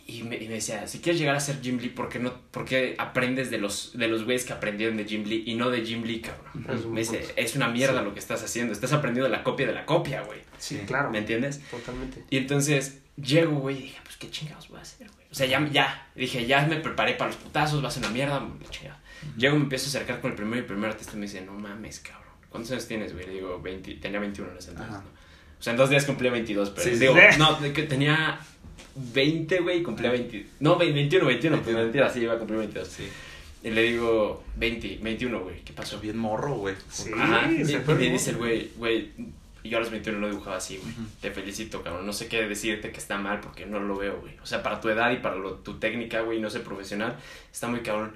y, 0.06 0.22
me, 0.24 0.36
y 0.36 0.48
me 0.48 0.54
decía, 0.54 0.86
si 0.86 0.98
quieres 1.00 1.20
llegar 1.20 1.36
a 1.36 1.40
ser 1.40 1.60
Jim 1.62 1.78
Lee, 1.78 1.88
¿por 1.90 2.08
qué, 2.08 2.18
no, 2.18 2.32
por 2.50 2.64
qué 2.64 2.94
aprendes 2.98 3.50
de 3.50 3.58
los, 3.58 3.96
de 3.96 4.08
los 4.08 4.24
güeyes 4.24 4.44
que 4.44 4.52
aprendieron 4.52 4.96
de 4.96 5.04
Jim 5.04 5.24
Lee 5.24 5.44
y 5.46 5.54
no 5.54 5.70
de 5.70 5.84
Jim 5.84 6.02
Lee, 6.02 6.20
cabrón? 6.20 6.78
Es 6.78 6.86
Me 6.86 7.00
dice, 7.00 7.18
punto. 7.18 7.32
es 7.36 7.56
una 7.56 7.68
mierda 7.68 7.98
Sí. 8.00 8.04
lo 8.04 8.12
que 8.14 8.18
estás 8.20 8.42
haciendo, 8.42 8.72
estás 8.72 8.92
aprendiendo 8.92 9.30
de 9.30 9.36
la 9.36 9.42
copia 9.44 9.66
de 9.66 9.72
la 9.74 9.86
copia, 9.86 10.22
güey. 10.22 10.40
Sí, 10.58 10.80
Claro. 10.86 11.10
¿Me 11.10 11.18
entiendes? 11.18 11.60
Totalmente. 11.70 12.24
Y 12.30 12.36
entonces 12.38 13.00
llego, 13.16 13.56
güey, 13.58 13.78
y 13.78 13.82
dije, 13.82 14.00
pues 14.04 14.16
qué 14.16 14.30
chingados 14.30 14.68
voy 14.68 14.78
a 14.78 14.82
hacer, 14.82 15.06
güey. 15.08 15.26
O 15.30 15.34
sea, 15.34 15.46
ya, 15.46 15.66
ya, 15.72 16.08
dije, 16.14 16.46
ya 16.46 16.66
me 16.66 16.76
preparé 16.76 17.14
para 17.14 17.30
los 17.30 17.36
putazos, 17.40 17.82
va 17.82 17.88
a 17.88 17.90
ser 17.90 18.02
una 18.04 18.12
mierda, 18.12 18.40
la 18.40 18.70
chingada. 18.70 19.00
Llego, 19.36 19.56
me 19.56 19.62
empiezo 19.62 19.86
a 19.86 19.88
acercar 19.88 20.20
con 20.20 20.30
el 20.30 20.36
primero 20.36 20.56
y 20.56 20.60
el 20.60 20.66
primer 20.66 20.90
artista 20.90 21.14
me 21.14 21.22
dice, 21.22 21.40
no 21.42 21.52
mames, 21.52 22.00
cabrón. 22.00 22.22
¿Cuántos 22.50 22.72
años 22.72 22.86
tienes, 22.86 23.14
güey? 23.14 23.26
Le 23.26 23.32
digo, 23.34 23.60
20, 23.62 23.94
tenía 23.94 24.18
21 24.20 24.50
en 24.52 24.58
ese 24.58 24.70
entonces, 24.72 24.94
Ajá. 24.96 25.04
¿no? 25.04 25.10
O 25.58 25.62
sea, 25.62 25.70
en 25.70 25.76
dos 25.76 25.90
días 25.90 26.04
cumplía 26.04 26.30
22, 26.32 26.70
pero 26.70 26.82
Sí, 26.90 26.98
digo, 26.98 27.14
Sí. 27.14 27.38
no, 27.38 27.56
tenía 27.56 28.40
20, 28.94 29.60
güey, 29.60 29.80
y 29.80 29.82
cumplía 29.82 30.10
20. 30.10 30.46
No, 30.60 30.76
21, 30.76 31.26
21, 31.26 31.56
pues 31.56 31.66
21. 31.66 31.82
mentira, 31.84 32.10
sí, 32.10 32.20
iba 32.20 32.34
a 32.34 32.38
cumplir 32.38 32.58
22. 32.60 32.88
Sí. 32.88 33.04
Y 33.64 33.70
le 33.70 33.82
digo, 33.82 34.42
20, 34.56 34.98
21, 35.02 35.40
güey, 35.40 35.60
¿qué 35.64 35.72
pasó? 35.72 36.00
Bien 36.00 36.18
morro, 36.18 36.54
güey. 36.56 36.74
Sí. 36.90 37.10
Ajá. 37.16 37.50
Y, 37.50 37.64
se 37.64 37.72
y 37.72 37.76
fue 37.76 37.94
me 37.94 38.00
bien. 38.00 38.12
dice 38.12 38.30
el 38.30 38.36
güey, 38.36 38.70
güey, 38.76 39.10
yo 39.70 39.76
a 39.78 39.80
los 39.80 39.90
21 39.90 40.18
no 40.18 40.28
dibujaba 40.28 40.56
así, 40.56 40.78
güey. 40.78 40.92
Te 41.20 41.30
felicito, 41.30 41.82
cabrón. 41.82 42.04
No 42.06 42.12
sé 42.12 42.26
qué 42.28 42.42
decirte 42.46 42.90
que 42.90 42.98
está 42.98 43.18
mal 43.18 43.40
porque 43.40 43.66
no 43.66 43.78
lo 43.80 43.96
veo, 43.96 44.18
güey. 44.20 44.36
O 44.42 44.46
sea, 44.46 44.62
para 44.62 44.80
tu 44.80 44.88
edad 44.88 45.10
y 45.12 45.16
para 45.16 45.36
lo- 45.36 45.54
tu 45.54 45.78
técnica, 45.78 46.20
güey, 46.20 46.40
no 46.40 46.50
ser 46.50 46.62
profesional, 46.62 47.16
está 47.52 47.68
muy 47.68 47.80
cabrón. 47.80 48.14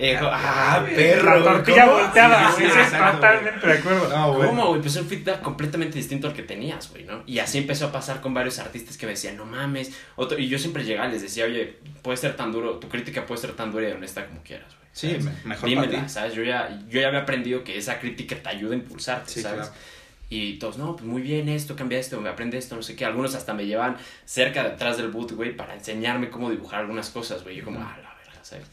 Y 0.00 0.06
dijo, 0.10 0.26
ah, 0.32 0.84
perro. 0.96 1.38
La 1.38 1.44
tortilla 1.44 1.84
¿cómo? 1.86 1.98
volteada, 1.98 2.50
Sí, 2.52 2.62
güey. 2.62 2.66
sí, 2.66 2.72
sí, 2.74 2.80
exacto, 2.80 3.14
totalmente 3.16 3.66
de 3.66 3.72
acuerdo. 3.74 4.08
No, 4.08 4.32
güey. 4.34 4.48
¿Cómo, 4.48 4.66
güey? 4.70 4.80
Pues 4.80 4.96
un 4.96 5.06
feedback 5.06 5.42
completamente 5.42 5.96
distinto 5.96 6.26
al 6.26 6.32
que 6.34 6.42
tenías, 6.42 6.90
güey, 6.90 7.04
¿no? 7.04 7.22
Y 7.24 7.38
así 7.38 7.58
empezó 7.58 7.86
a 7.86 7.92
pasar 7.92 8.20
con 8.20 8.34
varios 8.34 8.58
artistas 8.58 8.96
que 8.98 9.06
me 9.06 9.12
decían, 9.12 9.36
no 9.36 9.44
mames. 9.44 9.92
Otro, 10.16 10.38
y 10.38 10.48
yo 10.48 10.58
siempre 10.58 10.82
llegaba 10.84 11.08
y 11.08 11.12
les 11.12 11.22
decía, 11.22 11.44
oye, 11.44 11.76
puede 12.02 12.16
ser 12.16 12.34
tan 12.34 12.50
duro, 12.50 12.78
tu 12.80 12.88
crítica 12.88 13.24
puede 13.26 13.40
ser 13.40 13.52
tan 13.52 13.70
dura 13.70 13.88
y 13.88 13.92
honesta 13.92 14.26
como 14.26 14.42
quieras, 14.42 14.66
güey. 14.74 14.84
Sí, 14.92 15.18
mejor 15.44 15.68
para 15.72 15.82
Dímela, 15.82 16.02
ti. 16.04 16.08
¿sabes? 16.08 16.34
Yo 16.34 16.42
ya, 16.42 16.68
yo 16.88 17.00
ya 17.00 17.08
había 17.08 17.20
aprendido 17.20 17.62
que 17.62 17.76
esa 17.78 17.98
crítica 18.00 18.34
te 18.36 18.48
ayuda 18.48 18.74
a 18.74 18.78
impulsarte, 18.78 19.30
Sí, 19.30 19.40
¿sabes? 19.42 19.68
claro. 19.68 19.74
Y 20.30 20.58
todos, 20.58 20.78
no, 20.78 20.96
pues 20.96 21.04
muy 21.04 21.22
bien 21.22 21.48
esto, 21.48 21.76
cambia 21.76 21.98
esto, 21.98 22.20
me 22.20 22.28
aprende 22.28 22.58
esto, 22.58 22.74
no 22.76 22.82
sé 22.82 22.96
qué. 22.96 23.04
Algunos 23.04 23.34
hasta 23.34 23.54
me 23.54 23.66
llevan 23.66 23.96
cerca 24.24 24.68
detrás 24.68 24.96
del 24.96 25.08
boot, 25.08 25.32
güey, 25.32 25.56
para 25.56 25.74
enseñarme 25.74 26.30
cómo 26.30 26.50
dibujar 26.50 26.80
algunas 26.80 27.10
cosas, 27.10 27.42
güey. 27.44 27.56
Yo 27.56 27.64
como, 27.64 27.80
ah, 27.80 27.96
la 28.02 28.14
verga, 28.14 28.42
¿sabes? 28.42 28.66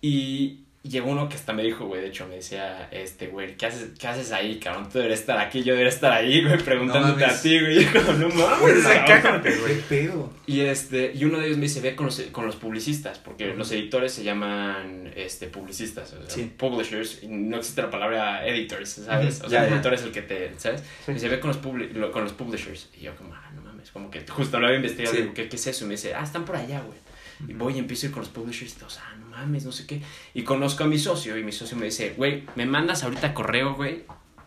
Y 0.00 0.65
llegó 0.88 1.10
uno 1.10 1.28
que 1.28 1.34
hasta 1.36 1.52
me 1.52 1.62
dijo, 1.62 1.86
güey, 1.86 2.00
de 2.02 2.08
hecho, 2.08 2.26
me 2.26 2.36
decía, 2.36 2.88
este, 2.90 3.28
güey, 3.28 3.56
¿qué 3.56 3.66
haces, 3.66 3.90
¿qué 3.98 4.06
haces 4.08 4.32
ahí, 4.32 4.58
cabrón? 4.58 4.84
Tú 4.90 4.98
deberías 4.98 5.20
estar 5.20 5.38
aquí, 5.38 5.62
yo 5.62 5.72
debería 5.74 5.88
estar 5.92 6.12
ahí, 6.12 6.44
güey, 6.44 6.58
preguntándote 6.58 7.20
mames. 7.22 7.38
a 7.38 7.42
ti, 7.42 7.60
güey. 7.60 7.78
Y 7.78 7.84
yo 7.92 7.92
como, 8.04 8.12
no 8.18 8.28
mames, 8.28 8.60
Güey, 8.60 8.82
cabrón". 8.82 9.04
cállate, 9.22 9.56
güey. 9.56 9.74
¿Qué 9.76 9.82
pedo? 9.88 10.32
Y 10.46 10.60
este, 10.60 11.12
y 11.14 11.24
uno 11.24 11.38
de 11.38 11.46
ellos 11.46 11.58
me 11.58 11.64
dice, 11.64 11.80
ve 11.80 11.96
con 11.96 12.06
los, 12.06 12.20
con 12.32 12.46
los 12.46 12.56
publicistas, 12.56 13.18
porque 13.18 13.46
los 13.54 13.70
editores 13.72 14.12
se 14.12 14.22
llaman 14.24 15.12
este 15.16 15.46
publicistas, 15.48 16.12
o 16.12 16.20
sea, 16.22 16.30
Sí. 16.30 16.52
publishers, 16.56 17.22
y 17.22 17.28
no 17.28 17.56
existe 17.58 17.82
la 17.82 17.90
palabra 17.90 18.46
editors, 18.46 18.88
¿sabes? 18.90 19.40
O 19.42 19.48
sea, 19.48 19.60
ya, 19.60 19.64
el 19.64 19.70
ya. 19.70 19.74
editor 19.76 19.94
es 19.94 20.02
el 20.02 20.12
que 20.12 20.22
te, 20.22 20.52
¿sabes? 20.58 20.80
Sí. 20.80 20.86
Me 21.08 21.14
dice, 21.14 21.28
ve 21.28 21.40
con 21.40 21.48
los, 21.48 21.60
publi- 21.62 21.90
lo- 21.92 22.12
con 22.12 22.22
los 22.24 22.32
publishers. 22.32 22.88
Y 22.98 23.02
yo 23.04 23.16
como, 23.16 23.34
ah, 23.34 23.50
no 23.54 23.62
mames, 23.62 23.90
como 23.90 24.10
que 24.10 24.24
justo 24.28 24.58
lo 24.60 24.66
había 24.66 24.76
investigado, 24.78 25.14
Sí. 25.16 25.22
digo, 25.22 25.34
¿qué, 25.34 25.48
¿qué 25.48 25.56
es 25.56 25.66
eso? 25.66 25.84
Y 25.84 25.88
me 25.88 25.94
dice, 25.94 26.14
ah, 26.14 26.22
están 26.22 26.44
por 26.44 26.56
allá, 26.56 26.80
güey. 26.80 26.98
Y 27.46 27.52
voy 27.54 27.74
y 27.74 27.78
empiezo 27.78 28.06
a 28.06 28.08
ir 28.08 28.12
con 28.12 28.22
los 28.22 28.30
publishers 28.30 28.76
y 28.76 28.78
todos, 28.78 28.98
ah, 28.98 29.14
no 29.18 29.26
mames, 29.26 29.64
no 29.64 29.72
sé 29.72 29.86
qué. 29.86 30.02
Y 30.34 30.42
conozco 30.42 30.84
a 30.84 30.86
mi 30.86 30.98
socio 30.98 31.36
y 31.36 31.44
mi 31.44 31.52
socio 31.52 31.76
me 31.76 31.86
dice, 31.86 32.14
güey, 32.16 32.44
me 32.54 32.66
mandas 32.66 33.02
ahorita 33.04 33.34
correo, 33.34 33.74
güey, 33.74 34.04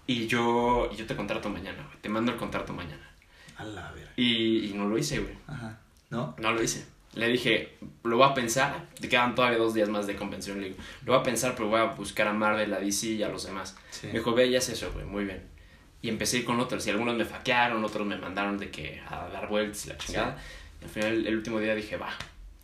y 0.10 0.26
yo, 0.26 0.90
y 0.92 0.96
yo 0.96 1.06
te 1.06 1.16
contrato 1.16 1.50
mañana, 1.50 1.84
güey. 1.86 1.98
Te 2.02 2.10
mando 2.10 2.32
el 2.32 2.38
contrato 2.40 2.74
mañana. 2.74 3.08
A 3.58 3.64
la 3.64 3.92
verga. 3.92 4.12
Y, 4.16 4.70
y 4.70 4.74
no 4.74 4.88
lo 4.88 4.98
hice, 4.98 5.20
güey. 5.20 5.36
Ajá. 5.46 5.80
¿No? 6.10 6.36
No 6.40 6.52
lo 6.52 6.64
hice. 6.64 6.84
Le 7.14 7.28
dije, 7.28 7.78
lo 8.04 8.18
voy 8.18 8.28
a 8.28 8.34
pensar. 8.34 8.88
Te 9.00 9.08
quedan 9.08 9.36
todavía 9.36 9.60
dos 9.60 9.76
días 9.76 9.88
más 9.88 10.08
de 10.08 10.16
convención. 10.16 10.62
Le 10.62 10.70
digo, 10.70 10.78
lo 11.06 11.14
voy 11.14 11.22
a 11.22 11.24
pensar, 11.24 11.54
pero 11.56 11.70
voy 11.70 11.80
a 11.80 11.86
buscar 11.86 12.28
a 12.28 12.34
Marvel, 12.34 12.74
a 12.74 12.80
DC 12.80 13.08
y 13.08 13.22
a 13.22 13.30
los 13.30 13.46
demás. 13.46 13.78
Sí. 13.92 14.08
Me 14.08 14.14
dijo, 14.14 14.34
ve 14.34 14.48
y 14.48 14.56
haz 14.56 14.70
eso, 14.70 14.92
güey, 14.94 15.06
muy 15.06 15.26
bien. 15.26 15.44
Y 16.02 16.10
empecé 16.10 16.38
a 16.38 16.40
ir 16.40 16.46
con 16.46 16.60
otros. 16.60 16.88
Y 16.88 16.90
algunos 16.90 17.16
me 17.16 17.26
faquearon, 17.26 17.84
otros 17.84 18.08
me 18.08 18.18
mandaron 18.18 18.58
de 18.58 18.72
que 18.72 19.02
a 19.08 19.28
dar 19.30 19.48
vueltas 19.48 19.86
y 19.86 19.90
la 19.90 19.98
chingada. 20.00 20.38
Y 20.82 20.86
al 20.86 20.90
final, 20.90 21.28
el 21.28 21.36
último 21.36 21.60
día 21.60 21.76
dije, 21.76 21.98
va. 21.98 22.10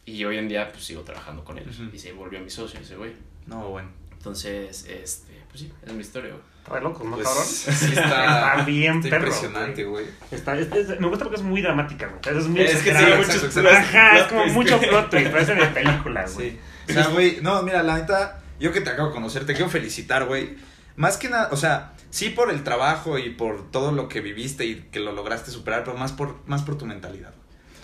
Y 0.06 0.24
hoy 0.26 0.38
en 0.38 0.48
día, 0.48 0.72
pues 0.72 0.84
sigo 0.86 1.02
trabajando 1.02 1.44
con 1.44 1.58
ellos. 1.58 1.80
Ujú. 1.80 1.90
Y 1.94 2.00
se 2.00 2.12
volvió 2.14 2.40
mi 2.40 2.50
socio 2.50 2.80
ese 2.80 2.96
güey. 2.96 3.14
No, 3.48 3.70
bueno. 3.70 3.90
Entonces, 4.18 4.86
este, 4.90 5.34
pues 5.50 5.62
sí, 5.62 5.72
es 5.86 5.94
mi 5.94 6.02
historia, 6.02 6.32
güey. 6.32 6.42
Está 6.64 6.76
de 6.76 6.82
locos, 6.82 7.06
¿no, 7.06 7.16
Pues, 7.16 7.28
cabrón? 7.28 7.46
sí 7.46 7.70
está, 7.90 8.52
Está 8.56 8.66
bien 8.66 8.98
está 8.98 9.10
perro, 9.10 9.26
impresionante, 9.28 9.84
güey. 9.84 10.06
Está, 10.32 10.58
es- 10.58 10.72
es- 10.72 11.00
me 11.00 11.08
gusta 11.08 11.26
porque 11.26 11.38
es 11.40 11.44
muy 11.46 11.62
dramática, 11.62 12.08
güey. 12.08 12.38
Es 12.38 12.48
muy 12.48 12.62
Es 12.62 12.78
que 12.78 12.82
sí, 12.82 12.90
exacto, 12.90 13.18
muchos 13.18 13.44
exacto. 13.44 13.70
Ajá, 13.70 14.18
es 14.20 14.24
como 14.28 14.46
mucho 14.48 14.80
plot 14.80 15.10
twist, 15.12 15.30
parece 15.32 15.54
de 15.56 15.68
película, 15.68 16.26
güey. 16.34 16.52
Sí. 16.52 16.60
O 16.90 16.94
sea, 16.94 17.08
güey, 17.10 17.40
no, 17.42 17.62
mira, 17.62 17.84
la 17.84 17.98
neta, 17.98 18.42
yo 18.60 18.72
que 18.72 18.82
te 18.82 18.90
acabo 18.90 19.10
de 19.10 19.14
conocer, 19.14 19.46
te 19.46 19.54
quiero 19.54 19.70
felicitar, 19.70 20.26
güey. 20.26 20.56
Más 20.96 21.18
que 21.18 21.30
nada, 21.30 21.50
o 21.52 21.58
sea, 21.58 21.94
sí 22.10 22.30
por 22.30 22.50
el 22.50 22.64
trabajo 22.64 23.20
y 23.20 23.30
por 23.30 23.70
todo 23.70 23.92
lo 23.92 24.08
que 24.08 24.22
viviste 24.22 24.66
y 24.66 24.76
que 24.92 25.00
lo 25.00 25.12
lograste 25.12 25.52
superar, 25.52 25.84
pero 25.84 25.98
más 25.98 26.14
por, 26.14 26.38
más 26.48 26.64
por 26.64 26.78
tu 26.80 26.86
mentalidad. 26.88 27.34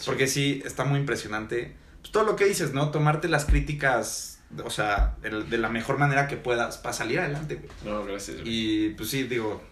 Porque 0.06 0.26
sí, 0.28 0.64
está 0.66 0.86
muy 0.86 1.00
impresionante. 1.00 1.76
Pues 2.02 2.12
todo 2.12 2.24
lo 2.24 2.36
que 2.36 2.46
dices, 2.46 2.74
¿no? 2.74 2.92
Tomarte 2.92 3.30
las 3.30 3.46
críticas, 3.46 4.42
o 4.64 4.70
sea, 4.70 5.16
de 5.22 5.58
la 5.58 5.70
mejor 5.70 5.98
manera 5.98 6.28
que 6.28 6.38
puedas 6.38 6.78
para 6.78 6.94
salir 6.94 7.20
adelante, 7.20 7.56
güey. 7.56 7.70
No, 7.86 8.04
gracias, 8.06 8.42
güey. 8.42 8.50
Y 8.50 8.90
pues 8.92 9.10
sí, 9.10 9.24
digo, 9.24 9.64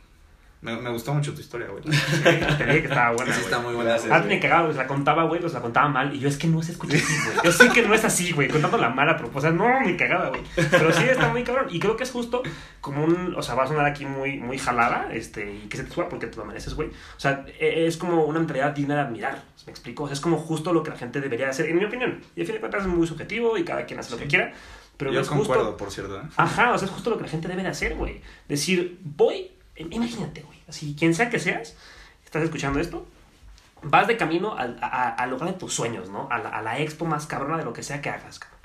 me, 0.62 0.76
me 0.76 0.90
gustó 0.90 1.14
mucho 1.14 1.34
tu 1.34 1.40
historia, 1.40 1.68
güey. 1.68 1.82
Te 1.84 2.66
dije 2.66 2.82
que 2.82 2.88
estaba 2.88 3.12
buena, 3.16 3.32
Sí, 3.34 3.40
güey. 3.42 3.46
está 3.46 3.60
muy 3.60 3.74
buena. 3.76 3.94
Antes 3.96 4.26
me 4.26 4.40
cagaba, 4.40 4.64
güey, 4.66 4.76
la 4.78 4.88
contaba, 4.88 5.24
güey, 5.24 5.40
pues 5.40 5.54
la 5.54 5.62
contaba 5.62 5.88
mal. 5.88 6.14
Y 6.14 6.20
yo, 6.20 6.28
es 6.28 6.38
que 6.38 6.48
no 6.48 6.62
se 6.62 6.74
escucha 6.74 6.98
así, 6.98 7.14
güey. 7.26 7.38
Yo 7.46 7.52
sé 7.52 7.70
que 7.70 7.82
no 7.82 7.94
es 7.94 8.04
así, 8.04 8.32
güey, 8.34 8.50
contando 8.50 8.78
la 8.78 8.90
mala 8.90 9.16
propósito. 9.18 9.54
No, 9.54 9.80
me 9.82 9.96
cagaba, 9.96 10.30
güey. 10.30 10.42
Pero 10.56 10.92
sí 10.92 11.04
está 11.04 11.30
muy 11.30 11.44
cabrón. 11.44 11.68
Y 11.70 11.80
creo 11.80 11.96
que 11.96 12.04
es 12.04 12.12
justo 12.12 12.44
como 12.82 13.04
un. 13.06 13.36
O 13.36 13.42
sea, 13.42 13.56
va 13.56 13.64
a 13.64 13.68
sonar 13.68 13.86
aquí 13.86 14.06
muy, 14.06 14.38
muy 14.40 14.58
jalada, 14.58 15.08
este, 15.14 15.54
y 15.54 15.68
que 15.70 15.78
se 15.78 15.84
te 15.86 15.92
suba 15.94 16.10
porque 16.10 16.28
te 16.28 16.36
lo 16.38 16.46
mereces, 16.46 16.74
güey. 16.74 16.90
O 16.90 17.20
sea, 17.20 17.46
e- 17.60 17.86
es 17.88 17.96
como 17.98 18.26
una 18.26 18.40
mentalidad 18.40 18.72
digna 18.72 18.96
de 18.96 19.02
admirar. 19.02 19.44
¿Me 19.66 19.72
explico? 19.72 20.04
O 20.04 20.08
sea, 20.08 20.14
es 20.14 20.20
como 20.22 20.38
justo 20.38 20.74
lo 20.74 20.84
que 20.84 20.90
la 20.92 20.98
gente 20.98 21.22
debería 21.22 21.50
hacer, 21.50 21.68
en 21.70 21.78
mi 21.78 21.86
opinión. 21.86 22.22
Y 22.36 22.42
al 22.42 22.46
fin 22.48 22.56
de 22.56 22.60
cuentas 22.60 22.82
es 22.82 22.88
muy 22.88 23.06
subjetivo 23.08 23.58
y 23.58 23.64
cada 23.64 23.86
quien 23.86 24.00
hace 24.00 24.12
lo 24.12 24.18
Sí. 24.18 24.24
que 24.24 24.30
quiera. 24.30 24.52
Pero 24.98 25.14
Yo 25.14 25.22
es 25.22 25.28
concuerdo, 25.30 25.64
justo. 25.64 25.78
por 25.78 25.92
cierto, 25.92 26.18
¿eh? 26.18 26.24
Ajá, 26.36 26.74
o 26.74 26.78
sea, 26.78 26.86
es 26.86 26.94
justo 26.94 27.10
lo 27.12 27.18
que 27.18 27.24
la 27.24 27.30
gente 27.30 27.48
debe 27.48 27.62
de 27.64 27.70
hacer, 27.70 27.96
güey. 27.96 28.22
Decir, 28.50 29.00
voy, 29.02 29.52
imagínate, 29.90 30.42
güey. 30.42 30.60
Así, 30.68 30.96
quien 30.98 31.14
sea 31.14 31.30
que 31.30 31.40
seas, 31.40 31.76
estás 32.26 32.44
escuchando 32.44 32.80
esto, 32.80 33.06
vas 33.82 34.08
de 34.08 34.18
camino 34.18 34.56
al, 34.56 34.78
a, 34.82 35.10
a 35.10 35.28
lograr 35.28 35.54
tus 35.58 35.74
sueños, 35.74 36.10
¿no? 36.10 36.28
A 36.30 36.40
la, 36.40 36.50
a 36.50 36.62
la 36.62 36.80
expo 36.80 37.06
más 37.06 37.26
cabrona 37.28 37.58
de 37.58 37.66
lo 37.66 37.74
que 37.74 37.84
sea 37.84 38.02
que 38.02 38.10
hagas, 38.10 38.40
cabrón. 38.40 38.60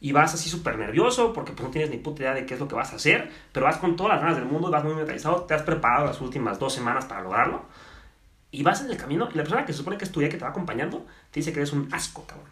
Y 0.00 0.12
vas 0.12 0.34
así 0.34 0.50
súper 0.50 0.76
nervioso 0.76 1.32
porque 1.32 1.52
pues, 1.52 1.64
no 1.64 1.70
tienes 1.70 1.90
ni 1.90 1.96
puta 1.96 2.22
idea 2.22 2.34
de 2.34 2.44
qué 2.44 2.54
es 2.54 2.60
lo 2.60 2.68
que 2.68 2.74
vas 2.74 2.92
a 2.92 2.96
hacer, 2.96 3.30
pero 3.52 3.64
vas 3.64 3.78
con 3.78 3.96
todas 3.96 4.12
las 4.12 4.20
ganas 4.20 4.36
del 4.36 4.44
mundo, 4.44 4.70
vas 4.70 4.84
muy 4.84 4.94
mentalizado, 4.94 5.44
te 5.44 5.54
has 5.54 5.62
preparado 5.62 6.06
las 6.06 6.20
últimas 6.20 6.58
dos 6.58 6.74
semanas 6.74 7.06
para 7.06 7.22
lograrlo. 7.22 7.64
Y 8.50 8.62
vas 8.62 8.82
en 8.82 8.90
el 8.90 8.96
camino 8.96 9.28
y 9.32 9.36
la 9.36 9.42
persona 9.42 9.64
que 9.64 9.72
se 9.72 9.78
supone 9.78 9.96
que 9.96 10.04
es 10.04 10.12
tu 10.12 10.20
que 10.20 10.28
te 10.28 10.38
va 10.38 10.50
acompañando 10.50 11.06
te 11.30 11.40
dice 11.40 11.52
que 11.52 11.60
eres 11.60 11.72
un 11.72 11.88
asco, 11.92 12.26
cabrón. 12.26 12.48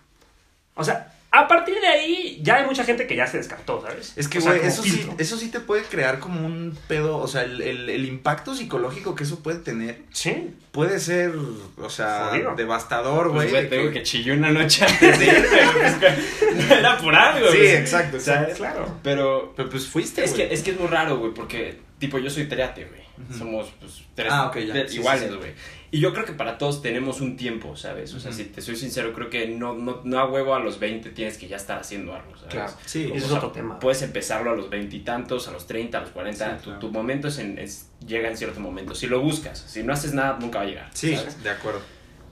O 0.74 0.82
sea, 0.82 1.11
a 1.34 1.48
partir 1.48 1.80
de 1.80 1.86
ahí 1.86 2.40
ya 2.42 2.56
hay 2.56 2.66
mucha 2.66 2.84
gente 2.84 3.06
que 3.06 3.16
ya 3.16 3.26
se 3.26 3.38
descartó, 3.38 3.80
¿sabes? 3.80 4.12
Es 4.16 4.28
que, 4.28 4.38
O 4.38 4.40
sea, 4.42 4.52
güey, 4.52 4.66
eso, 4.66 4.82
sí, 4.82 5.08
eso 5.18 5.36
sí 5.38 5.48
te 5.48 5.60
puede 5.60 5.82
crear 5.84 6.18
como 6.18 6.44
un 6.46 6.76
pedo, 6.88 7.16
o 7.16 7.26
sea, 7.26 7.42
el, 7.42 7.62
el, 7.62 7.88
el 7.88 8.04
impacto 8.04 8.54
psicológico 8.54 9.14
que 9.14 9.24
eso 9.24 9.42
puede 9.42 9.58
tener 9.58 10.02
Sí, 10.12 10.50
puede 10.72 11.00
ser, 11.00 11.32
o 11.78 11.88
sea, 11.88 12.28
Jodido. 12.30 12.54
devastador, 12.54 13.32
Pues, 13.32 13.34
güey. 13.34 13.50
güey, 13.50 13.62
de 13.62 13.68
te 13.68 13.78
digo 13.78 13.88
que- 13.90 13.98
que 14.00 14.02
chilló 14.04 14.34
una 14.34 14.50
noche 14.50 14.84
antes 14.88 15.18
de 15.18 15.24
irme, 15.24 15.72
güey. 15.72 15.86
Es 15.86 15.94
que 15.94 16.54
No 16.68 16.74
era 16.78 16.98
por 16.98 17.14
algo, 17.14 17.50
Sí, 17.50 17.56
güey. 17.56 17.70
exacto, 17.76 18.16
exacto. 18.18 18.54
claro. 18.56 18.98
Pero 19.02 19.54
Pero 19.56 19.70
pues 19.70 19.86
fuiste, 19.86 20.22
es 20.24 20.34
güey. 20.34 20.48
que, 20.48 20.54
es 20.54 20.62
que 20.62 20.72
es 20.72 20.78
muy 20.78 20.88
raro, 20.88 21.16
güey, 21.18 21.32
porque, 21.32 21.78
tipo, 21.98 22.18
yo 22.18 22.28
soy 22.28 22.44
teate, 22.46 22.84
güey. 22.84 23.02
Somos, 23.38 23.72
pues, 23.80 24.02
tres 24.14 24.28
Ah, 24.30 24.50
ya. 24.54 24.60
iguales, 24.60 25.30
sí, 25.30 25.38
sí. 25.42 25.50
Y 25.94 26.00
yo 26.00 26.12
creo 26.14 26.24
que 26.24 26.32
para 26.32 26.56
todos 26.56 26.80
tenemos 26.80 27.20
un 27.20 27.36
tiempo, 27.36 27.76
¿sabes? 27.76 28.14
O 28.14 28.18
sea, 28.18 28.32
si 28.32 28.44
te 28.46 28.62
soy 28.62 28.76
sincero, 28.76 29.12
creo 29.12 29.28
que 29.28 29.46
no, 29.46 29.74
no, 29.74 30.00
no 30.04 30.18
a 30.18 30.26
huevo 30.26 30.54
a 30.54 30.58
los 30.58 30.80
20 30.80 31.10
tienes 31.10 31.36
que 31.36 31.46
ya 31.48 31.56
estar 31.56 31.78
haciendo 31.78 32.14
algo, 32.14 32.34
¿sabes? 32.34 32.50
Claro. 32.50 32.72
Sí. 32.86 33.04
Ese 33.04 33.12
O 33.12 33.16
es 33.16 33.24
sea, 33.26 33.36
otro 33.36 33.52
tema. 33.52 33.78
Puedes 33.78 34.00
empezarlo 34.00 34.50
a 34.52 34.56
los 34.56 34.70
veintitantos, 34.70 35.48
a 35.48 35.50
los 35.52 35.66
30, 35.66 35.98
a 35.98 36.00
los 36.00 36.10
40. 36.10 36.44
Sí, 36.50 36.56
tu, 36.56 36.64
claro. 36.64 36.78
tu 36.80 36.90
momento 36.90 37.28
es 37.28 37.38
en, 37.38 37.58
es- 37.58 37.90
llega 38.06 38.30
en 38.30 38.38
cierto 38.38 38.58
momento. 38.58 38.94
Si 38.94 39.06
lo 39.06 39.20
buscas, 39.20 39.58
si 39.68 39.82
no 39.82 39.92
haces 39.92 40.14
nada, 40.14 40.38
nunca 40.40 40.60
va 40.60 40.64
a 40.64 40.68
llegar. 40.68 40.90
Sí, 40.94 41.14
¿sabes? 41.14 41.42
de 41.42 41.50
acuerdo. 41.50 41.82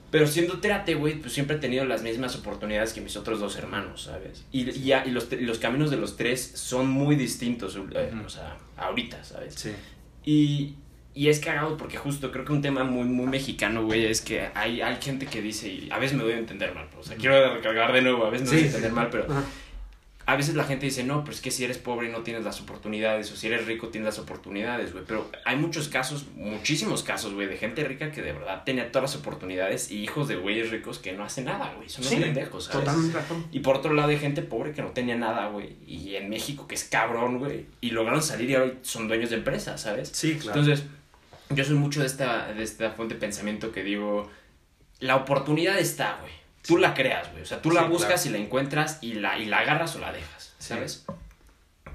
Pero 0.09 0.25
siendo 0.25 0.59
trate, 0.59 0.95
güey, 0.95 1.19
pues 1.21 1.31
siempre 1.31 1.57
he 1.57 1.59
tenido 1.59 1.85
las 1.85 2.01
mismas 2.01 2.35
oportunidades 2.35 2.91
que 2.93 2.99
mis 2.99 3.15
otros 3.15 3.39
dos 3.39 3.55
hermanos, 3.57 4.01
¿sabes? 4.05 4.43
Y, 4.51 4.67
y 4.69 4.85
ya, 4.85 5.05
y 5.05 5.11
los, 5.11 5.31
los 5.39 5.59
caminos 5.59 5.89
de 5.91 5.97
los 5.97 6.17
tres 6.17 6.51
son 6.55 6.87
muy 6.89 7.15
distintos, 7.15 7.77
eh, 7.77 8.11
o 8.25 8.27
sea, 8.29 8.57
ahorita, 8.75 9.23
¿sabes? 9.23 9.53
Sí. 9.55 9.71
Y, 10.25 10.75
y 11.13 11.29
es 11.29 11.39
cagado 11.39 11.77
porque 11.77 11.97
justo 11.97 12.31
creo 12.31 12.45
que 12.45 12.53
un 12.53 12.61
tema 12.61 12.83
muy, 12.83 13.05
muy 13.05 13.27
mexicano, 13.27 13.83
güey, 13.83 14.05
es 14.05 14.21
que 14.21 14.49
hay, 14.55 14.81
hay 14.81 14.97
gente 15.01 15.25
que 15.25 15.41
dice, 15.41 15.67
y 15.67 15.89
a 15.91 15.97
veces 15.99 16.17
me 16.17 16.23
doy 16.23 16.33
a 16.33 16.37
entender 16.37 16.73
mal, 16.73 16.87
o 16.99 17.03
sea, 17.03 17.17
quiero 17.17 17.53
recargar 17.55 17.91
de 17.93 18.01
nuevo, 18.01 18.25
a 18.25 18.29
veces 18.29 18.49
me 18.49 18.55
doy 18.55 18.63
a 18.63 18.67
entender 18.67 18.91
mal, 18.93 19.09
pero 19.11 19.25
Ajá. 19.29 19.43
a 20.27 20.35
veces 20.37 20.55
la 20.55 20.63
gente 20.63 20.85
dice, 20.85 21.03
no, 21.03 21.23
pero 21.25 21.35
es 21.35 21.41
que 21.41 21.51
si 21.51 21.65
eres 21.65 21.77
pobre 21.79 22.07
no 22.07 22.19
tienes 22.19 22.45
las 22.45 22.61
oportunidades, 22.61 23.29
o 23.31 23.35
si 23.35 23.47
eres 23.47 23.65
rico 23.65 23.89
tienes 23.89 24.05
las 24.05 24.19
oportunidades, 24.19 24.93
güey. 24.93 25.03
Pero 25.05 25.29
hay 25.43 25.57
muchos 25.57 25.89
casos, 25.89 26.27
muchísimos 26.35 27.03
casos, 27.03 27.33
güey, 27.33 27.47
de 27.47 27.57
gente 27.57 27.83
rica 27.83 28.11
que 28.11 28.21
de 28.21 28.31
verdad 28.31 28.63
tenía 28.63 28.89
todas 28.91 29.11
las 29.11 29.19
oportunidades 29.21 29.91
y 29.91 30.01
hijos 30.03 30.29
de 30.29 30.37
güeyes 30.37 30.69
ricos 30.69 30.99
que 30.99 31.11
no 31.11 31.25
hacen 31.25 31.45
nada, 31.45 31.73
güey. 31.75 31.89
Son 31.89 32.05
Sí, 32.05 32.15
pendejos, 32.17 32.65
¿sabes? 32.65 32.85
Totalmente. 32.85 33.19
Y 33.51 33.59
por 33.59 33.75
otro 33.75 33.93
lado 33.93 34.09
hay 34.09 34.17
gente 34.19 34.41
pobre 34.43 34.71
que 34.71 34.81
no 34.81 34.91
tenía 34.91 35.17
nada, 35.17 35.47
güey. 35.49 35.75
Y 35.85 36.15
en 36.15 36.29
México 36.29 36.67
que 36.67 36.75
es 36.75 36.85
cabrón, 36.85 37.39
güey. 37.39 37.65
Y 37.81 37.89
lograron 37.89 38.21
salir 38.23 38.49
y 38.51 38.55
ahora 38.55 38.73
son 38.83 39.09
dueños 39.09 39.31
de 39.31 39.37
empresas, 39.37 39.81
¿sabes? 39.81 40.09
Sí, 40.13 40.35
claro. 40.35 40.59
Entonces, 40.61 40.85
yo 41.55 41.63
soy 41.63 41.75
mucho 41.75 41.99
de 42.01 42.05
esta, 42.07 42.51
de 42.53 42.63
esta 42.63 42.91
fuente 42.91 43.15
de 43.15 43.19
pensamiento 43.19 43.71
que 43.71 43.83
digo, 43.83 44.29
la 44.99 45.15
oportunidad 45.15 45.77
está, 45.79 46.17
güey. 46.21 46.33
Tú 46.65 46.77
la 46.77 46.93
creas, 46.93 47.31
güey. 47.31 47.43
O 47.43 47.45
sea, 47.45 47.61
tú 47.61 47.71
la 47.71 47.83
Sí, 47.83 47.87
buscas 47.89 48.21
claro. 48.23 48.29
y 48.29 48.39
la 48.39 48.45
encuentras 48.45 48.99
y 49.01 49.13
la, 49.13 49.37
y 49.39 49.45
la 49.45 49.59
agarras 49.59 49.95
o 49.95 49.99
la 49.99 50.11
dejas, 50.11 50.53
Sí. 50.59 50.69
¿sabes? 50.69 51.05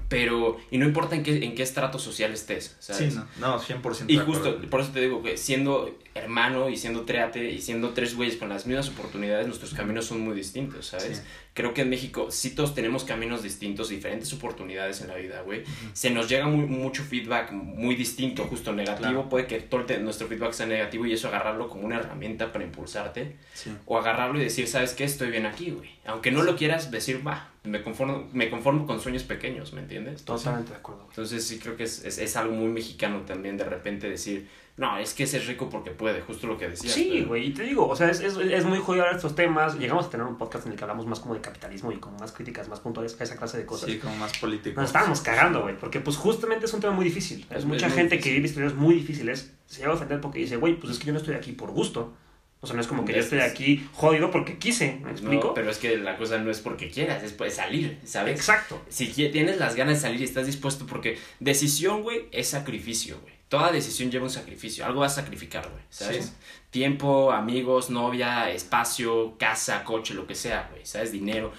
Pero, 0.09 0.57
y 0.71 0.77
no 0.77 0.85
importa 0.85 1.15
en 1.15 1.23
qué, 1.23 1.43
en 1.43 1.53
qué 1.53 1.63
estrato 1.63 1.99
social 1.99 2.31
estés, 2.33 2.77
¿sabes? 2.79 3.13
sí, 3.13 3.19
no, 3.39 3.55
no, 3.55 3.59
100% 3.59 4.05
Y 4.07 4.17
justo, 4.17 4.61
por 4.69 4.79
eso 4.79 4.91
te 4.91 5.01
digo 5.01 5.21
que 5.21 5.35
siendo 5.37 5.97
hermano 6.17 6.69
y 6.69 6.77
siendo 6.77 7.05
y 7.35 7.61
siendo 7.61 7.89
tres 7.91 8.15
güeyes 8.15 8.37
con 8.37 8.49
las 8.49 8.65
mismas 8.65 8.89
oportunidades, 8.89 9.47
nuestros 9.47 9.73
caminos 9.73 10.05
son 10.05 10.21
muy 10.21 10.35
distintos, 10.35 10.87
¿sabes? 10.87 11.17
Sí. 11.17 11.23
Creo 11.53 11.73
que 11.73 11.81
en 11.81 11.89
México 11.89 12.29
sí 12.29 12.51
todos 12.51 12.75
tenemos 12.75 13.03
caminos 13.03 13.41
distintos, 13.41 13.89
diferentes 13.89 14.31
oportunidades 14.33 15.01
en 15.01 15.07
la 15.07 15.15
vida, 15.15 15.41
güey. 15.41 15.63
Se 15.93 16.11
nos 16.11 16.29
llega 16.29 16.47
muy, 16.47 16.65
mucho 16.65 17.03
feedback 17.03 17.51
muy 17.51 17.95
distinto, 17.95 18.43
justo 18.43 18.73
negativo. 18.73 19.09
Claro. 19.09 19.29
Puede 19.29 19.47
que 19.47 19.59
todo 19.59 19.85
el 19.87 20.03
nuestro 20.03 20.27
feedback 20.27 20.53
sea 20.53 20.67
negativo 20.67 21.05
y 21.05 21.13
eso 21.13 21.29
agarrarlo 21.29 21.67
como 21.67 21.85
una 21.85 21.97
herramienta 21.97 22.51
para 22.51 22.63
impulsarte. 22.63 23.37
Sí. 23.53 23.71
O 23.85 23.97
agarrarlo 23.97 24.39
y 24.39 24.43
decir, 24.43 24.67
¿sabes 24.67 24.93
qué? 24.93 25.03
Estoy 25.03 25.31
bien 25.31 25.45
aquí, 25.45 25.71
güey. 25.71 25.89
Aunque 26.05 26.31
no 26.31 26.43
lo 26.43 26.55
quieras 26.55 26.91
decir, 26.91 27.25
va, 27.25 27.49
me 27.63 27.81
conformo, 27.81 28.29
me 28.33 28.49
conformo 28.49 28.85
con 28.85 29.01
sueños 29.01 29.23
pequeños, 29.23 29.73
¿me 29.73 29.81
entiendes? 29.81 30.23
Totalmente 30.25 30.71
de 30.71 30.77
acuerdo. 30.77 31.01
güey. 31.03 31.11
Entonces 31.11 31.45
sí 31.45 31.59
creo 31.59 31.75
que 31.75 31.83
es, 31.83 32.05
es, 32.05 32.17
es 32.17 32.35
algo 32.37 32.53
muy 32.53 32.69
mexicano 32.69 33.21
también 33.21 33.57
de 33.57 33.63
repente 33.65 34.09
decir, 34.09 34.47
no, 34.77 34.97
es 34.99 35.13
que 35.15 35.23
ese 35.23 35.37
es 35.37 35.47
rico 35.47 35.69
porque 35.69 35.91
puede, 35.91 36.21
justo 36.21 36.45
lo 36.47 36.57
que 36.57 36.69
decías. 36.69 36.93
Sí, 36.93 37.09
pero- 37.13 37.27
güey, 37.29 37.47
y 37.47 37.53
te 37.53 37.63
digo, 37.63 37.87
o 37.87 37.95
sea, 37.95 38.09
es, 38.11 38.19
es, 38.21 38.37
es 38.37 38.63
muy 38.65 38.77
jodido 38.79 39.03
hablar 39.03 39.15
de 39.15 39.17
estos 39.17 39.35
temas. 39.35 39.77
Llegamos 39.79 40.05
a 40.05 40.09
tener 40.11 40.25
un 40.27 40.37
podcast 40.37 40.65
en 40.67 40.71
el 40.73 40.77
que 40.77 40.83
hablamos 40.83 41.05
más 41.07 41.19
como 41.19 41.33
de 41.33 41.41
capitalismo 41.41 41.91
y 41.91 41.97
como 41.97 42.17
más 42.19 42.31
críticas, 42.31 42.67
más 42.69 42.79
puntuales 42.79 43.19
a 43.19 43.23
esa 43.23 43.35
clase 43.37 43.57
de 43.57 43.65
cosas. 43.65 43.89
Sí, 43.89 43.97
como 43.97 44.15
más 44.17 44.37
político. 44.37 44.79
Nos 44.79 44.89
estábamos 44.89 45.21
cagando, 45.21 45.63
güey, 45.63 45.75
porque 45.77 45.99
pues 45.99 46.15
justamente 46.15 46.65
es 46.67 46.73
un 46.73 46.79
tema 46.81 46.93
muy 46.93 47.05
difícil. 47.05 47.45
Es 47.49 47.57
Es 47.57 47.65
mucha 47.65 47.89
gente 47.89 48.15
difícil. 48.17 48.21
que 48.23 48.31
vive 48.35 48.47
historias 48.47 48.75
muy 48.75 48.93
difíciles, 48.95 49.51
se 49.65 49.79
llega 49.79 49.91
a 49.91 49.95
ofender 49.95 50.21
porque 50.21 50.39
dice, 50.39 50.57
güey, 50.57 50.79
pues 50.79 50.93
es 50.93 50.99
que 50.99 51.07
yo 51.07 51.13
no 51.13 51.19
estoy 51.19 51.33
aquí 51.35 51.51
por 51.53 51.71
gusto, 51.71 52.13
O 52.59 52.65
sea, 52.65 52.75
no 52.75 52.81
es 52.81 52.87
como 52.87 53.05
que 53.05 53.13
yo 53.13 53.19
estoy 53.19 53.39
aquí 53.41 53.87
jodido 53.93 54.31
porque 54.31 54.57
quise, 54.57 54.99
¿me 55.03 55.11
explico? 55.11 55.47
No, 55.49 55.53
pero 55.53 55.69
es 55.69 55.77
que 55.77 55.95
la 55.97 56.17
cosa 56.17 56.39
no 56.39 56.49
es 56.49 56.59
porque 56.59 56.89
quieras, 56.89 57.21
es 57.23 57.31
pues 57.33 57.53
salir, 57.55 57.99
¿sabes? 58.03 58.35
Exacto. 58.39 58.81
Si 58.89 59.07
tienes 59.07 59.57
las 59.59 59.75
ganas 59.75 59.95
de 59.97 60.01
salir 60.01 60.21
y 60.21 60.23
estás 60.23 60.45
dispuesto, 60.47 60.85
porque 60.87 61.19
decisión, 61.39 62.01
güey, 62.01 62.27
es 62.31 62.47
sacrificio, 62.47 63.19
güey. 63.21 63.36
Toda 63.49 63.71
decisión 63.71 64.11
lleva 64.11 64.25
un 64.25 64.29
sacrificio, 64.29 64.85
algo 64.85 64.99
vas 65.01 65.13
a 65.17 65.21
sacrificar, 65.21 65.69
güey, 65.69 65.83
¿sabes? 65.89 66.25
Sí. 66.25 66.31
Tiempo, 66.69 67.31
amigos, 67.31 67.89
novia, 67.89 68.49
espacio, 68.51 69.37
casa, 69.37 69.83
coche, 69.85 70.13
lo 70.13 70.27
que 70.27 70.35
sea, 70.35 70.67
güey, 70.71 70.85
¿sabes? 70.85 71.11
Dinero. 71.13 71.53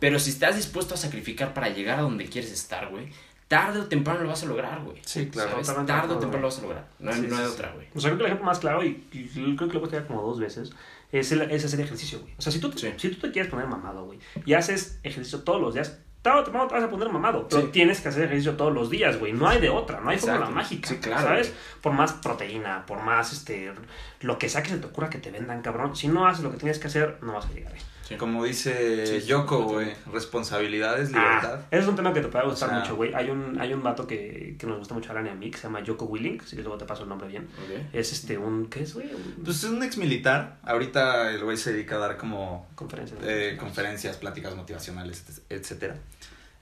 Pero 0.00 0.18
si 0.18 0.30
estás 0.30 0.56
dispuesto 0.56 0.94
a 0.94 0.96
sacrificar 0.96 1.52
para 1.54 1.68
llegar 1.68 1.98
a 1.98 2.02
donde 2.02 2.24
quieres 2.26 2.50
estar, 2.52 2.88
güey, 2.88 3.08
tarde 3.48 3.80
o 3.80 3.84
temprano 3.86 4.22
lo 4.22 4.28
vas 4.30 4.42
a 4.42 4.46
lograr, 4.46 4.82
güey. 4.82 4.96
Sí, 5.04 5.26
claro. 5.28 5.62
¿Sabes? 5.62 5.86
Tarde 5.86 6.14
o 6.14 6.18
temprano 6.18 6.42
lo 6.42 6.48
vas 6.48 6.58
a 6.58 6.62
lograr. 6.62 6.88
No, 6.98 7.10
hay- 7.12 7.20
Sí, 7.20 7.26
no 7.28 7.36
hay 7.36 7.44
sí, 7.44 7.50
otra, 7.52 7.72
güey. 7.72 7.86
O 7.94 8.00
sea, 8.00 8.10
creo 8.10 8.18
que 8.18 8.22
el 8.24 8.26
ejemplo 8.28 8.46
más 8.46 8.58
claro, 8.58 8.82
y, 8.82 9.06
y 9.12 9.56
creo 9.56 9.68
que 9.68 9.74
lo 9.74 9.78
he 9.78 9.80
puesto 9.80 9.98
ya 9.98 10.06
como 10.06 10.22
dos 10.22 10.40
veces, 10.40 10.72
es, 11.12 11.32
el, 11.32 11.42
es 11.42 11.64
hacer 11.64 11.80
ejercicio, 11.80 12.20
güey. 12.20 12.34
O 12.38 12.42
sea, 12.42 12.50
si 12.50 12.58
tú, 12.60 12.72
Sí. 12.74 12.92
si 12.96 13.10
tú 13.10 13.20
te 13.26 13.30
quieres 13.32 13.50
poner 13.50 13.66
mamado, 13.68 14.06
güey, 14.06 14.18
y 14.46 14.54
haces 14.54 14.98
ejercicio 15.02 15.40
todos 15.40 15.60
los 15.60 15.74
días, 15.74 15.98
tarde 16.26 16.40
o 16.40 16.44
temprano 16.44 16.66
te 16.68 16.74
vas 16.74 16.84
a 16.84 16.90
poner 16.90 17.08
mamado. 17.08 17.46
Pero 17.48 17.62
Sí. 17.62 17.68
tienes 17.72 18.00
que 18.00 18.08
hacer 18.08 18.24
ejercicio 18.24 18.56
todos 18.56 18.72
los 18.72 18.90
días, 18.90 19.18
güey. 19.18 19.32
No 19.32 19.48
hay 19.48 19.60
de 19.60 19.70
otra, 19.70 20.00
no 20.00 20.10
hay 20.10 20.16
Exacto. 20.16 20.38
fórmula 20.40 20.56
mágica. 20.62 20.88
Sí, 20.88 20.96
claro, 20.98 21.22
¿Sabes? 21.28 21.48
güey. 21.50 21.60
Por 21.82 21.92
más 21.92 22.12
proteína, 22.14 22.84
por 22.86 23.00
más, 23.02 23.32
este, 23.32 23.72
lo 24.20 24.38
que 24.38 24.48
sea 24.48 24.62
que 24.62 24.70
se 24.70 24.78
te 24.78 24.86
ocurra 24.86 25.08
que 25.08 25.18
te 25.18 25.30
vendan, 25.30 25.62
cabrón. 25.62 25.94
Si 25.96 26.08
no 26.08 26.26
haces 26.26 26.42
lo 26.44 26.50
que 26.50 26.56
tienes 26.58 26.78
que 26.78 26.88
hacer, 26.88 27.18
no 27.22 27.34
vas 27.34 27.46
a 27.46 27.50
llegar 27.52 27.72
ahí. 27.72 27.80
Como 28.18 28.44
dice 28.44 29.20
Sí, 29.20 29.26
Yoko, 29.26 29.62
güey, 29.64 29.92
responsabilidades, 30.12 31.10
Ah, 31.14 31.18
libertad. 31.18 31.60
ese 31.70 31.82
es 31.82 31.88
un 31.88 31.96
tema 31.96 32.12
que 32.12 32.20
te 32.20 32.28
puede 32.28 32.44
gustar 32.46 32.68
O 32.68 32.72
sea- 32.72 32.80
mucho, 32.80 32.96
güey. 32.96 33.12
Hay 33.14 33.30
un, 33.30 33.60
hay 33.60 33.72
un 33.72 33.82
vato 33.82 34.06
que, 34.06 34.56
que 34.58 34.66
nos 34.66 34.78
gusta 34.78 34.94
mucho 34.94 35.10
hablar 35.10 35.28
a 35.28 35.34
mí, 35.34 35.50
que 35.50 35.58
se 35.58 35.64
llama 35.64 35.80
Yoko 35.82 36.04
Willing, 36.04 36.40
si 36.42 36.56
luego 36.56 36.78
te 36.78 36.84
paso 36.84 37.02
el 37.02 37.08
nombre 37.08 37.26
bien. 37.28 37.48
Es 37.92 38.12
este, 38.12 38.38
un, 38.38 38.68
¿qué 38.68 38.82
es, 38.84 38.94
güey? 38.94 39.08
Un- 39.12 39.42
Pues 39.44 39.64
es 39.64 39.70
un 39.70 39.82
ex 39.82 39.96
militar. 39.96 40.58
Ahorita 40.62 41.30
el 41.32 41.42
güey 41.42 41.56
se 41.56 41.72
dedica 41.72 41.96
a 41.96 41.98
dar 41.98 42.16
como 42.16 42.68
conferencia. 42.74 43.16
eh, 43.22 43.56
conferencias, 43.58 44.16
pláticas 44.16 44.54
motivacionales, 44.54 45.24
etcétera. 45.48 45.96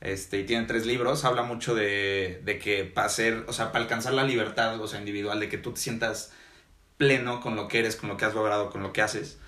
Este, 0.01 0.39
y 0.41 0.45
tiene 0.45 0.67
tres 0.67 0.85
libros. 0.87 1.25
Habla 1.25 1.43
mucho 1.43 1.75
de, 1.75 2.41
de 2.45 2.59
que 2.59 2.85
para 2.85 3.07
hacer, 3.07 3.45
o 3.49 3.53
sea, 3.53 3.73
para 3.73 3.85
alcanzar 3.85 4.13
la 4.15 4.25
libertad, 4.25 4.79
o 4.81 4.87
sea, 4.87 4.99
individual, 4.99 5.41
de 5.41 5.49
que 5.49 5.57
tú 5.59 5.73
te 5.73 5.81
sientas 5.81 6.33
pleno 6.97 7.41
con 7.41 7.57
lo 7.57 7.69
que 7.69 7.79
eres, 7.81 7.97
con 7.97 8.09
lo 8.09 8.17
que 8.17 8.25
has 8.25 8.35
logrado, 8.35 8.71
con 8.71 8.83
lo 8.83 8.93
que 8.93 9.03
haces, 9.03 9.39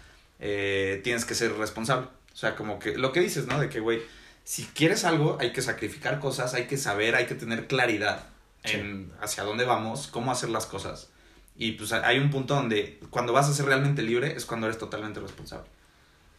eh, 0.40 1.00
tienes 1.04 1.24
que 1.24 1.34
ser 1.34 1.52
responsable. 1.54 2.08
O 2.32 2.36
sea, 2.36 2.54
como 2.56 2.78
que 2.78 2.96
lo 2.96 3.12
que 3.12 3.20
dices, 3.20 3.46
¿no? 3.46 3.58
De 3.60 3.68
que, 3.68 3.80
güey, 3.80 4.02
si 4.44 4.64
quieres 4.64 5.04
algo, 5.04 5.38
hay 5.40 5.52
que 5.52 5.62
sacrificar 5.62 6.20
cosas, 6.20 6.54
hay 6.54 6.66
que 6.66 6.76
saber, 6.76 7.14
hay 7.14 7.26
que 7.26 7.34
tener 7.34 7.66
claridad 7.66 8.26
en 8.64 9.12
hacia 9.20 9.44
dónde 9.44 9.64
vamos, 9.64 10.08
cómo 10.08 10.30
hacer 10.32 10.48
las 10.50 10.66
cosas. 10.66 11.08
Y 11.56 11.72
pues 11.72 11.92
hay 11.92 12.18
un 12.18 12.30
punto 12.30 12.54
donde 12.54 13.00
cuando 13.10 13.32
vas 13.32 13.48
a 13.48 13.52
ser 13.54 13.64
realmente 13.64 14.02
libre 14.02 14.34
es 14.36 14.44
cuando 14.44 14.66
eres 14.66 14.78
totalmente 14.78 15.20
responsable. 15.20 15.66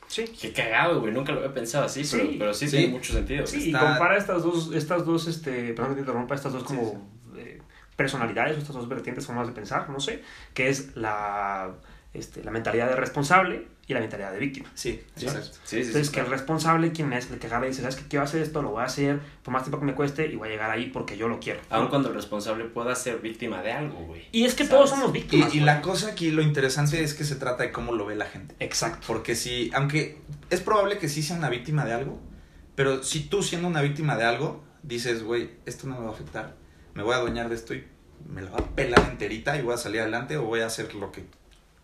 Sí. 0.07 0.25
Qué 0.39 0.53
cagado, 0.53 1.01
güey. 1.01 1.11
Nunca 1.11 1.31
lo 1.31 1.39
había 1.39 1.53
pensado 1.53 1.85
así, 1.85 2.05
Sí. 2.05 2.17
pero, 2.17 2.39
pero 2.39 2.53
sí, 2.53 2.67
Sí. 2.69 2.77
tiene 2.77 2.93
mucho 2.93 3.13
sentido. 3.13 3.45
Sí, 3.47 3.57
y 3.63 3.65
Está- 3.73 3.79
compara 3.79 4.17
estas 4.17 4.43
dos, 4.43 4.71
estas 4.73 5.05
dos, 5.05 5.27
este, 5.27 5.73
perdón 5.73 5.89
que 5.91 5.95
te 5.95 6.01
interrumpa, 6.01 6.35
estas 6.35 6.53
dos 6.53 6.63
como 6.63 7.09
eh, 7.37 7.61
personalidades, 7.95 8.55
o 8.55 8.59
estas 8.59 8.75
dos 8.75 8.87
vertientes, 8.87 9.25
formas 9.25 9.47
de 9.47 9.53
pensar, 9.53 9.89
no 9.89 9.99
sé, 9.99 10.23
que 10.53 10.69
es 10.69 10.95
la, 10.95 11.71
este, 12.13 12.43
la 12.43 12.51
mentalidad 12.51 12.87
de 12.87 12.95
responsable 12.95 13.67
y 13.89 13.93
la 13.93 14.01
mentalidad 14.01 14.33
de 14.33 14.39
víctima. 14.39 14.69
Sí, 14.73 15.01
Sí, 15.15 15.25
exacto. 15.25 15.47
sí, 15.51 15.59
sí, 15.63 15.75
Entonces, 15.77 16.07
sí, 16.07 16.13
que 16.13 16.19
el 16.19 16.25
responsable, 16.25 16.91
quien 16.91 17.13
es 17.13 17.31
el 17.31 17.39
que 17.39 17.47
agarra 17.47 17.67
y 17.67 17.69
dice, 17.69 17.81
¿sabes 17.81 17.95
qué? 17.95 18.03
Quiero 18.09 18.25
hacer 18.25 18.41
esto, 18.41 18.61
lo 18.61 18.71
voy 18.71 18.81
a 18.81 18.85
hacer, 18.85 19.21
por 19.43 19.53
más 19.53 19.63
tiempo 19.63 19.79
que 19.79 19.85
me 19.85 19.95
cueste, 19.95 20.27
y 20.27 20.35
voy 20.35 20.49
a 20.49 20.51
llegar 20.51 20.69
ahí 20.69 20.87
porque 20.87 21.15
yo 21.17 21.29
lo 21.29 21.39
quiero. 21.39 21.61
Aun 21.69 21.85
¿no? 21.85 21.89
cuando 21.89 22.09
el 22.09 22.15
responsable 22.15 22.65
pueda 22.65 22.93
ser 22.95 23.19
víctima 23.19 23.61
de 23.61 23.71
algo, 23.71 23.97
güey. 24.05 24.27
Y 24.33 24.43
es 24.43 24.55
que 24.55 24.65
¿Sabes? 24.65 24.69
todos 24.71 24.89
somos 24.89 25.13
víctimas. 25.13 25.55
Y, 25.55 25.59
y 25.59 25.61
la 25.61 25.81
cosa 25.81 26.09
aquí, 26.09 26.31
lo 26.31 26.41
interesante 26.41 27.01
es 27.01 27.13
que 27.13 27.23
se 27.23 27.37
trata 27.37 27.63
de 27.63 27.71
cómo 27.71 27.93
lo 27.93 28.05
ve 28.05 28.15
la 28.15 28.25
gente. 28.25 28.55
Exacto. 28.59 29.05
Porque 29.07 29.35
si, 29.35 29.71
aunque 29.73 30.17
es 30.49 30.59
probable 30.59 30.97
que 30.97 31.07
sí 31.07 31.23
sea 31.23 31.37
una 31.37 31.49
víctima 31.49 31.85
de 31.85 31.93
algo, 31.93 32.19
pero 32.75 33.03
si 33.03 33.21
tú 33.21 33.41
siendo 33.41 33.69
una 33.69 33.81
víctima 33.81 34.17
de 34.17 34.25
algo, 34.25 34.63
dices, 34.83 35.23
güey, 35.23 35.51
esto 35.65 35.87
no 35.87 35.95
me 35.95 36.01
va 36.05 36.11
a 36.11 36.13
afectar, 36.13 36.55
me 36.93 37.03
voy 37.03 37.13
a 37.13 37.17
adueñar 37.17 37.47
de 37.47 37.55
esto 37.55 37.73
y 37.73 37.85
me 38.27 38.41
la 38.41 38.51
va 38.51 38.57
a 38.57 38.65
pelar 38.75 39.07
enterita 39.09 39.57
y 39.57 39.61
voy 39.61 39.73
a 39.73 39.77
salir 39.77 40.01
adelante 40.01 40.35
o 40.37 40.43
voy 40.43 40.59
a 40.59 40.65
hacer 40.65 40.93
lo 40.95 41.11
que 41.11 41.25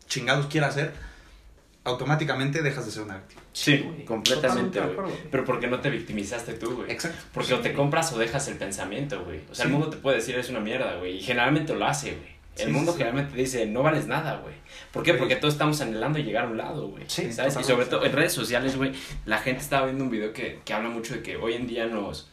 chingados 0.08 0.48
quiera 0.48 0.68
hacer, 0.68 0.94
automáticamente 1.86 2.62
dejas 2.62 2.86
de 2.86 2.92
ser 2.92 3.04
una 3.04 3.18
víctima. 3.18 3.42
Sí, 3.52 3.78
güey. 3.78 4.06
completamente, 4.06 4.80
güey. 4.80 5.12
Pero 5.30 5.46
porque 5.46 5.68
no 5.68 5.80
te 5.80 5.90
victimizaste 5.90 6.54
tú, 6.54 6.76
güey. 6.78 6.92
Exacto. 6.92 7.18
Porque 7.34 7.54
o 7.54 7.60
te 7.60 7.74
compras 7.74 8.12
o 8.14 8.18
dejas 8.18 8.48
el 8.48 8.56
pensamiento, 8.56 9.24
güey. 9.26 9.42
O 9.52 9.56
sea, 9.56 9.66
el 9.66 9.72
mundo 9.72 9.90
te 9.90 9.98
puede 9.98 10.18
decir 10.18 10.36
es 10.36 10.50
una 10.50 10.60
mierda, 10.60 10.96
güey. 10.98 11.18
Y 11.18 11.22
generalmente 11.22 11.74
lo 11.76 11.86
hace, 11.86 12.12
güey. 12.16 12.34
El 12.56 12.68
Sí, 12.68 12.72
mundo 12.72 12.92
sí, 12.92 12.98
sí. 12.98 13.04
generalmente 13.04 13.36
dice, 13.36 13.66
no 13.66 13.82
vales 13.82 14.06
nada, 14.08 14.38
güey. 14.38 14.54
¿Por 14.92 15.02
qué? 15.04 15.16
Porque 15.16 15.36
todos 15.36 15.56
estamos 15.56 15.82
anhelando 15.82 16.20
llegar 16.20 16.46
a 16.46 16.48
un 16.50 16.58
lado, 16.58 16.88
güey. 16.88 17.04
Sí, 17.08 17.34
¿Sabes? 17.34 17.58
Y 17.60 17.64
sobre 17.64 17.88
todo 17.88 18.06
en 18.06 18.12
redes 18.12 18.32
sociales, 18.32 18.78
güey, 18.78 18.92
la 19.26 19.40
gente 19.40 19.62
estaba 19.62 19.86
viendo 19.86 20.04
un 20.04 20.12
video 20.12 20.32
que, 20.34 20.60
que 20.64 20.74
habla 20.74 20.90
mucho 20.90 21.16
de 21.16 21.24
que 21.24 21.36
hoy 21.36 21.54
en 21.54 21.66
día 21.66 21.88
nos 21.88 22.30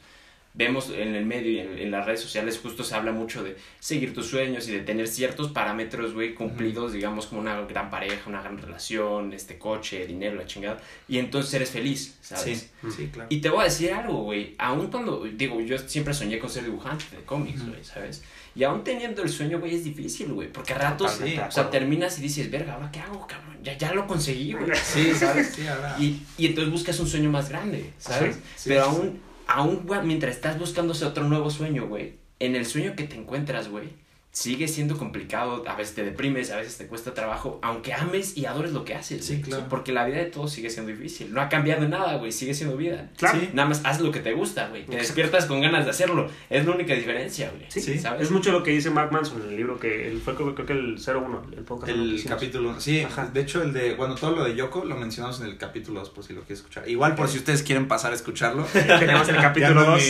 vemos 0.52 0.90
en 0.90 1.14
el 1.14 1.24
medio 1.26 1.50
y 1.50 1.58
en, 1.60 1.78
en 1.78 1.90
las 1.90 2.04
redes 2.04 2.20
sociales 2.20 2.58
justo 2.60 2.82
se 2.82 2.94
habla 2.94 3.12
mucho 3.12 3.44
de 3.44 3.56
seguir 3.78 4.12
tus 4.12 4.26
sueños 4.26 4.68
y 4.68 4.72
de 4.72 4.80
tener 4.80 5.06
ciertos 5.06 5.52
parámetros, 5.52 6.12
güey, 6.12 6.34
cumplidos, 6.34 6.92
digamos, 6.92 7.26
como 7.26 7.40
una 7.40 7.60
gran 7.62 7.88
pareja, 7.88 8.28
una 8.28 8.40
gran 8.40 8.58
relación, 8.58 9.32
este 9.32 9.58
coche, 9.58 10.06
dinero, 10.06 10.36
la 10.36 10.46
chingada. 10.46 10.80
Y 11.08 11.18
entonces 11.18 11.54
eres 11.54 11.70
feliz, 11.70 12.18
¿sabes? 12.20 12.70
Sí, 12.82 12.90
sí, 12.90 13.10
claro. 13.12 13.28
Y 13.30 13.40
te 13.40 13.48
voy 13.48 13.60
a 13.60 13.64
decir 13.64 13.92
algo, 13.92 14.24
güey. 14.24 14.54
Aún 14.58 14.88
cuando, 14.88 15.24
digo, 15.24 15.60
yo 15.60 15.78
siempre 15.78 16.12
soñé 16.14 16.38
con 16.38 16.50
ser 16.50 16.64
dibujante 16.64 17.04
de 17.16 17.22
cómics, 17.22 17.66
güey, 17.66 17.84
¿sabes? 17.84 18.22
Y 18.54 18.64
aún 18.64 18.82
teniendo 18.82 19.22
el 19.22 19.28
sueño, 19.28 19.60
güey, 19.60 19.76
es 19.76 19.84
difícil, 19.84 20.32
güey. 20.32 20.52
Porque 20.52 20.72
a 20.72 20.78
ratos, 20.78 21.20
o 21.20 21.50
sea, 21.50 21.70
terminas 21.70 22.18
y 22.18 22.22
dices, 22.22 22.50
verga, 22.50 22.74
¿ahora 22.74 22.90
qué 22.90 22.98
hago, 22.98 23.24
cabrón? 23.26 23.56
Ya, 23.62 23.78
ya 23.78 23.94
lo 23.94 24.06
conseguí, 24.06 24.52
güey. 24.52 24.70
Sí, 24.82 25.12
¿sabes? 25.14 25.52
Sí. 25.54 25.62
Y, 25.98 26.22
y 26.36 26.46
entonces 26.46 26.72
buscas 26.72 26.98
un 26.98 27.06
sueño 27.06 27.30
más 27.30 27.48
grande, 27.48 27.92
¿sabes? 27.98 28.36
Sí, 28.56 28.70
Pero 28.70 28.84
aún, 28.84 29.20
aún, 29.50 29.86
mientras 30.04 30.36
estás 30.36 30.58
buscando 30.58 30.92
ese 30.92 31.04
otro 31.04 31.24
nuevo 31.24 31.50
sueño, 31.50 31.88
güey, 31.88 32.18
en 32.38 32.54
el 32.54 32.66
sueño 32.66 32.94
que 32.94 33.04
te 33.04 33.16
encuentras, 33.16 33.68
güey, 33.68 33.88
sigue 34.32 34.68
siendo 34.68 34.96
complicado, 34.96 35.64
a 35.66 35.74
veces 35.74 35.94
te 35.96 36.04
deprimes, 36.04 36.50
a 36.52 36.56
veces 36.56 36.78
te 36.78 36.86
cuesta 36.86 37.14
trabajo, 37.14 37.58
aunque 37.62 37.92
ames 37.92 38.36
y 38.36 38.46
adores 38.46 38.72
lo 38.72 38.84
que 38.84 38.94
haces, 38.94 39.24
Sí, 39.26 39.40
claro. 39.42 39.66
Porque 39.68 39.92
la 39.92 40.04
vida 40.04 40.18
de 40.18 40.26
todos 40.26 40.52
sigue 40.52 40.70
siendo 40.70 40.92
difícil. 40.92 41.34
No 41.34 41.40
ha 41.40 41.48
cambiado 41.48 41.88
nada, 41.88 42.14
güey, 42.16 42.30
sigue 42.30 42.54
siendo 42.54 42.76
vida. 42.76 43.10
Claro. 43.16 43.40
Sí. 43.40 43.50
Nada 43.52 43.68
más 43.68 43.80
haz 43.84 44.00
lo 44.00 44.12
que 44.12 44.20
te 44.20 44.32
gusta, 44.32 44.68
güey. 44.68 44.82
Te 44.82 44.92
Exacto. 44.92 45.02
despiertas 45.02 45.46
con 45.46 45.60
ganas 45.60 45.84
de 45.84 45.90
hacerlo. 45.90 46.30
Es 46.48 46.64
la 46.64 46.72
única 46.72 46.94
diferencia, 46.94 47.50
güey. 47.50 47.64
Sí, 47.68 47.80
Sí. 47.80 47.98
¿sabes? 47.98 48.22
Es 48.22 48.30
mucho 48.30 48.52
lo 48.52 48.62
que 48.62 48.70
dice 48.70 48.88
Mark 48.90 49.10
Manson 49.12 49.42
en 49.42 49.48
el 49.48 49.56
libro 49.56 49.80
que 49.80 50.08
él 50.08 50.20
fue 50.24 50.36
creo, 50.36 50.54
creo 50.54 50.66
que 50.66 50.72
el 50.74 50.96
01, 51.04 51.42
el 51.56 51.64
podcast. 51.64 51.90
El 51.90 52.22
capítulo, 52.28 52.80
sí, 52.80 53.00
Ajá. 53.00 53.26
de 53.32 53.40
hecho 53.40 53.62
el 53.62 53.72
de, 53.72 53.94
bueno, 53.94 54.14
todo 54.14 54.30
lo 54.36 54.44
de 54.44 54.54
Yoko 54.54 54.84
lo 54.84 54.96
mencionamos 54.96 55.40
en 55.40 55.46
el 55.46 55.56
capítulo 55.58 55.98
2 56.00 56.10
por 56.10 56.22
si 56.24 56.34
lo 56.34 56.42
quieres 56.42 56.58
escuchar. 56.60 56.88
Igual 56.88 57.16
por 57.16 57.28
si 57.28 57.38
ustedes 57.38 57.64
quieren 57.64 57.88
pasar 57.88 58.12
a 58.12 58.14
escucharlo. 58.14 58.62
Tenemos 58.64 59.28
el 59.28 59.36
capítulo 59.36 59.80
Ya 59.80 59.86
no 59.86 59.90
2. 59.92 60.02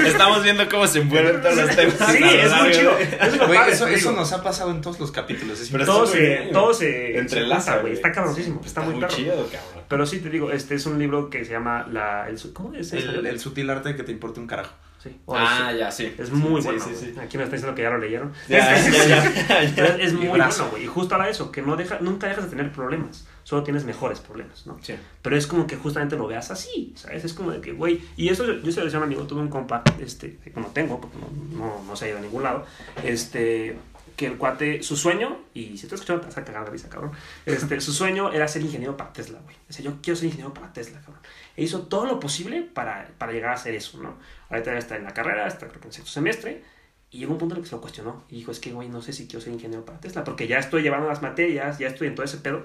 me- 0.00 0.08
Estamos 0.08 0.42
viendo 0.42 0.66
cómo 0.70 0.86
se 0.86 1.00
envuelven 1.00 1.42
todos 1.42 1.56
los 1.56 1.76
temas. 1.76 1.94
Sí, 2.16 2.24
es 2.24 2.52
muy 2.62 2.70
chido. 2.70 2.96
Es 2.98 3.36
lo 3.36 3.46
Eso, 3.66 3.86
eso 3.88 4.12
nos 4.12 4.32
ha 4.32 4.42
pasado 4.42 4.70
en 4.70 4.80
todos 4.80 5.00
los 5.00 5.10
capítulos. 5.10 5.60
es 5.60 5.70
Pero 5.70 5.84
todo 5.84 6.06
se, 6.06 6.40
muy 6.44 6.52
todo 6.52 6.72
Entrelaza, 6.80 7.78
güey. 7.78 7.94
Está 7.94 8.12
cabroncísimo, 8.12 8.60
está, 8.64 8.82
muy 8.82 9.00
perro. 9.00 9.08
chido, 9.14 9.34
cabrón. 9.50 9.84
Pero 9.88 10.06
sí 10.06 10.20
te 10.20 10.30
digo, 10.30 10.50
este 10.50 10.74
es 10.74 10.86
un 10.86 10.98
libro 10.98 11.30
que 11.30 11.44
se 11.44 11.52
llama 11.52 11.86
la 11.90 12.28
el, 12.28 12.38
¿cómo 12.52 12.74
es? 12.74 12.92
el, 12.92 13.26
el 13.26 13.40
sutil 13.40 13.70
arte 13.70 13.90
de 13.90 13.96
que 13.96 14.02
te 14.02 14.12
importe 14.12 14.40
un 14.40 14.46
carajo. 14.46 14.72
Sí. 15.08 15.20
o 15.26 15.36
Ah, 15.36 15.70
es, 15.72 15.78
ya, 15.78 15.90
sí. 15.90 16.14
es 16.18 16.30
muy 16.30 16.60
Sí, 16.62 16.68
bueno. 16.68 16.84
sí. 16.84 17.14
Aquí 17.20 17.36
me 17.38 17.44
está 17.44 17.56
diciendo 17.56 17.74
que 17.74 17.82
ya 17.82 17.90
lo 17.90 17.98
leyeron. 17.98 18.32
Ya, 18.48 18.76
ya, 18.76 19.06
ya, 19.76 19.86
es, 19.96 20.12
muy 20.14 20.28
bueno, 20.28 20.48
güey. 20.70 20.84
Y 20.84 20.86
justo 20.86 21.14
habla 21.14 21.26
de 21.26 21.32
eso, 21.32 21.50
que 21.52 21.62
no 21.62 21.76
deja, 21.76 21.98
nunca 22.00 22.26
dejas 22.28 22.44
de 22.44 22.50
tener 22.50 22.72
problemas. 22.72 23.26
Solo 23.44 23.62
tienes 23.62 23.84
mejores 23.84 24.20
problemas, 24.20 24.66
¿no? 24.66 24.78
Sí. 24.82 24.94
Pero 25.22 25.36
es 25.36 25.46
como 25.46 25.66
que 25.66 25.76
justamente 25.76 26.16
lo 26.16 26.26
veas 26.26 26.50
así, 26.50 26.92
¿sabes? 26.96 27.24
Es 27.24 27.32
como 27.32 27.50
de 27.50 27.60
que, 27.62 27.72
güey. 27.72 28.00
Y 28.16 28.28
eso 28.28 28.44
yo, 28.44 28.70
se 28.72 28.80
lo 28.80 28.84
decía 28.84 28.98
a 28.98 29.02
un 29.02 29.06
amigo, 29.06 29.22
tuve 29.26 29.40
un 29.40 29.48
compa, 29.48 29.82
este, 30.00 30.36
que 30.36 30.52
no 30.60 30.66
tengo, 30.66 31.00
porque 31.00 31.16
no, 31.18 31.58
no, 31.58 31.82
no 31.84 31.96
se 31.96 32.04
ha 32.04 32.08
ido 32.08 32.18
a 32.18 32.20
ningún 32.20 32.42
lado, 32.42 32.66
este, 33.04 33.78
que 34.16 34.26
el 34.26 34.36
cuate, 34.36 34.82
su 34.82 34.96
sueño, 34.96 35.38
y 35.54 35.78
si 35.78 35.86
estás 35.86 35.92
escuchando 36.00 36.20
te 36.22 36.26
vas 36.26 36.36
a 36.36 36.44
cagar 36.44 36.64
de 36.66 36.72
risa, 36.72 36.88
cabrón, 36.88 37.12
este, 37.46 37.80
su 37.80 37.92
sueño 37.92 38.32
era 38.32 38.48
ser 38.48 38.62
ingeniero 38.62 38.96
para 38.96 39.12
Tesla, 39.12 39.38
güey. 39.42 39.56
Decía, 39.66 39.84
yo 39.84 39.96
quiero 40.02 40.16
ser 40.16 40.26
ingeniero 40.26 40.52
para 40.52 40.72
Tesla, 40.72 41.00
cabrón. 41.00 41.22
E 41.58 41.64
hizo 41.64 41.82
todo 41.88 42.06
lo 42.06 42.20
posible 42.20 42.62
para, 42.62 43.10
para 43.18 43.32
llegar 43.32 43.50
a 43.50 43.54
hacer 43.54 43.74
eso, 43.74 44.00
¿no? 44.00 44.16
Ahorita 44.48 44.78
está 44.78 44.94
en 44.96 45.02
la 45.02 45.12
carrera, 45.12 45.48
está 45.48 45.66
creo 45.66 45.80
que 45.80 45.88
en 45.88 45.92
sexto 45.92 46.12
semestre, 46.12 46.62
y 47.10 47.18
llegó 47.18 47.32
un 47.32 47.38
punto 47.38 47.56
en 47.56 47.58
el 47.58 47.64
que 47.64 47.68
se 47.68 47.74
lo 47.74 47.80
cuestionó. 47.80 48.22
Y 48.28 48.36
dijo, 48.36 48.52
es 48.52 48.60
que, 48.60 48.70
güey, 48.70 48.88
no 48.88 49.02
sé 49.02 49.12
si 49.12 49.26
quiero 49.26 49.40
ser 49.40 49.52
ingeniero 49.52 49.84
para 49.84 49.98
Tesla, 49.98 50.22
porque 50.22 50.46
ya 50.46 50.58
estoy 50.58 50.82
llevando 50.82 51.08
las 51.08 51.20
materias, 51.20 51.80
ya 51.80 51.88
estoy 51.88 52.06
en 52.06 52.14
todo 52.14 52.24
ese 52.24 52.36
pedo, 52.36 52.64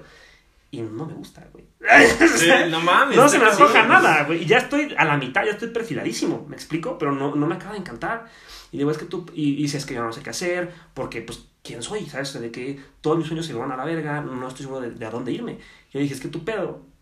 y 0.70 0.80
no 0.80 1.06
me 1.06 1.12
gusta, 1.12 1.44
güey. 1.52 1.64
Sí, 2.38 2.48
no 2.70 2.80
mames. 2.82 3.16
No 3.16 3.28
se 3.28 3.40
me 3.40 3.46
antoja 3.46 3.82
chido. 3.82 3.88
nada, 3.88 4.22
güey. 4.26 4.44
Y 4.44 4.46
ya 4.46 4.58
estoy 4.58 4.94
a 4.96 5.04
la 5.04 5.16
mitad, 5.16 5.44
ya 5.44 5.50
estoy 5.50 5.70
perfiladísimo, 5.70 6.46
¿me 6.48 6.54
explico? 6.54 6.96
Pero 6.96 7.10
no, 7.10 7.34
no 7.34 7.48
me 7.48 7.56
acaba 7.56 7.72
de 7.72 7.78
encantar. 7.78 8.26
Y 8.70 8.78
digo, 8.78 8.92
es 8.92 8.98
que 8.98 9.06
tú, 9.06 9.26
y, 9.34 9.54
y 9.54 9.62
dices 9.62 9.86
que 9.86 9.94
yo 9.94 10.04
no 10.04 10.12
sé 10.12 10.22
qué 10.22 10.30
hacer, 10.30 10.72
porque, 10.94 11.20
pues, 11.20 11.46
¿quién 11.64 11.82
soy? 11.82 12.06
¿Sabes? 12.06 12.32
De 12.40 12.52
que 12.52 12.78
todos 13.00 13.18
mis 13.18 13.26
sueños 13.26 13.44
se 13.44 13.54
van 13.54 13.72
a 13.72 13.76
la 13.76 13.84
verga, 13.84 14.20
no 14.20 14.46
estoy 14.46 14.66
seguro 14.66 14.82
de, 14.82 14.92
de 14.92 15.04
a 15.04 15.10
dónde 15.10 15.32
irme. 15.32 15.58
Yo 15.92 15.98
dije, 15.98 16.14
es 16.14 16.20
que 16.20 16.28
tu 16.28 16.44
pedo 16.44 16.93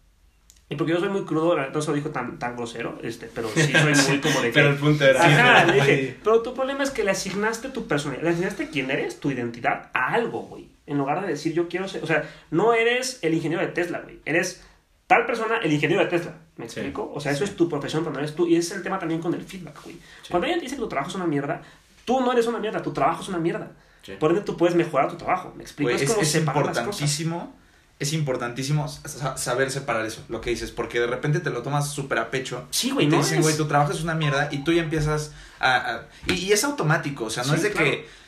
Y 0.69 0.77
porque 0.77 0.93
yo 0.93 1.01
soy 1.01 1.11
muy 1.11 1.25
crudo, 1.25 1.57
no 1.57 1.83
se 1.83 1.91
lo 1.91 1.95
dijo 1.97 2.11
tan, 2.11 2.39
tan 2.39 2.57
grosero, 2.57 2.99
este, 3.03 3.27
pero 3.35 3.49
sí 3.55 3.61
soy 3.73 3.95
muy 4.09 4.21
como 4.21 4.41
de 4.41 4.49
que... 4.49 4.53
Pero 4.55 4.71
el 4.71 4.77
punto 4.77 5.05
era. 5.05 5.23
Ajá, 5.23 5.65
le 5.67 5.75
dije, 5.75 6.19
pero 6.25 6.41
tu 6.43 6.55
problema 6.55 6.83
es 6.83 6.91
que 6.91 7.05
le 7.05 7.11
asignaste 7.11 7.69
tu 7.69 7.87
personalidad, 7.87 8.25
le 8.25 8.31
asignaste 8.31 8.71
quién 8.71 8.91
eres, 8.91 9.21
tu 9.21 9.31
identidad, 9.31 9.91
a 9.93 10.15
algo, 10.15 10.41
güey. 10.43 10.69
En 10.87 10.97
lugar 10.99 11.21
de 11.21 11.29
decir 11.29 11.53
yo 11.53 11.69
quiero 11.69 11.89
ser, 11.89 12.03
o 12.03 12.07
sea, 12.07 12.29
no 12.51 12.73
eres 12.73 13.19
el 13.23 13.35
ingeniero 13.35 13.63
de 13.65 13.71
Tesla, 13.73 14.01
güey. 14.01 14.21
Eres 14.25 14.65
tal 15.07 15.27
persona, 15.27 15.59
el 15.59 15.73
ingeniero 15.73 16.03
de 16.03 16.09
Tesla. 16.09 16.37
¿Me 16.57 16.69
Sí. 16.69 16.81
explico? 16.81 17.13
O 17.15 17.21
sea, 17.21 17.33
eso 17.33 17.45
es 17.45 17.55
tu 17.55 17.69
profesión, 17.69 18.03
pero 18.03 18.15
no 18.15 18.19
eres 18.21 18.35
tú. 18.35 18.47
Y 18.47 18.57
ese 18.57 18.71
es 18.71 18.77
el 18.79 18.83
tema 18.83 18.99
también 18.99 19.21
con 19.21 19.35
el 19.35 19.43
feedback, 19.43 19.83
güey. 19.85 19.97
Cuando 20.31 20.47
alguien 20.47 20.59
te 20.61 20.65
dice 20.65 20.77
que 20.77 20.83
tu 20.83 20.89
trabajo 20.89 21.11
es 21.11 21.17
una 21.17 21.27
mierda, 21.27 21.61
tú 22.07 22.21
no 22.21 22.33
eres 22.33 22.47
una 22.47 22.59
mierda, 22.59 22.81
tu 22.83 22.93
trabajo 22.93 23.23
es 23.23 23.29
una 23.29 23.39
mierda. 23.39 23.73
Sí. 24.03 24.13
Por 24.19 24.31
ende, 24.31 24.43
tú 24.43 24.57
puedes 24.57 24.75
mejorar 24.75 25.09
tu 25.11 25.17
trabajo. 25.17 25.53
¿Me 25.57 25.63
explico? 25.63 25.91
Güey, 25.93 26.03
es, 26.03 26.11
como 26.11 26.23
es 26.23 26.35
importantísimo, 26.35 27.55
es 27.99 28.13
importantísimo 28.13 28.89
sa- 28.89 29.37
saber 29.37 29.71
separar 29.71 30.05
eso, 30.07 30.23
lo 30.29 30.41
que 30.41 30.51
dices, 30.51 30.71
porque 30.73 30.99
de 31.01 31.07
repente 31.07 31.39
te 31.41 31.51
lo 31.51 31.63
tomas 31.63 31.91
súper 31.91 32.19
a 32.19 32.31
pecho. 32.31 32.67
Sí, 32.71 32.91
güey, 32.91 33.07
te 33.09 33.17
no 33.17 33.23
dicen, 33.23 33.39
es- 33.39 33.45
güey, 33.45 33.57
tu 33.57 33.67
trabajo 33.67 33.93
es 33.93 34.01
una 34.03 34.15
mierda 34.15 34.49
y 34.51 34.65
tú 34.65 34.73
ya 34.73 34.83
empiezas 34.83 35.33
a... 35.61 35.77
a- 35.77 36.09
y, 36.27 36.33
y 36.35 36.53
es 36.53 36.65
automático, 36.65 37.25
o 37.27 37.31
sea, 37.31 37.45
no 37.45 37.51
Sí, 37.51 37.57
es 37.57 37.63
de 37.63 37.71
claro. 37.73 37.91
que... 37.91 38.22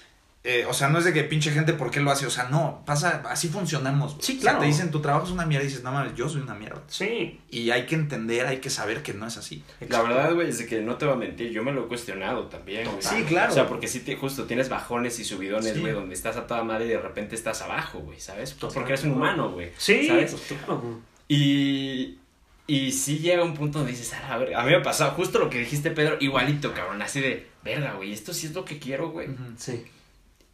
eh, 0.47 0.67
o 0.69 0.75
sea, 0.75 0.89
no 0.91 0.99
es 0.99 1.07
de 1.07 1.15
que 1.15 1.25
pinche 1.25 1.51
gente, 1.51 1.73
¿por 1.73 1.91
qué 1.91 2.01
lo 2.01 2.11
hace? 2.11 2.27
O 2.27 2.31
sea, 2.31 2.45
no, 2.51 2.83
pasa, 2.85 3.23
así 3.31 3.49
funcionamos. 3.49 4.17
Sí, 4.21 4.33
O 4.33 4.35
sea, 4.35 4.41
claro. 4.43 4.59
te 4.61 4.67
dicen, 4.67 4.91
tu 4.91 5.01
trabajo 5.01 5.25
es 5.25 5.33
una 5.33 5.47
mierda 5.47 5.65
y 5.65 5.69
dices, 5.69 5.83
no 5.83 5.91
mames, 5.91 6.15
yo 6.15 6.29
soy 6.29 6.43
una 6.43 6.55
mierda. 6.55 6.83
Sí. 6.87 7.41
Y 7.51 7.71
hay 7.71 7.87
que 7.87 7.95
entender, 7.95 8.47
hay 8.47 8.59
que 8.59 8.69
saber 8.69 9.03
que 9.03 9.15
no 9.15 9.27
es 9.27 9.39
así. 9.39 9.65
La 9.89 10.03
verdad, 10.03 10.35
güey, 10.35 10.51
es 10.51 10.59
de 10.59 10.67
que 10.67 10.83
no 10.83 10.97
te 10.99 11.07
voy 11.07 11.15
a 11.15 11.17
mentir, 11.17 11.51
yo 11.51 11.63
me 11.65 11.73
lo 11.73 11.85
he 11.85 11.89
cuestionado 11.89 12.45
también, 12.49 12.85
güey. 12.85 13.01
Sí, 13.01 13.23
claro. 13.25 13.53
O 13.53 13.55
sea, 13.55 13.67
porque 13.67 13.89
sí, 13.89 14.01
te, 14.01 14.17
justo 14.17 14.45
tienes 14.45 14.69
bajones 14.69 15.19
y 15.19 15.25
subidones, 15.25 15.73
Sí. 15.73 15.81
güey, 15.81 15.95
donde 15.95 16.15
estás 16.15 16.37
a 16.37 16.47
toda 16.47 16.63
madre 16.63 16.85
y 16.85 16.89
de 16.89 16.99
repente 17.01 17.35
estás 17.35 17.63
abajo, 17.63 18.01
güey, 18.01 18.21
¿sabes? 18.21 18.53
Pues 18.53 18.75
porque 18.75 18.93
eres 18.93 19.05
un 19.05 19.13
humano, 19.13 19.51
güey. 19.51 19.71
Sí, 19.79 20.09
¿Sabes? 20.09 20.33
pues, 20.33 20.61
claro. 20.61 21.01
Y, 21.27 22.19
y 22.67 22.93
sí 22.93 23.19
llega 23.21 23.43
un 23.43 23.55
punto 23.55 23.79
donde 23.79 23.93
dices, 23.93 24.13
a 24.13 24.37
ver, 24.37 24.55
a 24.55 24.63
mí 24.63 24.71
me 24.71 24.77
ha 24.77 24.83
pasado 24.83 25.13
justo 25.13 25.39
lo 25.39 25.49
que 25.49 25.59
dijiste, 25.59 25.91
Pedro, 25.91 26.17
igualito, 26.21 26.75
cabrón, 26.75 27.01
así 27.01 27.21
de, 27.21 27.47
verga, 27.65 27.95
güey, 27.95 28.13
esto 28.13 28.35
sí 28.35 28.47
es 28.49 28.53
lo 28.55 28.65
que 28.67 28.79
quiero, 28.79 29.11
güey. 29.11 29.29
Sí. 29.57 29.85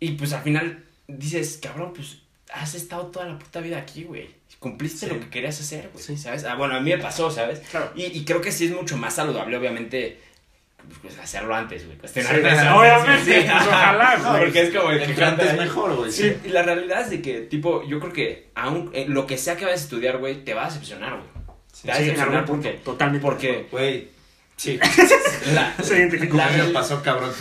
Y 0.01 0.13
pues 0.13 0.33
al 0.33 0.43
final 0.43 0.83
dices, 1.07 1.59
cabrón, 1.63 1.93
pues 1.95 2.19
has 2.53 2.75
estado 2.75 3.07
toda 3.07 3.27
la 3.27 3.39
puta 3.39 3.61
vida 3.61 3.79
aquí, 3.79 4.05
güey. 4.05 4.29
Cumpliste 4.59 5.07
Sí. 5.07 5.15
lo 5.15 5.21
que 5.21 5.29
querías 5.31 5.61
hacer, 5.61 5.91
güey, 5.93 6.05
Sí. 6.05 6.17
¿sabes? 6.17 6.45
Ah, 6.45 6.55
bueno, 6.57 6.75
a 6.77 6.81
mí 6.81 6.91
me 6.91 6.99
pasó, 6.99 7.31
¿sabes? 7.31 7.61
Claro. 7.71 7.93
Y, 7.95 8.05
y 8.07 8.25
creo 8.25 8.41
que 8.41 8.51
sí 8.53 8.67
es 8.67 8.73
mucho 8.73 8.97
más 8.97 9.15
saludable, 9.15 9.57
obviamente, 9.57 10.19
pues 11.03 11.19
hacerlo 11.19 11.55
antes, 11.55 11.87
güey. 11.87 11.97
Cuestionar 11.99 12.35
Sí, 12.35 12.41
obviamente, 12.41 13.25
sí, 13.43 13.47
pues, 13.49 13.67
ojalá, 13.67 14.17
No, 14.19 14.31
güey. 14.31 14.43
porque 14.45 14.63
es 14.63 14.75
como 14.75 14.91
el 14.91 15.15
que 15.15 15.25
antes 15.25 15.51
ahí. 15.51 15.59
mejor, 15.59 15.97
güey. 15.97 16.11
Sí, 16.13 16.33
y 16.45 16.49
la 16.49 16.63
realidad 16.63 17.03
es 17.03 17.11
de 17.11 17.23
que, 17.23 17.41
tipo, 17.43 17.87
yo 17.87 18.01
creo 18.01 18.13
que 18.13 18.49
aún 18.55 18.91
eh, 18.95 19.07
lo 19.09 19.27
que 19.27 19.39
sea 19.39 19.57
que 19.57 19.65
vayas 19.65 19.81
a 19.81 19.85
estudiar, 19.85 20.19
güey, 20.19 20.45
te 20.45 20.53
va 20.55 20.65
a 20.65 20.67
decepcionar, 20.67 21.13
güey. 21.17 21.29
Te 21.83 21.89
va 21.89 21.95
a 21.95 21.99
decepcionar 22.01 22.45
porque, 22.45 22.71
totalmente. 22.85 23.25
porque 23.25 23.69
Güey, 23.71 24.09
sí. 24.61 24.79
la, 25.55 25.75
Se 25.83 25.97
identificó. 25.99 26.37
la 26.37 26.47
me 26.51 26.57
real- 26.59 26.73
pasó, 26.73 27.03
cabrón. 27.03 27.33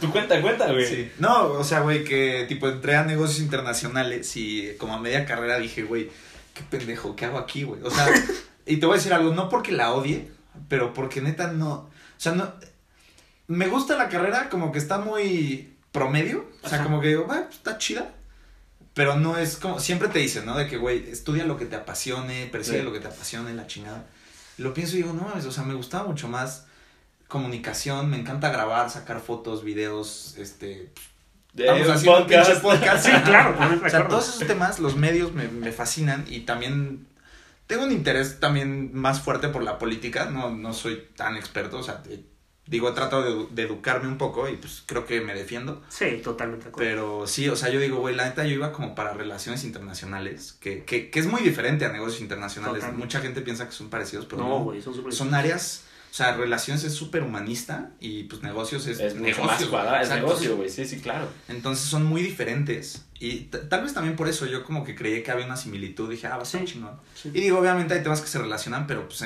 tu 0.00 0.10
cuenta, 0.12 0.40
cuenta, 0.42 0.70
güey. 0.70 0.86
Sí. 0.86 1.10
No, 1.18 1.44
o 1.52 1.64
sea, 1.64 1.80
güey, 1.80 2.04
que 2.04 2.44
tipo 2.48 2.68
entré 2.68 2.96
a 2.96 3.04
negocios 3.04 3.40
internacionales 3.40 4.36
y 4.36 4.74
como 4.78 4.94
a 4.94 5.00
media 5.00 5.24
carrera 5.24 5.58
dije, 5.58 5.82
güey, 5.84 6.10
qué 6.54 6.62
pendejo, 6.68 7.16
¿qué 7.16 7.24
hago 7.24 7.38
aquí, 7.38 7.62
güey? 7.62 7.82
O 7.82 7.90
sea, 7.90 8.06
y 8.66 8.76
te 8.76 8.86
voy 8.86 8.94
a 8.94 8.98
decir 8.98 9.12
algo, 9.14 9.32
no 9.34 9.48
porque 9.48 9.72
la 9.72 9.92
odie, 9.92 10.28
pero 10.68 10.92
porque 10.92 11.20
neta 11.20 11.48
no, 11.52 11.70
o 11.72 11.90
sea, 12.18 12.32
no, 12.32 12.52
me 13.48 13.68
gusta 13.68 13.96
la 13.96 14.08
carrera 14.08 14.48
como 14.48 14.72
que 14.72 14.78
está 14.78 14.98
muy 14.98 15.72
promedio, 15.92 16.46
o 16.62 16.68
sea, 16.68 16.78
Ajá. 16.78 16.84
como 16.86 17.00
que 17.00 17.08
digo, 17.08 17.26
"Va, 17.26 17.42
pues, 17.44 17.56
está 17.56 17.78
chida. 17.78 18.12
Pero 18.92 19.16
no 19.16 19.36
es 19.36 19.56
como, 19.56 19.78
siempre 19.78 20.08
te 20.08 20.18
dicen, 20.20 20.46
¿no? 20.46 20.56
De 20.56 20.66
que, 20.66 20.78
güey, 20.78 21.10
estudia 21.10 21.44
lo 21.44 21.58
que 21.58 21.66
te 21.66 21.76
apasione, 21.76 22.46
persigue 22.46 22.78
Sí. 22.78 22.84
lo 22.84 22.92
que 22.94 23.00
te 23.00 23.08
apasione, 23.08 23.52
la 23.52 23.66
chingada. 23.66 24.06
Lo 24.56 24.72
pienso 24.72 24.94
y 24.94 25.02
digo, 25.02 25.12
no 25.12 25.22
mames, 25.24 25.44
o 25.44 25.52
sea, 25.52 25.64
me 25.64 25.74
gustaba 25.74 26.04
mucho 26.08 26.28
más 26.28 26.65
comunicación, 27.28 28.10
me 28.10 28.18
encanta 28.18 28.50
grabar, 28.50 28.90
sacar 28.90 29.20
fotos, 29.20 29.64
videos, 29.64 30.36
este... 30.38 30.92
De 31.52 31.70
un 31.72 32.04
podcast. 32.04 32.60
podcast. 32.62 33.06
Sí, 33.06 33.12
claro, 33.24 33.56
O 33.84 33.88
sea, 33.88 34.08
todos 34.08 34.28
esos 34.28 34.46
temas, 34.46 34.78
los 34.78 34.96
medios 34.96 35.32
me, 35.32 35.48
me 35.48 35.72
fascinan 35.72 36.26
y 36.28 36.40
también 36.40 37.06
tengo 37.66 37.84
un 37.84 37.92
interés 37.92 38.40
también 38.40 38.90
más 38.94 39.22
fuerte 39.22 39.48
por 39.48 39.62
la 39.62 39.78
política, 39.78 40.26
no, 40.26 40.50
no 40.50 40.74
soy 40.74 41.08
tan 41.16 41.34
experto, 41.34 41.78
o 41.78 41.82
sea, 41.82 42.02
digo, 42.66 42.90
he 42.90 42.92
tratado 42.92 43.22
de, 43.22 43.30
edu- 43.30 43.48
de 43.48 43.62
educarme 43.62 44.06
un 44.06 44.18
poco 44.18 44.50
y 44.50 44.56
pues 44.56 44.82
creo 44.84 45.06
que 45.06 45.22
me 45.22 45.34
defiendo. 45.34 45.82
Sí, 45.88 46.20
totalmente 46.22 46.64
de 46.64 46.68
acuerdo. 46.68 46.90
Pero 46.90 47.26
sí, 47.26 47.48
o 47.48 47.56
sea, 47.56 47.70
yo 47.70 47.80
digo, 47.80 48.00
güey, 48.00 48.14
la 48.14 48.26
neta 48.26 48.44
yo 48.44 48.50
iba 48.50 48.70
como 48.72 48.94
para 48.94 49.14
relaciones 49.14 49.64
internacionales, 49.64 50.58
que, 50.60 50.84
que, 50.84 51.08
que 51.10 51.18
es 51.20 51.26
muy 51.26 51.40
diferente 51.40 51.86
a 51.86 51.88
negocios 51.90 52.20
internacionales. 52.20 52.80
Totalmente. 52.80 53.02
Mucha 53.02 53.20
gente 53.20 53.40
piensa 53.40 53.64
que 53.64 53.72
son 53.72 53.88
parecidos, 53.88 54.26
pero 54.26 54.42
no, 54.42 54.48
no. 54.58 54.64
güey, 54.64 54.82
son 54.82 55.32
áreas, 55.32 55.84
sea, 56.16 56.34
relaciones 56.36 56.82
es 56.84 56.94
súper 56.94 57.22
humanista 57.22 57.90
y 58.00 58.24
pues 58.24 58.42
negocios 58.42 58.86
es, 58.86 58.98
Es 59.00 59.14
mucho 59.14 59.24
negocio. 59.24 59.44
más 59.44 59.64
cuadrado, 59.66 60.02
es 60.02 60.08
negocio, 60.10 60.56
güey, 60.56 60.68
sí, 60.70 60.86
sí, 60.86 61.00
claro. 61.00 61.28
Entonces 61.48 61.84
son 61.86 62.04
muy 62.04 62.22
diferentes. 62.22 63.04
Y 63.20 63.40
tal 63.70 63.82
vez 63.82 63.92
también 63.94 64.16
por 64.16 64.28
eso 64.28 64.46
yo 64.46 64.64
como 64.64 64.82
que 64.84 64.94
creí 64.94 65.22
que 65.22 65.30
había 65.30 65.46
una 65.46 65.56
similitud. 65.56 66.10
Dije, 66.10 66.26
ah, 66.26 66.36
va 66.36 66.40
a 66.40 66.42
estar 66.42 66.60
Sí. 66.62 66.66
chingón. 66.74 66.98
Sí. 67.14 67.30
Y 67.34 67.40
digo, 67.40 67.58
obviamente 67.58 67.94
hay 67.94 68.02
temas 68.02 68.20
que 68.20 68.28
se 68.28 68.38
relacionan, 68.38 68.86
pero 68.86 69.06
pues 69.08 69.22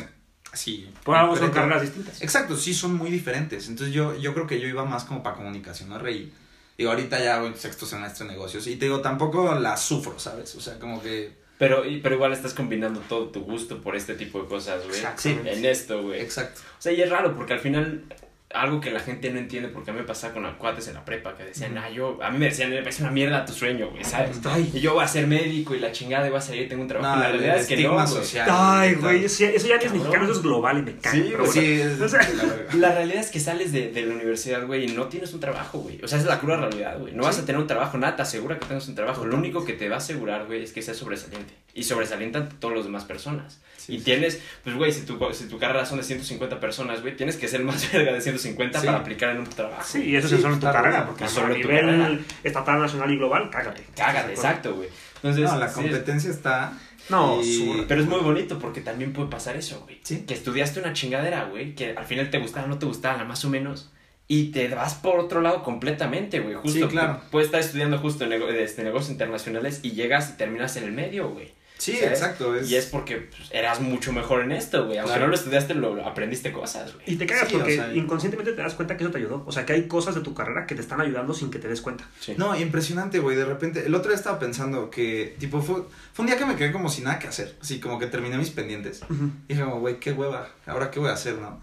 así. 0.52 0.90
Por 1.04 1.16
algo 1.16 1.34
son 1.36 1.50
pero- 1.50 1.54
carreras 1.62 1.82
distintas. 1.82 2.20
Exacto, 2.22 2.56
sí 2.56 2.74
son 2.74 2.94
muy 2.96 3.10
diferentes. 3.10 3.68
Entonces 3.68 3.94
yo, 3.94 4.16
yo 4.16 4.34
creo 4.34 4.46
que 4.46 4.60
yo 4.60 4.66
iba 4.68 4.84
más 4.84 5.04
como 5.04 5.22
para 5.22 5.36
comunicación, 5.36 5.88
no 5.90 5.98
reí. 5.98 6.32
Digo, 6.78 6.90
ahorita 6.90 7.22
ya 7.22 7.38
voy 7.40 7.48
en 7.48 7.56
sexto 7.56 7.84
semestre 7.86 8.26
de 8.26 8.32
negocios. 8.32 8.66
Y 8.66 8.76
te 8.76 8.86
digo, 8.86 9.00
tampoco 9.00 9.54
la 9.54 9.76
sufro, 9.76 10.18
¿sabes? 10.18 10.54
O 10.56 10.60
sea, 10.60 10.78
como 10.78 11.02
que. 11.02 11.38
Pero, 11.60 11.82
pero 12.02 12.14
igual 12.14 12.32
estás 12.32 12.54
combinando 12.54 13.00
todo 13.00 13.26
tu 13.26 13.42
gusto 13.42 13.82
por 13.82 13.94
este 13.94 14.14
tipo 14.14 14.40
de 14.40 14.48
cosas, 14.48 14.82
güey. 14.82 14.96
Exactamente. 14.96 15.52
En 15.52 15.64
esto, 15.66 16.02
güey. 16.02 16.18
Exacto. 16.18 16.62
O 16.78 16.80
sea, 16.80 16.90
y 16.90 17.02
es 17.02 17.10
raro 17.10 17.36
porque 17.36 17.52
al 17.52 17.60
final 17.60 18.04
algo 18.52 18.80
que 18.80 18.90
la 18.90 18.98
gente 18.98 19.30
no 19.30 19.38
entiende 19.38 19.68
porque 19.68 19.90
a 19.90 19.94
mí 19.94 20.00
me 20.00 20.06
pasaba 20.06 20.32
con 20.32 20.42
los 20.42 20.56
cuates 20.56 20.88
en 20.88 20.94
la 20.94 21.04
prepa 21.04 21.36
que 21.36 21.44
decían, 21.44 21.78
ah, 21.78 21.88
yo, 21.88 22.18
a 22.20 22.30
mí 22.30 22.38
me 22.38 22.46
decían, 22.46 22.72
es 22.72 23.00
una 23.00 23.10
mierda 23.10 23.44
tu 23.44 23.52
sueño, 23.52 23.90
güey, 23.90 24.04
¿sabes? 24.04 24.40
Ay. 24.44 24.70
Y 24.74 24.80
yo 24.80 24.94
voy 24.94 25.04
a 25.04 25.08
ser 25.08 25.28
médico 25.28 25.74
y 25.74 25.78
la 25.78 25.92
chingada 25.92 26.26
y 26.26 26.30
voy 26.30 26.38
a 26.38 26.42
salir 26.42 26.62
y 26.62 26.68
tengo 26.68 26.82
un 26.82 26.88
trabajo. 26.88 27.14
No, 27.14 27.22
la 27.22 27.28
realidad 27.30 27.58
es 27.58 27.66
que 27.68 27.76
no, 27.76 27.94
güey. 27.94 28.06
social. 28.08 28.48
Ay, 28.50 28.94
güey, 28.94 29.24
eso, 29.24 29.44
eso 29.44 29.68
ya 29.68 29.76
ni 29.76 29.84
es 29.84 29.92
mexicano, 29.92 30.24
eso 30.24 30.32
es 30.32 30.42
global 30.42 30.78
y 30.78 30.82
me 30.82 30.96
caga. 30.96 31.14
Sí, 31.14 31.28
pero 31.30 31.44
güey, 31.44 31.52
bueno. 31.52 31.62
Sí, 31.62 31.80
es 31.80 32.00
O 32.00 32.08
sea, 32.08 32.28
la 32.74 32.92
realidad 32.92 33.20
es 33.20 33.30
que 33.30 33.38
sales 33.38 33.72
de, 33.72 33.92
de 33.92 34.02
la 34.02 34.14
universidad, 34.14 34.66
güey, 34.66 34.90
y 34.90 34.94
no 34.94 35.06
tienes 35.06 35.32
un 35.32 35.38
trabajo, 35.38 35.78
güey. 35.78 36.00
O 36.02 36.08
sea, 36.08 36.18
es 36.18 36.24
la 36.24 36.40
cruda 36.40 36.56
realidad, 36.56 36.98
güey. 36.98 37.14
No 37.14 37.22
vas 37.22 37.38
a 37.38 37.46
tener 37.46 37.60
un 37.60 37.68
trabajo, 37.68 37.98
nada 37.98 38.16
te 38.16 38.22
asegura 38.22 38.58
que 38.58 38.66
tengas 38.66 38.88
un 38.88 38.96
trabajo. 38.96 39.24
Lo 39.24 39.36
único 39.36 39.64
que 39.64 39.74
te 39.74 39.88
va 39.88 39.96
a 39.96 39.98
asegurar, 39.98 40.46
güey, 40.46 40.64
es 40.64 40.72
que 40.72 40.82
seas 40.82 40.96
sobresaliente. 40.96 41.54
Y 41.72 41.84
sobresaliente 41.84 42.38
ante 42.38 42.56
todas 42.56 42.78
las 42.78 42.86
demás 42.86 43.04
personas. 43.04 43.60
Sí, 43.80 43.94
y 43.94 43.98
sí. 43.98 44.04
tienes, 44.04 44.40
pues, 44.62 44.76
güey, 44.76 44.92
si 44.92 45.02
tu, 45.06 45.18
si 45.32 45.46
tu 45.48 45.58
carrera 45.58 45.86
son 45.86 45.98
de 45.98 46.04
150 46.04 46.60
personas, 46.60 47.00
güey, 47.00 47.16
tienes 47.16 47.36
que 47.36 47.48
ser 47.48 47.64
más 47.64 47.90
verga 47.92 48.12
de 48.12 48.20
150 48.20 48.78
Sí. 48.80 48.86
para 48.86 48.98
aplicar 48.98 49.30
en 49.30 49.38
un 49.38 49.46
trabajo. 49.46 49.82
Sí, 49.86 50.02
y 50.04 50.16
eso 50.16 50.28
Sí, 50.28 50.34
es 50.34 50.42
solo 50.42 50.54
en 50.54 50.60
tu 50.60 50.66
carrera, 50.66 51.06
porque 51.06 51.24
a 51.24 51.48
nivel 51.48 51.86
carrera. 51.86 52.18
estatal, 52.44 52.80
nacional 52.80 53.10
y 53.10 53.16
global, 53.16 53.48
cágate. 53.50 53.84
Cágate, 53.96 54.32
exacto, 54.32 54.74
güey. 54.74 54.88
Entonces, 55.16 55.44
No, 55.50 55.58
la 55.58 55.68
sí, 55.68 55.74
competencia 55.74 56.30
está. 56.30 56.72
No, 57.08 57.40
y- 57.42 57.84
Pero 57.88 58.02
es 58.02 58.06
muy 58.06 58.20
bonito 58.20 58.58
porque 58.58 58.80
también 58.82 59.12
puede 59.12 59.28
pasar 59.30 59.56
eso, 59.56 59.80
güey. 59.80 59.98
Sí. 60.04 60.24
Que 60.26 60.34
estudiaste 60.34 60.78
una 60.80 60.92
chingadera, 60.92 61.44
güey, 61.46 61.74
que 61.74 61.94
al 61.96 62.04
final 62.04 62.30
te 62.30 62.38
gustaba, 62.38 62.66
no 62.68 62.78
te 62.78 62.86
gustaba, 62.86 63.14
nada 63.14 63.28
más 63.28 63.44
o 63.44 63.50
menos. 63.50 63.90
Y 64.28 64.52
te 64.52 64.68
vas 64.68 64.94
por 64.94 65.18
otro 65.18 65.40
lado 65.40 65.64
completamente, 65.64 66.38
güey. 66.38 66.54
Justo 66.54 66.78
Sí, 66.78 66.84
claro. 66.86 67.14
pu- 67.14 67.30
Puedes 67.30 67.46
estar 67.46 67.60
estudiando 67.60 67.98
justo 67.98 68.26
nego- 68.26 68.48
este, 68.48 68.84
negocios 68.84 69.10
internacionales 69.10 69.80
y 69.82 69.90
llegas 69.92 70.30
y 70.30 70.36
terminas 70.36 70.76
en 70.76 70.84
el 70.84 70.92
medio, 70.92 71.30
güey. 71.30 71.52
Sí, 71.80 71.92
¿sabes? 71.96 72.10
exacto. 72.20 72.54
Es... 72.54 72.70
Y 72.70 72.76
es 72.76 72.86
porque 72.86 73.16
pues, 73.16 73.48
eras 73.50 73.80
mucho 73.80 74.12
mejor 74.12 74.42
en 74.42 74.52
esto, 74.52 74.84
güey. 74.86 74.98
Aunque 74.98 75.12
Claro. 75.14 75.24
no 75.24 75.30
lo 75.30 75.34
estudiaste, 75.34 75.74
lo 75.74 76.06
aprendiste 76.06 76.52
cosas, 76.52 76.92
güey. 76.94 77.04
Y 77.12 77.16
te 77.16 77.26
cagas 77.26 77.48
Sí, 77.48 77.54
o 77.54 77.58
porque 77.58 77.74
sea, 77.76 77.94
inconscientemente 77.94 78.52
te 78.52 78.60
das 78.62 78.74
cuenta 78.74 78.96
que 78.96 79.04
eso 79.04 79.10
te 79.10 79.18
ayudó. 79.18 79.42
O 79.46 79.52
sea, 79.52 79.64
que 79.66 79.72
hay 79.72 79.88
cosas 79.88 80.14
de 80.14 80.20
tu 80.20 80.34
carrera 80.34 80.66
que 80.66 80.74
te 80.74 80.82
están 80.82 81.00
ayudando 81.00 81.32
sin 81.34 81.50
que 81.50 81.58
te 81.58 81.68
des 81.68 81.80
cuenta. 81.80 82.06
Sí. 82.20 82.34
No, 82.36 82.54
impresionante, 82.58 83.18
güey. 83.18 83.36
De 83.36 83.44
repente, 83.46 83.86
el 83.86 83.94
otro 83.94 84.10
día 84.10 84.16
estaba 84.18 84.38
pensando 84.38 84.90
que, 84.90 85.34
tipo, 85.38 85.60
fue, 85.62 85.82
fue 86.12 86.22
un 86.24 86.26
día 86.26 86.36
que 86.38 86.44
me 86.44 86.56
quedé 86.56 86.70
como 86.70 86.88
sin 86.90 87.04
nada 87.04 87.18
que 87.18 87.28
hacer. 87.28 87.56
Así 87.62 87.80
como 87.80 87.98
que 87.98 88.06
terminé 88.06 88.36
mis 88.36 88.50
pendientes. 88.50 89.00
Y 89.48 89.54
dije, 89.54 89.64
como, 89.64 89.80
güey, 89.80 89.98
qué 89.98 90.12
hueva. 90.12 90.48
Ahora, 90.66 90.90
¿qué 90.90 91.00
voy 91.00 91.08
a 91.08 91.14
hacer, 91.14 91.36
no? 91.38 91.58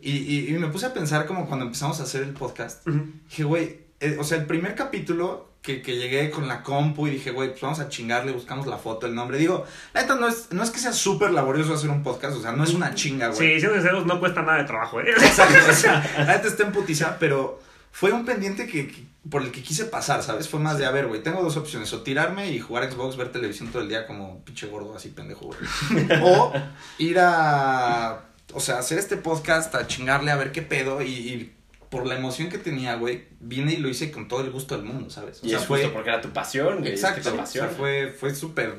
Y, 0.00 0.10
y, 0.18 0.48
y 0.48 0.52
me 0.58 0.68
puse 0.68 0.86
a 0.86 0.92
pensar 0.92 1.26
como 1.26 1.46
cuando 1.46 1.64
empezamos 1.64 1.98
a 2.00 2.02
hacer 2.02 2.22
el 2.22 2.34
podcast. 2.34 2.86
Dije, 3.30 3.44
güey, 3.44 3.78
eh, 4.00 4.16
o 4.18 4.24
sea, 4.24 4.36
el 4.38 4.46
primer 4.46 4.74
capítulo 4.74 5.51
que, 5.62 5.80
que 5.80 5.96
llegué 5.96 6.28
con 6.30 6.48
la 6.48 6.62
compu 6.62 7.06
y 7.06 7.10
dije, 7.12 7.30
güey, 7.30 7.50
pues 7.50 7.60
vamos 7.62 7.78
a 7.78 7.88
chingarle, 7.88 8.32
buscamos 8.32 8.66
la 8.66 8.78
foto, 8.78 9.06
el 9.06 9.14
nombre. 9.14 9.38
Digo, 9.38 9.64
la 9.94 10.02
neta 10.02 10.16
no 10.16 10.26
es, 10.28 10.48
no 10.50 10.62
es 10.64 10.70
que 10.70 10.80
sea 10.80 10.92
súper 10.92 11.30
laborioso 11.30 11.72
hacer 11.74 11.88
un 11.88 12.02
podcast, 12.02 12.36
o 12.36 12.42
sea, 12.42 12.50
no 12.52 12.64
es 12.64 12.74
una 12.74 12.94
chinga, 12.94 13.28
güey. 13.28 13.38
Sí, 13.38 13.60
siendo 13.60 13.74
sinceros, 13.76 14.04
no 14.04 14.18
cuesta 14.18 14.42
nada 14.42 14.58
de 14.58 14.64
trabajo, 14.64 15.00
¿eh? 15.00 15.04
Exacto, 15.16 15.54
o 15.70 15.72
sea, 15.74 16.04
la 16.18 16.26
neta 16.36 16.48
está 16.48 16.64
en 16.64 16.72
putiza, 16.72 17.16
pero 17.20 17.60
fue 17.92 18.10
un 18.12 18.24
pendiente 18.24 18.66
que, 18.66 18.88
que- 18.88 19.12
por 19.30 19.40
el 19.42 19.52
que 19.52 19.62
quise 19.62 19.84
pasar, 19.84 20.20
¿sabes? 20.24 20.48
Fue 20.48 20.58
más 20.58 20.78
de, 20.78 20.84
a 20.84 20.90
ver, 20.90 21.06
güey, 21.06 21.22
tengo 21.22 21.44
dos 21.44 21.56
opciones, 21.56 21.92
o 21.92 22.02
tirarme 22.02 22.50
y 22.50 22.58
jugar 22.58 22.90
Xbox, 22.90 23.16
ver 23.16 23.30
televisión 23.30 23.68
todo 23.70 23.82
el 23.82 23.88
día 23.88 24.04
como 24.04 24.42
pinche 24.44 24.66
gordo, 24.66 24.96
así 24.96 25.10
pendejo, 25.10 25.46
güey. 25.46 25.58
O 26.24 26.52
ir 26.98 27.18
a, 27.20 28.24
o 28.52 28.58
sea, 28.58 28.78
hacer 28.78 28.98
este 28.98 29.16
podcast, 29.16 29.72
a 29.76 29.86
chingarle, 29.86 30.32
a 30.32 30.36
ver 30.36 30.50
qué 30.50 30.62
pedo, 30.62 31.02
y, 31.02 31.06
y 31.06 31.52
por 31.92 32.06
la 32.06 32.16
emoción 32.18 32.48
que 32.48 32.58
tenía, 32.58 32.96
güey, 32.96 33.28
vine 33.38 33.74
y 33.74 33.76
lo 33.76 33.88
hice 33.88 34.10
con 34.10 34.26
todo 34.26 34.40
el 34.40 34.50
gusto 34.50 34.74
del 34.76 34.84
mundo, 34.84 35.10
¿sabes? 35.10 35.40
O 35.42 35.46
Y 35.46 35.50
sea, 35.50 35.58
es 35.60 35.66
fue... 35.66 35.78
justo 35.78 35.92
porque 35.94 36.08
era 36.08 36.20
tu 36.20 36.30
pasión, 36.30 36.80
güey. 36.80 36.94
es 36.94 37.00
que 37.00 37.06
Exacto, 37.06 37.22
te 37.22 37.28
o 37.28 37.32
sea, 37.32 37.40
apasiona. 37.42 37.68
fue, 37.68 38.08
fue 38.18 38.34
súper 38.34 38.74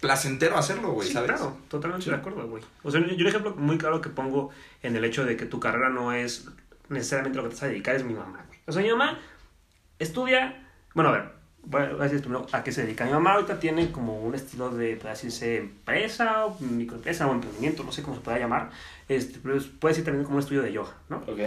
placentero 0.00 0.56
hacerlo, 0.56 0.92
güey, 0.92 1.08
Sí, 1.08 1.14
¿sabes? 1.14 1.30
claro, 1.32 1.56
totalmente 1.68 2.04
Sí. 2.04 2.10
de 2.10 2.16
acuerdo, 2.16 2.46
güey. 2.46 2.62
O 2.84 2.90
sea, 2.92 3.00
yo 3.04 3.16
un 3.16 3.26
ejemplo 3.26 3.54
muy 3.56 3.78
claro 3.78 4.00
que 4.00 4.10
pongo 4.10 4.50
en 4.84 4.94
el 4.94 5.04
hecho 5.04 5.24
de 5.24 5.36
que 5.36 5.44
tu 5.46 5.58
carrera 5.58 5.88
no 5.88 6.12
es 6.12 6.46
necesariamente 6.88 7.36
lo 7.38 7.42
que 7.44 7.48
te 7.48 7.54
vas 7.56 7.62
a 7.64 7.66
dedicar 7.68 7.96
es 7.96 8.04
mi 8.04 8.14
mamá, 8.14 8.44
güey. 8.46 8.60
O 8.66 8.70
sea, 8.72 8.82
mi 8.82 8.90
mamá 8.90 9.18
estudia, 9.98 10.64
bueno, 10.94 11.10
a 11.10 11.12
ver, 11.12 11.32
voy 11.64 11.82
a 11.82 12.04
decir 12.04 12.20
primero 12.20 12.46
a 12.52 12.62
qué 12.62 12.70
se 12.72 12.82
dedica. 12.82 13.04
Mi 13.06 13.12
mamá 13.12 13.32
ahorita 13.32 13.58
tiene 13.58 13.90
como 13.90 14.20
un 14.22 14.34
estilo 14.34 14.70
de, 14.70 14.96
puede 14.96 15.14
decirse, 15.14 15.56
empresa, 15.58 16.46
o 16.46 16.58
microempresa 16.60 17.26
o 17.26 17.32
emprendimiento, 17.32 17.82
no 17.82 17.92
sé 17.92 18.02
cómo 18.02 18.16
se 18.16 18.22
pueda 18.22 18.38
llamar, 18.38 18.70
este, 19.08 19.38
pero 19.42 19.58
puede 19.80 19.92
decir 19.94 20.04
también 20.04 20.24
como 20.24 20.36
un 20.36 20.42
estudio 20.42 20.62
de 20.62 20.72
yoga, 20.72 20.94
¿no? 21.08 21.16
Ok. 21.26 21.40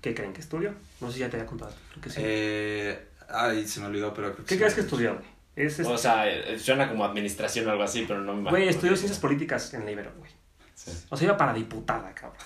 ¿Qué 0.00 0.14
creen 0.14 0.32
que 0.32 0.40
estudió? 0.40 0.72
No 1.00 1.08
sé 1.08 1.14
si 1.14 1.20
ya 1.20 1.30
te 1.30 1.36
había 1.36 1.46
contado, 1.46 1.72
creo 1.90 2.02
que 2.02 2.10
sí. 2.10 2.20
Eh, 2.22 3.08
ay, 3.28 3.66
se 3.66 3.80
me 3.80 3.86
olvidó, 3.86 4.14
pero 4.14 4.32
creo 4.32 4.44
que 4.44 4.48
¿Qué 4.48 4.54
sí. 4.54 4.58
crees 4.60 4.74
que 4.74 4.80
estudió, 4.82 5.14
güey? 5.14 5.26
Es, 5.56 5.78
este- 5.80 5.92
O 5.92 5.98
sea, 5.98 6.28
eh, 6.30 6.58
suena 6.58 6.88
como 6.88 7.04
administración 7.04 7.66
o 7.66 7.70
algo 7.72 7.82
así, 7.82 8.04
pero 8.06 8.20
no 8.20 8.32
me 8.34 8.40
imagino. 8.42 8.50
Güey, 8.50 8.68
estudió 8.68 8.94
ciencias 8.96 9.18
políticas 9.18 9.74
en 9.74 9.84
la 9.84 9.90
Ibero, 9.90 10.12
güey. 10.16 10.30
Sí. 10.74 10.92
O 11.08 11.16
sea, 11.16 11.26
iba 11.26 11.36
para 11.36 11.52
diputada, 11.52 12.14
cabrón. 12.14 12.38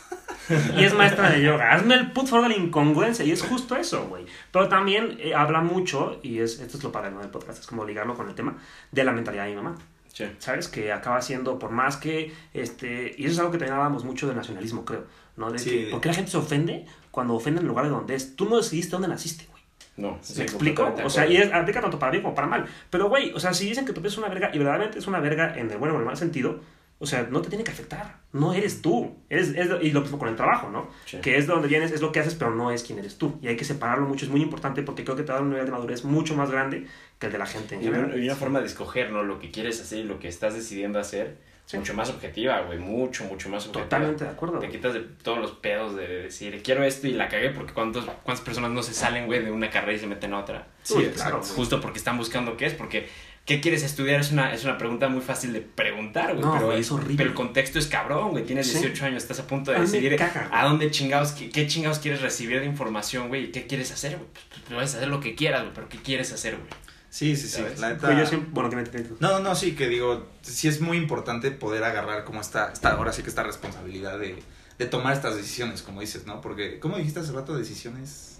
Y 0.76 0.84
es 0.84 0.94
maestra 0.94 1.30
de 1.30 1.42
yoga. 1.42 1.72
Hazme 1.72 1.94
el 1.94 2.10
put 2.12 2.26
for 2.26 2.42
de 2.42 2.48
la 2.48 2.56
incongruencia. 2.56 3.24
Y 3.24 3.30
es 3.30 3.42
justo 3.42 3.76
eso, 3.76 4.06
güey. 4.08 4.24
Pero 4.50 4.68
también 4.68 5.16
eh, 5.20 5.34
habla 5.34 5.60
mucho, 5.60 6.18
y 6.22 6.38
es, 6.40 6.58
esto 6.58 6.78
es 6.78 6.82
lo 6.82 6.90
padre 6.90 7.10
¿no? 7.10 7.20
del 7.20 7.28
podcast, 7.28 7.60
es 7.60 7.66
como 7.66 7.84
ligarlo 7.84 8.14
con 8.16 8.28
el 8.28 8.34
tema, 8.34 8.56
de 8.90 9.04
la 9.04 9.12
mentalidad 9.12 9.44
de 9.44 9.50
mi 9.50 9.56
mamá. 9.56 9.76
Sí. 10.12 10.24
¿Sabes? 10.38 10.68
Que 10.68 10.92
acaba 10.92 11.20
siendo, 11.22 11.58
por 11.58 11.70
más 11.70 11.96
que, 11.98 12.34
este, 12.54 13.14
y 13.18 13.24
eso 13.24 13.32
es 13.34 13.38
algo 13.38 13.52
que 13.52 13.58
también 13.58 13.74
hablábamos 13.74 14.04
mucho 14.04 14.26
del 14.26 14.36
nacionalismo, 14.36 14.84
creo, 14.84 15.04
¿no? 15.36 15.50
De 15.50 15.58
Sí. 15.58 15.70
que, 15.70 15.90
¿por 15.90 16.00
qué 16.00 16.08
la 16.08 16.14
gente 16.14 16.30
se 16.30 16.36
ofende 16.38 16.86
cuando 17.12 17.34
ofende 17.34 17.60
en 17.60 17.66
el 17.66 17.68
lugar 17.68 17.84
de 17.84 17.92
donde 17.92 18.16
es? 18.16 18.34
Tú 18.34 18.48
no 18.48 18.56
decidiste 18.56 18.90
dónde 18.90 19.06
naciste, 19.06 19.46
güey. 19.50 19.62
No, 19.96 20.12
¿Me 20.16 20.18
sí, 20.22 20.42
explico? 20.42 20.92
O 21.04 21.10
sea, 21.10 21.26
y 21.26 21.36
es, 21.36 21.52
aplica 21.52 21.80
tanto 21.80 21.98
para 22.00 22.10
bien 22.10 22.22
como 22.24 22.34
para 22.34 22.48
mal. 22.48 22.66
Pero, 22.90 23.08
güey, 23.08 23.32
o 23.34 23.38
sea, 23.38 23.54
si 23.54 23.68
dicen 23.68 23.84
que 23.84 23.92
tu 23.92 24.02
peso 24.02 24.14
es 24.14 24.18
una 24.18 24.28
verga 24.28 24.50
y 24.52 24.58
verdaderamente 24.58 24.98
es 24.98 25.06
una 25.06 25.20
verga 25.20 25.56
en 25.56 25.70
el 25.70 25.78
bueno 25.78 25.94
o 25.94 25.96
en 25.98 26.00
el 26.00 26.06
mal 26.06 26.16
sentido, 26.16 26.60
o 26.98 27.06
sea, 27.06 27.26
no 27.30 27.42
te 27.42 27.48
tiene 27.48 27.64
que 27.64 27.72
afectar. 27.72 28.20
No 28.32 28.54
eres 28.54 28.80
tú. 28.80 29.14
Eres, 29.28 29.48
es, 29.48 29.68
y 29.82 29.90
lo 29.90 30.00
mismo 30.00 30.18
con 30.18 30.28
el 30.28 30.36
trabajo, 30.36 30.70
¿no? 30.70 30.88
Sí. 31.04 31.18
Que 31.18 31.36
es 31.36 31.46
de 31.46 31.52
donde 31.52 31.68
vienes, 31.68 31.90
es 31.92 32.00
lo 32.00 32.12
que 32.12 32.20
haces, 32.20 32.34
pero 32.36 32.54
no 32.54 32.70
es 32.70 32.84
quién 32.84 32.98
eres 33.00 33.18
tú. 33.18 33.38
Y 33.42 33.48
hay 33.48 33.56
que 33.56 33.64
separarlo 33.64 34.06
mucho. 34.06 34.24
Es 34.24 34.30
muy 34.30 34.40
importante 34.40 34.82
porque 34.82 35.04
creo 35.04 35.16
que 35.16 35.24
te 35.24 35.32
da 35.32 35.40
un 35.40 35.50
nivel 35.50 35.66
de 35.66 35.72
madurez 35.72 36.04
mucho 36.04 36.34
más 36.36 36.50
grande 36.50 36.86
que 37.18 37.26
el 37.26 37.32
de 37.32 37.38
la 37.38 37.46
gente 37.46 37.74
en 37.74 37.80
Y 37.82 37.84
general. 37.84 38.18
y 38.18 38.24
una 38.24 38.36
forma 38.36 38.60
de 38.60 38.66
escoger, 38.66 39.10
¿no? 39.10 39.22
Lo 39.24 39.40
que 39.40 39.50
quieres 39.50 39.80
hacer 39.80 39.98
y 39.98 40.04
lo 40.04 40.18
que 40.20 40.28
estás 40.28 40.54
decidiendo 40.54 40.98
hacer. 41.00 41.36
Sí. 41.72 41.78
Mucho 41.78 41.94
más 41.94 42.10
objetiva, 42.10 42.60
güey. 42.60 42.78
Mucho, 42.78 43.24
mucho 43.24 43.48
más 43.48 43.62
objetiva. 43.66 43.84
Totalmente 43.84 44.24
de 44.24 44.30
acuerdo. 44.30 44.58
Te 44.58 44.68
quitas 44.68 44.92
de 44.92 45.00
todos 45.00 45.38
los 45.38 45.52
pedos 45.52 45.96
de 45.96 46.06
decir, 46.24 46.60
quiero 46.62 46.84
esto 46.84 47.06
y 47.06 47.12
la 47.12 47.28
cagué, 47.28 47.48
porque 47.48 47.72
cuántos, 47.72 48.04
cuántas 48.22 48.44
personas 48.44 48.72
no 48.72 48.82
se 48.82 48.92
salen, 48.92 49.24
güey, 49.26 49.42
de 49.42 49.50
una 49.50 49.70
carrera 49.70 49.94
y 49.94 49.98
se 49.98 50.06
meten 50.06 50.34
a 50.34 50.40
otra. 50.40 50.66
Sí, 50.82 50.94
Uy, 50.96 51.04
güey. 51.06 51.42
Justo 51.56 51.80
porque 51.80 51.96
están 51.98 52.18
buscando 52.18 52.58
qué 52.58 52.66
es, 52.66 52.74
porque 52.74 53.08
¿qué 53.46 53.60
quieres 53.62 53.82
estudiar? 53.82 54.20
Es 54.20 54.32
una, 54.32 54.52
es 54.52 54.64
una 54.64 54.76
pregunta 54.76 55.08
muy 55.08 55.22
fácil 55.22 55.54
de 55.54 55.62
preguntar, 55.62 56.32
güey. 56.34 56.44
No, 56.44 56.52
pero, 56.52 56.66
güey, 56.66 56.80
es 56.80 56.92
horrible. 56.92 57.14
pero 57.16 57.30
el 57.30 57.34
contexto 57.34 57.78
es 57.78 57.86
cabrón, 57.86 58.32
güey. 58.32 58.44
Tienes 58.44 58.66
Sí. 58.66 58.74
18 58.78 59.06
años, 59.06 59.22
estás 59.22 59.40
a 59.40 59.46
punto 59.46 59.70
de 59.70 59.78
A 59.78 59.80
decidir 59.80 60.14
caga, 60.16 60.50
a 60.52 60.66
dónde 60.66 60.90
chingados, 60.90 61.32
qué, 61.32 61.48
qué 61.48 61.66
chingados 61.66 62.00
quieres 62.00 62.20
recibir 62.20 62.60
de 62.60 62.66
información, 62.66 63.28
güey, 63.28 63.44
y 63.44 63.48
qué 63.50 63.66
quieres 63.66 63.90
hacer, 63.92 64.16
güey. 64.18 64.28
Pues, 64.32 64.44
pues, 64.50 64.62
puedes 64.74 64.94
hacer 64.94 65.08
lo 65.08 65.20
que 65.20 65.34
quieras, 65.34 65.62
güey, 65.62 65.72
pero 65.74 65.88
¿qué 65.88 65.96
quieres 65.98 66.32
hacer, 66.32 66.56
güey? 66.56 66.68
Sí, 67.12 67.36
sí, 67.36 67.46
sí. 67.46 67.62
La 67.78 67.90
neta... 67.90 68.18
Yo 68.18 68.24
siempre, 68.26 68.48
bueno, 68.54 68.70
que 68.70 68.76
me 68.76 68.82
entiendes. 68.82 69.20
No, 69.20 69.38
no, 69.40 69.54
sí, 69.54 69.74
que 69.76 69.86
digo, 69.86 70.26
sí 70.40 70.66
es 70.66 70.80
muy 70.80 70.96
importante 70.96 71.50
poder 71.50 71.84
agarrar 71.84 72.24
como 72.24 72.40
esta, 72.40 72.72
esta 72.72 72.92
ahora 72.92 73.12
sí 73.12 73.22
que 73.22 73.28
esta 73.28 73.42
responsabilidad 73.42 74.18
de, 74.18 74.42
de 74.78 74.86
tomar 74.86 75.12
estas 75.12 75.36
decisiones, 75.36 75.82
como 75.82 76.00
dices, 76.00 76.24
¿no? 76.24 76.40
Porque, 76.40 76.78
¿cómo 76.80 76.96
dijiste 76.96 77.20
hace 77.20 77.32
rato, 77.32 77.54
decisiones 77.54 78.38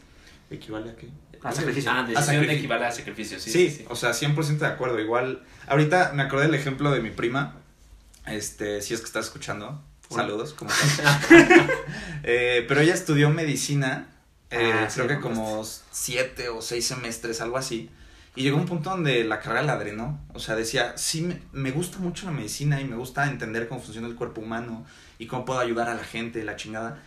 equivale 0.50 0.90
a 0.90 0.96
qué? 0.96 1.10
A 1.42 1.52
sacrificio. 1.52 1.90
Ah, 1.90 1.98
A 1.98 2.02
decisión 2.04 2.24
sacrificio. 2.24 2.48
de 2.48 2.58
equivale 2.58 2.86
a 2.86 2.90
sacrificio, 2.92 3.38
sí. 3.40 3.50
Sí, 3.50 3.68
sí, 3.70 3.76
sí. 3.80 3.84
o 3.90 3.94
sea, 3.94 4.12
100% 4.12 4.56
de 4.56 4.66
acuerdo. 4.66 4.98
Igual, 5.00 5.42
ahorita 5.66 6.12
me 6.14 6.22
acordé 6.22 6.46
del 6.46 6.54
ejemplo 6.54 6.90
de 6.92 7.00
mi 7.00 7.10
prima, 7.10 7.56
este, 8.26 8.80
si 8.80 8.94
es 8.94 9.00
que 9.00 9.06
estás 9.06 9.26
escuchando, 9.26 9.84
Hola. 10.08 10.22
saludos, 10.22 10.54
¿cómo 10.54 10.70
estás? 10.70 11.28
Eh, 12.24 12.64
pero 12.68 12.80
ella 12.80 12.94
estudió 12.94 13.28
medicina, 13.28 14.08
eh, 14.50 14.72
Ah, 14.74 14.88
sí, 14.88 15.00
creo 15.00 15.08
que 15.08 15.20
como 15.20 15.62
siete 15.90 16.48
o 16.48 16.62
seis 16.62 16.86
semestres, 16.86 17.40
algo 17.42 17.58
así. 17.58 17.90
Y 18.34 18.42
llegó 18.44 18.56
un 18.56 18.64
punto 18.66 18.90
donde 18.90 19.24
la 19.24 19.40
carrera 19.40 19.62
la 19.62 19.76
drenó. 19.76 20.18
O 20.32 20.38
sea, 20.38 20.54
decía, 20.54 20.94
sí, 20.96 21.20
me, 21.22 21.42
me 21.52 21.70
gusta 21.70 21.98
mucho 21.98 22.24
la 22.26 22.32
medicina 22.32 22.80
y 22.80 22.84
me 22.86 22.96
gusta 22.96 23.26
entender 23.28 23.68
cómo 23.68 23.80
funciona 23.82 24.08
el 24.08 24.14
cuerpo 24.14 24.40
humano 24.40 24.86
y 25.18 25.26
cómo 25.26 25.44
puedo 25.44 25.60
ayudar 25.60 25.88
a 25.90 25.94
la 25.94 26.04
gente, 26.04 26.42
la 26.42 26.56
chingada. 26.56 26.98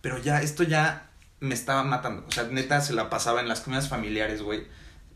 Pero 0.00 0.18
ya, 0.18 0.40
esto 0.42 0.62
ya 0.62 1.10
me 1.40 1.54
estaba 1.54 1.82
matando. 1.82 2.24
O 2.28 2.30
sea, 2.30 2.44
neta, 2.44 2.80
se 2.80 2.92
la 2.92 3.10
pasaba 3.10 3.40
en 3.40 3.48
las 3.48 3.60
comidas 3.62 3.88
familiares, 3.88 4.42
güey. 4.42 4.66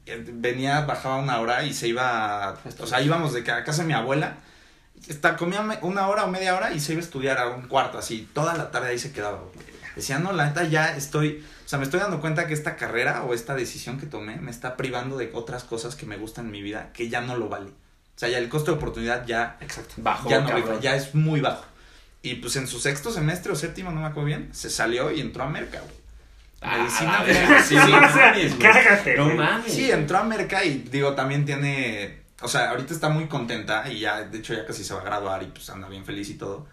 Eh, 0.06 0.24
Venía, 0.34 0.80
bajaba 0.82 1.16
una 1.18 1.38
hora 1.40 1.64
y 1.64 1.72
se 1.72 1.86
iba... 1.88 2.48
a- 2.48 2.58
o 2.80 2.86
sea, 2.86 3.00
íbamos 3.00 3.32
de 3.32 3.44
casa 3.44 3.82
de 3.82 3.88
mi 3.88 3.94
abuela. 3.94 4.38
Está, 5.06 5.36
comía 5.36 5.60
una 5.82 6.08
hora 6.08 6.24
o 6.24 6.30
media 6.30 6.56
hora 6.56 6.72
y 6.72 6.80
se 6.80 6.92
iba 6.92 7.00
a 7.00 7.04
estudiar 7.04 7.38
a 7.38 7.48
un 7.48 7.68
cuarto, 7.68 7.98
así. 7.98 8.28
Toda 8.32 8.54
la 8.56 8.70
tarde 8.70 8.88
ahí 8.88 8.98
se 8.98 9.12
quedaba, 9.12 9.38
güey. 9.38 9.73
Decía, 9.96 10.18
no, 10.18 10.32
la 10.32 10.46
neta 10.46 10.64
ya 10.64 10.96
estoy... 10.96 11.44
O 11.64 11.68
sea, 11.68 11.78
me 11.78 11.84
estoy 11.84 12.00
dando 12.00 12.20
cuenta 12.20 12.46
que 12.46 12.54
esta 12.54 12.76
carrera 12.76 13.22
o 13.24 13.32
esta 13.34 13.54
decisión 13.54 13.98
que 13.98 14.06
tomé 14.06 14.36
me 14.36 14.50
está 14.50 14.76
privando 14.76 15.16
de 15.16 15.30
otras 15.32 15.64
cosas 15.64 15.94
que 15.94 16.04
me 16.06 16.16
gustan 16.16 16.46
en 16.46 16.50
mi 16.52 16.62
vida 16.62 16.90
que 16.92 17.08
ya 17.08 17.20
no 17.20 17.36
lo 17.36 17.48
vale. 17.48 17.68
O 17.68 18.18
sea, 18.18 18.28
ya 18.28 18.38
el 18.38 18.48
costo 18.48 18.70
de 18.72 18.76
oportunidad 18.76 19.26
ya, 19.26 19.56
Exacto. 19.60 19.94
Bajo, 19.96 20.28
ya 20.28 20.40
no 20.40 20.48
cabrón. 20.48 20.68
rifa, 20.68 20.80
ya 20.80 20.94
es 20.96 21.14
muy 21.14 21.40
bajo. 21.40 21.64
Y 22.22 22.36
pues 22.36 22.56
en 22.56 22.66
su 22.66 22.78
sexto 22.80 23.10
semestre 23.12 23.52
o 23.52 23.56
séptimo, 23.56 23.90
no 23.90 24.00
me 24.00 24.06
acuerdo 24.06 24.26
bien, 24.26 24.48
se 24.52 24.70
salió 24.70 25.10
y 25.10 25.20
entró 25.20 25.44
a 25.44 25.48
Merca, 25.48 25.80
güey. 25.80 25.94
Ah, 26.62 26.78
Medicina, 26.78 27.22
güey. 27.22 27.34
sí, 27.62 27.76
sí, 27.76 27.90
no 27.90 28.00
mames, 28.00 28.54
cágate, 28.54 29.16
No 29.16 29.34
mames. 29.34 29.72
Sí, 29.72 29.90
entró 29.90 30.18
a 30.18 30.24
Merca 30.24 30.64
y 30.64 30.86
digo, 30.90 31.14
también 31.14 31.44
tiene, 31.44 32.22
o 32.40 32.48
sea, 32.48 32.70
ahorita 32.70 32.94
está 32.94 33.08
muy 33.10 33.26
contenta 33.26 33.90
y 33.90 34.00
ya, 34.00 34.22
de 34.22 34.38
hecho 34.38 34.54
ya 34.54 34.64
casi 34.64 34.84
se 34.84 34.94
va 34.94 35.00
a 35.00 35.04
graduar 35.04 35.42
y 35.42 35.46
pues 35.46 35.68
anda 35.70 35.88
bien 35.88 36.04
feliz 36.04 36.30
y 36.30 36.34
todo. 36.34 36.66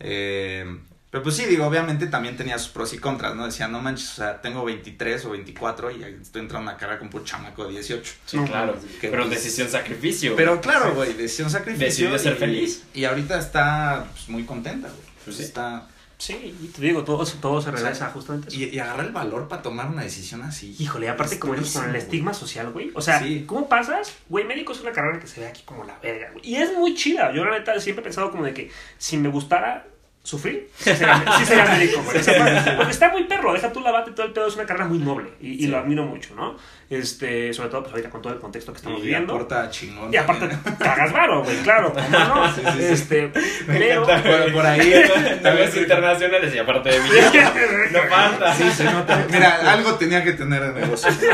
Eh, 0.00 0.64
pero 1.10 1.22
pues 1.22 1.36
sí, 1.36 1.46
digo, 1.46 1.66
obviamente 1.66 2.06
también 2.06 2.36
tenía 2.36 2.58
sus 2.58 2.68
pros 2.68 2.92
y 2.92 2.98
contras, 2.98 3.34
¿no? 3.34 3.46
Decía, 3.46 3.66
no 3.68 3.80
manches, 3.80 4.10
o 4.12 4.14
sea, 4.16 4.40
tengo 4.42 4.64
23 4.64 5.24
o 5.24 5.30
24 5.30 5.90
y 5.90 6.02
estoy 6.04 6.42
entrando 6.42 6.68
a 6.68 6.72
una 6.72 6.76
carrera 6.76 6.98
con 6.98 7.08
un 7.12 7.24
chamaco 7.24 7.64
de 7.64 7.70
18. 7.72 8.12
Sí, 8.26 8.36
No, 8.36 8.44
claro. 8.46 8.76
que, 9.00 9.08
Pero 9.08 9.22
pues, 9.24 9.36
decisión 9.36 9.68
sacrificio. 9.68 10.36
Pero 10.36 10.60
claro, 10.60 10.94
güey, 10.94 11.14
decisión 11.14 11.48
sacrificio. 11.50 11.86
Decidió 12.10 12.18
ser 12.18 12.34
y- 12.34 12.36
feliz. 12.36 12.82
Y 12.94 13.04
ahorita 13.04 13.38
está 13.38 14.06
pues, 14.12 14.28
muy 14.28 14.44
contenta, 14.44 14.88
güey. 14.88 15.00
Pues 15.24 15.36
sí. 15.36 15.42
Está... 15.44 15.86
Sí, 16.20 16.32
y 16.60 16.66
te 16.66 16.82
digo, 16.82 17.04
todo, 17.04 17.24
todo 17.40 17.62
se 17.62 17.68
O 17.70 17.72
sea, 17.76 17.80
regresa 17.80 18.10
justamente 18.10 18.48
eso. 18.48 18.56
Y, 18.58 18.64
y 18.64 18.78
agarrar 18.80 19.06
el 19.06 19.12
valor 19.12 19.46
para 19.46 19.62
tomar 19.62 19.86
una 19.86 20.02
decisión 20.02 20.42
así. 20.42 20.74
Híjole, 20.80 21.06
y 21.06 21.08
aparte 21.08 21.34
Es 21.36 21.40
como 21.40 21.54
dices, 21.54 21.74
con 21.80 21.88
el 21.88 21.94
estigma 21.94 22.34
social, 22.34 22.70
güey. 22.72 22.90
O 22.94 23.00
sea, 23.00 23.20
Sí. 23.22 23.44
¿cómo 23.46 23.68
pasas? 23.68 24.14
Güey, 24.28 24.44
médico 24.44 24.72
es 24.72 24.80
una 24.80 24.90
carrera 24.90 25.20
que 25.20 25.28
se 25.28 25.40
ve 25.40 25.46
aquí 25.46 25.62
como 25.64 25.84
la 25.84 25.96
verga, 26.00 26.30
güey. 26.32 26.44
Y 26.44 26.56
es 26.56 26.72
muy 26.76 26.96
chida. 26.96 27.32
Yo, 27.32 27.44
la 27.44 27.56
neta, 27.56 27.78
siempre 27.80 28.00
he 28.00 28.04
pensado 28.04 28.32
como 28.32 28.42
de 28.44 28.52
que 28.52 28.68
si 28.98 29.16
me 29.16 29.28
gustara 29.28 29.86
sufrir, 30.22 30.68
sí 30.76 30.94
sería, 30.94 31.24
sí 31.38 31.44
sería 31.46 31.64
médico, 31.64 32.02
porque 32.04 32.90
está 32.90 33.10
muy 33.10 33.24
perro, 33.24 33.54
deja 33.54 33.72
tú 33.72 33.80
la 33.80 33.90
bate 33.92 34.10
y 34.10 34.14
todo 34.14 34.26
el 34.26 34.32
pedo. 34.32 34.46
Es 34.46 34.54
una 34.56 34.66
carrera 34.66 34.84
muy 34.86 34.98
noble 34.98 35.30
y, 35.40 35.52
y 35.54 35.58
Sí. 35.60 35.66
lo 35.68 35.78
admiro 35.78 36.04
mucho, 36.04 36.34
¿no? 36.34 36.56
Este, 36.90 37.52
sobre 37.54 37.70
todo, 37.70 37.82
pues 37.82 37.92
ahorita 37.94 38.10
con 38.10 38.20
todo 38.22 38.32
el 38.34 38.38
contexto 38.38 38.72
que 38.72 38.76
estamos 38.76 38.98
Y 39.00 39.02
viviendo. 39.04 39.34
aporta 39.34 39.70
chingón. 39.70 40.12
Y 40.12 40.16
aparte, 40.18 40.48
cagas 40.78 41.12
varo, 41.12 41.42
güey, 41.44 41.56
claro, 41.62 41.92
¿cómo 41.94 42.08
no? 42.10 42.52
Sí, 42.54 42.60
sí, 42.60 42.72
sí. 42.78 42.84
Este, 42.84 43.32
pero... 43.66 44.04
Por- 44.06 44.52
por 44.52 44.66
ahí. 44.66 44.88
Negocios 45.42 45.76
internacionales 45.78 46.54
y 46.54 46.58
aparte 46.58 46.90
de 46.90 47.00
billetes. 47.00 47.92
No 47.92 48.02
falta. 48.10 48.54
Sí, 48.54 48.70
se 48.70 48.84
nota. 48.84 49.26
Mira, 49.30 49.72
algo 49.72 49.94
tenía 49.94 50.22
que 50.24 50.32
tener 50.32 50.72
de 50.74 50.80
negocio. 50.80 51.10
Sí, 51.10 51.26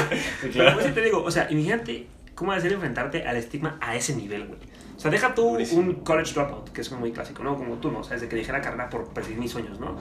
Pero 0.43 0.53
claro. 0.53 0.78
pues 0.78 0.95
te 0.95 1.01
digo, 1.03 1.22
o 1.22 1.30
sea, 1.30 1.47
imagínate 1.51 2.07
cómo 2.35 2.51
va 2.53 2.59
a 2.59 2.61
ser 2.61 2.72
enfrentarte 2.72 3.26
al 3.26 3.37
estigma 3.37 3.76
a 3.80 3.97
ese 3.97 4.14
nivel, 4.14 4.47
güey. 4.47 4.59
O 4.97 5.01
sea, 5.01 5.11
deja 5.11 5.34
tú 5.34 5.51
Durísimo. 5.51 5.80
un 5.80 5.95
college 5.97 6.32
dropout, 6.34 6.70
que 6.70 6.80
es 6.80 6.90
muy 6.92 7.11
clásico, 7.12 7.42
¿no? 7.42 7.57
Como 7.57 7.74
tú, 7.76 7.90
¿no? 7.90 8.01
O 8.01 8.05
sea, 8.05 8.14
desde 8.14 8.28
que 8.28 8.36
dejé 8.36 8.53
la 8.53 8.61
carrera 8.61 8.88
por 8.88 9.09
perseguir 9.09 9.38
mis 9.38 9.51
sueños, 9.51 9.80
¿no? 9.80 9.97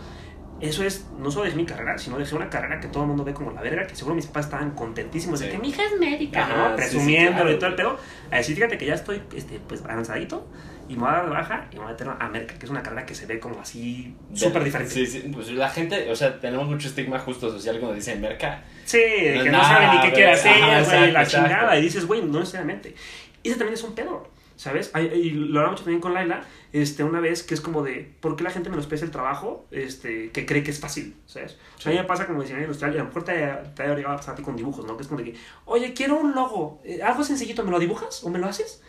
Eso 0.61 0.83
es, 0.83 1.07
no 1.19 1.29
solo 1.29 1.45
dejé 1.45 1.57
mi 1.57 1.65
carrera, 1.65 1.97
sino 1.97 2.17
dejé 2.17 2.35
una 2.35 2.49
carrera 2.49 2.79
que 2.79 2.87
todo 2.87 3.03
el 3.03 3.09
mundo 3.09 3.25
ve 3.25 3.33
como 3.33 3.51
la 3.51 3.61
verga, 3.61 3.85
que 3.85 3.95
seguro 3.95 4.15
mis 4.15 4.27
papás 4.27 4.45
estaban 4.45 4.71
contentísimos 4.71 5.39
de 5.39 5.47
Sí. 5.47 5.51
que 5.51 5.57
mi 5.57 5.69
hija 5.69 5.83
es 5.83 5.99
médica, 5.99 6.43
Ajá, 6.43 6.55
¿no? 6.55 6.63
sí, 6.63 6.69
sí, 6.69 6.75
Presumiéndolo 6.77 7.35
claro, 7.43 7.51
y 7.51 7.55
todo 7.59 7.69
el 7.71 7.75
pedo. 7.75 7.97
A 8.31 8.37
decir, 8.37 8.55
fíjate 8.55 8.77
que 8.77 8.85
ya 8.85 8.93
estoy, 8.93 9.21
este, 9.35 9.59
pues, 9.67 9.83
avanzadito, 9.83 10.47
y 10.87 10.93
me 10.93 11.01
voy 11.01 11.09
a 11.09 11.13
dar 11.13 11.25
de 11.25 11.31
baja, 11.31 11.67
y 11.71 11.75
me 11.75 11.79
voy 11.81 11.89
a 11.89 11.91
meter 11.93 12.07
a 12.17 12.29
Merca, 12.29 12.53
que 12.55 12.65
es 12.65 12.69
una 12.71 12.81
carrera 12.83 13.05
que 13.05 13.15
se 13.15 13.25
ve 13.25 13.39
como 13.39 13.59
así, 13.59 14.15
súper 14.33 14.63
diferente. 14.63 14.93
Sí, 14.93 15.05
sí. 15.05 15.29
Pues 15.33 15.51
la 15.51 15.69
gente, 15.69 16.09
o 16.09 16.15
sea, 16.15 16.39
tenemos 16.39 16.67
mucho 16.69 16.87
estigma 16.87 17.19
justo 17.19 17.49
social 17.51 17.79
cuando 17.79 17.95
dicen 17.95 18.21
merca. 18.21 18.63
Sí, 18.85 18.99
de 18.99 19.39
que 19.43 19.49
no, 19.49 19.57
No, 19.57 19.63
saben 19.65 19.89
ni 19.91 20.01
qué 20.01 20.13
quiere 20.13 20.31
hacer, 20.31 20.57
la 20.61 20.79
exacto. 21.23 21.29
chingada. 21.29 21.77
Y 21.77 21.81
dices, 21.81 22.05
güey, 22.05 22.21
no 22.21 22.39
necesariamente. 22.39 22.95
Y 23.41 23.49
ese 23.49 23.57
también 23.57 23.73
es 23.73 23.83
un 23.83 23.93
pedo, 23.95 24.29
¿sabes? 24.63 24.91
Ay, 24.93 25.07
Y 25.07 25.29
lo 25.31 25.59
hablamos 25.59 25.81
también 25.81 25.99
con 25.99 26.13
Laila, 26.13 26.45
este, 26.71 27.03
una 27.03 27.19
vez, 27.19 27.43
que 27.43 27.53
es 27.53 27.59
como 27.59 27.83
de, 27.83 28.13
¿por 28.21 28.37
qué 28.37 28.45
la 28.45 28.49
gente 28.49 28.69
menosprecia 28.69 29.03
el 29.03 29.11
trabajo 29.11 29.65
este, 29.71 30.31
que 30.31 30.45
cree 30.45 30.63
que 30.63 30.71
es 30.71 30.79
fácil, 30.79 31.17
¿sabes? 31.25 31.57
O 31.77 31.81
sea, 31.81 31.91
a 31.91 31.95
mí 31.95 31.99
me 31.99 32.07
pasa 32.07 32.25
como 32.25 32.41
diseñador 32.41 32.67
industrial, 32.67 32.93
y 32.93 32.95
a 32.95 32.99
lo 32.99 33.07
mejor 33.07 33.25
te, 33.25 33.33
te 33.75 33.83
ha 33.83 33.93
llegado 33.93 34.15
a 34.15 34.35
ti 34.35 34.41
con 34.41 34.55
dibujos, 34.55 34.85
¿no? 34.85 34.95
Que 34.95 35.01
es 35.01 35.09
como 35.09 35.21
de 35.21 35.33
que, 35.33 35.39
oye, 35.65 35.93
quiero 35.93 36.17
un 36.17 36.33
logo, 36.33 36.79
eh, 36.85 37.03
algo 37.03 37.25
sencillito, 37.25 37.65
¿me 37.65 37.71
lo 37.71 37.79
dibujas 37.79 38.23
o 38.23 38.29
me 38.29 38.39
lo 38.39 38.47
haces? 38.47 38.81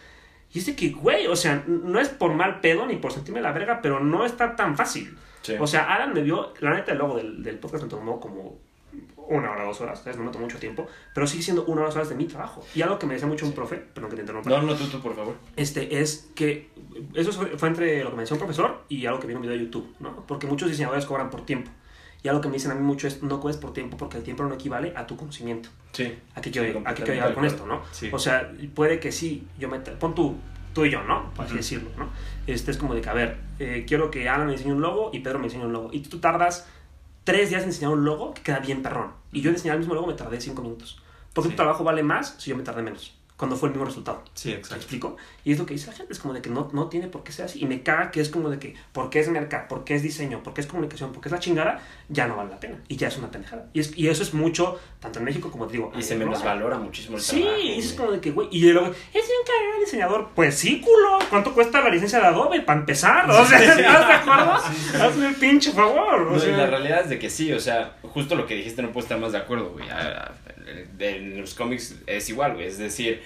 Y 0.53 0.61
es 0.61 0.67
de 0.67 0.77
que, 0.77 0.91
güey, 0.91 1.27
o 1.27 1.35
sea, 1.35 1.65
no 1.67 1.99
es 1.99 2.09
por 2.09 2.33
mal 2.35 2.61
pedo 2.61 2.87
ni 2.87 2.95
por 2.95 3.11
sentirme 3.11 3.41
la 3.41 3.51
verga, 3.51 3.81
pero 3.83 3.99
no 3.99 4.25
está 4.25 4.55
tan 4.55 4.77
fácil. 4.77 5.19
Sí. 5.43 5.57
O 5.59 5.67
sea, 5.67 5.93
Alan 5.93 6.15
me 6.15 6.23
vio, 6.23 6.55
la 6.61 6.73
neta, 6.73 6.93
el 6.93 6.99
logo 6.99 7.17
del, 7.17 7.43
del 7.43 7.59
podcast 7.59 7.83
me 7.83 7.91
tomó 7.91 8.21
como 8.21 8.61
una 9.29 9.51
hora, 9.53 9.65
dos 9.65 9.81
horas, 9.81 10.01
¿sabes? 10.03 10.19
no 10.19 10.31
tomo 10.31 10.45
mucho 10.45 10.59
tiempo, 10.59 10.87
pero 11.15 11.27
sigue 11.27 11.43
siendo 11.43 11.65
una 11.65 11.81
hora, 11.83 11.87
dos 11.87 11.97
horas 11.97 12.09
de 12.09 12.15
mi 12.15 12.25
trabajo. 12.27 12.65
Y 12.75 12.83
algo 12.83 12.99
que 12.99 13.07
me 13.07 13.15
decía 13.15 13.29
mucho 13.29 13.47
un 13.47 13.53
profe, 13.53 13.77
perdón 13.77 14.11
que 14.11 14.17
te 14.17 14.23
interrumpa, 14.23 14.51
No, 14.51 14.63
no, 14.63 14.75
tú, 14.75 14.87
tú, 14.87 15.01
por 15.01 15.15
favor. 15.15 15.35
este, 15.57 16.01
es 16.01 16.31
que 16.35 16.71
eso 17.15 17.33
fue, 17.33 17.69
entre 17.69 18.03
lo 18.05 18.11
que 18.11 18.17
me 18.17 18.23
decía 18.23 18.35
un 18.35 18.41
profesor 18.41 18.83
y 18.89 19.07
algo 19.07 19.21
que 19.21 19.27
vi 19.27 19.33
en 19.33 19.37
un 19.39 19.43
video 19.43 19.57
de 19.59 19.65
YouTube, 19.65 19.95
¿no? 20.01 20.25
Porque 20.27 20.47
muchos 20.47 20.69
diseñadores 20.69 21.07
cobran 21.07 21.31
por 21.31 21.45
tiempo. 21.47 21.71
Y 22.23 22.29
algo 22.29 22.41
que 22.41 22.49
me 22.49 22.55
dicen 22.55 22.71
a 22.71 22.75
mí 22.75 22.81
mucho 22.81 23.07
es, 23.07 23.23
no 23.23 23.39
cobres 23.39 23.59
por 23.59 23.75
tiempo 23.75 23.99
porque 23.99 24.17
el 24.17 24.23
tiempo 24.23 24.45
no 24.45 24.55
equivale 24.55 24.95
a 24.97 25.07
tu 25.07 25.15
conocimiento. 25.17 25.69
Sí. 25.93 26.17
Aquí 26.35 26.51
quiero, 26.51 26.79
Sí, 26.79 26.85
aquí 26.87 27.03
quiero 27.03 27.15
llegar 27.15 27.35
con 27.35 27.45
esto, 27.45 27.67
¿no? 27.67 27.83
Sí. 27.93 28.09
O 28.13 28.19
sea, 28.19 28.51
puede 28.75 28.99
que 28.99 29.13
sí, 29.13 29.47
yo 29.59 29.69
me... 29.69 29.79
Pon 29.81 30.15
tú, 30.15 30.35
tú 30.73 30.87
y 30.87 30.91
yo, 30.91 31.03
¿no? 31.05 31.31
Por 31.35 31.45
así 31.45 31.53
Ujú. 31.53 31.59
decirlo, 31.59 31.91
¿no? 31.99 32.09
Este 32.47 32.71
es 32.71 32.79
como 32.79 32.95
de 32.95 33.03
que, 33.03 33.11
a 33.11 33.13
ver, 33.13 33.37
eh, 33.59 33.85
quiero 33.87 34.11
que 34.11 34.27
Alan 34.27 34.47
me 34.47 34.53
diseñe 34.53 34.73
un 34.73 34.81
logo 34.81 35.11
y 35.13 35.21
Pedro 35.21 35.39
me 35.39 35.45
diseñe 35.49 35.67
un 35.67 35.75
logo. 35.75 35.91
Y 35.93 36.01
tú 36.01 36.19
tardas 36.19 36.67
tres 37.25 37.51
días 37.51 37.63
en 37.63 37.71
diseñar 37.71 37.93
un 37.93 38.05
logo 38.05 38.35
que 38.35 38.43
queda 38.43 38.59
bien 38.61 38.83
perrón. 38.83 39.13
Y 39.33 39.41
yo 39.41 39.51
en 39.51 39.57
diseñar 39.57 39.75
el 39.75 39.81
mismo 39.81 39.95
logo 39.95 40.07
me 40.07 40.15
tardé 40.15 40.41
cinco 40.41 40.63
minutos. 40.63 41.01
Porque 41.33 41.49
Sí. 41.49 41.55
tu 41.55 41.57
trabajo 41.57 41.83
vale 41.85 42.03
más 42.03 42.37
si 42.39 42.51
yo 42.51 42.57
me 42.57 42.63
tardé 42.63 42.83
menos. 42.83 43.19
Cuando 43.37 43.57
fue 43.57 43.69
el 43.69 43.73
mismo 43.75 43.85
resultado. 43.85 44.23
Sí, 44.35 44.51
¿Me 44.51 44.55
exacto. 44.55 44.77
explico? 44.77 45.17
Y 45.45 45.53
es 45.53 45.59
lo 45.59 45.67
que 45.67 45.75
dice 45.75 45.89
la 45.89 45.93
gente, 45.97 46.13
es 46.13 46.21
como 46.21 46.33
de 46.35 46.41
que 46.41 46.51
no, 46.51 46.71
no 46.73 46.89
tiene 46.89 47.09
por 47.09 47.25
qué 47.25 47.33
ser 47.33 47.47
así. 47.47 47.61
Y 47.61 47.67
me 47.67 47.83
caga 47.83 48.13
que 48.13 48.21
es 48.21 48.29
como 48.29 48.49
de 48.49 48.61
que, 48.61 48.77
porque 48.93 49.19
es 49.19 49.29
mercado, 49.29 49.65
porque 49.69 49.97
es 49.97 50.05
diseño, 50.05 50.41
porque 50.45 50.61
es 50.61 50.69
comunicación, 50.69 51.13
porque 51.13 51.29
es 51.29 51.33
la 51.33 51.41
chingada, 51.41 51.83
ya 52.09 52.29
no 52.29 52.37
vale 52.37 52.51
la 52.51 52.61
pena. 52.61 52.79
Y 52.87 52.97
ya 52.97 53.09
es 53.09 53.17
una 53.19 53.33
pendejada. 53.33 53.67
Y, 53.73 53.81
es, 53.81 53.99
y 53.99 54.07
eso 54.09 54.23
es 54.23 54.35
mucho, 54.35 54.79
tanto 55.01 55.19
en 55.19 55.25
México 55.25 55.51
como 55.51 55.67
te 55.67 55.73
digo. 55.73 55.91
Y 55.99 56.03
se 56.03 56.15
menosvalora 56.15 56.79
muchísimo 56.79 57.17
el 57.17 57.23
Sí, 57.25 57.43
trabajo. 57.43 57.61
y 57.61 57.79
es 57.81 57.93
como 57.95 58.13
de 58.13 58.21
que, 58.21 58.31
güey, 58.31 58.47
y 58.53 58.71
luego, 58.71 58.87
es 58.87 58.95
un 58.95 59.47
carrera 59.47 59.75
de 59.75 59.81
diseñador. 59.85 60.29
Pues 60.37 60.55
sí, 60.55 60.81
culo. 60.81 61.19
¿Cuánto 61.29 61.53
cuesta 61.55 61.81
la 61.81 61.91
licencia 61.91 62.21
de 62.21 62.27
Adobe 62.27 62.61
para 62.61 62.79
empezar? 62.79 63.29
O 63.29 63.45
sea, 63.45 63.59
¿estás 63.61 63.77
de 63.77 63.85
acuerdo? 64.15 64.53
Hazme 64.53 65.29
el 65.29 65.35
pinche 65.35 65.73
favor. 65.73 66.23
O 66.23 66.31
No, 66.31 66.37
y 66.37 66.41
sea, 66.41 66.57
la 66.57 66.67
realidad 66.67 67.01
es 67.03 67.09
de 67.09 67.19
que 67.19 67.29
sí, 67.29 67.53
o 67.53 67.59
sea, 67.59 67.97
justo 68.03 68.37
lo 68.37 68.47
que 68.47 68.55
dijiste 68.55 68.81
no 68.81 68.93
puedo 68.93 69.05
estar 69.05 69.19
más 69.19 69.33
de 69.33 69.39
acuerdo, 69.39 69.71
güey. 69.73 69.89
A- 69.91 69.99
a- 70.27 70.33
de- 70.97 71.17
En 71.17 71.41
los 71.41 71.53
cómics 71.55 71.97
es 72.07 72.29
igual, 72.31 72.55
güey. 72.55 72.67
Es 72.67 72.79
decir, 72.79 73.23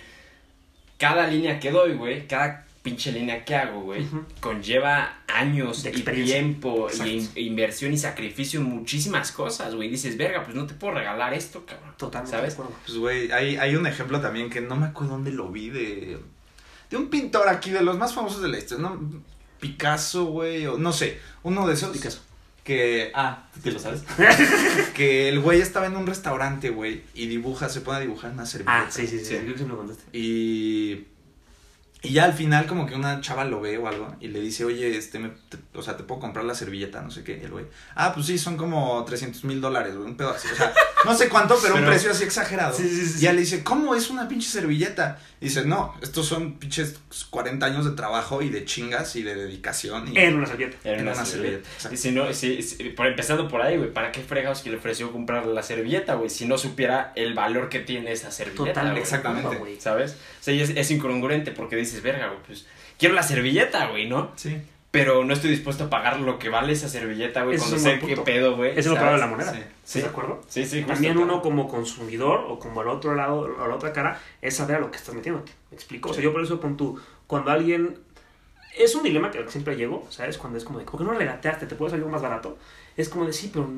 cada 0.99 1.27
línea 1.27 1.59
que 1.61 1.71
doy, 1.71 1.95
güey, 1.95 2.27
cada 2.27 2.67
pinche 2.83 3.13
línea 3.13 3.45
que 3.45 3.55
hago, 3.55 3.83
güey, 3.83 4.07
conlleva 4.41 5.19
años 5.27 5.83
De 5.83 5.91
y 5.91 6.03
tiempo 6.03 6.89
y 7.05 7.09
in- 7.09 7.31
inversión 7.37 7.93
y 7.93 7.99
sacrificio 7.99 8.61
en 8.61 8.67
muchísimas 8.67 9.31
cosas, 9.33 9.75
güey. 9.75 9.89
Dices, 9.91 10.17
verga, 10.17 10.45
pues 10.45 10.57
no 10.57 10.67
te 10.67 10.75
puedo 10.75 10.95
regalar 10.95 11.35
esto, 11.35 11.65
cabrón. 11.67 11.93
Totalmente 11.99 12.37
¿Sabes? 12.37 12.57
de 12.57 12.63
acuerdo. 12.63 12.81
Pues, 12.87 12.99
güey, 12.99 13.31
hay, 13.33 13.57
hay 13.57 13.77
un 13.77 13.87
ejemplo 13.87 14.21
también 14.21 14.49
que 14.51 14.61
no 14.61 14.77
me 14.77 14.87
acuerdo 14.87 15.13
dónde 15.15 15.33
lo 15.33 15.49
vi 15.51 15.71
de. 15.71 16.19
De 16.91 16.97
un 16.97 17.09
pintor 17.11 17.49
aquí, 17.49 17.71
de 17.71 17.83
los 17.83 17.99
más 17.99 18.15
famosos 18.15 18.41
de 18.41 18.49
la 18.49 18.59
historia, 18.59 18.89
¿no? 18.89 18.99
Picasso, 19.61 20.25
güey, 20.27 20.67
o 20.67 20.79
no 20.79 20.93
sé, 20.93 21.19
uno 21.43 21.67
de 21.67 21.75
esos. 21.75 21.91
Picasso. 21.95 22.23
Que. 22.69 23.11
Ah, 23.15 23.49
¿Tú 23.65 23.71
lo 23.71 23.79
sabes? 23.79 24.03
que 24.95 25.31
el 25.31 25.41
güey 25.41 25.63
estaba 25.63 25.87
en 25.87 25.97
un 25.97 26.07
restaurante, 26.07 26.69
güey, 26.69 27.03
y 27.15 27.27
dibuja, 27.27 27.71
se 27.71 27.81
pone 27.81 27.97
a 27.97 28.01
dibujar 28.01 28.31
una 28.33 28.45
servilleta. 28.45 28.89
Ah, 28.89 28.91
sí, 28.91 29.07
sí, 29.07 29.21
sí. 29.21 29.25
Sí. 29.25 29.37
Creo 29.37 29.53
que 29.55 29.59
sí 29.59 29.65
me 29.65 29.71
lo 29.71 29.79
contaste. 29.79 30.05
Y. 30.13 31.07
Y 32.01 32.11
ya 32.13 32.25
al 32.25 32.33
final, 32.33 32.67
como 32.67 32.87
que 32.87 32.95
una 32.95 33.21
chava 33.21 33.45
lo 33.45 33.61
ve 33.61 33.77
o 33.77 33.89
algo 33.89 34.15
y 34.21 34.29
le 34.29 34.41
dice, 34.41 34.65
oye, 34.65 34.97
este, 34.97 35.19
me- 35.19 35.31
te- 35.49 35.59
o 35.75 35.83
sea, 35.83 35.97
te 35.97 36.05
puedo 36.05 36.21
comprar 36.21 36.45
la 36.45 36.55
servilleta, 36.55 37.03
no 37.03 37.11
sé 37.11 37.25
qué. 37.25 37.39
Y 37.43 37.45
el 37.45 37.51
güey, 37.51 37.65
ah, 37.97 38.13
pues 38.15 38.27
sí, 38.27 38.39
son 38.39 38.57
como 38.57 39.05
300 39.05 39.43
mil 39.43 39.61
dólares, 39.61 39.97
güey, 39.97 40.07
un 40.07 40.17
pedo 40.17 40.31
así. 40.31 40.47
O 40.53 40.55
sea, 40.57 40.73
no 41.05 41.13
sé 41.17 41.29
cuánto, 41.29 41.59
pero, 41.61 41.75
un 41.75 41.85
precio 41.85 42.13
así 42.13 42.23
exagerado. 42.23 42.73
Sí, 42.77 42.89
sí, 42.89 43.05
sí, 43.05 43.15
Y 43.19 43.21
ella 43.23 43.33
le 43.33 43.41
dice, 43.41 43.65
¿cómo 43.65 43.97
es 43.97 44.11
una 44.11 44.29
pinche 44.29 44.49
servilleta? 44.49 45.19
Y 45.41 45.47
dice, 45.47 45.65
no, 45.65 45.95
estos 46.01 46.27
son 46.27 46.55
pinches 46.61 46.97
40 47.31 47.67
años 47.67 47.85
de 47.85 47.93
trabajo 47.93 48.43
y 48.43 48.49
de 48.51 48.65
chingas 48.65 49.17
y 49.17 49.23
de 49.25 49.35
dedicación. 49.35 50.07
Y 50.15 50.19
En 50.19 50.37
una 50.37 50.47
servilleta. 50.47 50.77
En 50.85 51.01
una 51.03 51.13
una 51.13 51.25
servilleta. 51.25 51.69
servilleta, 51.79 51.95
Y 51.95 51.97
si 51.97 52.11
no, 52.13 52.33
si, 52.33 52.63
si- 52.63 52.77
por 52.91 53.09
empezando 53.09 53.49
por 53.49 53.61
ahí, 53.63 53.77
güey, 53.77 53.93
¿para 53.93 54.13
qué 54.13 54.21
fregados 54.23 54.61
que 54.63 54.71
le 54.71 54.77
ofreció 54.77 55.11
comprar 55.11 55.47
la 55.47 55.63
servilleta, 55.65 56.15
güey? 56.15 56.31
Si 56.31 56.47
no 56.47 56.59
supiera 56.59 57.13
el 57.17 57.35
valor 57.35 57.69
que 57.69 57.81
tiene 57.81 58.13
esa 58.13 58.31
servilleta, 58.31 58.67
Totalmente. 58.83 59.01
güey. 59.01 59.03
exactamente. 59.03 59.81
¿Sabes? 59.81 60.17
Sea, 60.49 60.55
y 60.55 60.61
es, 60.63 60.71
es 60.71 60.91
incongruente 60.91 61.53
porque 61.53 61.77
dices, 61.77 62.03
verga, 62.03 62.29
güey, 62.29 62.39
pues 62.47 62.67
quiero 62.99 63.15
la 63.15 63.23
servilleta, 63.23 63.89
güey, 63.89 64.09
¿no? 64.09 64.33
Sí. 64.37 64.57
Pero 64.91 65.23
no 65.23 65.35
estoy 65.35 65.51
dispuesto 65.51 65.85
a 65.85 65.91
pagar 65.91 66.19
lo 66.21 66.39
que 66.39 66.49
vale 66.49 66.73
esa 66.73 66.89
servilleta, 66.89 67.45
güey, 67.45 67.59
cuando 67.59 67.79
sé 67.79 67.99
qué 67.99 68.17
pedo, 68.17 68.57
güey. 68.57 68.73
Es 68.79 68.87
lo 68.87 68.95
peor 68.95 69.13
de 69.13 69.19
la 69.19 69.27
moneda. 69.27 69.53
Sí. 69.53 69.59
¿Estás 69.59 69.71
Sí. 69.85 70.01
de 70.01 70.07
acuerdo? 70.07 70.41
Sí, 70.49 70.65
sí, 70.65 70.79
justo, 70.79 70.93
También 70.95 71.13
claro. 71.15 71.31
uno 71.31 71.43
como 71.43 71.69
consumidor 71.69 72.47
o 72.49 72.59
como 72.59 72.81
el 72.81 72.89
otro 72.89 73.15
lado, 73.15 73.41
o 73.41 73.69
la 73.69 73.75
otra 73.75 73.93
cara, 73.93 74.19
es 74.41 74.57
saber 74.57 74.77
a 74.77 74.81
lo 74.81 74.91
que 74.91 74.97
estás 74.97 75.15
metiéndote. 75.15 75.53
¿Me 75.71 75.75
explico? 75.77 76.09
O 76.09 76.15
sea, 76.15 76.23
yo 76.23 76.33
por 76.33 76.43
eso 76.43 76.59
pon 76.59 76.77
tú, 76.79 76.99
cuando 77.27 77.51
alguien... 77.51 77.99
Es 78.79 78.95
un 78.95 79.03
dilema 79.03 79.31
que 79.31 79.47
siempre 79.51 79.77
llego, 79.77 80.07
¿sabes? 80.09 80.39
Cuando 80.39 80.57
es 80.57 80.65
como 80.65 80.79
de, 80.79 80.85
¿por 80.87 80.99
qué 80.99 81.05
no 81.05 81.13
regateaste? 81.13 81.67
¿Te 81.67 81.75
puede 81.75 81.91
salir 81.91 82.07
más 82.07 82.23
barato? 82.23 82.57
Es 82.97 83.09
como 83.11 83.27
de, 83.27 83.33
sí, 83.33 83.51
pero 83.53 83.69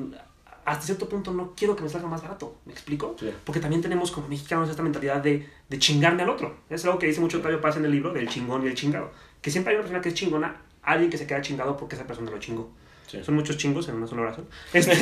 hasta 0.65 0.85
cierto 0.85 1.09
punto 1.09 1.31
no 1.31 1.53
quiero 1.55 1.75
que 1.75 1.83
me 1.83 1.89
salga 1.89 2.07
más 2.07 2.21
barato. 2.21 2.57
¿Me 2.65 2.73
explico? 2.73 3.15
Sí. 3.19 3.31
Porque 3.45 3.59
también 3.59 3.81
tenemos 3.81 4.11
como 4.11 4.27
mexicanos 4.27 4.69
esta 4.69 4.83
mentalidad 4.83 5.17
de, 5.21 5.47
de 5.69 5.79
chingarme 5.79 6.23
al 6.23 6.29
otro. 6.29 6.57
Es 6.69 6.85
algo 6.85 6.99
que 6.99 7.07
dice 7.07 7.21
mucho 7.21 7.37
Octavio 7.37 7.61
Paz 7.61 7.77
en 7.77 7.85
el 7.85 7.91
libro 7.91 8.13
del 8.13 8.27
chingón 8.27 8.63
y 8.63 8.67
el 8.67 8.75
chingado. 8.75 9.11
Que 9.41 9.51
siempre 9.51 9.71
hay 9.71 9.75
una 9.75 9.83
persona 9.83 10.01
que 10.01 10.09
es 10.09 10.15
chingona, 10.15 10.61
alguien 10.83 11.09
que 11.09 11.17
se 11.17 11.27
queda 11.27 11.41
chingado 11.41 11.77
porque 11.77 11.95
esa 11.95 12.05
persona 12.05 12.31
lo 12.31 12.39
chingó. 12.39 12.71
Sí. 13.07 13.21
Son 13.23 13.35
muchos 13.35 13.57
chingos 13.57 13.89
en 13.89 13.95
una 13.95 14.07
sola 14.07 14.21
oración. 14.21 14.47
Este, 14.73 14.95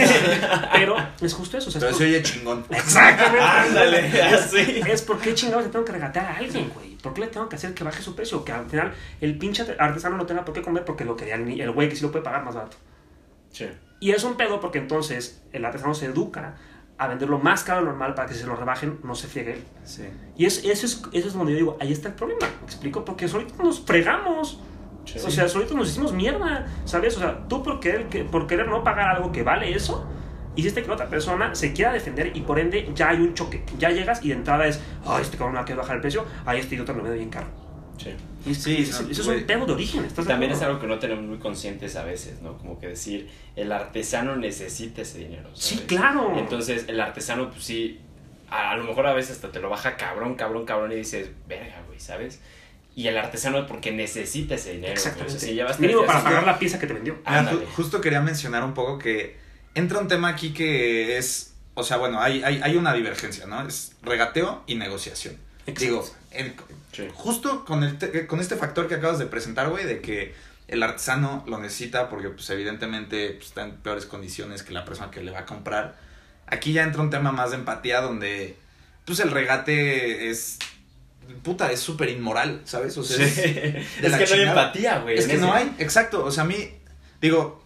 pero 0.73 0.95
es 1.21 1.33
justo 1.33 1.57
eso. 1.57 1.69
O 1.69 1.71
sea, 1.71 1.79
Pero 1.79 1.91
es 1.91 1.97
se 1.97 2.05
oye 2.05 2.23
chingón. 2.23 2.65
Exactamente. 2.69 3.39
Ándale, 3.39 4.21
así. 4.23 4.81
Es 4.87 5.03
por 5.03 5.19
qué 5.19 5.35
chingados 5.35 5.65
le 5.65 5.69
tengo 5.69 5.85
que 5.85 5.91
regatear 5.91 6.25
a 6.25 6.37
alguien, 6.37 6.71
güey. 6.73 6.95
¿Por 6.95 7.13
qué 7.13 7.21
le 7.21 7.27
tengo 7.27 7.47
que 7.47 7.55
hacer 7.55 7.73
que 7.75 7.83
baje 7.83 8.01
su 8.01 8.15
precio? 8.15 8.43
Que 8.43 8.51
al 8.51 8.67
final 8.67 8.93
el 9.21 9.37
pinche 9.37 9.63
artesano 9.77 10.17
no 10.17 10.25
tenga 10.25 10.43
por 10.43 10.55
qué 10.55 10.61
comer 10.61 10.85
porque 10.85 11.05
lo 11.05 11.15
quería 11.15 11.35
el 11.35 11.71
güey 11.71 11.87
que 11.87 11.95
sí 11.95 12.01
lo 12.01 12.11
puede 12.11 12.23
pagar 12.23 12.43
más 12.43 12.55
barato. 12.55 12.77
Sí. 13.51 13.67
Y 13.99 14.11
es 14.11 14.23
un 14.23 14.35
pedo 14.35 14.59
porque 14.59 14.77
entonces 14.79 15.41
el 15.51 15.65
artesano 15.65 15.93
se 15.93 16.05
educa 16.05 16.55
a 16.97 17.07
venderlo 17.07 17.39
más 17.39 17.63
caro 17.63 17.79
de 17.79 17.85
lo 17.85 17.91
normal 17.91 18.13
para 18.13 18.27
que 18.27 18.33
si 18.33 18.41
se 18.41 18.45
lo 18.47 18.55
rebajen 18.55 18.99
no 19.03 19.15
se 19.15 19.27
friegue 19.27 19.53
él. 19.53 19.63
Sí. 19.85 20.03
Y 20.37 20.45
es, 20.45 20.63
eso, 20.65 20.85
es, 20.85 21.01
eso 21.13 21.27
es 21.29 21.33
donde 21.33 21.53
yo 21.53 21.57
digo, 21.57 21.77
ahí 21.79 21.91
está 21.91 22.09
el 22.09 22.15
problema. 22.15 22.41
¿Me 22.59 22.65
explico? 22.65 23.03
Porque 23.05 23.27
solitos 23.27 23.57
nos 23.59 23.79
fregamos. 23.81 24.59
Sí. 25.05 25.19
O 25.25 25.29
sea, 25.31 25.47
solitos 25.47 25.75
nos 25.75 25.89
hicimos 25.89 26.11
mierda. 26.13 26.67
¿Sabes? 26.85 27.15
O 27.17 27.19
sea, 27.19 27.47
tú 27.47 27.63
por 27.63 27.79
querer, 27.79 28.07
que- 28.09 28.23
por 28.25 28.47
querer 28.47 28.67
no 28.67 28.83
pagar 28.83 29.15
algo 29.15 29.31
que 29.31 29.43
vale 29.43 29.73
eso, 29.73 30.05
hiciste 30.55 30.83
que 30.83 30.91
otra 30.91 31.07
persona 31.07 31.55
se 31.55 31.71
quiera 31.73 31.93
defender 31.93 32.35
y 32.35 32.41
por 32.41 32.59
ende 32.59 32.89
ya 32.93 33.09
hay 33.09 33.17
un 33.21 33.33
choque. 33.33 33.63
Ya 33.77 33.89
llegas 33.91 34.23
y 34.23 34.29
de 34.29 34.35
entrada 34.35 34.67
es, 34.67 34.81
ay, 35.05 35.21
este 35.21 35.37
cabrón 35.37 35.55
me 35.55 35.61
va 35.61 35.65
a 35.71 35.75
bajar 35.75 35.95
el 35.95 36.01
precio, 36.01 36.25
ay, 36.45 36.59
este 36.59 36.75
idiota 36.75 36.91
lo 36.93 37.01
vende 37.03 37.17
bien 37.17 37.29
caro. 37.29 37.47
Sí. 38.01 38.09
Es- 38.49 38.63
Sí, 38.63 38.77
eso, 38.83 39.03
no, 39.03 39.09
eso 39.09 39.21
es 39.21 39.27
un 39.27 39.43
pedo 39.45 39.65
de 39.65 39.73
origen. 39.73 40.05
¿estás 40.05 40.25
de 40.25 40.31
También 40.31 40.51
es 40.53 40.61
algo 40.61 40.79
que 40.79 40.87
no 40.87 40.97
tenemos 40.99 41.25
muy 41.25 41.37
conscientes 41.39 41.95
a 41.97 42.03
veces, 42.03 42.41
¿no? 42.41 42.57
Como 42.57 42.79
que 42.79 42.87
decir, 42.87 43.29
el 43.55 43.71
artesano 43.71 44.35
necesita 44.37 45.01
ese 45.01 45.19
dinero. 45.19 45.49
Sí, 45.53 45.83
claro. 45.87 46.33
Entonces, 46.37 46.85
el 46.87 46.99
artesano, 47.01 47.49
pues 47.51 47.63
sí, 47.65 47.99
a, 48.49 48.71
a 48.71 48.77
lo 48.77 48.85
mejor 48.85 49.05
a 49.07 49.13
veces 49.13 49.31
hasta 49.37 49.51
te 49.51 49.59
lo 49.59 49.69
baja 49.69 49.97
cabrón, 49.97 50.35
cabrón, 50.35 50.65
cabrón 50.65 50.91
y 50.93 50.95
dices, 50.95 51.29
verga, 51.47 51.81
güey, 51.87 51.99
¿sabes? 51.99 52.39
Y 52.95 53.07
el 53.07 53.17
artesano 53.17 53.67
porque 53.67 53.91
necesita 53.91 54.55
ese 54.55 54.71
dinero. 54.73 54.91
O 54.93 54.95
Exactamente. 54.95 55.37
sea, 55.39 55.49
si 55.49 55.55
llevas 55.55 55.77
tres 55.77 55.81
Mínimo 55.81 56.01
días 56.01 56.11
para 56.13 56.23
pagar 56.23 56.45
la 56.45 56.57
pieza 56.59 56.79
que 56.79 56.87
te 56.87 56.93
vendió. 56.93 57.17
Mira, 57.27 57.51
ju- 57.51 57.65
justo 57.75 58.01
quería 58.01 58.21
mencionar 58.21 58.63
un 58.63 58.73
poco 58.73 58.97
que 58.97 59.37
entra 59.75 59.99
un 59.99 60.07
tema 60.07 60.29
aquí 60.29 60.51
que 60.53 61.17
es, 61.17 61.53
o 61.75 61.83
sea, 61.83 61.97
bueno, 61.97 62.19
hay, 62.21 62.41
hay, 62.43 62.59
hay 62.63 62.75
una 62.77 62.93
divergencia, 62.93 63.45
¿no? 63.45 63.65
Es 63.67 63.93
regateo 64.01 64.63
y 64.67 64.75
negociación. 64.75 65.35
Exacto. 65.67 65.81
Digo, 65.81 66.09
el- 66.31 66.53
Sí. 67.07 67.11
justo 67.13 67.65
con, 67.65 67.83
el 67.83 67.97
te- 67.97 68.27
con 68.27 68.39
este 68.39 68.55
factor 68.55 68.87
que 68.87 68.95
acabas 68.95 69.19
de 69.19 69.25
presentar, 69.25 69.69
güey, 69.69 69.85
de 69.85 70.01
que 70.01 70.33
el 70.67 70.83
artesano 70.83 71.43
lo 71.47 71.57
necesita 71.59 72.09
porque, 72.09 72.29
pues, 72.29 72.49
evidentemente 72.51 73.31
pues, 73.31 73.47
está 73.47 73.63
en 73.63 73.71
peores 73.77 74.05
condiciones 74.05 74.61
que 74.63 74.71
la 74.73 74.85
persona 74.85 75.09
que 75.11 75.21
le 75.23 75.31
va 75.31 75.39
a 75.39 75.45
comprar. 75.45 75.97
Aquí 76.47 76.73
ya 76.73 76.83
entra 76.83 77.01
un 77.01 77.09
tema 77.09 77.31
más 77.31 77.51
de 77.51 77.57
empatía 77.57 78.01
donde, 78.01 78.55
pues, 79.05 79.19
el 79.19 79.31
regate 79.31 80.29
es, 80.29 80.59
puta, 81.43 81.71
es 81.71 81.79
súper 81.79 82.09
inmoral, 82.09 82.61
¿sabes? 82.65 82.97
O 82.97 83.03
sea, 83.03 83.17
Sí. 83.17 83.23
es- 83.23 83.37
Es, 83.37 84.01
de 84.01 84.09
la 84.09 84.17
que 84.17 84.25
no 84.27 84.33
hay 84.35 84.41
empatía, 84.41 84.99
güey. 84.99 85.17
es 85.17 85.27
que 85.27 85.37
no 85.37 85.53
hay, 85.53 85.75
exacto. 85.79 86.23
O 86.23 86.31
sea, 86.31 86.43
a 86.43 86.47
mí, 86.47 86.71
digo, 87.21 87.63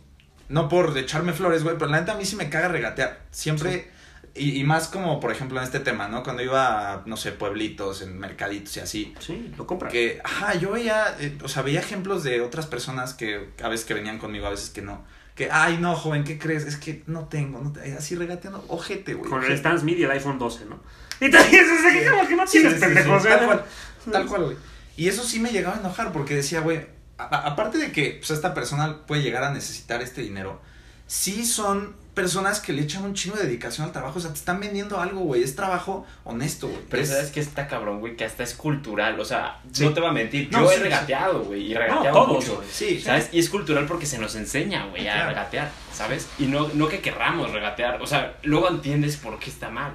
no 0.49 0.67
por 0.69 0.97
echarme 0.97 1.33
flores, 1.33 1.63
güey, 1.63 1.77
pero 1.77 1.89
la 1.91 1.99
neta 1.99 2.13
a 2.13 2.17
mí 2.17 2.25
sí 2.25 2.35
me 2.35 2.49
caga 2.49 2.67
regatear. 2.67 3.21
Siempre, 3.31 3.89
y, 4.35 4.59
y 4.59 4.63
más 4.63 4.87
como, 4.87 5.19
por 5.19 5.31
ejemplo, 5.31 5.59
en 5.59 5.63
este 5.63 5.79
tema, 5.79 6.07
¿no? 6.07 6.23
Cuando 6.23 6.41
iba 6.43 6.93
a, 6.93 7.03
no 7.05 7.17
sé, 7.17 7.31
pueblitos, 7.33 8.01
en 8.01 8.17
mercaditos 8.17 8.75
y 8.77 8.79
así. 8.79 9.13
Sí, 9.19 9.53
lo 9.57 9.67
compra. 9.67 9.89
Que, 9.89 10.19
ajá, 10.23 10.55
yo 10.55 10.71
veía, 10.71 11.15
eh, 11.19 11.37
o 11.43 11.47
sea, 11.47 11.61
veía 11.61 11.79
ejemplos 11.79 12.23
de 12.23 12.41
otras 12.41 12.65
personas 12.65 13.13
que 13.13 13.49
a 13.63 13.67
veces 13.69 13.85
que 13.85 13.93
venían 13.93 14.17
conmigo, 14.19 14.47
a 14.47 14.49
veces 14.51 14.69
que 14.69 14.81
no. 14.81 15.03
Que, 15.35 15.49
ay, 15.51 15.77
no, 15.79 15.95
joven, 15.95 16.23
¿qué 16.23 16.37
crees? 16.37 16.63
Es 16.65 16.77
que 16.77 17.03
no 17.07 17.27
tengo, 17.27 17.59
no 17.59 17.71
te- 17.73 17.93
así 17.93 18.15
regateando, 18.15 18.63
ojete, 18.67 19.13
güey. 19.15 19.29
Con 19.29 19.39
el 19.39 19.45
ojete. 19.45 19.55
Stan 19.57 19.79
Smith 19.79 19.97
y 19.99 20.03
el 20.03 20.11
iPhone 20.11 20.37
12, 20.39 20.65
¿no? 20.65 20.79
Y 21.19 21.29
te 21.31 21.37
dices, 21.43 21.81
que 21.93 22.09
como 22.09 22.27
que 22.27 22.35
no 22.35 22.45
tienes 22.45 22.73
sí, 22.73 22.79
sí, 22.79 22.85
pendejos, 22.85 23.23
sí. 23.23 23.29
Tal 23.29 23.45
cual, 23.45 23.65
tal 24.11 24.25
cual, 24.27 24.43
güey. 24.45 24.57
Y 24.97 25.07
eso 25.07 25.23
sí 25.23 25.39
me 25.39 25.51
llegaba 25.51 25.75
a 25.75 25.79
enojar 25.79 26.11
porque 26.11 26.35
decía, 26.35 26.59
güey, 26.59 26.85
aparte 27.17 27.77
de 27.77 27.91
que 27.91 28.17
pues, 28.19 28.31
esta 28.31 28.53
persona 28.53 29.05
puede 29.07 29.21
llegar 29.23 29.43
a 29.43 29.51
necesitar 29.51 30.01
este 30.01 30.21
dinero, 30.21 30.61
sí 31.07 31.45
son 31.45 31.95
personas 32.13 32.59
que 32.59 32.73
le 32.73 32.83
echan 32.83 33.03
un 33.03 33.15
chingo 33.15 33.37
de 33.37 33.45
dedicación 33.45 33.87
al 33.87 33.91
trabajo. 33.91 34.19
O 34.19 34.21
sea, 34.21 34.29
te 34.31 34.37
están 34.37 34.59
vendiendo 34.59 34.99
algo, 35.01 35.21
güey. 35.21 35.41
Es 35.41 35.55
trabajo 35.55 36.05
honesto, 36.25 36.67
güey. 36.67 36.79
Pero 36.89 37.01
Es- 37.01 37.09
sabes 37.09 37.31
que 37.31 37.39
está 37.39 37.67
cabrón, 37.67 37.99
güey, 38.01 38.15
que 38.15 38.23
hasta 38.23 38.43
es 38.43 38.53
cultural. 38.53 39.19
O 39.19 39.25
sea, 39.25 39.59
Sí. 39.71 39.83
no 39.83 39.93
te 39.93 39.99
voy 39.99 40.09
a 40.09 40.13
mentir. 40.13 40.49
No, 40.51 40.61
yo 40.61 40.69
sí, 40.69 40.75
he 40.75 40.79
regateado, 40.83 41.43
güey. 41.43 41.71
Y 41.71 41.73
No, 41.73 41.79
regateado 41.79 42.25
todos, 42.25 42.45
mucho. 42.47 42.63
Sí, 42.71 43.01
¿Sabes? 43.01 43.29
Y 43.31 43.39
es 43.39 43.49
cultural 43.49 43.87
porque 43.87 44.05
se 44.05 44.19
nos 44.19 44.35
enseña, 44.35 44.85
güey, 44.87 45.07
a 45.07 45.13
Claro. 45.13 45.29
regatear, 45.29 45.71
¿sabes? 45.91 46.27
Y 46.37 46.45
no, 46.45 46.69
no 46.75 46.87
que 46.87 46.99
querramos 47.01 47.51
regatear. 47.51 47.99
O 48.01 48.05
sea, 48.05 48.37
luego 48.43 48.69
entiendes 48.69 49.17
por 49.17 49.39
qué 49.39 49.49
está 49.49 49.69
mal, 49.71 49.93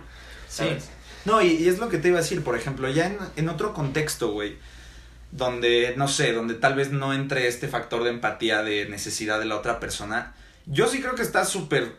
¿sabes? 0.49 0.85
Sí. 0.85 0.91
No, 1.25 1.41
y, 1.41 1.49
y 1.53 1.69
es 1.69 1.79
lo 1.79 1.89
que 1.89 1.99
te 1.99 2.09
iba 2.09 2.19
a 2.19 2.23
decir, 2.23 2.43
por 2.43 2.57
ejemplo, 2.57 2.89
ya 2.91 3.07
en, 3.07 3.19
en 3.37 3.49
otro 3.49 3.75
contexto, 3.75 4.33
güey, 4.33 4.57
donde, 5.31 5.95
no 5.97 6.09
sé, 6.09 6.33
donde 6.33 6.55
tal 6.55 6.75
vez 6.75 6.91
no 6.91 7.13
entre 7.13 7.47
este 7.49 7.69
factor 7.69 8.03
de 8.03 8.11
empatía, 8.11 8.63
de 8.63 8.89
necesidad 8.89 9.39
de 9.39 9.45
la 9.45 9.57
otra 9.57 9.79
persona, 9.79 10.33
yo 10.69 10.87
sí 10.87 11.01
creo 11.01 11.15
que 11.15 11.23
está 11.23 11.45
súper, 11.45 11.97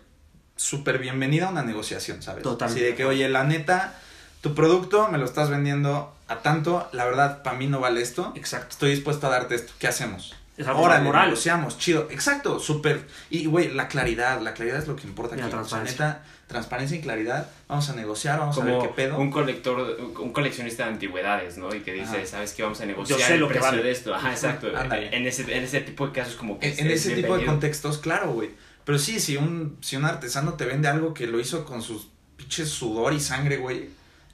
súper 0.56 1.00
bienvenida 1.00 1.48
a 1.48 1.50
una 1.50 1.64
negociación, 1.64 2.22
¿sabes? 2.22 2.44
Totalmente. 2.44 2.82
Así 2.82 2.92
de 2.92 2.96
que, 2.96 3.06
oye, 3.06 3.28
la 3.30 3.44
neta, 3.44 4.00
tu 4.42 4.56
producto 4.56 5.08
me 5.10 5.18
lo 5.18 5.26
estás 5.26 5.50
vendiendo 5.50 6.16
a 6.28 6.38
tanto, 6.40 6.88
la 6.92 7.06
verdad, 7.06 7.42
para 7.44 7.58
mí 7.58 7.68
no 7.68 7.80
vale 7.80 8.02
esto, 8.02 8.32
Exacto. 8.36 8.68
estoy 8.72 8.92
dispuesto 8.92 9.28
a 9.28 9.32
darte 9.32 9.56
esto, 9.56 9.74
¿qué 9.80 9.88
hacemos? 9.88 10.36
Es 10.60 10.68
algo 10.68 10.82
Órale, 10.82 11.06
moral. 11.06 11.26
negociamos, 11.30 11.78
chido. 11.78 12.08
Exacto, 12.12 12.60
súper. 12.60 13.08
Y, 13.30 13.46
güey, 13.46 13.74
la 13.74 13.88
claridad, 13.88 14.42
la 14.42 14.54
claridad 14.54 14.80
es 14.80 14.88
lo 14.88 14.96
que 14.98 15.08
importa 15.08 15.36
Y 15.36 15.40
la 15.40 15.46
aquí. 15.46 15.56
O 15.56 15.64
sea, 15.64 15.80
transparencia. 15.80 16.06
neta, 16.08 16.24
transparencia 16.48 16.98
y 16.98 17.02
claridad. 17.02 17.50
Vamos 17.70 17.90
a 17.90 17.96
negociar, 17.96 18.40
vamos 18.40 18.58
a 18.58 18.64
ver 18.66 18.74
Como 18.76 18.88
qué 18.88 18.94
pedo. 18.94 19.18
un 19.18 19.32
colector, 19.32 19.98
un 20.20 20.34
coleccionista 20.34 20.84
de 20.84 20.90
antigüedades, 20.92 21.58
¿no? 21.58 21.74
Y 21.74 21.80
que 21.80 21.94
dice, 21.94 22.18
Ajá. 22.18 22.26
¿sabes 22.26 22.52
qué? 22.54 22.64
Vamos 22.64 22.82
a 22.82 22.86
negociar 22.86 23.18
Yo 23.20 23.26
sé 23.26 23.34
el 23.36 23.40
lo 23.40 23.48
que 23.48 23.60
vale. 23.60 23.82
de 23.82 23.92
esto. 23.92 24.14
Ajá, 24.14 24.32
exacto. 24.32 24.68
Ándale. 24.78 25.16
En 25.16 25.26
ese, 25.26 25.44
en 25.44 25.64
ese 25.64 25.80
tipo 25.82 26.06
de 26.08 26.12
casos 26.14 26.36
como 26.36 26.60
que 26.60 26.68
En, 26.68 26.74
es- 26.74 26.80
en 26.80 26.88
es 26.88 27.06
ese 27.06 27.16
tipo 27.16 27.38
de 27.38 27.46
contextos, 27.46 27.98
claro, 27.98 28.34
güey. 28.34 28.50
Pero 28.84 29.00
sí, 29.00 29.20
si 29.22 29.38
un, 29.38 29.78
si 29.82 29.96
un 29.96 30.04
artesano 30.04 30.56
te 30.56 30.66
vende 30.66 30.88
algo 30.90 31.14
que 31.14 31.26
lo 31.28 31.40
hizo 31.40 31.64
con 31.64 31.82
sus 31.82 32.08
pinches 32.36 32.68
sudor 32.70 33.14
y 33.14 33.20
sangre, 33.22 33.56
güey, 33.58 33.90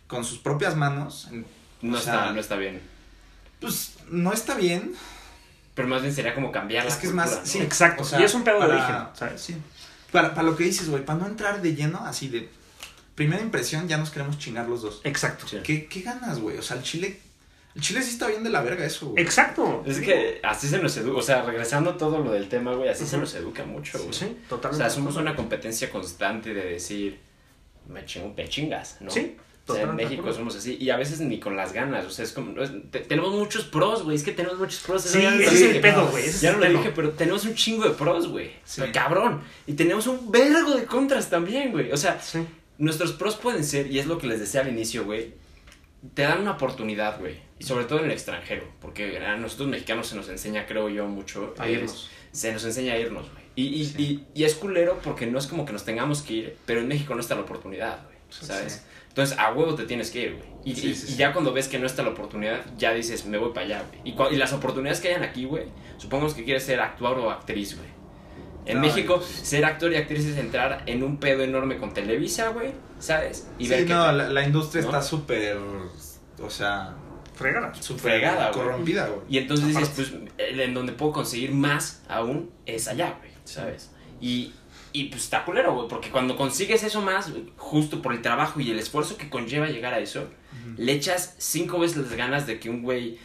con 0.07 0.23
sus 0.23 0.39
propias 0.39 0.75
manos, 0.75 1.27
en- 1.31 1.45
No 1.83 1.97
está, 1.99 2.23
sea, 2.23 2.31
no 2.31 2.39
está 2.39 2.55
bien. 2.55 2.81
pues 3.59 3.93
no 4.09 4.33
está 4.33 4.55
bien. 4.55 4.93
Pero 5.75 5.87
más 5.87 6.01
bien 6.01 6.13
sería 6.15 6.33
como 6.33 6.51
cambiar 6.51 6.87
Es 6.87 6.95
la 6.95 6.99
que 7.01 7.07
es 7.07 7.13
más- 7.13 7.31
¿no? 7.39 7.45
sí. 7.45 7.59
Exacto. 7.59 8.01
O 8.01 8.05
sea, 8.05 8.19
y 8.19 8.23
es 8.23 8.33
un 8.33 8.43
pedo 8.43 8.55
de 8.55 8.67
para- 8.67 8.73
origen, 8.75 8.95
¿sabes? 9.13 9.41
Sí. 9.41 9.55
Para, 10.11 10.33
para 10.33 10.47
lo 10.47 10.55
que 10.55 10.63
dices, 10.63 10.89
güey, 10.89 11.03
para 11.05 11.19
no 11.19 11.27
entrar 11.27 11.61
de 11.61 11.75
lleno, 11.75 11.99
así 12.05 12.29
de 12.29 12.49
primera 13.13 13.41
impresión, 13.41 13.87
ya 13.87 13.97
nos 13.97 14.09
queremos 14.09 14.39
chingar 14.39 14.67
los 14.67 14.81
dos. 14.81 15.01
Exacto. 15.03 15.47
Sí. 15.47 15.57
¿Qué, 15.63 15.87
qué 15.87 16.01
ganas, 16.01 16.39
güey? 16.39 16.57
O 16.57 16.61
sea, 16.61 16.77
el 16.77 16.83
chile. 16.83 17.19
El 17.75 17.81
chile 17.81 18.01
sí 18.01 18.11
está 18.11 18.27
bien 18.27 18.41
de 18.41 18.49
la 18.49 18.61
verga 18.61 18.85
eso, 18.85 19.07
güey. 19.09 19.21
Exacto. 19.21 19.83
Es 19.85 19.99
que 19.99 20.39
así 20.43 20.69
se 20.69 20.77
nos 20.79 20.95
educa, 20.95 21.17
o 21.19 21.21
sea, 21.21 21.41
regresando 21.43 21.89
a 21.89 21.97
todo 21.97 22.19
lo 22.23 22.31
del 22.31 22.47
tema, 22.47 22.73
güey, 22.73 22.87
así 22.87 23.05
se 23.05 23.17
nos 23.17 23.33
educa 23.35 23.65
mucho, 23.65 23.99
güey. 23.99 24.13
Sí, 24.13 24.37
O 24.45 24.49
totalmente. 24.51 24.85
sea, 24.85 24.89
somos 24.95 25.17
una 25.17 25.35
competencia 25.35 25.89
constante 25.89 26.53
de 26.53 26.63
decir, 26.63 27.19
me 27.89 28.05
chingo, 28.05 28.29
te 28.33 28.47
chingas, 28.47 28.95
¿no? 29.01 29.11
Sí, 29.11 29.35
O 29.67 29.73
sea, 29.73 29.81
en 29.81 29.87
totalmente 29.87 30.03
de 30.03 30.05
México 30.09 30.21
acuerdo. 30.21 30.37
somos 30.37 30.55
así, 30.55 30.77
y 30.79 30.89
a 30.91 30.97
veces 30.97 31.19
ni 31.21 31.39
con 31.39 31.55
las 31.55 31.73
ganas, 31.73 32.05
o 32.05 32.11
sea, 32.11 32.23
es 32.23 32.31
como, 32.33 32.61
es- 32.61 32.69
te- 32.91 32.99
tenemos 32.99 33.31
muchos 33.33 33.63
pros, 33.65 34.03
güey, 34.03 34.15
es 34.15 34.21
que 34.23 34.31
tenemos 34.31 34.59
muchos 34.59 34.79
pros. 34.81 35.01
Sí, 35.01 35.19
ese 35.25 35.43
es 35.43 35.61
el 35.75 35.81
pedo, 35.81 36.07
güey. 36.09 36.31
Ya 36.39 36.51
no 36.51 36.59
lo 36.59 36.69
dije, 36.69 36.91
pero 36.95 37.09
tenemos 37.11 37.45
un 37.45 37.55
chingo 37.55 37.83
de 37.83 37.89
pros, 37.95 38.27
güey. 38.27 38.51
Sí. 38.63 38.81
Cabrón. 38.93 39.41
Y 39.65 39.73
tenemos 39.73 40.05
un 40.05 40.31
vergo 40.31 40.75
de 40.75 40.85
contras 40.85 41.29
también, 41.31 41.71
güey. 41.71 41.91
O 41.91 41.97
sea, 41.97 42.21
Sí. 42.21 42.45
nuestros 42.77 43.13
pros 43.13 43.35
pueden 43.37 43.63
ser, 43.63 43.91
y 43.91 43.97
es 43.97 44.05
lo 44.05 44.19
que 44.19 44.27
les 44.27 44.39
decía 44.39 44.61
al 44.61 44.67
inicio, 44.69 45.03
güey, 45.03 45.33
te 46.13 46.21
dan 46.21 46.41
una 46.41 46.51
oportunidad, 46.51 47.19
güey. 47.19 47.37
Y 47.57 47.63
sobre 47.63 47.85
todo 47.85 47.99
en 47.99 48.05
el 48.05 48.11
extranjero, 48.11 48.67
porque 48.81 49.17
a 49.17 49.35
nosotros 49.37 49.69
mexicanos 49.69 50.07
se 50.07 50.15
nos 50.15 50.29
enseña, 50.29 50.67
creo 50.67 50.89
yo, 50.89 51.07
mucho. 51.07 51.55
A 51.57 51.67
es- 51.67 51.73
irnos. 51.77 52.09
Se 52.31 52.51
nos 52.53 52.63
enseña 52.65 52.93
a 52.93 52.99
irnos, 52.99 53.31
güey. 53.31 53.45
Y, 53.55 53.81
y, 53.81 53.85
Sí. 53.85 54.25
y, 54.35 54.41
y 54.41 54.43
es 54.43 54.53
culero 54.55 54.99
porque 55.03 55.25
no 55.25 55.39
es 55.39 55.47
como 55.47 55.65
que 55.65 55.71
nos 55.73 55.85
tengamos 55.85 56.21
que 56.21 56.33
ir, 56.33 56.57
pero 56.67 56.81
en 56.81 56.87
México 56.89 57.15
no 57.15 57.21
está 57.21 57.33
la 57.33 57.41
oportunidad, 57.41 58.03
güey. 58.03 58.15
¿Sabes? 58.29 58.83
Entonces, 59.15 59.39
a 59.39 59.53
huevo 59.53 59.75
te 59.75 59.85
tienes 59.85 60.11
que 60.11 60.23
ir, 60.23 60.33
güey. 60.35 60.49
Y, 60.65 60.75
Sí, 60.75 60.89
y- 60.89 60.95
sí, 60.95 61.05
y 61.07 61.11
sí. 61.11 61.15
ya 61.17 61.31
cuando 61.31 61.53
ves 61.53 61.69
que 61.69 61.79
no 61.79 61.85
está 61.85 62.03
la 62.03 62.09
oportunidad, 62.09 62.59
ya 62.77 62.91
dices, 62.93 63.25
me 63.25 63.37
voy 63.37 63.53
para 63.53 63.65
allá, 63.65 63.83
güey. 63.87 64.01
Y, 64.31 64.33
y 64.33 64.37
las 64.37 64.51
oportunidades 64.51 64.99
que 64.99 65.07
hayan 65.07 65.23
aquí, 65.23 65.45
güey, 65.45 65.67
supongamos 65.97 66.33
que 66.33 66.43
quieres 66.43 66.63
ser 66.65 66.81
actor 66.81 67.17
o 67.19 67.31
actriz, 67.31 67.77
güey. 67.77 67.87
En 68.65 68.77
No, 68.77 68.81
México, 68.81 69.17
pues- 69.17 69.29
ser 69.29 69.63
actor 69.63 69.93
y 69.93 69.95
actriz 69.95 70.25
es 70.25 70.37
entrar 70.37 70.83
en 70.87 71.01
un 71.03 71.17
pedo 71.17 71.43
enorme 71.43 71.77
con 71.77 71.93
Televisa, 71.93 72.49
güey, 72.49 72.71
¿sabes? 72.99 73.47
Y 73.57 73.65
sí, 73.65 73.69
ver 73.69 73.85
que 73.85 73.93
no, 73.93 74.05
te- 74.07 74.13
la, 74.13 74.29
la 74.29 74.43
industria 74.43 74.81
¿no? 74.81 74.89
está 74.89 75.01
súper. 75.01 75.57
O 76.41 76.49
sea, 76.49 76.95
Fregada. 77.35 77.73
súper 77.75 78.01
Fregada, 78.01 78.51
güey. 78.51 78.65
corrompida, 78.65 79.07
güey. 79.07 79.19
Y 79.29 79.37
entonces 79.37 79.67
dices, 79.67 79.83
Aparte. 79.89 80.03
pues, 80.11 80.49
el- 80.49 80.59
en 80.59 80.73
donde 80.73 80.91
puedo 80.91 81.13
conseguir 81.13 81.53
más 81.53 82.01
aún 82.09 82.49
es 82.65 82.87
allá, 82.89 83.15
güey, 83.19 83.31
¿sabes? 83.45 83.91
Y, 84.19 84.53
y 85.01 85.05
pues 85.05 85.23
está 85.23 85.43
culero, 85.45 85.73
güey, 85.75 85.87
porque 85.87 86.09
cuando 86.09 86.35
consigues 86.35 86.83
eso 86.83 87.01
más, 87.01 87.31
justo 87.57 88.01
por 88.01 88.13
el 88.13 88.21
trabajo 88.21 88.59
y 88.59 88.71
el 88.71 88.79
esfuerzo 88.79 89.17
que 89.17 89.29
conlleva 89.29 89.67
llegar 89.67 89.93
a 89.93 89.99
eso, 89.99 90.29
le 90.77 90.91
echas 90.93 91.35
cinco 91.37 91.79
veces 91.79 91.97
las 91.97 92.13
ganas 92.13 92.47
de 92.47 92.59
que 92.59 92.69
un 92.69 92.81
güey 92.81 93.17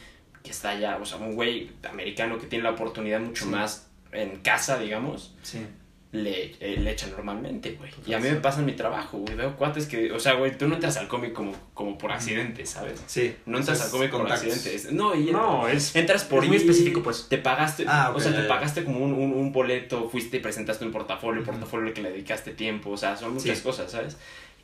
que 0.43 0.51
está 0.51 0.71
allá, 0.71 0.99
o 1.01 1.05
sea, 1.07 1.18
un 1.18 1.35
güey 1.35 1.71
americano 1.89 2.39
que 2.39 2.47
tiene 2.47 2.64
la 2.64 2.71
oportunidad 2.71 3.21
mucho 3.21 3.45
Sí. 3.45 3.51
más 3.51 3.89
en 4.12 4.37
casa, 4.41 4.79
digamos, 4.79 5.35
Sí. 5.43 5.59
Le, 6.13 6.57
eh, 6.59 6.77
le 6.81 6.91
echa 6.91 7.07
normalmente, 7.07 7.73
güey. 7.79 7.91
Y 8.05 8.15
a 8.15 8.19
mí 8.19 8.29
me 8.29 8.37
pasa 8.37 8.59
en 8.61 8.67
mi 8.67 8.73
trabajo, 8.73 9.19
güey. 9.19 9.37
Veo 9.37 9.57
cuates 9.57 9.87
que, 9.87 10.11
o 10.11 10.19
sea, 10.19 10.33
güey, 10.35 10.59
tú 10.59 10.67
no 10.67 10.75
entras 10.75 10.97
al 10.97 11.07
cómic 11.07 11.33
como, 11.33 11.53
como 11.73 11.97
por 11.97 12.11
accidente, 12.11 12.67
¿sabes? 12.67 13.01
Sí. 13.07 13.37
No 13.47 13.59
entras 13.59 13.81
al 13.83 13.91
cómic 13.91 14.11
por 14.11 14.21
contactos. 14.23 14.53
accidente. 14.53 14.93
No, 14.93 15.15
y 15.15 15.31
No, 15.31 15.69
es. 15.69 15.95
entras 15.95 16.25
por 16.25 16.43
es 16.43 16.49
muy 16.49 16.57
específico, 16.57 17.03
pues. 17.03 17.27
Te 17.29 17.39
pagaste, 17.39 17.85
Ah, 17.87 18.11
o 18.13 18.17
ok, 18.17 18.23
sea, 18.23 18.35
te 18.35 18.43
pagaste 18.43 18.85
como 18.85 18.99
un, 19.05 19.13
un, 19.13 19.33
un 19.33 19.53
boleto, 19.53 20.09
fuiste 20.11 20.39
y 20.39 20.41
presentaste 20.41 20.85
un 20.85 20.91
portafolio, 20.91 21.45
portafolio 21.45 21.95
que 21.95 22.03
le 22.03 22.11
dedicaste 22.11 22.53
tiempo, 22.55 22.91
o 22.91 22.97
sea, 22.97 23.17
son 23.17 23.35
muchas 23.35 23.59
Sí. 23.59 23.63
cosas, 23.65 23.93
¿sabes? 23.93 24.17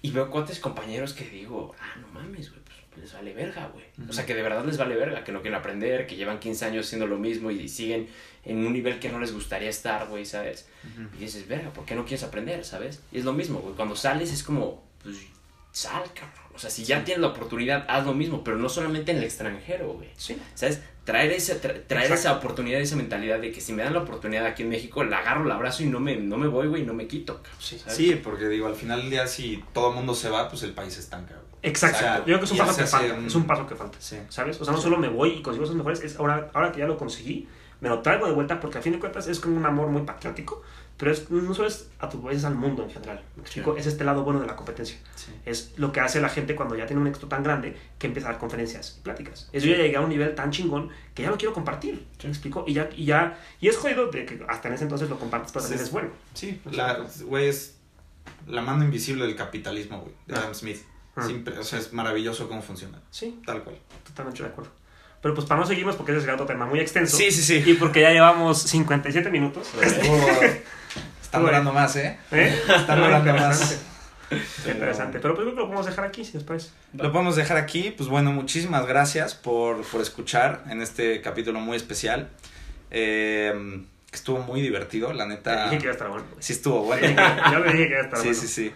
Y 0.02 0.10
veo 0.10 0.28
cuates 0.30 0.58
compañeros 0.58 1.12
que 1.14 1.24
digo, 1.26 1.74
ah, 1.80 1.98
no 2.00 2.08
mames, 2.08 2.50
güey, 2.50 2.60
les 3.00 3.12
vale 3.12 3.32
verga, 3.34 3.68
güey. 3.72 3.84
O 4.08 4.12
sea, 4.12 4.24
que 4.26 4.34
de 4.34 4.42
verdad 4.42 4.64
les 4.64 4.76
vale 4.78 4.94
verga, 4.96 5.22
que 5.24 5.32
no 5.32 5.40
quieren 5.42 5.58
aprender, 5.58 6.06
que 6.06 6.16
llevan 6.16 6.38
15 6.38 6.64
años 6.66 6.86
haciendo 6.86 7.06
lo 7.06 7.18
mismo 7.18 7.50
y 7.50 7.68
siguen 7.68 8.08
en 8.44 8.64
un 8.66 8.72
nivel 8.72 8.98
que 8.98 9.08
no 9.08 9.18
les 9.18 9.32
gustaría 9.32 9.68
estar, 9.70 10.06
güey, 10.08 10.24
¿sabes? 10.24 10.68
Y 11.16 11.18
dices, 11.20 11.46
verga, 11.48 11.70
¿por 11.72 11.84
qué 11.84 11.94
no 11.94 12.04
quieres 12.04 12.22
aprender, 12.22 12.64
sabes? 12.64 13.00
Y 13.12 13.18
es 13.18 13.24
lo 13.24 13.32
mismo, 13.32 13.58
güey. 13.60 13.74
Cuando 13.74 13.96
sales 13.96 14.32
es 14.32 14.42
como, 14.42 14.84
pues, 15.02 15.16
sal, 15.72 16.02
cabrón. 16.14 16.46
O 16.54 16.58
sea, 16.58 16.70
si 16.70 16.84
ya 16.84 17.04
tienes 17.04 17.20
la 17.20 17.28
oportunidad, 17.28 17.84
haz 17.88 18.06
lo 18.06 18.14
mismo, 18.14 18.42
pero 18.42 18.56
no 18.56 18.68
solamente 18.68 19.12
en 19.12 19.18
el 19.18 19.24
extranjero, 19.24 19.92
güey. 19.92 20.08
Sí. 20.16 20.38
¿Sabes? 20.54 20.80
Traer, 21.04 21.30
ese, 21.32 21.60
tra- 21.60 21.82
traer 21.86 22.06
Exacto. 22.10 22.14
esa 22.14 22.32
oportunidad, 22.32 22.80
esa 22.80 22.96
mentalidad 22.96 23.38
de 23.38 23.52
que 23.52 23.60
si 23.60 23.72
me 23.72 23.82
dan 23.84 23.92
la 23.92 24.00
oportunidad 24.00 24.46
aquí 24.46 24.62
en 24.62 24.70
México, 24.70 25.04
la 25.04 25.18
agarro, 25.18 25.44
la 25.44 25.54
abrazo 25.54 25.82
y 25.84 25.86
no 25.86 26.00
me, 26.00 26.16
no 26.16 26.36
me 26.38 26.48
voy, 26.48 26.66
güey, 26.66 26.82
no 26.84 26.94
me 26.94 27.06
quito. 27.06 27.34
cabrón, 27.42 27.52
Sí. 27.60 27.78
¿sabes? 27.78 27.94
Sí, 27.96 28.14
porque 28.24 28.48
digo, 28.48 28.66
al 28.66 28.74
final 28.74 29.02
del 29.02 29.10
día, 29.10 29.26
si 29.28 29.62
todo 29.74 29.90
el 29.90 29.96
mundo 29.96 30.14
se 30.14 30.30
va, 30.30 30.48
pues 30.48 30.62
el 30.62 30.72
país 30.72 30.94
se 30.94 31.00
estanca, 31.00 31.34
güey. 31.34 31.45
Exacto. 31.62 31.96
O 31.96 32.00
sea, 32.00 32.18
Yo 32.18 32.24
creo 32.24 32.38
que 32.40 32.44
es 32.46 32.50
un 32.52 32.58
paso 32.58 32.76
que 32.76 32.86
falta. 32.86 33.14
un- 33.14 33.26
Es 33.26 33.34
un 33.34 33.46
paso 33.46 33.66
que 33.66 33.74
falta. 33.74 33.96
Sí. 34.00 34.16
¿Sabes? 34.28 34.60
O 34.60 34.64
sea, 34.64 34.74
no 34.74 34.80
solo 34.80 34.98
me 34.98 35.08
voy 35.08 35.30
y 35.30 35.42
consigo 35.42 35.64
esos 35.64 35.76
mejores, 35.76 36.00
es 36.02 36.16
ahora, 36.18 36.50
ahora 36.54 36.72
que 36.72 36.78
ya 36.80 36.86
lo 36.86 36.96
conseguí, 36.96 37.48
me 37.80 37.88
lo 37.88 38.00
traigo 38.00 38.26
de 38.26 38.32
vuelta 38.32 38.58
porque 38.60 38.78
a 38.78 38.82
fin 38.82 38.92
de 38.92 38.98
cuentas 38.98 39.26
es 39.26 39.38
como 39.40 39.56
un 39.56 39.66
amor 39.66 39.88
muy 39.88 40.02
patriótico, 40.02 40.62
pero 40.96 41.10
es, 41.10 41.30
no 41.30 41.52
solo 41.52 41.68
es 41.68 41.88
a 41.98 42.08
tu 42.08 42.22
país, 42.22 42.38
es 42.38 42.44
al 42.44 42.54
mundo 42.54 42.82
en 42.84 42.90
general. 42.90 43.22
¿Me 43.36 43.42
explico? 43.42 43.74
Sí. 43.74 43.80
Es 43.80 43.86
este 43.86 44.02
lado 44.04 44.22
bueno 44.24 44.40
de 44.40 44.46
la 44.46 44.56
competencia. 44.56 44.96
Sí. 45.14 45.30
Es 45.44 45.74
lo 45.76 45.92
que 45.92 46.00
hace 46.00 46.20
la 46.22 46.30
gente 46.30 46.54
cuando 46.56 46.74
ya 46.74 46.86
tiene 46.86 47.02
un 47.02 47.08
éxito 47.08 47.26
tan 47.28 47.42
grande 47.42 47.76
que 47.98 48.06
empieza 48.06 48.28
a 48.28 48.32
dar 48.32 48.40
conferencias 48.40 48.96
y 48.98 49.02
pláticas. 49.02 49.50
Es 49.52 49.62
yo 49.62 49.72
ya 49.72 49.76
llegué 49.76 49.96
a 49.96 50.00
un 50.00 50.08
nivel 50.08 50.34
tan 50.34 50.50
chingón 50.52 50.88
que 51.14 51.24
ya 51.24 51.30
lo 51.30 51.36
quiero 51.36 51.52
compartir. 51.52 52.06
¿Me 52.22 52.30
explico? 52.30 52.64
Y 52.66 52.72
ya, 52.72 52.88
y 52.96 53.04
ya, 53.04 53.38
y 53.60 53.68
es 53.68 53.76
jodido 53.76 54.10
de 54.10 54.24
que 54.24 54.42
hasta 54.48 54.68
en 54.68 54.74
ese 54.74 54.84
entonces 54.84 55.10
lo 55.10 55.18
compartes, 55.18 55.52
pero 55.52 55.62
también 55.64 55.80
Sí. 55.80 55.84
es 55.84 55.92
bueno. 55.92 56.08
Sí, 56.32 56.60
la, 56.70 57.04
güey, 57.26 57.48
es 57.48 57.76
la 58.46 58.62
mano 58.62 58.82
invisible 58.84 59.26
del 59.26 59.36
capitalismo, 59.36 60.00
güey, 60.00 60.14
de 60.26 60.34
Ah. 60.34 60.38
Adam 60.38 60.54
Smith. 60.54 60.78
Siempre, 61.24 61.58
o 61.58 61.64
sea, 61.64 61.78
es 61.78 61.92
maravilloso 61.92 62.48
cómo 62.48 62.60
funciona. 62.62 62.98
Sí, 63.10 63.40
Tal 63.46 63.62
cual. 63.62 63.76
totalmente 64.04 64.42
de 64.42 64.48
acuerdo. 64.48 64.70
Pero 65.22 65.34
pues 65.34 65.46
para 65.46 65.60
no 65.60 65.66
seguirnos, 65.66 65.96
porque 65.96 66.12
ese 66.12 66.20
sería 66.20 66.34
otro 66.34 66.46
tema 66.46 66.66
muy 66.66 66.78
extenso. 66.78 67.16
Sí, 67.16 67.30
sí, 67.30 67.42
sí. 67.42 67.70
Y 67.70 67.74
porque 67.74 68.02
ya 68.02 68.10
llevamos 68.10 68.60
57 68.62 69.30
minutos. 69.30 69.68
Están 71.22 71.42
durando 71.42 71.72
más, 71.72 71.96
¿eh? 71.96 72.18
¿Eh? 72.30 72.60
Están 72.76 73.00
durando 73.00 73.32
más. 73.32 73.80
Interesante. 74.66 75.18
Pero 75.20 75.34
pues 75.34 75.44
creo 75.44 75.54
que 75.54 75.60
lo 75.60 75.66
podemos 75.66 75.86
dejar 75.86 76.04
aquí, 76.04 76.24
si 76.24 76.34
les 76.34 76.44
parece. 76.44 76.70
Lo 76.94 77.10
podemos 77.12 77.36
dejar 77.36 77.56
aquí. 77.56 77.92
Pues 77.96 78.08
bueno, 78.08 78.32
muchísimas 78.32 78.86
gracias 78.86 79.34
por, 79.34 79.82
por 79.86 80.00
escuchar 80.00 80.64
en 80.68 80.82
este 80.82 81.20
capítulo 81.22 81.60
muy 81.60 81.76
especial. 81.76 82.28
Eh, 82.90 83.84
que 84.10 84.16
estuvo 84.16 84.38
muy 84.38 84.60
divertido, 84.62 85.12
la 85.12 85.26
neta. 85.26 85.64
dije 85.64 85.78
que 85.78 85.84
iba 85.84 85.90
a 85.92 85.94
estar 85.94 86.08
bueno. 86.08 86.24
Sí 86.38 86.52
estuvo 86.52 86.82
bueno. 86.84 87.06
Yo 87.52 87.58
le 87.60 87.72
dije 87.72 87.84
que 87.88 87.92
iba 87.92 88.00
a 88.00 88.04
estar 88.04 88.18
Sí, 88.20 88.28
bueno. 88.28 88.40
sí, 88.40 88.48
sí. 88.48 88.72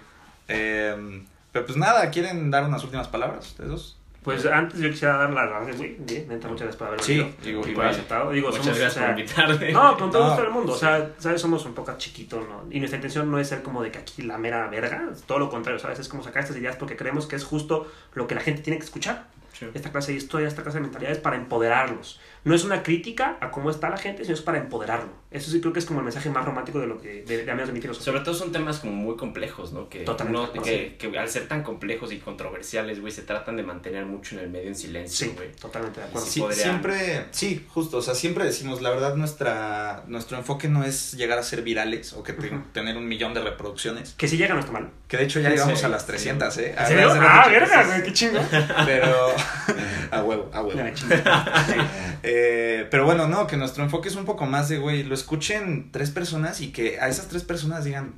Eh, 0.49 1.23
pero 1.53 1.67
pues 1.67 1.77
nada, 1.79 2.11
¿quieren 2.11 2.51
dar 2.51 2.65
unas 2.65 2.83
últimas 2.85 3.09
palabras 3.09 3.47
ustedes 3.47 3.71
dos? 3.71 3.97
Pues 4.23 4.45
antes 4.45 4.79
yo 4.79 4.91
quisiera 4.91 5.17
dar 5.17 5.31
las 5.33 5.49
gracias, 5.49 5.79
güey. 5.79 5.97
Bien, 6.01 6.29
neta, 6.29 6.47
muchas 6.47 6.65
gracias 6.65 6.77
por 6.77 6.89
haber 6.89 7.01
Sí, 7.03 7.17
venido. 7.19 7.37
digo, 7.43 7.67
y 7.67 7.75
por 7.75 7.87
aceptado. 7.87 8.31
Digo, 8.33 8.49
Muchas 8.49 8.65
somos, 8.67 8.79
gracias 8.79 8.97
o 8.97 8.99
sea, 9.07 9.11
por 9.15 9.21
invitarme. 9.21 9.73
No, 9.73 9.97
con 9.97 10.11
todo 10.11 10.23
No, 10.23 10.29
gusto 10.29 10.43
del 10.43 10.53
mundo. 10.53 10.73
O 10.73 10.75
sí. 10.75 10.81
sea, 10.81 11.11
¿sabes? 11.17 11.41
Somos 11.41 11.65
un 11.65 11.73
poco 11.73 11.95
chiquitos, 11.97 12.47
¿no? 12.47 12.65
Y 12.71 12.81
nuestra 12.81 12.97
intención 12.99 13.31
no 13.31 13.39
es 13.39 13.49
ser 13.49 13.63
como 13.63 13.83
de 13.83 13.91
que 13.91 13.99
aquí 13.99 14.21
la 14.21 14.37
mera 14.37 14.67
verga. 14.69 15.09
Es 15.11 15.23
todo 15.23 15.39
lo 15.39 15.49
contrario, 15.49 15.79
¿sabes? 15.81 16.01
Es 16.01 16.09
como 16.09 16.23
sacar 16.23 16.43
estas 16.43 16.59
ideas 16.59 16.77
porque 16.77 16.97
creemos 16.97 17.27
que 17.27 17.37
es 17.37 17.45
justo 17.45 17.91
lo 18.13 18.27
que 18.27 18.35
la 18.35 18.43
gente 18.43 18.61
tiene 18.61 18.79
que 18.79 18.85
escuchar. 18.85 19.27
Sí. 19.59 19.67
esta 19.75 19.91
clase 19.91 20.13
de 20.13 20.19
historia, 20.19 20.49
esta 20.49 20.63
clase 20.63 20.79
de 20.79 20.83
mentalidades 20.83 21.19
para 21.19 21.37
empoderarlos. 21.37 22.19
No 22.43 22.55
es 22.55 22.65
una 22.65 22.83
crítica 22.83 23.37
a 23.41 23.51
cómo 23.51 23.71
está 23.71 23.91
la 23.91 23.99
gente, 23.99 24.23
sino 24.25 24.35
es 24.35 24.41
para 24.41 24.59
empoderarlo. 24.59 25.11
Eso 25.31 25.51
sí 25.51 25.61
creo 25.61 25.73
que 25.73 25.79
es 25.79 25.85
como 25.87 26.01
el 26.01 26.05
mensaje 26.05 26.29
más 26.31 26.45
romántico 26.45 26.81
de 26.81 26.87
lo 26.89 26.99
que 27.01 27.23
de, 27.23 27.45
de 27.45 27.51
amigos 27.51 27.69
de 27.69 27.75
mi 27.75 27.81
filosofía. 27.81 28.07
Sobre 28.07 28.21
todo 28.25 28.35
son 28.35 28.51
temas 28.51 28.79
como 28.81 28.93
muy 28.93 29.17
complejos, 29.17 29.73
¿no? 29.73 29.89
Que, 29.89 30.01
Totalmente, 30.01 30.59
que, 30.61 30.97
que 30.99 31.19
al 31.19 31.29
ser 31.29 31.47
tan 31.47 31.63
complejos 31.63 32.11
y 32.13 32.19
controversiales, 32.19 33.01
güey, 33.01 33.13
se 33.13 33.23
tratan 33.23 33.57
de 33.57 33.63
mantener 33.63 34.07
mucho 34.07 34.35
en 34.37 34.43
el 34.45 34.51
medio 34.51 34.69
en 34.69 34.75
silencio, 34.75 35.27
Sí, 35.29 35.33
güey. 35.37 35.53
totalmente 35.53 36.01
de 36.01 36.07
acuerdo. 36.07 36.27
Sí. 36.27 36.33
Sí, 36.33 36.41
podrían- 36.41 36.63
siempre, 36.63 37.27
sí, 37.31 37.65
justo, 37.69 37.99
o 37.99 38.03
sea, 38.03 38.15
siempre 38.15 38.45
decimos, 38.45 38.81
la 38.83 38.91
verdad, 38.91 39.15
nuestra, 39.17 40.03
nuestro 40.09 40.37
enfoque 40.39 40.69
no 40.69 40.83
es 40.83 41.13
llegar 41.13 41.39
a 41.39 41.43
ser 41.43 41.63
virales 41.63 42.13
o 42.15 42.23
que 42.25 42.33
te- 42.33 42.51
tener 42.73 42.97
un 42.97 43.07
millón 43.07 43.35
de 43.35 43.41
reproducciones, 43.43 44.15
Que 44.17 44.27
si 44.27 44.37
llega 44.37 44.55
no 44.55 44.61
está 44.61 44.73
mal. 44.73 44.91
que 45.07 45.17
de 45.19 45.25
hecho 45.25 45.39
ya 45.41 45.49
¿En 45.51 45.55
llegamos 45.55 45.85
a 45.85 45.89
las 45.89 46.07
300, 46.07 46.57
¿eh? 46.59 46.75
¿En 46.77 46.87
serio? 46.87 47.11
Hace 47.11 47.19
Ah, 47.23 47.47
verga, 47.49 47.83
sí. 47.85 47.89
güey, 47.91 48.03
qué 48.03 48.13
chingo. 48.13 48.41
Pero, 48.87 49.35
a 50.11 50.23
huevo, 50.25 50.51
a 50.53 50.63
huevo. 50.63 50.81
Eh, 52.33 52.87
pero 52.93 53.05
bueno, 53.05 53.27
no, 53.27 53.47
que 53.49 53.57
nuestro 53.57 53.83
enfoque 53.83 54.09
es 54.09 54.15
un 54.15 54.25
poco 54.25 54.47
más 54.47 54.69
de, 54.69 54.79
güey, 54.79 55.03
lo 55.03 55.15
escuchen 55.15 55.91
tres 55.91 56.11
personas 56.11 56.61
y 56.61 56.71
que 56.71 57.01
a 57.01 57.09
esas 57.09 57.27
tres 57.27 57.43
personas 57.43 57.85
digan, 57.85 58.15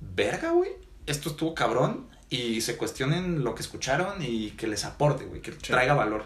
verga, 0.00 0.50
güey, 0.52 0.70
esto 1.06 1.30
estuvo 1.30 1.52
cabrón 1.54 2.06
y 2.30 2.60
se 2.60 2.76
cuestionen 2.76 3.42
lo 3.42 3.54
que 3.56 3.62
escucharon 3.62 4.22
y 4.22 4.50
que 4.52 4.68
les 4.68 4.84
aporte, 4.84 5.24
güey, 5.24 5.40
que 5.42 5.50
traiga 5.52 5.94
valor. 5.94 6.24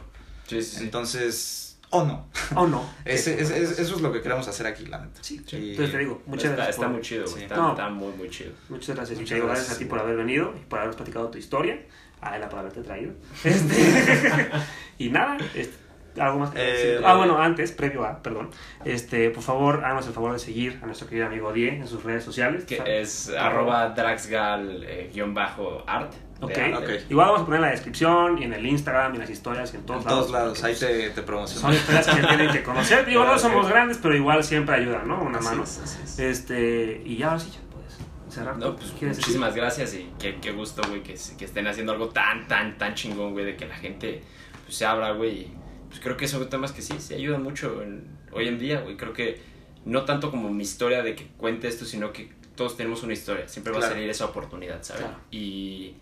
Sí, 0.49 0.61
sí, 0.62 0.76
sí. 0.78 0.82
Entonces, 0.84 1.78
o 1.88 2.05
no. 2.05 2.28
¿O 2.57 2.66
no? 2.66 2.84
Ese- 3.07 3.41
eso 3.41 3.80
es 3.80 4.01
lo 4.03 4.12
que 4.12 4.20
queremos 4.20 4.47
hacer 4.47 4.66
aquí, 4.66 4.84
la 4.84 4.99
neta. 4.99 5.20
Sí, 5.22 5.36
Y- 5.53 5.70
entonces 5.70 5.93
te 5.93 5.99
digo, 5.99 6.22
muchas 6.26 6.45
está, 6.51 6.57
gracias. 6.57 6.74
está 6.76 6.86
por- 6.86 6.93
muy 6.95 7.03
chido. 7.03 7.24
Está, 7.24 7.57
No. 7.57 7.70
está 7.70 7.88
muy, 7.88 8.12
muy 8.18 8.28
chido. 8.28 8.53
Muchas 8.68 8.97
gracias. 8.97 9.18
Muchas 9.18 9.38
gracias, 9.38 9.57
gracias, 9.59 9.76
a 9.76 9.78
ti 9.78 9.84
por 9.86 9.99
haber 9.99 10.16
venido 10.16 10.53
y 10.57 10.61
por 10.66 10.78
habernos 10.80 10.97
platicado 10.97 11.28
tu 11.30 11.38
historia. 11.38 11.80
A 12.20 12.36
Ela 12.36 12.51
por 12.51 12.59
haberte 12.59 12.82
traído. 12.82 13.12
Este, 13.45 14.51
y 14.99 15.09
nada, 15.09 15.38
este, 15.55 15.74
algo 16.18 16.38
más 16.40 16.50
que 16.50 16.61
Eh, 16.61 16.72
decir? 16.72 17.02
Ah, 17.04 17.14
bueno, 17.16 17.38
antes, 17.40 17.72
previo 17.72 18.04
a, 18.04 18.22
perdón. 18.22 18.50
Este, 18.84 19.30
por 19.30 19.42
favor, 19.42 19.84
háganos 19.84 20.06
el 20.06 20.12
favor 20.12 20.32
de 20.32 20.38
seguir 20.38 20.78
a 20.82 20.86
nuestro 20.86 21.06
querido 21.08 21.26
amigo 21.26 21.52
Die 21.52 21.68
en 21.68 21.86
sus 21.86 22.02
redes 22.02 22.24
sociales. 22.24 22.64
Que 22.64 22.82
es 23.00 23.28
arroba 23.30 23.94
draxgal-art. 23.94 26.12
de 26.12 26.30
Ok. 26.42 26.52
arte. 26.56 26.74
Ok. 26.74 27.11
Igual 27.11 27.26
vamos 27.26 27.42
a 27.42 27.44
poner 27.44 27.58
en 27.58 27.62
la 27.66 27.70
descripción 27.72 28.38
y 28.38 28.44
en 28.44 28.54
el 28.54 28.66
Instagram 28.66 29.12
y 29.12 29.16
en 29.16 29.20
las 29.20 29.30
historias 29.30 29.74
y 29.74 29.76
en 29.76 29.82
todos 29.84 30.02
En 30.02 30.08
todos 30.08 30.30
lados. 30.30 30.62
lados, 30.62 30.64
ahí 30.64 30.74
te, 30.74 31.11
te 31.11 31.11
pues, 31.11 31.26
promociono. 31.26 31.61
Son 31.61 31.72
historias 31.74 32.06
que 32.08 32.22
tienen 32.26 32.50
que 32.50 32.62
conocer. 32.62 33.04
Digo, 33.06 33.24
no 33.24 33.38
somos 33.38 33.68
grandes, 33.68 33.98
pero 33.98 34.16
igual 34.16 34.42
siempre 34.42 34.74
ayudan, 34.76 35.06
¿no? 35.06 35.20
Una 35.22 35.38
Así 35.38 35.48
mano. 35.48 35.62
es, 35.64 35.78
así 35.78 35.98
es. 36.02 36.18
Este, 36.18 37.02
y 37.04 37.18
ya 37.18 37.26
ahora 37.28 37.40
sí, 37.40 37.50
ya 37.50 37.61
puedes 37.70 38.34
cerrar. 38.34 38.56
No, 38.56 38.74
pues 38.74 38.86
¿Quieres 38.92 39.18
decir? 39.18 39.26
muchísimas 39.26 39.54
gracias 39.54 39.94
y 39.94 40.11
qué, 40.18 40.36
qué 40.40 40.52
gusto, 40.52 40.80
güey, 40.88 41.02
que, 41.02 41.14
que 41.38 41.44
estén 41.44 41.66
haciendo 41.66 41.92
algo 41.92 42.08
tan, 42.08 42.48
tan, 42.48 42.78
tan 42.78 42.94
chingón, 42.94 43.32
güey, 43.32 43.44
de 43.44 43.56
que 43.56 43.66
la 43.66 43.76
gente 43.76 44.22
pues, 44.64 44.76
se 44.78 44.86
abra, 44.86 45.11
güey. 45.12 45.40
y, 45.40 45.52
Pues 45.91 46.01
creo 46.01 46.16
que 46.16 46.26
son 46.26 46.49
temas 46.49 46.72
que 46.72 46.80
sí, 46.82 46.95
se 46.99 47.14
ayudan 47.16 47.43
mucho 47.43 47.82
en- 47.82 48.09
hoy 48.32 48.49
en 48.49 48.59
día, 48.59 48.80
güey. 48.80 48.97
Creo 48.97 49.12
que 49.12 49.41
no 49.84 50.05
tanto 50.05 50.30
como 50.30 50.49
mi 50.51 50.62
historia 50.62 51.03
de 51.03 51.14
que 51.14 51.26
cuente 51.36 51.68
esto, 51.68 51.84
sino 51.84 52.12
que 52.12 52.32
todos 52.57 52.76
tenemos 52.76 53.03
una 53.03 53.12
historia. 53.12 53.47
Siempre 53.49 53.72
va 53.72 53.78
Claro. 53.80 53.93
a 53.93 53.97
salir 53.97 54.11
esa 54.11 54.24
oportunidad, 54.26 54.82
¿sabes? 54.82 55.03
Claro. 55.03 55.18
Y, 55.30 55.95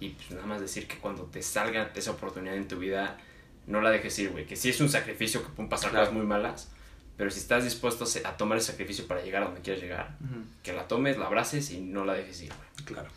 y 0.00 0.10
pues 0.10 0.30
nada 0.32 0.46
más 0.46 0.60
decir 0.60 0.86
que 0.86 0.98
cuando 0.98 1.24
te 1.24 1.40
salga 1.42 1.90
esa 1.94 2.10
oportunidad 2.10 2.56
en 2.56 2.66
tu 2.68 2.78
vida, 2.78 3.16
no 3.66 3.80
la 3.80 3.90
dejes 3.90 4.18
ir, 4.18 4.30
güey. 4.30 4.46
Que 4.46 4.56
sí 4.56 4.70
es 4.70 4.80
un 4.80 4.88
sacrificio 4.88 5.42
que 5.42 5.50
pueden 5.50 5.68
pasar 5.68 5.90
Claro. 5.90 6.06
cosas 6.06 6.16
muy 6.16 6.26
malas. 6.26 6.70
Pero 7.16 7.30
si 7.32 7.40
estás 7.40 7.64
dispuesto 7.64 8.04
a 8.24 8.36
tomar 8.36 8.58
el 8.58 8.62
sacrificio 8.64 9.06
para 9.08 9.22
llegar 9.22 9.42
a 9.42 9.46
donde 9.46 9.60
quieres 9.60 9.82
llegar, 9.82 10.16
Ujú, 10.20 10.40
que 10.62 10.72
la 10.72 10.86
tomes, 10.86 11.18
la 11.18 11.26
abraces 11.26 11.70
y 11.72 11.80
no 11.80 12.04
la 12.04 12.14
dejes 12.14 12.42
ir, 12.42 12.52
güey. 12.54 12.84
Claro. 12.86 13.08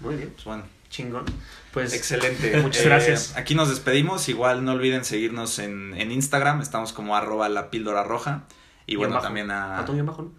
Muy 0.00 0.16
bien, 0.16 0.30
Pues 0.30 0.44
bueno. 0.44 0.64
Chingón. 0.94 1.24
Pues 1.72 1.92
Excelente. 1.92 2.56
Muchas 2.62 2.82
Eh, 2.82 2.88
gracias. 2.88 3.36
Aquí 3.36 3.54
nos 3.54 3.68
despedimos. 3.68 4.28
Igual 4.28 4.64
no 4.64 4.72
olviden 4.72 5.04
seguirnos 5.04 5.58
en, 5.58 5.94
en 5.96 6.12
Instagram. 6.12 6.60
Estamos 6.60 6.92
como 6.92 7.16
arroba 7.16 7.48
la 7.48 7.70
píldora 7.70 8.04
roja. 8.04 8.44
Y 8.86 8.96
bueno, 8.96 9.14
bajo. 9.14 9.24
también 9.24 9.50
a... 9.50 9.78
Atón 9.80 9.96
guion 9.96 10.06
bajo, 10.06 10.22
¿no? 10.22 10.32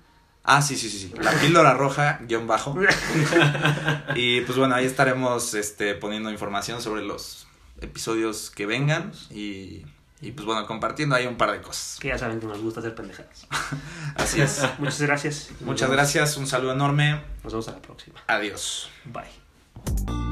Ah, 0.44 0.62
sí, 0.62 0.76
sí, 0.78 0.90
sí, 0.90 1.00
sí. 1.00 1.14
La 1.20 1.32
píldora 1.32 1.74
roja, 1.74 2.20
guion 2.22 2.46
bajo. 2.48 2.76
Y 4.16 4.42
pues 4.42 4.58
bueno, 4.58 4.76
ahí 4.76 4.86
estaremos 4.86 5.54
este, 5.56 5.96
poniendo 5.96 6.30
información 6.32 6.82
sobre 6.82 7.02
los 7.04 7.48
episodios 7.82 8.52
que 8.52 8.66
vengan. 8.68 9.12
Y, 9.32 9.84
y 10.22 10.32
pues 10.32 10.46
bueno, 10.46 10.66
compartiendo 10.68 11.16
ahí 11.16 11.26
un 11.26 11.36
par 11.38 11.52
de 11.52 11.62
cosas. 11.62 11.98
Que 12.00 12.10
ya 12.10 12.18
saben 12.18 12.40
que 12.40 12.46
nos 12.46 12.62
gusta 12.62 12.80
hacer 12.80 12.94
pendejadas. 12.96 13.48
Así 14.16 14.40
es. 14.40 14.62
Muchas 14.78 15.02
gracias. 15.02 15.50
Muchas 15.62 15.90
gracias. 15.90 16.38
Un 16.38 16.46
saludo 16.48 16.74
enorme. 16.74 17.22
Nos 17.44 17.52
vemos 17.54 17.68
a 17.68 17.72
la 17.72 17.82
próxima. 17.82 18.22
Adiós. 18.28 18.90
Bye. 19.06 20.25